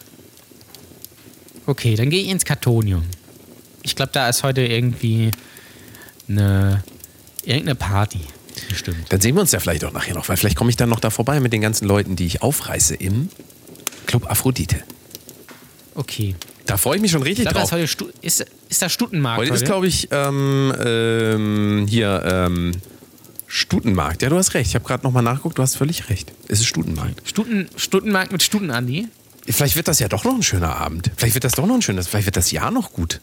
Okay, 1.67 1.97
dann 1.97 2.09
gehe 2.11 2.23
ich 2.23 2.29
ins 2.29 2.45
Kartonium. 2.45 3.05
Ich 3.83 3.97
glaube, 3.97 4.13
da 4.13 4.29
ist 4.29 4.43
heute 4.43 4.63
irgendwie 4.63 5.31
eine 6.29 6.83
irgendeine 7.45 7.75
Party. 7.75 8.21
Bestimmt. 8.69 9.07
Dann 9.11 9.21
sehen 9.21 9.35
wir 9.35 9.41
uns 9.41 9.53
ja 9.53 9.61
vielleicht 9.61 9.85
auch 9.85 9.93
nachher 9.93 10.15
noch, 10.15 10.29
weil 10.29 10.37
vielleicht 10.37 10.57
komme 10.57 10.71
ich 10.71 10.77
dann 10.77 10.89
noch 10.89 11.01
da 11.01 11.11
vorbei 11.11 11.41
mit 11.41 11.53
den 11.53 11.61
ganzen 11.61 11.87
Leuten, 11.87 12.17
die 12.17 12.27
ich 12.27 12.43
aufreiße 12.43 12.95
im 12.95 13.31
Club 14.07 14.31
Aphrodite. 14.31 14.83
Okay. 15.95 16.35
Da 16.69 16.77
freue 16.77 16.97
ich 16.97 17.03
mich 17.03 17.11
schon 17.11 17.23
Ich 17.23 17.29
richtig 17.29 17.47
glaube, 17.47 17.55
das 17.61 17.73
ist 17.81 17.99
drauf. 17.99 18.09
heute 18.09 18.15
ist, 18.21 18.47
ist 18.69 18.83
das 18.83 18.93
Stutenmarkt. 18.93 19.41
Heute 19.41 19.55
ist, 19.55 19.65
glaube 19.65 19.87
ich, 19.87 20.09
ähm, 20.11 20.75
ähm, 20.79 21.87
hier, 21.89 22.23
ähm, 22.27 22.73
Stutenmarkt. 23.47 24.21
Ja, 24.21 24.29
du 24.29 24.37
hast 24.37 24.53
recht. 24.53 24.69
Ich 24.69 24.75
habe 24.75 24.85
gerade 24.85 25.03
nochmal 25.03 25.23
nachgeguckt. 25.23 25.57
Du 25.57 25.63
hast 25.63 25.77
völlig 25.77 26.11
recht. 26.11 26.31
Es 26.47 26.61
ist 26.61 26.67
Stutenmarkt. 26.67 27.27
Stuten, 27.27 27.71
Stutenmarkt 27.75 28.33
mit 28.33 28.43
Stutenandi. 28.43 29.09
Vielleicht 29.49 29.77
wird 29.77 29.89
das 29.89 29.99
ja 29.99 30.09
doch 30.09 30.25
noch 30.25 30.35
ein 30.35 30.43
schöner 30.43 30.77
Abend. 30.77 31.11
Vielleicht 31.17 31.33
wird 31.35 31.45
das 31.45 31.53
doch 31.53 31.67
noch 31.67 31.75
ein 31.75 31.81
schönes. 31.81 32.07
Vielleicht 32.07 32.27
wird 32.27 32.37
das 32.37 32.51
Jahr 32.51 32.71
noch 32.71 32.93
gut. 32.93 33.23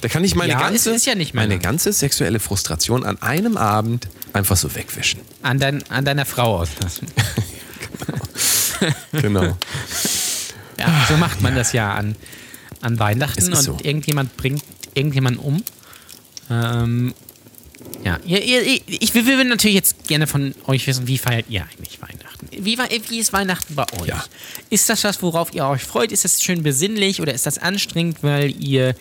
Da 0.00 0.06
kann 0.06 0.22
ich 0.22 0.36
meine 0.36 0.52
Ja, 0.52 0.60
ganze, 0.60 0.90
es 0.90 0.96
ist 0.98 1.06
ja 1.06 1.14
meine 1.32 1.58
ganze 1.58 1.92
sexuelle 1.92 2.38
Frustration 2.38 3.04
an 3.04 3.20
einem 3.22 3.56
Abend 3.56 4.06
einfach 4.32 4.56
so 4.56 4.72
wegwischen. 4.76 5.18
An, 5.42 5.58
dein, 5.58 5.82
an 5.90 6.04
deiner 6.04 6.26
Frau 6.26 6.58
auslassen. 6.60 7.08
Genau. 9.12 9.56
Ja, 10.78 11.06
so 11.08 11.16
macht 11.16 11.40
man 11.40 11.54
das 11.54 11.72
ja 11.72 11.94
an, 11.94 12.16
an 12.80 12.98
Weihnachten 12.98 13.52
und 13.52 13.56
so. 13.56 13.78
irgendjemand 13.82 14.36
bringt 14.36 14.62
irgendjemanden 14.94 15.42
um. 15.42 15.62
Ähm, 16.50 17.14
ja, 18.04 18.18
ihr, 18.24 18.40
ich 18.86 19.14
will, 19.14 19.26
will 19.26 19.44
natürlich 19.44 19.76
jetzt 19.76 20.06
gerne 20.06 20.26
von 20.26 20.54
euch 20.66 20.86
wissen, 20.86 21.06
wie 21.06 21.18
feiert 21.18 21.46
ihr 21.48 21.62
eigentlich 21.62 22.00
Weihnachten? 22.00 22.33
Wie, 22.50 22.78
war- 22.78 22.88
wie 23.08 23.18
ist 23.18 23.32
Weihnachten 23.32 23.74
bei 23.74 23.84
euch? 24.00 24.08
Ja. 24.08 24.24
Ist 24.70 24.88
das 24.88 25.04
was, 25.04 25.20
worauf 25.22 25.54
ihr 25.54 25.66
euch 25.66 25.82
freut? 25.84 26.12
Ist 26.12 26.24
das 26.24 26.42
schön 26.42 26.62
besinnlich 26.62 27.20
oder 27.20 27.32
ist 27.34 27.46
das 27.46 27.58
anstrengend, 27.58 28.18
weil 28.22 28.54
ihr 28.62 28.94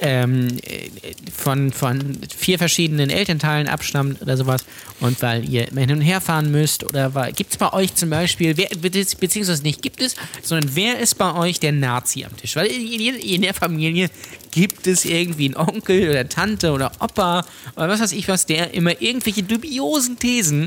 ähm, 0.00 0.58
äh, 0.62 0.88
von, 1.34 1.72
von 1.72 2.18
vier 2.36 2.58
verschiedenen 2.58 3.10
Elternteilen 3.10 3.66
abstammt 3.68 4.22
oder 4.22 4.36
sowas 4.36 4.64
und 5.00 5.20
weil 5.22 5.48
ihr 5.48 5.68
immer 5.68 5.80
hin 5.80 5.92
und 5.92 6.00
her 6.02 6.20
fahren 6.20 6.50
müsst? 6.52 6.84
Oder 6.84 7.10
gibt 7.32 7.52
es 7.52 7.56
bei 7.56 7.72
euch 7.72 7.94
zum 7.94 8.10
Beispiel, 8.10 8.56
wer, 8.56 8.68
be- 8.68 8.90
beziehungsweise 9.18 9.62
nicht 9.62 9.82
gibt 9.82 10.00
es, 10.00 10.14
sondern 10.42 10.70
wer 10.76 10.98
ist 11.00 11.16
bei 11.16 11.34
euch 11.34 11.58
der 11.58 11.72
Nazi 11.72 12.24
am 12.24 12.36
Tisch? 12.36 12.54
Weil 12.54 12.66
in, 12.68 13.00
in, 13.00 13.14
in 13.16 13.42
der 13.42 13.54
Familie 13.54 14.08
gibt 14.50 14.86
es 14.86 15.04
irgendwie 15.04 15.46
einen 15.46 15.56
Onkel 15.56 16.08
oder 16.10 16.28
Tante 16.28 16.70
oder 16.72 16.92
Opa 17.00 17.44
oder 17.76 17.88
was 17.88 18.00
weiß 18.00 18.12
ich 18.12 18.28
was, 18.28 18.46
der 18.46 18.74
immer 18.74 19.00
irgendwelche 19.02 19.42
dubiosen 19.42 20.18
Thesen 20.18 20.66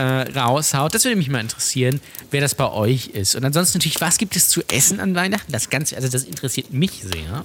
äh, 0.00 0.38
raushaut. 0.38 0.94
Das 0.94 1.04
würde 1.04 1.16
mich 1.16 1.28
mal 1.28 1.40
interessieren, 1.40 2.00
wer 2.30 2.40
das 2.40 2.54
bei 2.54 2.70
euch 2.70 3.08
ist. 3.08 3.34
Und 3.36 3.44
ansonsten 3.44 3.78
natürlich, 3.78 4.00
was 4.00 4.18
gibt 4.18 4.36
es 4.36 4.48
zu 4.48 4.62
essen 4.68 5.00
an 5.00 5.14
Weihnachten? 5.14 5.52
Das 5.52 5.70
Ganze, 5.70 5.96
also 5.96 6.08
das 6.08 6.24
interessiert 6.24 6.72
mich 6.72 7.02
sehr. 7.02 7.44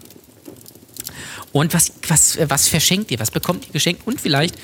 Und 1.51 1.73
was, 1.73 1.91
was, 2.07 2.37
was 2.49 2.67
verschenkt 2.67 3.11
ihr? 3.11 3.19
Was 3.19 3.31
bekommt 3.31 3.65
ihr 3.67 3.71
geschenkt? 3.73 4.05
Und 4.05 4.19
vielleicht, 4.19 4.55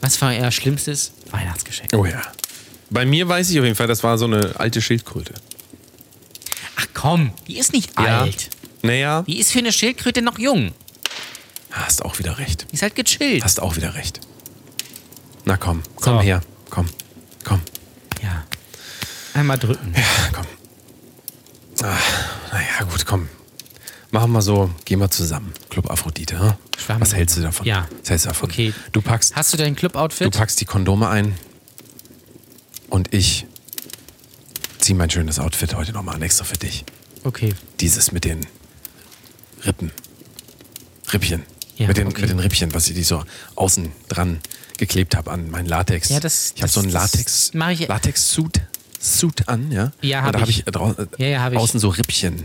was 0.00 0.20
war 0.20 0.32
euer 0.32 0.50
schlimmstes 0.50 1.12
Weihnachtsgeschenk? 1.30 1.90
Oh 1.94 2.04
ja. 2.04 2.20
Bei 2.90 3.04
mir 3.06 3.28
weiß 3.28 3.50
ich 3.50 3.58
auf 3.58 3.64
jeden 3.64 3.76
Fall, 3.76 3.86
das 3.86 4.02
war 4.02 4.18
so 4.18 4.24
eine 4.24 4.58
alte 4.58 4.82
Schildkröte. 4.82 5.34
Ach 6.76 6.86
komm, 6.94 7.32
die 7.46 7.58
ist 7.58 7.72
nicht 7.72 7.96
alt. 7.96 8.50
Naja, 8.82 9.22
Die 9.22 9.38
ist 9.38 9.52
für 9.52 9.58
eine 9.58 9.72
Schildkröte 9.72 10.22
noch 10.22 10.38
jung. 10.38 10.72
hast 11.70 12.04
auch 12.04 12.18
wieder 12.18 12.38
recht. 12.38 12.66
Die 12.70 12.74
ist 12.74 12.82
halt 12.82 12.94
gechillt. 12.96 13.44
Hast 13.44 13.60
auch 13.60 13.76
wieder 13.76 13.94
recht. 13.94 14.20
Na 15.44 15.56
komm, 15.56 15.82
komm 15.96 16.16
So. 16.16 16.20
her. 16.22 16.40
Komm, 16.70 16.86
komm. 17.44 17.60
Ja. 18.22 18.44
Einmal 19.34 19.58
drücken. 19.58 19.92
Ja, 19.96 20.02
komm. 20.32 20.46
Ah, 21.82 21.96
naja, 22.52 22.84
gut, 22.90 23.06
komm. 23.06 23.28
Machen 24.10 24.32
wir 24.32 24.42
so, 24.42 24.70
gehen 24.84 24.98
wir 24.98 25.10
zusammen. 25.10 25.52
Club 25.70 25.88
Aphrodite, 25.90 26.38
hm? 26.38 26.52
Schwamm- 26.76 27.00
Was 27.00 27.14
hältst 27.14 27.36
du 27.36 27.42
davon? 27.42 27.64
Ja. 27.66 27.88
Was 28.00 28.10
hältst 28.10 28.26
du 28.26 28.30
davon? 28.30 28.50
Okay. 28.50 28.74
Du 28.92 29.00
packst, 29.00 29.36
Hast 29.36 29.52
du 29.52 29.56
dein 29.56 29.74
du 29.74 29.80
Club-Outfit? 29.80 30.36
packst 30.36 30.60
die 30.60 30.64
Kondome 30.64 31.08
ein 31.08 31.36
und 32.88 33.14
ich 33.14 33.46
zieh 34.78 34.94
mein 34.94 35.10
schönes 35.10 35.38
Outfit 35.38 35.74
heute 35.74 35.92
nochmal 35.92 36.16
an, 36.16 36.22
extra 36.22 36.44
für 36.44 36.56
dich. 36.56 36.84
Okay. 37.22 37.54
Dieses 37.80 38.10
mit 38.12 38.24
den 38.24 38.46
Rippen. 39.64 39.92
Rippchen. 41.12 41.44
Ja, 41.76 41.86
mit, 41.86 41.96
den, 41.96 42.08
okay. 42.08 42.22
mit 42.22 42.30
den 42.30 42.38
Rippchen, 42.40 42.74
was 42.74 42.84
die 42.86 43.02
so 43.04 43.24
außen 43.54 43.92
dran 44.08 44.40
geklebt 44.80 45.16
habe 45.16 45.30
an 45.30 45.48
meinen 45.50 45.66
Latex. 45.66 46.08
Ja, 46.08 46.18
das- 46.18 46.52
ich 46.56 46.62
habe 46.62 46.72
so 46.72 46.80
einen 46.80 46.90
Latex, 46.90 47.52
ich- 47.54 47.88
Latex-Suit 47.88 48.60
Suit 49.02 49.48
an, 49.48 49.70
ja. 49.72 49.92
Ja, 50.02 50.18
Und 50.20 50.24
hab 50.26 50.32
da 50.34 50.40
habe 50.40 50.50
ich. 50.50 50.64
ich, 50.66 50.66
äh, 50.66 51.06
Ja, 51.18 51.26
ja, 51.26 51.40
hab 51.42 51.52
ich. 51.52 51.58
außen 51.58 51.80
so 51.80 51.88
Rippchen. 51.88 52.42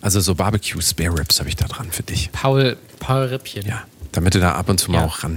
Also 0.00 0.18
so 0.20 0.34
Barbecue 0.34 0.80
Spare 0.82 1.16
Ribs 1.16 1.38
habe 1.38 1.48
ich 1.48 1.54
da 1.54 1.66
dran 1.68 1.92
für 1.92 2.02
dich. 2.02 2.30
Paul, 2.32 2.76
Paul 2.98 3.26
Rippchen. 3.26 3.64
Ja. 3.66 3.84
Damit 4.10 4.34
du 4.34 4.40
da 4.40 4.54
ab 4.54 4.68
und 4.68 4.78
zu 4.80 4.90
mal 4.90 4.98
Ja. 4.98 5.06
auch 5.06 5.22
ran 5.22 5.36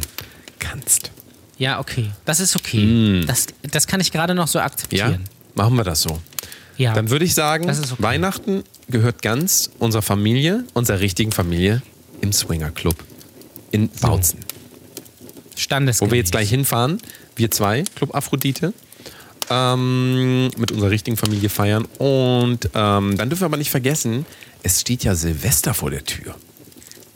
kannst. 0.58 1.12
Ja, 1.60 1.80
okay. 1.80 2.10
Das 2.26 2.40
ist 2.40 2.56
okay. 2.56 2.84
Mm. 2.84 3.28
Das, 3.28 3.46
das 3.62 3.86
kann 3.86 4.02
ich 4.02 4.12
gerade 4.12 4.34
noch 4.34 4.48
so 4.48 4.58
Ja? 4.58 4.66
akzeptieren. 4.66 5.26
Machen 5.54 5.76
wir 5.76 5.84
das 5.84 6.02
so. 6.02 6.20
Ja. 6.78 6.94
Dann 6.96 7.12
würde 7.12 7.26
ich 7.26 7.36
sagen, 7.36 7.70
okay. 7.70 7.84
Weihnachten 8.00 8.64
gehört 8.90 9.22
ganz 9.22 9.70
unserer 9.78 10.02
Familie, 10.02 10.64
unserer 10.74 11.00
richtigen 11.00 11.32
Familie, 11.32 11.82
im 12.22 12.34
Swinger 12.34 12.72
Club 12.72 12.96
in 13.72 13.88
Bautzen. 13.90 14.40
Standesgemäß. 15.56 16.10
Wo 16.10 16.12
wir 16.12 16.18
jetzt 16.18 16.32
gleich 16.32 16.50
hinfahren, 16.50 17.00
wir 17.36 17.52
zwei, 17.52 17.84
Club 17.96 18.14
Aphrodite, 18.14 18.74
ähm, 19.50 20.50
mit 20.58 20.72
unserer 20.72 20.90
richtigen 20.90 21.18
Familie 21.18 21.50
feiern. 21.50 21.86
Und 21.98 22.70
ähm, 22.74 23.18
dann 23.18 23.30
dürfen 23.30 23.42
wir 23.42 23.46
aber 23.46 23.58
nicht 23.58 23.72
vergessen, 23.72 24.26
es 24.64 24.82
steht 24.82 25.04
ja 25.04 25.16
Silvester 25.16 25.74
vor 25.74 25.92
der 25.92 26.04
Tür. 26.04 26.36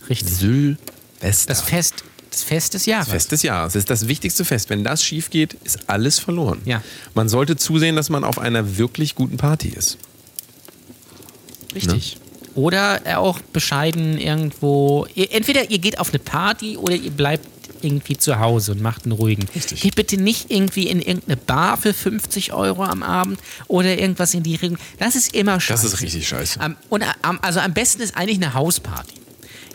Richtig. 0.09 0.29
Silvester. 0.29 1.47
Das 1.47 1.61
Fest, 1.61 2.03
das 2.29 2.43
Fest 2.43 2.73
des 2.73 2.85
Jahres. 2.85 3.07
Das 3.07 3.13
Fest 3.13 3.31
des 3.31 3.43
Jahres. 3.43 3.75
Es 3.75 3.79
ist 3.79 3.89
das 3.89 4.07
wichtigste 4.07 4.45
Fest. 4.45 4.69
Wenn 4.69 4.83
das 4.83 5.03
schief 5.03 5.29
geht, 5.29 5.53
ist 5.63 5.89
alles 5.89 6.19
verloren. 6.19 6.61
Ja. 6.65 6.83
Man 7.13 7.29
sollte 7.29 7.55
zusehen, 7.55 7.95
dass 7.95 8.09
man 8.09 8.23
auf 8.23 8.39
einer 8.39 8.77
wirklich 8.77 9.15
guten 9.15 9.37
Party 9.37 9.69
ist. 9.69 9.97
Richtig. 11.73 12.17
Oder 12.55 13.01
auch 13.19 13.39
bescheiden 13.39 14.17
irgendwo. 14.17 15.05
Entweder 15.15 15.69
ihr 15.69 15.79
geht 15.79 15.99
auf 15.99 16.09
eine 16.09 16.19
Party 16.19 16.77
oder 16.77 16.95
ihr 16.95 17.11
bleibt 17.11 17.47
irgendwie 17.83 18.17
zu 18.17 18.39
Hause 18.39 18.73
und 18.73 18.81
macht 18.81 19.05
einen 19.05 19.13
ruhigen. 19.13 19.47
Richtig. 19.55 19.81
Geht 19.81 19.95
bitte 19.95 20.17
nicht 20.17 20.51
irgendwie 20.51 20.87
in 20.87 21.01
irgendeine 21.01 21.37
Bar 21.37 21.77
für 21.77 21.93
50 21.93 22.53
Euro 22.53 22.83
am 22.83 23.03
Abend 23.03 23.39
oder 23.67 23.97
irgendwas 23.97 24.33
in 24.33 24.43
die 24.43 24.55
Richtung. 24.55 24.77
Das 24.97 25.15
ist 25.15 25.33
immer 25.33 25.59
scheiße. 25.59 25.83
Das 25.83 25.93
ist 25.93 26.01
richtig 26.01 26.27
scheiße. 26.27 26.59
Am- 26.59 26.77
und 26.89 27.03
am, 27.21 27.39
also 27.41 27.59
am 27.59 27.73
besten 27.73 28.01
ist 28.01 28.15
eigentlich 28.15 28.37
eine 28.37 28.53
Hausparty. 28.53 29.15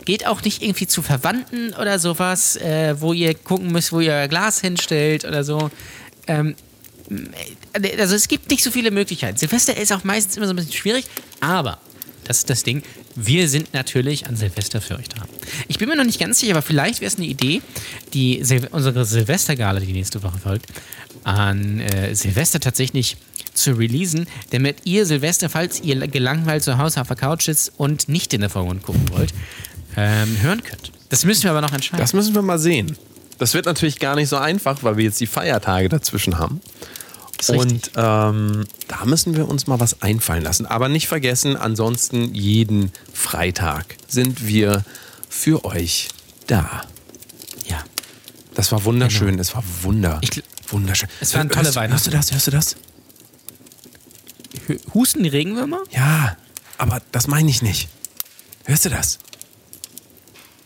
Geht 0.05 0.27
auch 0.27 0.43
nicht 0.43 0.61
irgendwie 0.61 0.87
zu 0.87 1.01
Verwandten 1.01 1.73
oder 1.73 1.97
sowas, 1.97 2.55
äh, 2.57 2.95
wo 2.99 3.13
ihr 3.13 3.33
gucken 3.33 3.71
müsst, 3.71 3.91
wo 3.91 3.99
ihr 3.99 4.11
euer 4.11 4.27
Glas 4.27 4.61
hinstellt 4.61 5.25
oder 5.25 5.43
so. 5.43 5.71
Ähm, 6.27 6.55
also 7.73 8.15
es 8.15 8.27
gibt 8.27 8.49
nicht 8.49 8.63
so 8.63 8.71
viele 8.71 8.91
Möglichkeiten. 8.91 9.37
Silvester 9.37 9.75
ist 9.77 9.91
auch 9.91 10.03
meistens 10.03 10.37
immer 10.37 10.47
so 10.47 10.53
ein 10.53 10.55
bisschen 10.55 10.73
schwierig, 10.73 11.05
aber 11.39 11.79
das 12.25 12.39
ist 12.39 12.49
das 12.49 12.63
Ding. 12.63 12.83
Wir 13.15 13.47
sind 13.47 13.73
natürlich 13.73 14.27
an 14.27 14.35
Silvester 14.35 14.81
für 14.81 14.97
euch 14.97 15.07
da. 15.09 15.23
Ich 15.67 15.77
bin 15.77 15.87
mir 15.87 15.95
noch 15.95 16.03
nicht 16.03 16.19
ganz 16.19 16.39
sicher, 16.39 16.53
aber 16.53 16.61
vielleicht 16.61 17.01
wäre 17.01 17.07
es 17.07 17.17
eine 17.17 17.25
Idee, 17.25 17.61
die 18.13 18.43
Sil 18.43 18.67
unsere 18.71 19.05
Silvestergala, 19.05 19.79
die 19.79 19.93
nächste 19.93 20.21
Woche 20.23 20.37
folgt, 20.37 20.67
an 21.23 21.79
äh, 21.79 22.13
Silvester 22.15 22.59
tatsächlich 22.59 23.17
zu 23.53 23.71
releasen, 23.73 24.27
damit 24.51 24.77
ihr 24.83 25.05
Silvester, 25.05 25.49
falls 25.49 25.81
ihr 25.81 26.07
gelangweilt 26.07 26.63
zu 26.63 26.77
Hause 26.77 27.01
auf 27.01 27.07
der 27.07 27.15
Couch 27.15 27.45
sitzt 27.45 27.71
und 27.77 28.09
nicht 28.09 28.33
in 28.33 28.41
der 28.41 28.49
Vorgrund 28.49 28.83
gucken 28.83 29.09
wollt, 29.11 29.33
ähm, 29.95 30.37
hören 30.41 30.63
könnt. 30.63 30.91
Das 31.09 31.23
müssen 31.23 31.43
wir 31.43 31.51
aber 31.51 31.61
noch 31.61 31.73
entscheiden. 31.73 32.01
Das 32.01 32.13
müssen 32.13 32.35
wir 32.35 32.41
mal 32.41 32.59
sehen. 32.59 32.97
Das 33.37 33.53
wird 33.53 33.65
natürlich 33.65 33.99
gar 33.99 34.15
nicht 34.15 34.29
so 34.29 34.37
einfach, 34.37 34.83
weil 34.83 34.97
wir 34.97 35.05
jetzt 35.05 35.19
die 35.19 35.27
Feiertage 35.27 35.89
dazwischen 35.89 36.37
haben. 36.37 36.61
Und 37.49 37.91
ähm, 37.95 38.65
da 38.87 39.05
müssen 39.05 39.35
wir 39.35 39.47
uns 39.47 39.67
mal 39.67 39.79
was 39.79 40.01
einfallen 40.01 40.43
lassen. 40.43 40.65
Aber 40.65 40.89
nicht 40.89 41.07
vergessen, 41.07 41.57
ansonsten 41.57 42.33
jeden 42.33 42.91
Freitag 43.13 43.97
sind 44.07 44.47
wir 44.47 44.83
für 45.29 45.65
euch 45.65 46.07
da. 46.47 46.83
Ja. 47.67 47.83
Das 48.55 48.71
war 48.71 48.83
wunderschön. 48.85 49.37
Es 49.37 49.53
war 49.53 49.63
wunder. 49.81 50.19
Ich 50.21 50.41
wunderschön. 50.69 51.09
Es 51.19 51.33
waren 51.33 51.49
tolle 51.49 51.65
hörst, 51.65 51.75
Weihnachten. 51.75 51.93
Hörst 51.93 52.07
du 52.07 52.11
das? 52.11 52.31
Hörst 52.31 52.47
du 52.47 52.51
das? 52.51 52.75
Husten 54.93 55.23
die 55.23 55.29
Regenwürmer? 55.29 55.79
Ja, 55.91 56.37
aber 56.77 57.01
das 57.11 57.27
meine 57.27 57.49
ich 57.49 57.61
nicht. 57.61 57.89
Hörst 58.65 58.85
du 58.85 58.89
das? 58.89 59.19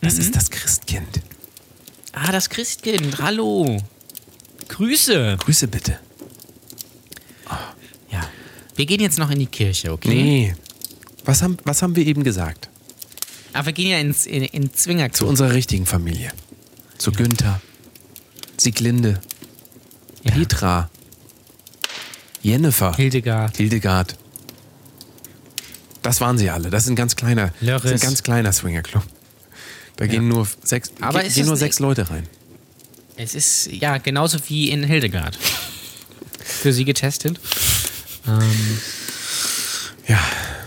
Das 0.00 0.14
Mhm. 0.14 0.20
ist 0.20 0.36
das 0.36 0.50
Christkind. 0.50 1.20
Ah, 2.12 2.32
das 2.32 2.48
Christkind. 2.48 3.18
Hallo. 3.20 3.82
Grüße. 4.68 5.36
Grüße 5.40 5.68
bitte. 5.68 5.98
Wir 8.76 8.86
gehen 8.86 9.00
jetzt 9.00 9.18
noch 9.18 9.30
in 9.30 9.38
die 9.38 9.46
Kirche, 9.46 9.92
okay? 9.92 10.08
Nee. 10.22 10.54
Was 11.24 11.42
haben, 11.42 11.56
was 11.64 11.82
haben 11.82 11.96
wir 11.96 12.06
eben 12.06 12.24
gesagt? 12.24 12.68
Aber 13.52 13.66
wir 13.66 13.72
gehen 13.72 13.90
ja 13.90 13.98
ins, 13.98 14.26
in, 14.26 14.42
in 14.44 14.70
Zu 14.72 14.84
Zwingerclub. 14.84 15.28
unserer 15.28 15.52
richtigen 15.52 15.84
Familie. 15.86 16.32
Zu 16.98 17.12
Günther, 17.12 17.60
Sieglinde, 18.56 19.20
Ja. 20.22 20.32
Petra, 20.32 20.90
Jennifer, 22.42 22.94
Hildegard. 22.94 23.56
Hildegard. 23.56 24.16
Das 26.02 26.20
waren 26.20 26.38
sie 26.38 26.48
alle. 26.48 26.70
Das 26.70 26.84
ist 26.84 26.90
ein 26.90 26.96
ganz 26.96 27.16
kleiner, 27.16 27.48
das 27.48 27.60
Lörres. 27.60 27.84
ist 27.92 28.02
ein 28.02 28.08
ganz 28.08 28.22
kleiner 28.22 28.52
Swingerclub. 28.52 29.02
Da 29.96 30.06
gehen 30.06 30.28
nur 30.28 30.46
sechs, 30.64 30.92
Aber 31.00 31.18
ge- 31.20 31.28
ist 31.28 31.34
gehen 31.34 31.42
das 31.42 31.46
nur 31.48 31.54
nicht- 31.54 31.60
sechs 31.60 31.78
Leute 31.78 32.08
rein. 32.08 32.26
Es 33.16 33.34
ist 33.34 33.66
ja 33.70 33.98
genauso 33.98 34.38
wie 34.48 34.70
in 34.70 34.82
Hildegard. 34.82 35.36
Für 36.42 36.72
sie 36.72 36.86
getestet. 36.86 37.38
Ähm, 38.38 38.78
Ja, 40.06 40.18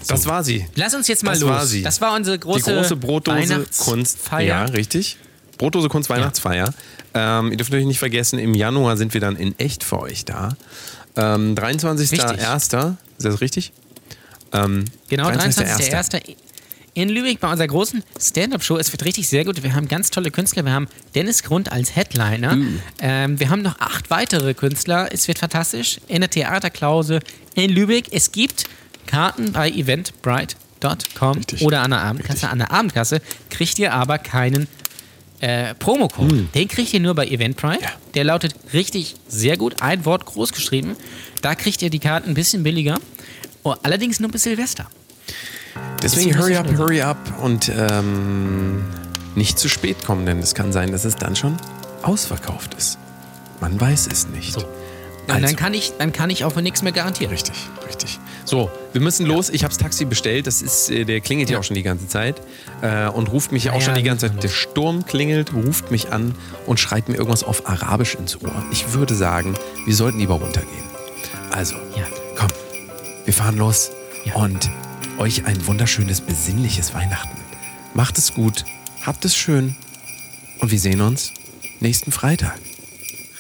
das 0.07 0.26
war 0.28 0.43
sie. 0.43 0.66
lass 0.76 0.93
uns 0.93 1.07
jetzt 1.07 1.24
mal 1.24 1.32
Das 1.32 1.41
los. 1.41 1.49
war 1.49 1.66
sie. 1.66 1.82
Das 1.84 2.01
war 2.01 2.14
unsere 2.16 2.39
große, 2.39 2.64
die 2.72 2.76
große 2.78 2.95
Brotdose 2.95 3.38
Weihnachtsfeier. 3.49 3.86
Kunst. 3.93 4.18
Ja, 4.39 4.64
richtig. 4.66 5.18
Brotdose 5.57 5.89
Kunst 5.89 6.09
Weihnachtsfeier. 6.09 6.74
Ähm, 7.14 7.51
ihr 7.51 7.57
dürft 7.57 7.70
natürlich 7.72 7.88
nicht 7.88 7.99
vergessen, 7.99 8.39
im 8.39 8.53
Januar 8.55 8.97
sind 8.97 9.14
wir 9.14 9.22
dann 9.22 9.36
in 9.36 9.57
echt 9.59 9.84
für 9.84 9.99
euch 9.99 10.26
da. 10.26 10.55
Ähm, 11.16 11.55
23.01. 11.55 12.95
Ist 13.18 13.26
das 13.26 13.41
richtig? 13.41 13.72
Ähm, 14.51 14.86
Genau, 15.09 15.28
23.01.. 15.30 15.91
23.01. 15.91 16.36
in 16.94 17.10
Lübeck 17.10 17.39
bei 17.39 17.50
unserer 17.50 17.68
großen 17.68 18.04
Stand-Up-Show. 18.20 18.78
Es 18.78 18.91
wird 18.91 19.04
richtig 19.06 19.28
sehr 19.28 19.46
gut. 19.46 19.64
Wir 19.64 19.74
haben 19.74 19.88
ganz 19.88 20.12
tolle 20.12 20.32
Künstler. 20.32 20.66
Wir 20.66 20.74
haben 20.74 20.88
Dennis 21.16 21.44
Grund 21.44 21.72
als 21.72 21.96
Headliner. 21.96 22.58
Ähm, 23.00 23.39
wir 23.39 23.50
haben 23.50 23.62
noch 23.62 23.80
acht 23.80 24.10
weitere 24.10 24.54
Künstler. 24.54 25.10
Es 25.12 25.28
wird 25.28 25.39
fantastisch. 25.39 26.00
In 26.08 26.22
der 26.22 26.30
Theaterklause 26.30 27.20
in 27.56 27.72
Lübeck. 27.72 28.08
Es 28.12 28.32
gibt 28.32 28.66
Karten 29.08 29.52
bei 29.52 29.70
eventbrite.com 29.70 31.38
Richtig. 31.38 31.62
oder 31.62 31.82
an 31.82 31.91
der 31.91 32.02
Abendkasse. 32.02 32.50
An 32.50 32.60
der 32.60 32.72
Abendkasse 32.72 33.22
kriegt 33.50 33.80
ihr 33.80 33.94
aber 33.94 34.18
keinen 34.20 34.68
äh, 35.39 35.74
Promocode. 35.76 36.48
Den 36.54 36.68
kriegt 36.68 36.94
ihr 36.94 37.00
nur 37.00 37.16
bei 37.16 37.28
Eventbrite. 37.28 37.84
Ja. 37.84 37.89
Der 38.14 38.24
lautet 38.24 38.56
richtig 38.72 39.16
sehr 39.28 39.58
gut. 39.58 39.82
Ein 39.82 40.06
Wort 40.06 40.26
groß 40.26 40.54
geschrieben. 40.54 40.96
Da 41.41 41.56
kriegt 41.56 41.82
ihr 41.82 41.89
die 41.89 42.00
Karten 42.00 42.30
ein 42.30 42.34
bisschen 42.36 42.64
billiger. 42.64 43.00
Oh, 43.64 43.76
allerdings 43.84 44.20
nur 44.20 44.30
bis 44.30 44.44
Silvester. 44.44 44.88
Deswegen 46.02 46.38
hurry 46.38 46.54
so 46.56 46.60
up, 46.60 46.78
hurry 46.78 47.02
up 47.02 47.18
und 47.42 47.72
ähm, 47.76 48.84
nicht 49.36 49.58
zu 49.58 49.70
spät 49.70 50.04
kommen, 50.06 50.26
denn 50.26 50.40
es 50.40 50.54
kann 50.54 50.72
sein, 50.74 50.92
dass 50.92 51.06
es 51.06 51.16
dann 51.16 51.36
schon 51.36 51.58
ausverkauft 52.02 52.74
ist. 52.76 52.98
Man 53.62 53.80
weiß 53.80 54.08
es 54.12 54.28
nicht. 54.28 54.58
Und 54.58 54.66
Also. 55.30 55.46
dann, 55.48 55.56
kann 55.56 55.74
ich, 55.74 55.94
dann 55.98 56.12
kann 56.12 56.30
ich 56.30 56.44
auch 56.44 56.52
für 56.52 56.62
nichts 56.62 56.82
mehr 56.82 56.92
garantieren. 56.92 57.32
Richtig, 57.32 57.56
richtig. 57.88 58.20
So, 58.44 58.70
wir 58.92 59.00
müssen 59.00 59.26
los. 59.26 59.50
Ich 59.50 59.64
habe 59.64 59.70
das 59.74 59.78
Taxi 59.78 60.04
bestellt. 60.04 60.46
Das 60.48 60.62
ist, 60.62 60.92
äh, 60.92 61.06
der 61.06 61.22
klingelt 61.22 61.50
ja 61.50 61.54
Ja. 61.54 61.60
auch 61.62 61.64
schon 61.64 61.76
die 61.76 61.84
ganze 61.84 62.10
Zeit 62.10 62.42
äh, 62.82 63.08
und 63.08 63.32
ruft 63.32 63.54
mich 63.54 63.64
ja 63.64 63.72
Ja, 63.72 63.78
auch 63.78 63.82
schon 63.82 63.94
ja, 63.96 64.02
die 64.02 64.04
ganze 64.04 64.28
Zeit. 64.30 64.44
Der 64.44 64.50
Sturm 64.50 65.06
klingelt, 65.06 65.54
ruft 65.54 65.92
mich 65.92 66.12
an 66.12 66.36
und 66.66 66.78
schreit 66.82 67.08
mir 67.08 67.16
irgendwas 67.16 67.46
auf 67.46 67.70
Arabisch 67.70 68.16
ins 68.16 68.42
Ohr. 68.44 68.52
Ich 68.72 68.92
würde 68.94 69.16
sagen, 69.16 69.54
wir 69.86 69.96
sollten 69.96 70.20
lieber 70.20 70.34
runtergehen. 70.36 70.84
Also, 71.52 71.76
Ja. 71.96 72.04
komm, 72.38 72.50
wir 73.24 73.34
fahren 73.34 73.56
los 73.58 73.92
Ja. 74.26 74.36
und 74.36 74.70
euch 75.18 75.45
ein 75.45 75.66
wunderschönes, 75.68 76.22
besinnliches 76.22 76.93
Weihnachten. 76.93 77.38
Macht 77.93 78.18
es 78.18 78.34
gut, 78.34 78.66
habt 79.05 79.26
es 79.26 79.36
schön 79.36 79.76
und 80.59 80.72
wir 80.72 80.80
sehen 80.80 81.01
uns 81.01 81.34
nächsten 81.80 82.11
Freitag. 82.11 82.59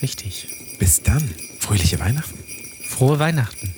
Richtig. 0.01 0.47
Bis 0.79 1.01
dann. 1.01 1.23
Fröhliche 1.59 1.99
Weihnachten. 1.99 2.37
Frohe 2.87 3.19
Weihnachten. 3.19 3.73